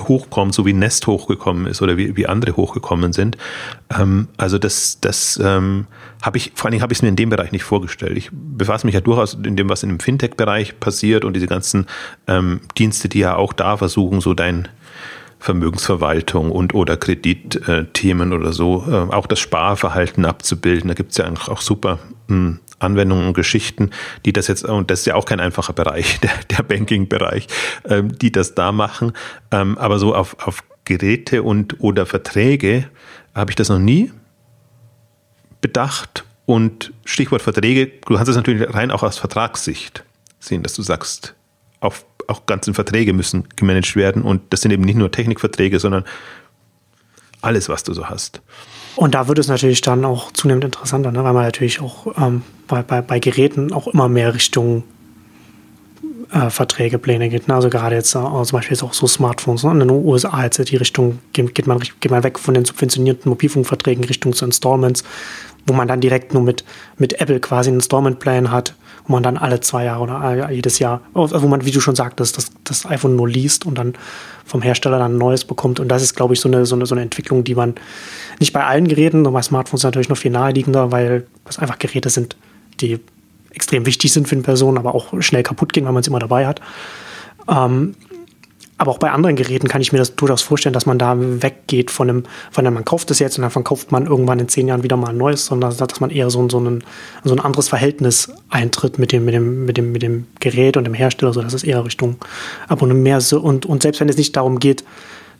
hochkommt, 0.00 0.54
so 0.54 0.64
wie 0.64 0.72
Nest 0.72 1.06
hochgekommen 1.06 1.66
ist 1.66 1.82
oder 1.82 1.96
wie, 1.96 2.16
wie 2.16 2.26
andere 2.26 2.56
hochgekommen 2.56 3.12
sind. 3.12 3.36
Ähm, 3.96 4.28
also 4.36 4.58
das, 4.58 5.00
das 5.00 5.38
ähm, 5.42 5.86
habe 6.22 6.38
ich, 6.38 6.52
vor 6.54 6.66
allen 6.66 6.72
Dingen 6.72 6.82
habe 6.82 6.92
ich 6.92 6.98
es 6.98 7.02
mir 7.02 7.08
in 7.08 7.16
dem 7.16 7.28
Bereich 7.28 7.52
nicht 7.52 7.64
vorgestellt. 7.64 8.16
Ich 8.16 8.30
befasse 8.32 8.86
mich 8.86 8.94
ja 8.94 9.00
durchaus 9.00 9.34
in 9.34 9.56
dem, 9.56 9.68
was 9.68 9.82
in 9.82 9.90
dem 9.90 10.00
Fintech-Bereich 10.00 10.80
passiert 10.80 11.24
und 11.24 11.34
diese 11.34 11.46
ganzen 11.46 11.86
ähm, 12.26 12.60
Dienste, 12.78 13.08
die 13.08 13.18
ja 13.18 13.36
auch 13.36 13.52
da 13.52 13.76
versuchen, 13.76 14.22
so 14.22 14.32
dein, 14.32 14.68
Vermögensverwaltung 15.44 16.50
und 16.50 16.72
oder 16.72 16.96
Kreditthemen 16.96 18.32
oder 18.32 18.54
so, 18.54 18.82
äh, 18.88 19.14
auch 19.14 19.26
das 19.26 19.40
Sparverhalten 19.40 20.24
abzubilden. 20.24 20.88
Da 20.88 20.94
gibt 20.94 21.10
es 21.10 21.18
ja 21.18 21.26
eigentlich 21.26 21.48
auch 21.48 21.60
super 21.60 21.98
hm, 22.28 22.60
Anwendungen 22.78 23.26
und 23.26 23.34
Geschichten, 23.34 23.90
die 24.24 24.32
das 24.32 24.48
jetzt, 24.48 24.64
und 24.64 24.90
das 24.90 25.00
ist 25.00 25.06
ja 25.06 25.16
auch 25.16 25.26
kein 25.26 25.40
einfacher 25.40 25.74
Bereich, 25.74 26.18
der, 26.22 26.30
der 26.48 26.62
Banking-Bereich, 26.62 27.48
ähm, 27.84 28.16
die 28.16 28.32
das 28.32 28.54
da 28.54 28.72
machen. 28.72 29.12
Ähm, 29.50 29.76
aber 29.76 29.98
so 29.98 30.14
auf, 30.14 30.34
auf 30.46 30.64
Geräte 30.86 31.42
und 31.42 31.78
oder 31.78 32.06
Verträge 32.06 32.88
habe 33.34 33.50
ich 33.50 33.56
das 33.56 33.68
noch 33.68 33.78
nie 33.78 34.12
bedacht. 35.60 36.24
Und 36.46 36.94
Stichwort 37.04 37.42
Verträge, 37.42 37.88
du 38.06 38.14
kannst 38.14 38.30
es 38.30 38.36
natürlich 38.36 38.72
rein 38.72 38.90
auch 38.90 39.02
aus 39.02 39.18
Vertragssicht 39.18 40.04
sehen, 40.38 40.62
dass 40.62 40.72
du 40.72 40.80
sagst, 40.80 41.34
auf 41.80 42.06
auch 42.28 42.46
ganzen 42.46 42.74
Verträge 42.74 43.12
müssen 43.12 43.48
gemanagt 43.56 43.96
werden. 43.96 44.22
Und 44.22 44.42
das 44.50 44.60
sind 44.62 44.70
eben 44.70 44.84
nicht 44.84 44.96
nur 44.96 45.10
Technikverträge, 45.10 45.78
sondern 45.78 46.04
alles, 47.42 47.68
was 47.68 47.84
du 47.84 47.92
so 47.92 48.06
hast. 48.06 48.40
Und 48.96 49.14
da 49.14 49.28
wird 49.28 49.38
es 49.38 49.48
natürlich 49.48 49.80
dann 49.80 50.04
auch 50.04 50.32
zunehmend 50.32 50.64
interessanter, 50.64 51.10
ne? 51.10 51.24
weil 51.24 51.32
man 51.32 51.44
natürlich 51.44 51.80
auch 51.80 52.06
ähm, 52.16 52.42
bei, 52.68 52.82
bei, 52.82 53.02
bei 53.02 53.18
Geräten 53.18 53.72
auch 53.72 53.88
immer 53.88 54.08
mehr 54.08 54.34
Richtung 54.34 54.84
äh, 56.30 56.48
Verträge, 56.48 56.98
Pläne 56.98 57.28
geht. 57.28 57.48
Ne? 57.48 57.54
Also 57.54 57.70
gerade 57.70 57.96
jetzt 57.96 58.14
äh, 58.14 58.20
zum 58.20 58.46
Beispiel 58.52 58.74
jetzt 58.74 58.82
auch 58.82 58.94
so 58.94 59.06
Smartphones. 59.06 59.64
Ne? 59.64 59.72
In 59.72 59.80
den 59.80 59.90
USA 59.90 60.44
jetzt 60.44 60.58
die 60.70 60.76
Richtung 60.76 61.18
geht, 61.32 61.54
geht, 61.54 61.66
man, 61.66 61.78
geht 61.78 62.10
man 62.10 62.22
weg 62.22 62.38
von 62.38 62.54
den 62.54 62.64
subventionierten 62.64 63.28
Mobilfunkverträgen 63.28 64.04
Richtung 64.04 64.32
zu 64.32 64.44
Installments, 64.44 65.02
wo 65.66 65.74
man 65.74 65.88
dann 65.88 66.00
direkt 66.00 66.32
nur 66.32 66.42
mit, 66.42 66.64
mit 66.98 67.20
Apple 67.20 67.40
quasi 67.40 67.70
einen 67.70 67.78
Installment-Plan 67.78 68.50
hat 68.50 68.74
wo 69.06 69.12
man 69.12 69.22
dann 69.22 69.36
alle 69.36 69.60
zwei 69.60 69.84
Jahre 69.84 70.02
oder 70.02 70.50
jedes 70.50 70.78
Jahr, 70.78 71.02
wo 71.12 71.46
man, 71.46 71.64
wie 71.64 71.70
du 71.70 71.80
schon 71.80 71.94
sagtest, 71.94 72.36
das, 72.36 72.50
das 72.64 72.86
iPhone 72.86 73.16
nur 73.16 73.28
liest 73.28 73.66
und 73.66 73.76
dann 73.76 73.94
vom 74.46 74.62
Hersteller 74.62 74.98
dann 74.98 75.14
ein 75.14 75.18
neues 75.18 75.44
bekommt. 75.44 75.78
Und 75.78 75.88
das 75.88 76.02
ist, 76.02 76.14
glaube 76.14 76.34
ich, 76.34 76.40
so 76.40 76.48
eine, 76.48 76.64
so, 76.66 76.74
eine, 76.74 76.86
so 76.86 76.94
eine 76.94 77.02
Entwicklung, 77.02 77.44
die 77.44 77.54
man 77.54 77.74
nicht 78.40 78.52
bei 78.52 78.64
allen 78.64 78.88
Geräten, 78.88 79.22
bei 79.22 79.42
Smartphones 79.42 79.82
natürlich 79.82 80.08
noch 80.08 80.16
viel 80.16 80.30
naheliegender, 80.30 80.90
weil 80.90 81.26
das 81.44 81.58
einfach 81.58 81.78
Geräte 81.78 82.08
sind, 82.08 82.36
die 82.80 82.98
extrem 83.50 83.86
wichtig 83.86 84.12
sind 84.12 84.26
für 84.26 84.34
eine 84.34 84.42
Person, 84.42 84.78
aber 84.78 84.94
auch 84.94 85.20
schnell 85.20 85.42
kaputt 85.42 85.72
gehen, 85.72 85.84
weil 85.84 85.92
man 85.92 86.00
es 86.00 86.08
immer 86.08 86.18
dabei 86.18 86.46
hat. 86.46 86.60
Ähm, 87.48 87.94
aber 88.76 88.90
auch 88.90 88.98
bei 88.98 89.10
anderen 89.10 89.36
Geräten 89.36 89.68
kann 89.68 89.80
ich 89.80 89.92
mir 89.92 89.98
das 89.98 90.16
durchaus 90.16 90.42
vorstellen, 90.42 90.72
dass 90.72 90.86
man 90.86 90.98
da 90.98 91.14
weggeht 91.16 91.90
von 91.90 92.10
einem, 92.10 92.24
von 92.50 92.66
einem, 92.66 92.74
man 92.74 92.84
kauft 92.84 93.10
es 93.10 93.20
jetzt 93.20 93.38
und 93.38 93.42
dann 93.42 93.52
verkauft 93.52 93.92
man 93.92 94.06
irgendwann 94.06 94.40
in 94.40 94.48
zehn 94.48 94.66
Jahren 94.66 94.82
wieder 94.82 94.96
mal 94.96 95.10
ein 95.10 95.16
neues, 95.16 95.46
sondern 95.46 95.76
dass 95.76 96.00
man 96.00 96.10
eher 96.10 96.28
so, 96.30 96.48
so, 96.48 96.58
ein, 96.58 96.82
so 97.22 97.34
ein 97.34 97.40
anderes 97.40 97.68
Verhältnis 97.68 98.32
eintritt 98.50 98.98
mit 98.98 99.12
dem, 99.12 99.24
mit 99.24 99.34
dem, 99.34 99.64
mit 99.64 99.76
dem, 99.76 99.92
mit 99.92 100.02
dem 100.02 100.26
Gerät 100.40 100.76
und 100.76 100.84
dem 100.84 100.94
Hersteller, 100.94 101.32
so 101.32 101.40
dass 101.40 101.54
es 101.54 101.62
eher 101.62 101.84
Richtung 101.84 102.16
Abonnement 102.68 103.04
mehr 103.04 103.20
so 103.20 103.40
und, 103.40 103.64
und 103.64 103.82
selbst 103.82 104.00
wenn 104.00 104.08
es 104.08 104.16
nicht 104.16 104.34
darum 104.36 104.58
geht, 104.58 104.82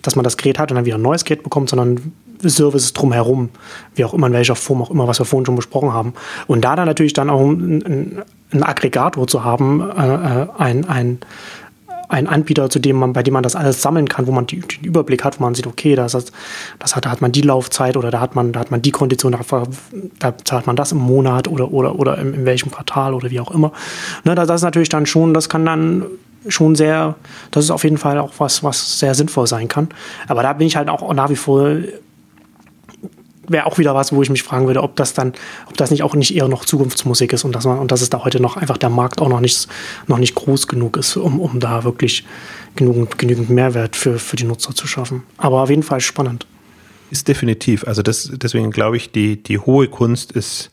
dass 0.03 0.14
man 0.14 0.22
das 0.22 0.37
Gerät 0.37 0.59
hat 0.59 0.70
und 0.70 0.76
dann 0.76 0.85
wieder 0.85 0.99
ein 0.99 1.03
neues 1.03 1.24
Gerät 1.24 1.43
bekommt, 1.43 1.70
sondern 1.70 2.12
Services 2.43 2.93
drumherum, 2.93 3.51
wie 3.95 4.05
auch 4.05 4.14
immer, 4.14 4.26
in 4.26 4.32
welcher 4.32 4.57
Form 4.57 4.82
auch 4.82 4.91
immer, 4.91 5.09
was 5.09 5.18
wir 5.18 5.24
vorhin 5.24 5.47
schon 5.47 5.57
besprochen 5.57 5.93
haben. 5.93 6.14
Und 6.47 6.64
da 6.64 6.76
dann 6.76 6.87
natürlich 6.87 7.14
dann 7.14 7.30
auch 7.30 7.41
ein, 7.41 8.22
ein 8.53 8.62
Aggregator 8.62 9.26
zu 9.26 9.45
haben, 9.45 9.80
äh, 9.80 10.43
äh 10.43 10.47
ein, 10.59 11.18
ein 12.09 12.27
Anbieter, 12.27 12.71
zu 12.71 12.79
dem 12.79 12.97
man, 12.97 13.13
bei 13.13 13.23
dem 13.23 13.35
man 13.35 13.43
das 13.43 13.57
alles 13.57 13.83
sammeln 13.83 14.09
kann, 14.09 14.27
wo 14.27 14.33
man 14.33 14.47
die, 14.47 14.61
den 14.61 14.85
Überblick 14.85 15.25
hat, 15.25 15.41
wo 15.41 15.45
man 15.45 15.55
sieht, 15.55 15.67
okay, 15.67 15.95
das, 15.95 16.13
das, 16.13 16.27
das 16.79 16.97
hat, 16.97 17.05
da 17.07 17.11
hat 17.11 17.21
man 17.21 17.33
die 17.33 17.41
Laufzeit 17.43 17.97
oder 17.97 18.11
da 18.11 18.21
hat 18.21 18.35
man, 18.35 18.53
da 18.53 18.61
hat 18.61 18.71
man 18.71 18.83
die 18.83 18.91
Kondition, 18.91 19.33
da, 19.33 19.63
da 20.19 20.35
zahlt 20.45 20.67
man 20.67 20.77
das 20.77 20.93
im 20.93 20.99
Monat 20.99 21.49
oder, 21.49 21.73
oder, 21.73 21.99
oder 21.99 22.19
in, 22.19 22.35
in 22.35 22.45
welchem 22.45 22.71
Quartal 22.71 23.15
oder 23.15 23.31
wie 23.31 23.41
auch 23.41 23.51
immer. 23.51 23.73
Ne, 24.25 24.35
das 24.35 24.49
ist 24.49 24.63
natürlich 24.63 24.89
dann 24.89 25.07
schon, 25.07 25.35
das 25.35 25.49
kann 25.49 25.65
dann 25.65 26.05
schon 26.49 26.75
sehr, 26.75 27.15
das 27.51 27.65
ist 27.65 27.71
auf 27.71 27.85
jeden 27.85 27.99
Fall 27.99 28.19
auch 28.19 28.33
was, 28.39 28.63
was 28.63 28.99
sehr 28.99 29.15
sinnvoll 29.15 29.47
sein 29.47 29.69
kann. 29.69 29.89
Aber 30.29 30.43
da 30.43 30.53
bin 30.53 30.67
ich 30.67 30.77
halt 30.77 30.89
auch 30.89 31.13
nach 31.15 31.31
wie 31.31 31.37
vor 31.37 31.77
wäre 33.49 33.66
auch 33.66 33.78
wieder 33.78 33.95
was, 33.95 34.12
wo 34.12 34.22
ich 34.22 34.30
mich 34.30 34.42
fragen 34.42 34.66
würde, 34.66 34.82
ob 34.82 34.97
das 34.97 35.14
dann, 35.14 35.32
ob 35.66 35.76
das 35.76 35.90
nicht 35.90 36.03
auch 36.03 36.14
nicht 36.14 36.34
eher 36.34 36.49
noch 36.49 36.64
Zukunftsmusik 36.64 37.32
ist 37.32 37.45
und 37.45 37.55
dass 37.55 37.64
man 37.64 37.78
und 37.78 37.92
dass 37.92 38.01
es 38.01 38.11
da 38.11 38.24
heute 38.24 38.40
noch 38.40 38.57
einfach 38.57 38.78
der 38.78 38.90
Markt 38.90 39.20
auch 39.20 39.28
noch 39.28 39.40
nicht, 39.40 39.68
noch 40.07 40.18
nicht 40.18 40.34
groß 40.34 40.68
genug 40.68 40.97
ist, 40.97 41.16
um, 41.16 41.40
um 41.40 41.61
da 41.61 41.84
wirklich 41.84 42.24
genügend, 42.76 43.18
genügend 43.18 43.51
Mehrwert 43.51 43.97
für, 43.97 44.18
für 44.18 44.36
die 44.36 44.45
Nutzer 44.45 44.74
zu 44.74 44.86
schaffen. 44.86 45.22
Aber 45.36 45.62
auf 45.62 45.70
jeden 45.70 45.82
Fall 45.82 46.01
spannend. 46.01 46.47
Ist 47.11 47.28
definitiv. 47.28 47.86
Also 47.86 48.03
das, 48.03 48.30
deswegen 48.34 48.70
glaube 48.70 48.97
ich, 48.97 49.12
die, 49.12 49.42
die 49.42 49.59
hohe 49.59 49.88
Kunst 49.88 50.32
ist, 50.32 50.70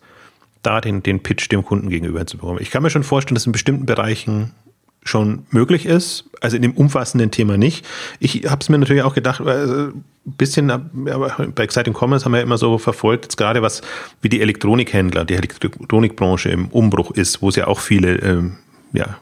da 0.63 0.79
den, 0.81 1.03
den 1.03 1.21
Pitch 1.21 1.51
dem 1.51 1.65
Kunden 1.65 1.89
gegenüber 1.89 2.25
zu 2.25 2.37
bekommen. 2.37 2.59
Ich 2.61 2.71
kann 2.71 2.83
mir 2.83 2.89
schon 2.89 3.03
vorstellen, 3.03 3.35
dass 3.35 3.45
in 3.45 3.51
bestimmten 3.51 3.85
Bereichen 3.85 4.51
schon 5.03 5.45
möglich 5.49 5.85
ist, 5.85 6.25
also 6.41 6.55
in 6.55 6.61
dem 6.61 6.73
umfassenden 6.73 7.31
Thema 7.31 7.57
nicht. 7.57 7.85
Ich 8.19 8.45
habe 8.49 8.61
es 8.61 8.69
mir 8.69 8.77
natürlich 8.77 9.03
auch 9.03 9.15
gedacht, 9.15 9.41
äh, 9.41 9.87
ein 9.87 10.03
bisschen 10.23 10.67
bei 10.93 11.63
Exciting 11.63 11.95
Commerce 11.95 12.25
haben 12.25 12.33
wir 12.33 12.37
ja 12.37 12.43
immer 12.43 12.59
so 12.59 12.77
verfolgt, 12.77 13.25
jetzt 13.25 13.37
gerade 13.37 13.61
was 13.61 13.81
wie 14.21 14.29
die 14.29 14.41
Elektronikhändler, 14.41 15.25
die 15.25 15.33
Elektronikbranche 15.33 16.49
im 16.49 16.67
Umbruch 16.67 17.11
ist, 17.11 17.41
wo 17.41 17.49
es 17.49 17.55
ja 17.55 17.67
auch 17.67 17.79
viele 17.79 18.17
ähm, 18.17 18.57
ja, 18.93 19.17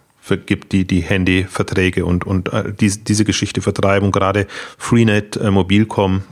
gibt, 0.45 0.73
die 0.73 0.85
die 0.85 1.01
Handyverträge 1.01 2.05
und, 2.05 2.25
und 2.25 2.51
äh, 2.51 2.73
diese, 2.73 3.23
Geschichte 3.23 3.61
vertreiben. 3.61 4.11
Gerade 4.11 4.47
Freenet, 4.77 5.37
äh, 5.37 5.49
Mobilcom, 5.49 6.23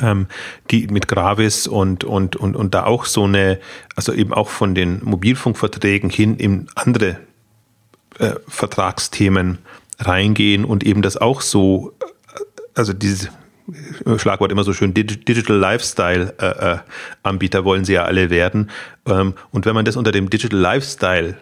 ähm, 0.00 0.26
die 0.70 0.86
mit 0.88 1.08
Gravis 1.08 1.66
und, 1.66 2.04
und, 2.04 2.36
und, 2.36 2.56
und 2.56 2.74
da 2.74 2.84
auch 2.84 3.06
so 3.06 3.24
eine, 3.24 3.58
also 3.96 4.12
eben 4.12 4.34
auch 4.34 4.50
von 4.50 4.74
den 4.74 5.02
Mobilfunkverträgen 5.02 6.10
hin 6.10 6.36
in 6.36 6.68
andere 6.74 7.16
äh, 8.18 8.34
Vertragsthemen 8.48 9.58
reingehen 9.98 10.64
und 10.64 10.84
eben 10.84 11.02
das 11.02 11.16
auch 11.16 11.40
so, 11.40 11.94
äh, 12.00 12.40
also 12.74 12.92
dieses 12.92 13.28
Schlagwort 14.16 14.50
immer 14.50 14.64
so 14.64 14.72
schön, 14.72 14.94
Digital 14.94 15.56
Lifestyle 15.56 16.34
äh, 16.40 16.72
äh, 16.72 16.78
Anbieter 17.22 17.64
wollen 17.64 17.84
sie 17.84 17.94
ja 17.94 18.04
alle 18.04 18.30
werden. 18.30 18.70
Ähm, 19.06 19.34
und 19.50 19.66
wenn 19.66 19.74
man 19.74 19.84
das 19.84 19.96
unter 19.96 20.12
dem 20.12 20.30
Digital 20.30 20.58
Lifestyle 20.58 21.36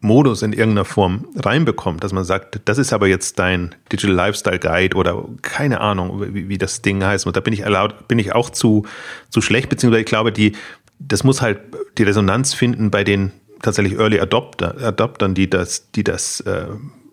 Modus 0.00 0.42
in 0.42 0.52
irgendeiner 0.52 0.84
Form 0.84 1.26
reinbekommt, 1.36 2.04
dass 2.04 2.12
man 2.12 2.22
sagt, 2.24 2.60
das 2.66 2.78
ist 2.78 2.92
aber 2.92 3.08
jetzt 3.08 3.38
dein 3.38 3.74
Digital 3.90 4.14
Lifestyle 4.14 4.58
Guide 4.58 4.96
oder 4.96 5.24
keine 5.42 5.80
Ahnung, 5.80 6.34
wie, 6.34 6.48
wie 6.48 6.58
das 6.58 6.82
Ding 6.82 7.02
heißt. 7.02 7.26
Und 7.26 7.36
da 7.36 7.40
bin 7.40 7.52
ich 7.52 7.60
erlaubt, 7.60 8.06
bin 8.06 8.18
ich 8.18 8.32
auch 8.32 8.50
zu, 8.50 8.86
zu 9.28 9.40
schlecht, 9.40 9.68
beziehungsweise 9.68 10.00
ich 10.00 10.06
glaube, 10.06 10.30
die, 10.30 10.52
das 11.00 11.24
muss 11.24 11.42
halt 11.42 11.60
die 11.98 12.04
Resonanz 12.04 12.54
finden 12.54 12.90
bei 12.90 13.02
den 13.02 13.32
tatsächlich 13.62 13.98
Early 13.98 14.20
Adopter, 14.20 14.76
Adoptern, 14.82 15.34
die 15.34 15.48
das, 15.50 15.90
die 15.92 16.04
das 16.04 16.40
äh, 16.40 16.66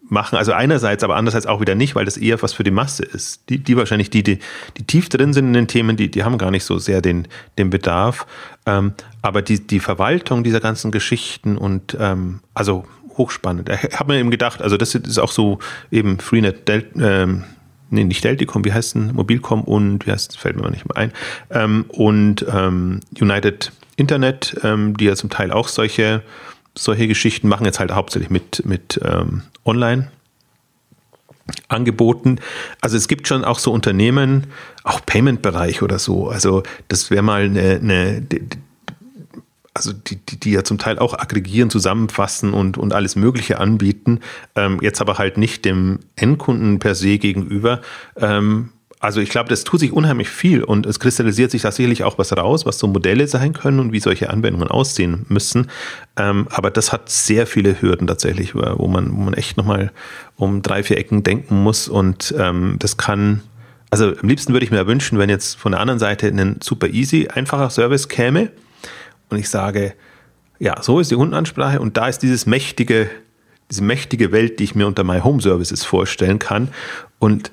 machen. 0.10 0.38
Also 0.38 0.54
einerseits, 0.54 1.04
aber 1.04 1.16
andererseits 1.16 1.46
auch 1.46 1.62
wieder 1.62 1.76
nicht, 1.76 1.96
weil 1.96 2.06
das 2.06 2.18
eher 2.18 2.42
was 2.42 2.54
für 2.54 2.64
die 2.64 2.72
Masse 2.72 3.04
ist. 3.04 3.50
Die, 3.50 3.60
die 3.60 3.76
wahrscheinlich, 3.76 4.10
die, 4.10 4.24
die, 4.24 4.40
die 4.78 4.84
tief 4.84 5.10
drin 5.10 5.34
sind 5.34 5.48
in 5.48 5.54
den 5.54 5.68
Themen, 5.68 5.98
die, 5.98 6.10
die 6.10 6.24
haben 6.24 6.38
gar 6.38 6.52
nicht 6.52 6.64
so 6.64 6.78
sehr 6.78 7.02
den, 7.02 7.28
den 7.58 7.70
Bedarf. 7.70 8.26
Ähm, 8.66 8.94
aber 9.22 9.42
die, 9.42 9.66
die 9.66 9.80
Verwaltung 9.80 10.44
dieser 10.44 10.60
ganzen 10.60 10.92
Geschichten 10.92 11.58
und 11.58 11.98
ähm, 12.00 12.40
also 12.54 12.86
hochspannend. 13.18 13.70
Ich 13.70 14.00
habe 14.00 14.14
mir 14.14 14.20
eben 14.20 14.32
gedacht, 14.32 14.62
also 14.62 14.78
das 14.78 14.94
ist 14.94 15.20
auch 15.20 15.32
so 15.32 15.60
eben 15.92 16.20
Freenet, 16.20 16.68
Del, 16.68 16.86
ähm, 17.00 17.44
nee, 17.90 18.04
nicht 18.04 18.24
Delticom, 18.24 18.66
wie 18.66 18.74
heißt 18.74 18.96
denn 18.96 19.14
Mobilcom 19.14 19.64
und 19.64 20.06
wie 20.06 20.12
heißt, 20.12 20.38
fällt 20.38 20.58
mir 20.58 20.70
nicht 20.70 20.86
mehr 20.88 20.98
ein, 20.98 21.12
ähm, 21.50 21.86
und 21.88 22.46
ähm, 22.52 23.00
United 23.20 23.72
Internet, 23.96 24.58
ähm, 24.64 24.96
die 24.98 25.06
ja 25.06 25.16
zum 25.16 25.30
Teil 25.30 25.52
auch 25.52 25.68
solche, 25.68 26.22
solche 26.76 27.08
Geschichten 27.08 27.48
machen, 27.48 27.66
jetzt 27.66 27.80
halt 27.80 27.92
hauptsächlich 27.92 28.30
mit, 28.30 28.66
mit 28.66 29.00
ähm, 29.04 29.44
Online. 29.66 30.12
Angeboten. 31.68 32.40
Also 32.82 32.98
es 32.98 33.08
gibt 33.08 33.28
schon 33.28 33.46
auch 33.46 33.60
so 33.60 33.72
Unternehmen, 33.72 34.48
auch 34.84 35.06
Payment-Bereich 35.06 35.84
oder 35.84 36.00
so. 36.00 36.28
Also 36.28 36.64
das 36.88 37.12
wäre 37.12 37.22
mal 37.22 37.44
eine, 37.44 37.76
eine 37.76 38.28
also 39.76 39.92
die, 39.92 40.16
die, 40.16 40.40
die 40.40 40.52
ja 40.52 40.64
zum 40.64 40.78
Teil 40.78 40.98
auch 40.98 41.14
aggregieren, 41.14 41.70
zusammenfassen 41.70 42.54
und, 42.54 42.78
und 42.78 42.94
alles 42.94 43.16
Mögliche 43.16 43.60
anbieten, 43.60 44.22
ähm, 44.56 44.80
jetzt 44.82 45.02
aber 45.02 45.18
halt 45.18 45.38
nicht 45.38 45.66
dem 45.66 46.00
Endkunden 46.16 46.80
per 46.80 46.96
se 46.96 47.18
gegenüber. 47.18 47.82
Ähm, 48.16 48.72
also 49.00 49.20
ich 49.20 49.30
glaube, 49.30 49.50
das 49.50 49.64
tut 49.64 49.82
sich 49.82 49.92
unheimlich 49.92 50.30
viel 50.30 50.64
und 50.64 50.86
es 50.86 51.00
kristallisiert 51.00 51.52
sich 51.52 51.64
tatsächlich 51.64 52.04
auch 52.04 52.18
was 52.18 52.36
raus, 52.36 52.66
was 52.66 52.80
so 52.80 52.88
Modelle 52.88 53.28
sein 53.28 53.54
können 53.54 53.80
und 53.80 53.92
wie 53.92 54.00
solche 54.00 54.30
Anwendungen 54.30 54.70
aussehen 54.70 55.26
müssen. 55.28 55.70
Ähm, 56.18 56.48
aber 56.50 56.72
das 56.72 56.92
hat 56.92 57.10
sehr 57.10 57.46
viele 57.46 57.82
Hürden 57.82 58.08
tatsächlich, 58.08 58.56
wo 58.56 58.88
man, 58.88 59.12
wo 59.12 59.22
man 59.22 59.34
echt 59.34 59.58
nochmal 59.58 59.92
um 60.38 60.62
drei, 60.62 60.84
vier 60.84 60.98
Ecken 60.98 61.24
denken 61.24 61.62
muss 61.62 61.88
und 61.88 62.34
ähm, 62.38 62.78
das 62.80 62.98
kann, 62.98 63.42
also 63.90 64.14
am 64.22 64.30
liebsten 64.30 64.54
würde 64.54 64.66
ich 64.66 64.72
mir 64.72 64.88
wünschen, 64.88 65.20
wenn 65.20 65.30
jetzt 65.30 65.58
von 65.58 65.74
der 65.74 65.82
anderen 65.82 66.00
Seite 66.00 66.28
ein 66.28 66.60
super 66.64 66.88
easy, 66.88 67.28
einfacher 67.28 67.70
Service 67.70 68.08
käme 68.08 68.50
und 69.30 69.38
ich 69.38 69.50
sage, 69.50 69.94
ja, 70.58 70.82
so 70.82 71.02
ist 71.02 71.12
die 71.12 71.16
Kundenansprache 71.16 71.82
und 71.82 71.98
da 71.98 72.08
ist 72.08 72.20
dieses 72.20 72.46
mächtige, 72.46 73.10
diese 73.70 73.84
mächtige 73.84 74.32
Welt, 74.32 74.60
die 74.60 74.64
ich 74.64 74.74
mir 74.74 74.88
unter 74.88 75.04
My 75.04 75.20
Home 75.20 75.42
Services 75.42 75.84
vorstellen 75.84 76.40
kann 76.40 76.70
und 77.20 77.52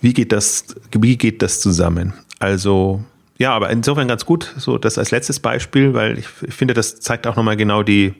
wie 0.00 0.12
geht 0.12 0.32
das, 0.32 0.66
wie 0.92 1.16
geht 1.16 1.42
das 1.42 1.60
zusammen? 1.60 2.14
Also, 2.38 3.02
ja, 3.38 3.52
aber 3.52 3.70
insofern 3.70 4.08
ganz 4.08 4.24
gut, 4.24 4.52
so 4.56 4.78
das 4.78 4.98
als 4.98 5.10
letztes 5.10 5.40
Beispiel, 5.40 5.94
weil 5.94 6.18
ich, 6.18 6.26
finde, 6.26 6.74
das 6.74 7.00
zeigt 7.00 7.26
auch 7.26 7.36
nochmal 7.36 7.56
genau 7.56 7.82
die, 7.82 8.14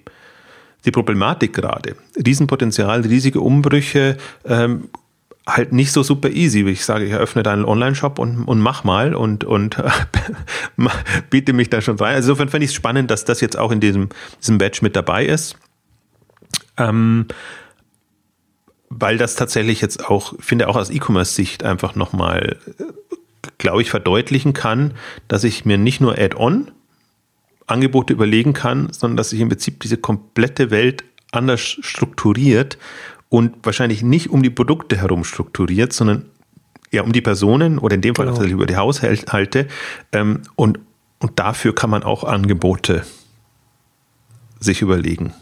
die 0.84 0.90
Problematik 0.90 1.52
gerade. 1.52 1.96
Riesenpotenzial, 2.24 3.02
riesige 3.02 3.40
Umbrüche, 3.40 4.16
ähm, 4.44 4.88
halt 5.46 5.72
nicht 5.72 5.92
so 5.92 6.02
super 6.02 6.30
easy. 6.30 6.60
Ich 6.68 6.84
sage, 6.84 7.06
ich 7.06 7.12
eröffne 7.12 7.42
deinen 7.42 7.64
Online-Shop 7.64 8.18
und, 8.18 8.44
und 8.44 8.60
mach 8.60 8.84
mal 8.84 9.14
und, 9.14 9.44
und 9.44 9.76
biete 11.30 11.52
mich 11.52 11.70
da 11.70 11.80
schon 11.80 11.96
rein. 11.96 12.14
Also 12.14 12.32
insofern 12.32 12.48
fände 12.48 12.64
ich 12.64 12.70
es 12.70 12.74
spannend, 12.74 13.10
dass 13.10 13.24
das 13.24 13.40
jetzt 13.40 13.58
auch 13.58 13.72
in 13.72 13.80
diesem, 13.80 14.10
diesem 14.40 14.58
Badge 14.58 14.80
mit 14.82 14.94
dabei 14.94 15.24
ist. 15.24 15.56
Ähm, 16.76 17.26
weil 18.90 19.18
das 19.18 19.34
tatsächlich 19.34 19.80
jetzt 19.80 20.06
auch, 20.06 20.34
finde 20.40 20.68
auch 20.68 20.76
aus 20.76 20.90
E-Commerce-Sicht 20.90 21.62
einfach 21.62 21.94
nochmal, 21.94 22.56
glaube 23.58 23.82
ich, 23.82 23.90
verdeutlichen 23.90 24.52
kann, 24.52 24.94
dass 25.28 25.44
ich 25.44 25.64
mir 25.64 25.78
nicht 25.78 26.00
nur 26.00 26.18
Add-on 26.18 26.70
Angebote 27.66 28.12
überlegen 28.12 28.54
kann, 28.54 28.92
sondern 28.92 29.16
dass 29.16 29.30
sich 29.30 29.40
im 29.40 29.48
Prinzip 29.48 29.80
diese 29.80 29.98
komplette 29.98 30.70
Welt 30.70 31.04
anders 31.32 31.60
strukturiert 31.60 32.78
und 33.28 33.54
wahrscheinlich 33.62 34.02
nicht 34.02 34.30
um 34.30 34.42
die 34.42 34.50
Produkte 34.50 34.96
herum 34.96 35.24
strukturiert, 35.24 35.92
sondern 35.92 36.24
ja 36.90 37.02
um 37.02 37.12
die 37.12 37.20
Personen 37.20 37.78
oder 37.78 37.94
in 37.94 38.00
dem 38.00 38.14
Fall 38.14 38.24
genau. 38.24 38.36
tatsächlich 38.36 38.54
über 38.54 38.66
die 38.66 38.76
Haushalte. 38.76 39.68
Ähm, 40.12 40.42
und, 40.56 40.80
und 41.18 41.38
dafür 41.38 41.74
kann 41.74 41.90
man 41.90 42.02
auch 42.02 42.24
Angebote 42.24 43.04
sich 44.60 44.80
überlegen. 44.80 45.34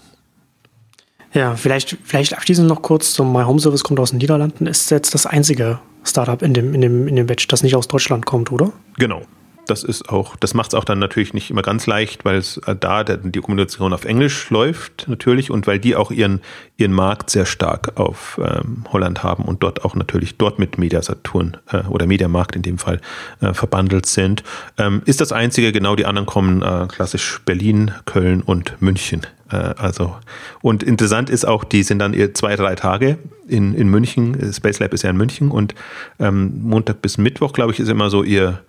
Ja, 1.37 1.55
vielleicht, 1.55 1.99
vielleicht 2.03 2.33
abschließend 2.33 2.67
noch 2.67 2.81
kurz 2.81 3.13
zum 3.13 3.31
My 3.31 3.43
Home 3.43 3.61
Service 3.61 3.85
kommt 3.85 4.01
aus 4.01 4.11
den 4.11 4.19
Niederlanden. 4.19 4.67
Ist 4.67 4.91
jetzt 4.91 5.13
das 5.13 5.27
einzige 5.27 5.79
Startup 6.03 6.41
in 6.41 6.55
dem, 6.55 6.75
in 6.75 6.81
dem, 6.81 7.07
in 7.07 7.15
dem 7.15 7.27
Batch, 7.27 7.47
das 7.49 7.63
nicht 7.63 7.77
aus 7.77 7.89
Deutschland 7.89 8.25
kommt, 8.25 8.51
oder? 8.51 8.73
Genau. 8.97 9.21
Das 9.67 9.83
ist 9.83 10.09
auch, 10.09 10.37
das 10.37 10.55
macht 10.55 10.69
es 10.69 10.75
auch 10.75 10.85
dann 10.85 10.99
natürlich 10.99 11.35
nicht 11.35 11.51
immer 11.51 11.61
ganz 11.61 11.87
leicht, 11.87 12.25
weil 12.25 12.37
es 12.37 12.57
äh, 12.59 12.75
da 12.75 13.05
die 13.05 13.41
Kommunikation 13.41 13.93
auf 13.93 14.07
Englisch 14.07 14.49
läuft 14.49 15.09
natürlich 15.09 15.51
und 15.51 15.67
weil 15.67 15.79
die 15.79 15.95
auch 15.95 16.11
ihren, 16.11 16.41
ihren 16.79 16.93
Markt 16.93 17.29
sehr 17.29 17.45
stark 17.45 17.99
auf 17.99 18.41
ähm, 18.43 18.85
Holland 18.91 19.23
haben 19.23 19.45
und 19.45 19.63
dort 19.63 19.85
auch 19.85 19.95
natürlich 19.95 20.39
dort 20.39 20.59
mit 20.59 20.79
Mediasaturn 20.79 21.59
äh, 21.71 21.83
oder 21.89 22.07
Mediamarkt 22.07 22.57
in 22.57 22.63
dem 22.63 22.79
Fall 22.79 23.01
äh, 23.43 23.53
verbandelt 23.53 24.07
sind. 24.07 24.43
Ähm, 24.79 25.03
ist 25.05 25.21
das 25.21 25.33
einzige, 25.33 25.73
genau 25.73 25.97
die 25.97 26.07
anderen 26.07 26.27
kommen 26.27 26.63
äh, 26.63 26.87
klassisch 26.87 27.41
Berlin, 27.45 27.93
Köln 28.07 28.41
und 28.41 28.81
München. 28.81 29.27
Äh, 29.51 29.57
also 29.57 30.17
und 30.63 30.83
interessant 30.83 31.31
ist 31.31 31.47
auch, 31.47 31.65
die 31.65 31.83
sind 31.83 31.99
dann 31.99 32.15
zwei, 32.35 32.57
drei 32.57 32.75
Tage 32.75 33.19
in, 33.49 33.75
in 33.75 33.89
München. 33.89 34.53
Space 34.53 34.79
Lab 34.81 34.93
ist 34.93 35.03
ja 35.03 35.11
in 35.11 35.17
München 35.17 35.51
und 35.51 35.75
ähm, 36.19 36.61
Montag 36.63 37.03
bis 37.03 37.19
Mittwoch, 37.19 37.53
glaube 37.53 37.73
ich, 37.73 37.81
ist 37.81 37.89
immer 37.89 38.11
so 38.11 38.23
ihr 38.23 38.61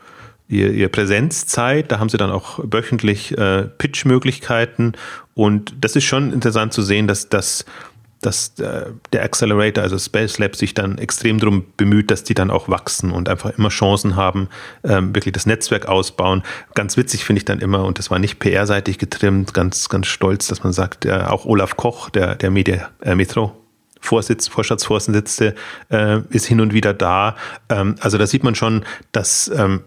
ihr, 0.49 0.71
ihr 0.71 0.89
Präsenzzeit. 0.89 1.91
Da 1.91 1.99
haben 1.99 2.09
sie 2.09 2.17
dann 2.17 2.31
auch 2.31 2.59
wöchentlich 2.63 3.37
äh, 3.37 3.63
Pitch-Möglichkeiten. 3.63 4.93
Und 5.33 5.75
das 5.81 5.95
ist 5.95 6.05
schon 6.05 6.33
interessant 6.33 6.73
zu 6.73 6.81
sehen, 6.81 7.07
dass, 7.07 7.29
dass, 7.29 7.65
dass 8.27 8.59
äh, 8.59 8.91
der 9.13 9.23
Accelerator, 9.23 9.83
also 9.83 9.97
Space 9.97 10.37
Lab, 10.37 10.55
sich 10.55 10.73
dann 10.73 10.97
extrem 10.97 11.39
darum 11.39 11.65
bemüht, 11.77 12.11
dass 12.11 12.23
die 12.23 12.33
dann 12.33 12.51
auch 12.51 12.67
wachsen 12.67 13.11
und 13.11 13.29
einfach 13.29 13.57
immer 13.57 13.69
Chancen 13.69 14.15
haben, 14.17 14.49
ähm, 14.83 15.15
wirklich 15.15 15.33
das 15.33 15.45
Netzwerk 15.45 15.87
ausbauen. 15.87 16.43
Ganz 16.75 16.97
witzig 16.97 17.23
finde 17.23 17.39
ich 17.39 17.45
dann 17.45 17.59
immer, 17.59 17.85
und 17.85 17.99
das 17.99 18.11
war 18.11 18.19
nicht 18.19 18.39
PR-seitig 18.39 18.97
getrimmt, 18.97 19.53
ganz, 19.53 19.87
ganz 19.87 20.07
stolz, 20.07 20.47
dass 20.47 20.63
man 20.63 20.73
sagt, 20.73 21.07
auch 21.07 21.45
Olaf 21.45 21.77
Koch, 21.77 22.09
der, 22.09 22.35
der 22.35 22.51
Media, 22.51 22.89
äh, 23.01 23.15
Metro, 23.15 23.55
Vorsitz, 24.01 24.47
Vorstandsvorsitzende, 24.47 25.55
äh, 25.89 26.19
ist 26.29 26.45
hin 26.45 26.59
und 26.59 26.73
wieder 26.73 26.93
da. 26.93 27.35
Ähm, 27.69 27.95
also 27.99 28.17
da 28.17 28.27
sieht 28.27 28.43
man 28.43 28.55
schon, 28.55 28.83
dass 29.11 29.49
ähm, 29.55 29.81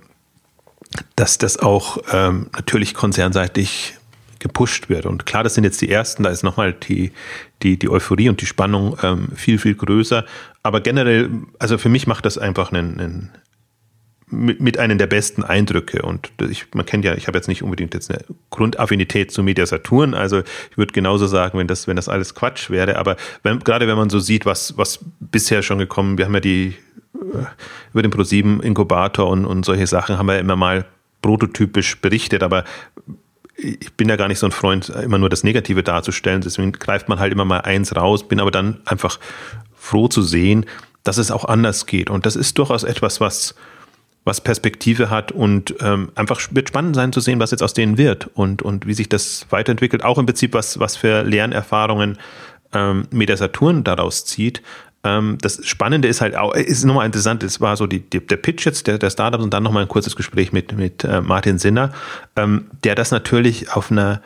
dass 1.15 1.39
das 1.39 1.59
auch 1.59 1.99
ähm, 2.13 2.51
natürlich 2.53 2.95
konzernseitig 2.95 3.97
gepusht 4.41 4.89
wird. 4.89 5.07
Und 5.07 5.27
klar, 5.27 5.45
das 5.45 5.55
sind 5.55 5.65
jetzt 5.65 5.81
die 5.81 5.91
ersten, 5.91 6.25
da 6.25 6.31
ist 6.31 6.43
nochmal 6.43 6.73
die, 6.73 7.13
die, 7.63 7.79
die 7.79 7.89
Euphorie 7.89 8.29
und 8.29 8.41
die 8.41 8.47
Spannung 8.47 8.97
ähm, 9.03 9.29
viel, 9.35 9.59
viel 9.59 9.75
größer. 9.75 10.25
Aber 10.63 10.81
generell, 10.81 11.31
also 11.59 11.79
für 11.79 11.89
mich 11.89 12.07
macht 12.07 12.25
das 12.25 12.39
einfach 12.39 12.73
einen, 12.73 12.99
einen 12.99 13.31
mit, 14.33 14.61
mit 14.61 14.79
einem 14.79 14.99
der 14.99 15.07
besten 15.07 15.45
Eindrücke. 15.45 16.03
Und 16.03 16.31
ich, 16.49 16.67
man 16.75 16.87
kennt 16.87 17.05
ja, 17.05 17.15
ich 17.15 17.27
habe 17.27 17.39
jetzt 17.39 17.49
nicht 17.49 17.63
unbedingt 17.63 17.95
jetzt 17.95 18.11
eine 18.11 18.25
Grundaffinität 18.51 19.31
zu 19.31 19.43
Media 19.43 19.67
Saturn. 19.67 20.15
Also 20.15 20.41
ich 20.71 20.79
würde 20.79 20.93
genauso 20.93 21.27
sagen, 21.27 21.59
wenn 21.59 21.67
das, 21.67 21.87
wenn 21.87 21.97
das 21.97 22.09
alles 22.09 22.35
Quatsch 22.35 22.71
wäre. 22.71 22.97
Aber 22.97 23.17
wenn, 23.43 23.61
gerade 23.61 23.87
wenn 23.87 23.97
man 23.97 24.11
so 24.11 24.19
sieht, 24.19 24.47
was, 24.47 24.77
was 24.77 25.01
bisher 25.21 25.63
schon 25.63 25.79
gekommen, 25.79 26.19
wir 26.19 26.25
haben 26.25 26.35
ja 26.35 26.41
die 26.41 26.75
über 27.93 28.03
den 28.03 28.11
ProSieben 28.11 28.63
Inkubator 28.63 29.29
und, 29.29 29.45
und 29.45 29.65
solche 29.65 29.87
Sachen 29.87 30.17
haben 30.17 30.27
wir 30.27 30.35
ja 30.35 30.41
immer 30.41 30.57
mal 30.57 30.87
prototypisch 31.23 32.01
berichtet, 32.01 32.43
aber 32.43 32.65
ich 33.63 33.93
bin 33.95 34.09
ja 34.09 34.17
gar 34.17 34.29
nicht 34.29 34.39
so 34.39 34.47
ein 34.47 34.53
Freund, 34.53 34.89
immer 34.89 35.19
nur 35.19 35.29
das 35.29 35.45
Negative 35.45 35.83
darzustellen. 35.83 36.41
Deswegen 36.41 36.73
greift 36.73 37.09
man 37.09 37.19
halt 37.19 37.33
immer 37.33 37.45
mal 37.45 37.61
eins 37.61 37.95
raus, 37.95 38.27
bin 38.27 38.41
aber 38.41 38.51
dann 38.51 38.81
einfach 38.85 39.19
froh 39.75 40.09
zu 40.09 40.23
sehen, 40.23 40.67
dass 41.05 41.19
es 41.19 41.31
auch 41.31 41.45
anders 41.45 41.87
geht. 41.87 42.11
Und 42.11 42.27
das 42.27 42.37
ist 42.37 42.59
durchaus 42.59 42.85
etwas, 42.85 43.21
was, 43.21 43.55
was 44.25 44.41
Perspektive 44.41 45.11
hat 45.11 45.33
und 45.33 45.75
ähm, 45.81 46.11
einfach 46.15 46.41
wird 46.51 46.69
spannend 46.69 46.95
sein 46.95 47.13
zu 47.13 47.21
sehen, 47.21 47.41
was 47.41 47.51
jetzt 47.51 47.63
aus 47.63 47.75
denen 47.75 47.99
wird 47.99 48.29
und, 48.35 48.63
und 48.63 48.87
wie 48.87 48.95
sich 48.95 49.09
das 49.09 49.47
weiterentwickelt. 49.51 50.05
Auch 50.05 50.19
im 50.19 50.27
Prinzip, 50.27 50.55
was, 50.55 50.79
was 50.79 50.97
für 50.97 51.23
Lernerfahrungen 51.23 52.19
ähm, 52.73 53.07
Meta 53.11 53.37
Saturn 53.37 53.85
daraus 53.85 54.25
zieht. 54.25 54.63
Ähm, 55.03 55.39
das 55.41 55.67
Spannende 55.67 56.09
ist 56.09 56.21
halt 56.21 56.37
auch, 56.37 56.55
ist 56.55 56.85
nochmal 56.85 57.07
interessant, 57.07 57.43
es 57.43 57.61
war 57.61 57.77
so 57.77 57.87
die, 57.87 58.01
die, 58.01 58.25
der 58.27 58.37
Pitch 58.37 58.67
jetzt 58.67 58.87
der, 58.87 58.99
der 58.99 59.11
Startups 59.11 59.43
und 59.43 59.55
dann 59.55 59.63
nochmal 59.63 59.83
ein 59.83 59.89
kurzes 59.89 60.15
Gespräch 60.15 60.53
mit, 60.53 60.77
mit 60.77 61.05
äh, 61.05 61.21
Martin 61.21 61.59
Sinner, 61.59 61.93
ähm, 62.37 62.67
der 62.85 62.95
das 62.95 63.11
natürlich 63.11 63.73
auf 63.73 63.91
eine, 63.91 64.21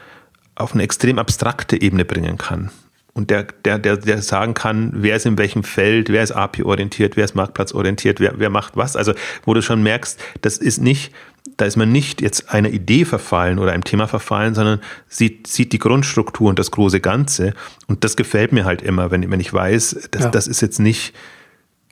auf 0.56 0.74
eine 0.74 0.82
extrem 0.82 1.18
abstrakte 1.18 1.80
Ebene 1.80 2.04
bringen 2.04 2.38
kann. 2.38 2.70
Und 3.12 3.30
der, 3.30 3.44
der, 3.64 3.78
der, 3.78 3.96
der 3.96 4.22
sagen 4.22 4.54
kann, 4.54 4.90
wer 4.96 5.14
ist 5.14 5.24
in 5.24 5.38
welchem 5.38 5.62
Feld, 5.62 6.08
wer 6.08 6.24
ist 6.24 6.32
API-orientiert, 6.32 7.16
wer 7.16 7.24
ist 7.24 7.36
marktplatzorientiert, 7.36 8.18
wer, 8.18 8.40
wer 8.40 8.50
macht 8.50 8.76
was. 8.76 8.96
Also, 8.96 9.14
wo 9.44 9.54
du 9.54 9.62
schon 9.62 9.84
merkst, 9.84 10.20
das 10.40 10.58
ist 10.58 10.80
nicht, 10.80 11.12
da 11.56 11.66
ist 11.66 11.76
man 11.76 11.92
nicht 11.92 12.22
jetzt 12.22 12.50
einer 12.50 12.70
Idee 12.70 13.04
verfallen 13.04 13.58
oder 13.58 13.72
einem 13.72 13.84
Thema 13.84 14.06
verfallen, 14.06 14.54
sondern 14.54 14.80
sieht, 15.08 15.46
sieht 15.46 15.72
die 15.72 15.78
Grundstruktur 15.78 16.48
und 16.48 16.58
das 16.58 16.70
große 16.70 17.00
Ganze. 17.00 17.52
Und 17.86 18.02
das 18.02 18.16
gefällt 18.16 18.52
mir 18.52 18.64
halt 18.64 18.82
immer, 18.82 19.10
wenn, 19.10 19.30
wenn 19.30 19.40
ich 19.40 19.52
weiß, 19.52 20.08
das, 20.10 20.22
ja. 20.22 20.30
das 20.30 20.46
ist 20.46 20.62
jetzt 20.62 20.80
nicht, 20.80 21.14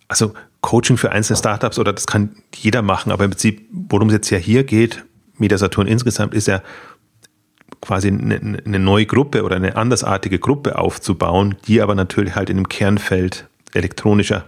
also 0.08 0.32
Coaching 0.62 0.96
für 0.96 1.12
einzelne 1.12 1.36
Startups 1.36 1.78
oder 1.78 1.92
das 1.92 2.06
kann 2.06 2.36
jeder 2.54 2.82
machen, 2.82 3.12
aber 3.12 3.24
im 3.24 3.30
Prinzip, 3.32 3.68
worum 3.72 4.08
es 4.08 4.14
jetzt 4.14 4.30
ja 4.30 4.38
hier 4.38 4.64
geht, 4.64 5.04
Media 5.36 5.58
Saturn 5.58 5.86
insgesamt, 5.86 6.34
ist 6.34 6.46
ja 6.46 6.62
quasi 7.80 8.08
eine, 8.08 8.62
eine 8.64 8.78
neue 8.78 9.06
Gruppe 9.06 9.42
oder 9.42 9.56
eine 9.56 9.76
andersartige 9.76 10.38
Gruppe 10.38 10.78
aufzubauen, 10.78 11.56
die 11.66 11.82
aber 11.82 11.94
natürlich 11.94 12.36
halt 12.36 12.48
in 12.48 12.56
dem 12.56 12.68
Kernfeld 12.68 13.48
elektronischer 13.74 14.44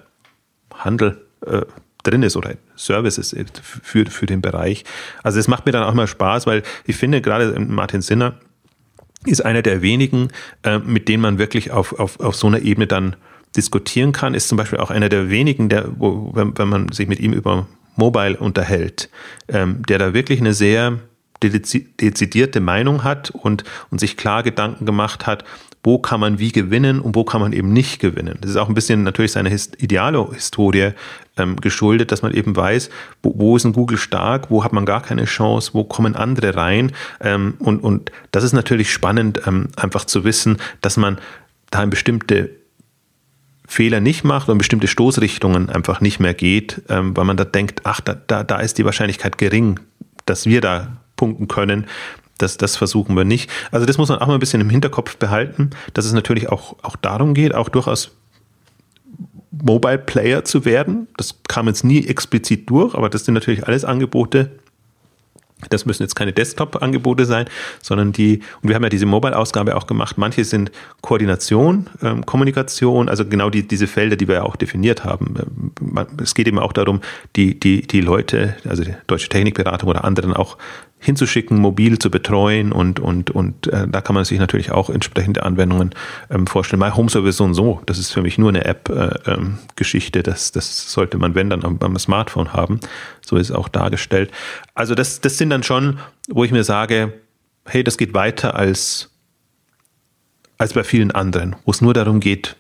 Handel 0.72 1.20
äh, 1.44 1.62
drin 2.04 2.22
ist 2.22 2.36
oder 2.36 2.54
Services 2.76 3.34
für, 3.82 4.06
für 4.06 4.26
den 4.26 4.42
Bereich. 4.42 4.84
Also 5.22 5.38
es 5.38 5.48
macht 5.48 5.66
mir 5.66 5.72
dann 5.72 5.84
auch 5.84 5.92
immer 5.92 6.06
Spaß, 6.06 6.46
weil 6.46 6.62
ich 6.84 6.96
finde, 6.96 7.20
gerade 7.20 7.58
Martin 7.60 8.02
Sinner 8.02 8.34
ist 9.26 9.44
einer 9.44 9.62
der 9.62 9.82
wenigen, 9.82 10.28
äh, 10.62 10.78
mit 10.78 11.08
denen 11.08 11.22
man 11.22 11.38
wirklich 11.38 11.70
auf, 11.70 11.98
auf, 11.98 12.20
auf 12.20 12.36
so 12.36 12.46
einer 12.46 12.60
Ebene 12.60 12.86
dann 12.86 13.16
diskutieren 13.56 14.12
kann, 14.12 14.34
ist 14.34 14.48
zum 14.48 14.58
Beispiel 14.58 14.78
auch 14.78 14.90
einer 14.90 15.08
der 15.08 15.30
wenigen, 15.30 15.68
der, 15.68 15.88
wo, 15.96 16.32
wenn, 16.34 16.56
wenn 16.58 16.68
man 16.68 16.92
sich 16.92 17.08
mit 17.08 17.20
ihm 17.20 17.32
über 17.32 17.66
Mobile 17.96 18.36
unterhält, 18.36 19.08
ähm, 19.48 19.82
der 19.88 19.98
da 19.98 20.14
wirklich 20.14 20.40
eine 20.40 20.52
sehr 20.52 20.98
dezidierte 21.42 22.60
Meinung 22.60 23.04
hat 23.04 23.30
und, 23.30 23.64
und 23.90 24.00
sich 24.00 24.16
klar 24.16 24.42
Gedanken 24.42 24.86
gemacht 24.86 25.26
hat, 25.26 25.44
wo 25.84 25.98
kann 25.98 26.18
man 26.18 26.38
wie 26.38 26.50
gewinnen 26.50 26.98
und 26.98 27.14
wo 27.14 27.24
kann 27.24 27.42
man 27.42 27.52
eben 27.52 27.72
nicht 27.72 28.00
gewinnen. 28.00 28.38
Das 28.40 28.50
ist 28.50 28.56
auch 28.56 28.68
ein 28.68 28.74
bisschen 28.74 29.02
natürlich 29.02 29.32
seiner 29.32 29.50
Idealo-Historie 29.50 30.92
ähm, 31.36 31.56
geschuldet, 31.56 32.10
dass 32.10 32.22
man 32.22 32.32
eben 32.32 32.56
weiß, 32.56 32.88
wo, 33.22 33.34
wo, 33.36 33.56
ist 33.56 33.64
ein 33.64 33.74
Google 33.74 33.98
stark, 33.98 34.50
wo 34.50 34.64
hat 34.64 34.72
man 34.72 34.86
gar 34.86 35.02
keine 35.02 35.26
Chance, 35.26 35.70
wo 35.74 35.84
kommen 35.84 36.16
andere 36.16 36.56
rein. 36.56 36.92
Ähm, 37.20 37.54
und, 37.58 37.80
und 37.80 38.10
das 38.30 38.44
ist 38.44 38.54
natürlich 38.54 38.90
spannend, 38.90 39.42
ähm, 39.46 39.68
einfach 39.76 40.06
zu 40.06 40.24
wissen, 40.24 40.56
dass 40.80 40.96
man 40.96 41.18
da 41.70 41.82
in 41.82 41.90
bestimmte 41.90 42.50
Fehler 43.66 44.00
nicht 44.00 44.24
macht 44.24 44.48
und 44.48 44.58
bestimmte 44.58 44.88
Stoßrichtungen 44.88 45.68
einfach 45.68 46.00
nicht 46.00 46.18
mehr 46.18 46.34
geht, 46.34 46.82
ähm, 46.88 47.14
weil 47.14 47.24
man 47.24 47.36
da 47.36 47.44
denkt, 47.44 47.82
ach, 47.84 48.00
da, 48.00 48.14
da, 48.14 48.42
da 48.42 48.56
ist 48.60 48.78
die 48.78 48.84
Wahrscheinlichkeit 48.86 49.36
gering, 49.36 49.80
dass 50.24 50.46
wir 50.46 50.62
da 50.62 50.96
punkten 51.16 51.46
können. 51.46 51.86
Das, 52.38 52.56
das 52.56 52.76
versuchen 52.76 53.16
wir 53.16 53.24
nicht. 53.24 53.50
Also 53.70 53.86
das 53.86 53.98
muss 53.98 54.08
man 54.08 54.18
auch 54.18 54.26
mal 54.26 54.34
ein 54.34 54.40
bisschen 54.40 54.60
im 54.60 54.70
Hinterkopf 54.70 55.16
behalten, 55.16 55.70
dass 55.92 56.04
es 56.04 56.12
natürlich 56.12 56.48
auch, 56.48 56.76
auch 56.82 56.96
darum 56.96 57.34
geht, 57.34 57.54
auch 57.54 57.68
durchaus 57.68 58.10
Mobile 59.50 59.98
Player 59.98 60.44
zu 60.44 60.64
werden. 60.64 61.06
Das 61.16 61.36
kam 61.48 61.68
jetzt 61.68 61.84
nie 61.84 62.06
explizit 62.06 62.68
durch, 62.68 62.94
aber 62.94 63.08
das 63.08 63.24
sind 63.24 63.34
natürlich 63.34 63.66
alles 63.66 63.84
Angebote, 63.84 64.50
das 65.70 65.86
müssen 65.86 66.02
jetzt 66.02 66.14
keine 66.14 66.32
Desktop-Angebote 66.32 67.24
sein, 67.24 67.46
sondern 67.80 68.12
die, 68.12 68.40
und 68.62 68.68
wir 68.68 68.74
haben 68.74 68.82
ja 68.82 68.88
diese 68.88 69.06
Mobile-Ausgabe 69.06 69.76
auch 69.76 69.86
gemacht, 69.86 70.18
manche 70.18 70.44
sind 70.44 70.70
Koordination, 71.00 71.88
ähm, 72.02 72.26
Kommunikation, 72.26 73.08
also 73.08 73.24
genau 73.24 73.50
die, 73.50 73.66
diese 73.66 73.86
Felder, 73.86 74.16
die 74.16 74.28
wir 74.28 74.36
ja 74.36 74.42
auch 74.42 74.56
definiert 74.56 75.04
haben. 75.04 75.34
Ähm, 75.38 76.06
es 76.22 76.34
geht 76.34 76.48
eben 76.48 76.58
auch 76.58 76.72
darum, 76.72 77.00
die, 77.36 77.58
die, 77.58 77.82
die 77.82 78.00
Leute, 78.00 78.56
also 78.68 78.84
die 78.84 78.94
Deutsche 79.06 79.28
Technikberatung 79.28 79.88
oder 79.88 80.04
anderen 80.04 80.34
auch 80.34 80.58
hinzuschicken, 80.98 81.58
mobil 81.58 81.98
zu 81.98 82.10
betreuen 82.10 82.72
und, 82.72 82.98
und, 82.98 83.30
und 83.30 83.66
äh, 83.66 83.86
da 83.86 84.00
kann 84.00 84.14
man 84.14 84.24
sich 84.24 84.38
natürlich 84.38 84.72
auch 84.72 84.88
entsprechende 84.88 85.42
Anwendungen 85.42 85.90
ähm, 86.30 86.46
vorstellen. 86.46 86.80
My 86.80 86.90
Home 86.90 87.10
Service 87.10 87.36
so 87.36 87.44
und 87.44 87.54
so, 87.54 87.82
das 87.84 87.98
ist 87.98 88.10
für 88.10 88.22
mich 88.22 88.38
nur 88.38 88.48
eine 88.48 88.64
App-Geschichte, 88.64 90.18
äh, 90.18 90.22
ähm, 90.22 90.24
das, 90.24 90.52
das 90.52 90.90
sollte 90.90 91.18
man, 91.18 91.34
wenn, 91.34 91.50
dann 91.50 91.64
am, 91.64 91.78
am 91.80 91.98
Smartphone 91.98 92.54
haben. 92.54 92.80
So 93.20 93.36
ist 93.36 93.50
es 93.50 93.56
auch 93.56 93.68
dargestellt. 93.68 94.30
Also 94.74 94.94
das, 94.94 95.20
das 95.20 95.36
sind 95.36 95.50
dann 95.50 95.62
schon, 95.62 95.98
wo 96.28 96.42
ich 96.42 96.52
mir 96.52 96.64
sage, 96.64 97.12
hey, 97.66 97.84
das 97.84 97.98
geht 97.98 98.14
weiter 98.14 98.54
als, 98.54 99.10
als 100.56 100.72
bei 100.72 100.84
vielen 100.84 101.10
anderen, 101.10 101.56
wo 101.66 101.70
es 101.70 101.82
nur 101.82 101.92
darum 101.92 102.20
geht, 102.20 102.56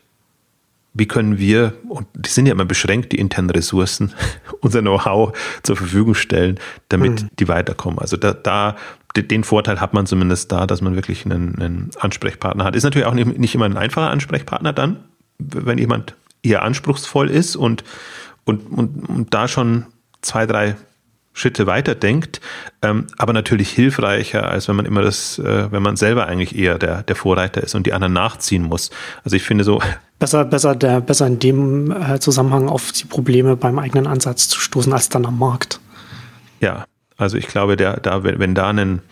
wie 0.94 1.06
können 1.06 1.38
wir, 1.38 1.74
und 1.88 2.06
die 2.14 2.30
sind 2.30 2.46
ja 2.46 2.52
immer 2.52 2.64
beschränkt, 2.64 3.12
die 3.12 3.18
internen 3.18 3.50
Ressourcen, 3.50 4.14
unser 4.60 4.80
Know-how 4.80 5.36
zur 5.62 5.76
Verfügung 5.76 6.14
stellen, 6.14 6.58
damit 6.88 7.22
mhm. 7.22 7.28
die 7.38 7.48
weiterkommen. 7.48 7.98
Also 7.98 8.16
da, 8.16 8.32
da, 8.32 8.76
den 9.16 9.44
Vorteil 9.44 9.80
hat 9.80 9.92
man 9.92 10.06
zumindest 10.06 10.50
da, 10.52 10.66
dass 10.66 10.80
man 10.80 10.94
wirklich 10.94 11.24
einen, 11.24 11.56
einen 11.56 11.90
Ansprechpartner 11.98 12.64
hat. 12.64 12.76
Ist 12.76 12.84
natürlich 12.84 13.06
auch 13.06 13.14
nicht, 13.14 13.38
nicht 13.38 13.54
immer 13.54 13.66
ein 13.66 13.76
einfacher 13.76 14.10
Ansprechpartner 14.10 14.72
dann, 14.72 15.04
wenn 15.38 15.78
jemand 15.78 16.14
eher 16.42 16.62
anspruchsvoll 16.62 17.28
ist 17.28 17.56
und, 17.56 17.84
und, 18.44 18.66
und, 18.70 19.08
und 19.08 19.34
da 19.34 19.48
schon 19.48 19.86
zwei, 20.22 20.46
drei 20.46 20.76
Schritte 21.36 21.66
weiter 21.66 21.96
denkt, 21.96 22.40
ähm, 22.80 23.08
aber 23.18 23.32
natürlich 23.32 23.70
hilfreicher, 23.70 24.48
als 24.48 24.68
wenn 24.68 24.76
man 24.76 24.86
immer 24.86 25.02
das, 25.02 25.38
äh, 25.40 25.70
wenn 25.72 25.82
man 25.82 25.96
selber 25.96 26.26
eigentlich 26.26 26.56
eher 26.56 26.78
der, 26.78 27.02
der 27.02 27.16
Vorreiter 27.16 27.60
ist 27.60 27.74
und 27.74 27.86
die 27.86 27.92
anderen 27.92 28.12
nachziehen 28.12 28.62
muss. 28.62 28.90
Also 29.24 29.36
ich 29.36 29.42
finde 29.42 29.64
so. 29.64 29.82
Besser, 30.24 30.46
besser, 30.46 30.74
der, 30.74 31.02
besser 31.02 31.26
in 31.26 31.38
dem 31.38 31.90
äh, 31.90 32.18
Zusammenhang 32.18 32.70
auf 32.70 32.92
die 32.92 33.04
Probleme 33.04 33.56
beim 33.56 33.78
eigenen 33.78 34.06
Ansatz 34.06 34.48
zu 34.48 34.58
stoßen, 34.58 34.90
als 34.90 35.10
dann 35.10 35.26
am 35.26 35.38
Markt. 35.38 35.80
Ja, 36.60 36.86
Also 37.18 37.36
ich 37.36 37.46
glaube, 37.46 37.76
der, 37.76 38.00
da, 38.00 38.24
wenn, 38.24 38.38
wenn 38.38 38.54
da 38.54 38.70
ein 38.70 39.02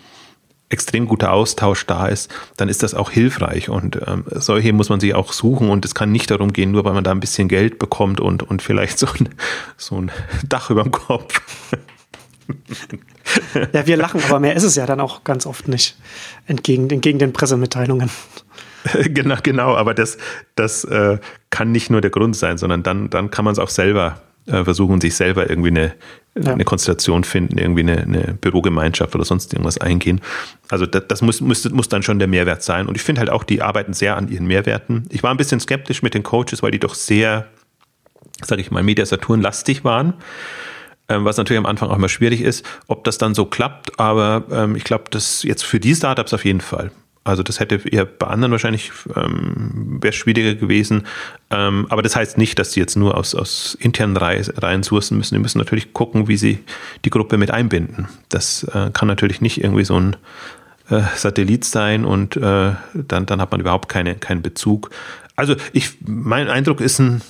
extrem 0.70 1.06
guter 1.06 1.34
Austausch 1.34 1.84
da 1.84 2.06
ist, 2.06 2.32
dann 2.56 2.70
ist 2.70 2.82
das 2.82 2.94
auch 2.94 3.10
hilfreich. 3.10 3.68
Und 3.68 4.00
ähm, 4.06 4.24
solche 4.30 4.72
muss 4.72 4.88
man 4.88 5.00
sich 5.00 5.14
auch 5.14 5.34
suchen. 5.34 5.68
Und 5.68 5.84
es 5.84 5.94
kann 5.94 6.10
nicht 6.12 6.30
darum 6.30 6.54
gehen, 6.54 6.70
nur 6.70 6.86
weil 6.86 6.94
man 6.94 7.04
da 7.04 7.10
ein 7.10 7.20
bisschen 7.20 7.48
Geld 7.48 7.78
bekommt 7.78 8.18
und, 8.18 8.42
und 8.42 8.62
vielleicht 8.62 8.98
so 8.98 9.06
ein, 9.06 9.28
so 9.76 10.00
ein 10.00 10.10
Dach 10.48 10.70
über 10.70 10.82
dem 10.82 10.92
Kopf. 10.92 11.42
ja, 13.74 13.86
wir 13.86 13.98
lachen, 13.98 14.22
aber 14.24 14.40
mehr 14.40 14.56
ist 14.56 14.64
es 14.64 14.76
ja 14.76 14.86
dann 14.86 15.02
auch 15.02 15.24
ganz 15.24 15.44
oft 15.44 15.68
nicht. 15.68 15.94
Entgegen, 16.46 16.88
entgegen 16.88 17.18
den 17.18 17.34
Pressemitteilungen. 17.34 18.08
genau, 19.04 19.36
genau, 19.42 19.76
aber 19.76 19.94
das, 19.94 20.18
das 20.54 20.84
äh, 20.84 21.18
kann 21.50 21.72
nicht 21.72 21.90
nur 21.90 22.00
der 22.00 22.10
Grund 22.10 22.36
sein, 22.36 22.58
sondern 22.58 22.82
dann, 22.82 23.10
dann 23.10 23.30
kann 23.30 23.44
man 23.44 23.52
es 23.52 23.58
auch 23.58 23.68
selber 23.68 24.20
äh, 24.46 24.64
versuchen, 24.64 25.00
sich 25.00 25.14
selber 25.14 25.48
irgendwie 25.48 25.70
eine, 25.70 25.94
ja. 26.34 26.52
eine 26.52 26.64
Konstellation 26.64 27.24
finden, 27.24 27.58
irgendwie 27.58 27.82
eine, 27.82 27.98
eine, 27.98 28.34
Bürogemeinschaft 28.34 29.14
oder 29.14 29.24
sonst 29.24 29.52
irgendwas 29.52 29.78
eingehen. 29.78 30.20
Also 30.68 30.86
das, 30.86 31.04
das 31.08 31.22
muss, 31.22 31.40
muss, 31.40 31.68
muss 31.70 31.88
dann 31.88 32.02
schon 32.02 32.18
der 32.18 32.28
Mehrwert 32.28 32.62
sein. 32.62 32.88
Und 32.88 32.96
ich 32.96 33.02
finde 33.02 33.20
halt 33.20 33.30
auch, 33.30 33.44
die 33.44 33.62
arbeiten 33.62 33.92
sehr 33.92 34.16
an 34.16 34.28
ihren 34.28 34.46
Mehrwerten. 34.46 35.06
Ich 35.10 35.22
war 35.22 35.30
ein 35.30 35.36
bisschen 35.36 35.60
skeptisch 35.60 36.02
mit 36.02 36.14
den 36.14 36.22
Coaches, 36.22 36.62
weil 36.62 36.72
die 36.72 36.80
doch 36.80 36.94
sehr, 36.94 37.46
sage 38.44 38.60
ich 38.60 38.70
mal, 38.70 38.82
Mediasaturn-lastig 38.82 39.84
waren 39.84 40.14
ähm, 41.08 41.24
was 41.24 41.36
natürlich 41.36 41.58
am 41.58 41.66
Anfang 41.66 41.90
auch 41.90 41.96
immer 41.96 42.08
schwierig 42.08 42.40
ist, 42.40 42.64
ob 42.86 43.04
das 43.04 43.18
dann 43.18 43.34
so 43.34 43.44
klappt. 43.44 43.98
Aber 43.98 44.44
ähm, 44.50 44.76
ich 44.76 44.84
glaube, 44.84 45.04
das 45.10 45.42
jetzt 45.42 45.64
für 45.64 45.80
die 45.80 45.94
Startups 45.94 46.32
auf 46.32 46.44
jeden 46.44 46.60
Fall. 46.60 46.90
Also 47.24 47.42
das 47.42 47.60
hätte 47.60 47.76
eher 47.88 48.04
bei 48.04 48.26
anderen 48.26 48.50
wahrscheinlich 48.50 48.90
ähm, 49.14 49.98
wäre 50.00 50.12
schwieriger 50.12 50.54
gewesen. 50.54 51.06
Ähm, 51.50 51.86
aber 51.88 52.02
das 52.02 52.16
heißt 52.16 52.36
nicht, 52.36 52.58
dass 52.58 52.72
sie 52.72 52.80
jetzt 52.80 52.96
nur 52.96 53.16
aus, 53.16 53.34
aus 53.34 53.76
internen 53.78 54.16
Reihen 54.16 54.82
sourcen 54.82 55.18
müssen. 55.18 55.34
Die 55.34 55.40
müssen 55.40 55.58
natürlich 55.58 55.92
gucken, 55.92 56.26
wie 56.26 56.36
sie 56.36 56.58
die 57.04 57.10
Gruppe 57.10 57.38
mit 57.38 57.52
einbinden. 57.52 58.08
Das 58.28 58.64
äh, 58.64 58.90
kann 58.92 59.06
natürlich 59.06 59.40
nicht 59.40 59.62
irgendwie 59.62 59.84
so 59.84 59.98
ein 59.98 60.16
äh, 60.90 61.02
Satellit 61.14 61.64
sein 61.64 62.04
und 62.04 62.36
äh, 62.36 62.72
dann, 62.94 63.26
dann 63.26 63.40
hat 63.40 63.52
man 63.52 63.60
überhaupt 63.60 63.88
keine, 63.88 64.16
keinen 64.16 64.42
Bezug. 64.42 64.90
Also 65.36 65.54
ich, 65.72 65.96
mein 66.04 66.48
Eindruck 66.48 66.80
ist 66.80 66.98
ein 66.98 67.22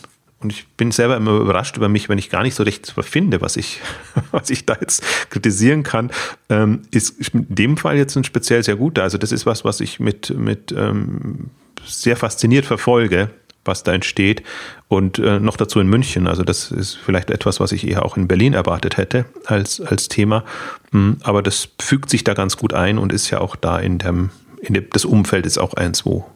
und 0.43 0.53
ich 0.53 0.67
bin 0.77 0.93
selber 0.93 1.17
immer 1.17 1.33
überrascht 1.39 1.77
über 1.77 1.89
mich, 1.89 2.09
wenn 2.09 2.19
ich 2.19 2.31
gar 2.31 2.43
nicht 2.43 2.55
so 2.55 2.63
recht 2.63 2.95
finde, 3.01 3.41
was 3.41 3.57
ich, 3.57 3.81
was 4.31 4.51
ich 4.51 4.67
da 4.67 4.77
jetzt 4.81 5.03
kritisieren 5.31 5.83
kann, 5.83 6.11
ähm, 6.49 6.83
ist 6.91 7.35
in 7.35 7.47
dem 7.49 7.77
Fall 7.77 7.97
jetzt 7.97 8.17
ein 8.17 8.25
speziell 8.25 8.63
sehr 8.63 8.77
guter. 8.77 9.03
Also 9.03 9.19
das 9.19 9.33
ist 9.33 9.47
was, 9.47 9.65
was 9.65 9.81
ich 9.81 10.01
mit, 10.01 10.31
mit 10.37 10.73
ähm, 10.73 11.51
sehr 11.85 12.17
fasziniert 12.17 12.67
verfolge, 12.67 13.31
was 13.65 13.83
da 13.83 13.93
entsteht. 13.93 14.43
Und 14.89 15.19
äh, 15.19 15.41
noch 15.41 15.57
dazu 15.57 15.81
in 15.81 15.89
München. 15.89 16.27
Also 16.27 16.43
das 16.43 16.71
ist 16.71 16.97
vielleicht 16.97 17.31
etwas, 17.31 17.61
was 17.61 17.73
ich 17.73 17.87
eher 17.87 18.05
auch 18.05 18.17
in 18.17 18.29
Berlin 18.29 18.53
erwartet 18.53 18.97
hätte 18.97 19.25
als, 19.47 19.81
als 19.81 20.09
Thema. 20.09 20.45
Hm, 20.91 21.19
aber 21.23 21.43
das 21.43 21.69
fügt 21.81 22.11
sich 22.11 22.25
da 22.25 22.35
ganz 22.35 22.57
gut 22.57 22.75
ein 22.75 22.99
und 22.99 23.13
ist 23.13 23.31
ja 23.31 23.41
auch 23.41 23.57
da 23.57 23.79
in 23.79 23.99
dem, 23.99 24.31
in 24.61 24.75
dem 24.75 24.91
das 24.91 25.05
Umfeld 25.05 25.47
ist 25.47 25.59
auch 25.59 25.75
eins, 25.75 26.05
wo 26.05 26.27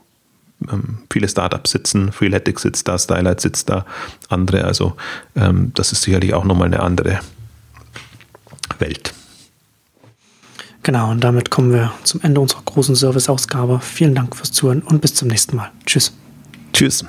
ähm, 0.71 0.99
viele 1.11 1.29
Startups 1.29 1.71
sitzen, 1.71 2.13
Freeletics 2.13 2.63
sitzt 2.63 2.89
da, 2.89 2.99
Stylight 2.99 3.41
sitzt 3.41 3.69
da, 3.69 3.85
andere. 4.29 4.65
Also 4.65 4.97
ähm, 5.35 5.73
das 5.75 5.93
ist 5.93 6.03
sicherlich 6.03 6.35
auch 6.35 6.45
nochmal 6.45 6.67
eine 6.67 6.81
andere 6.81 7.21
Welt. 8.79 9.13
Genau, 10.83 11.11
und 11.11 11.25
damit 11.25 11.51
kommen 11.51 11.73
wir 11.73 11.93
zum 12.05 12.21
Ende 12.23 12.41
unserer 12.41 12.63
großen 12.65 12.95
Service-Ausgabe. 12.95 13.81
Vielen 13.81 14.15
Dank 14.15 14.37
fürs 14.37 14.53
Zuhören 14.53 14.83
und 14.83 15.01
bis 15.01 15.15
zum 15.15 15.27
nächsten 15.29 15.57
Mal. 15.57 15.73
Tschüss. 15.85 16.13
Tschüss. 16.73 17.05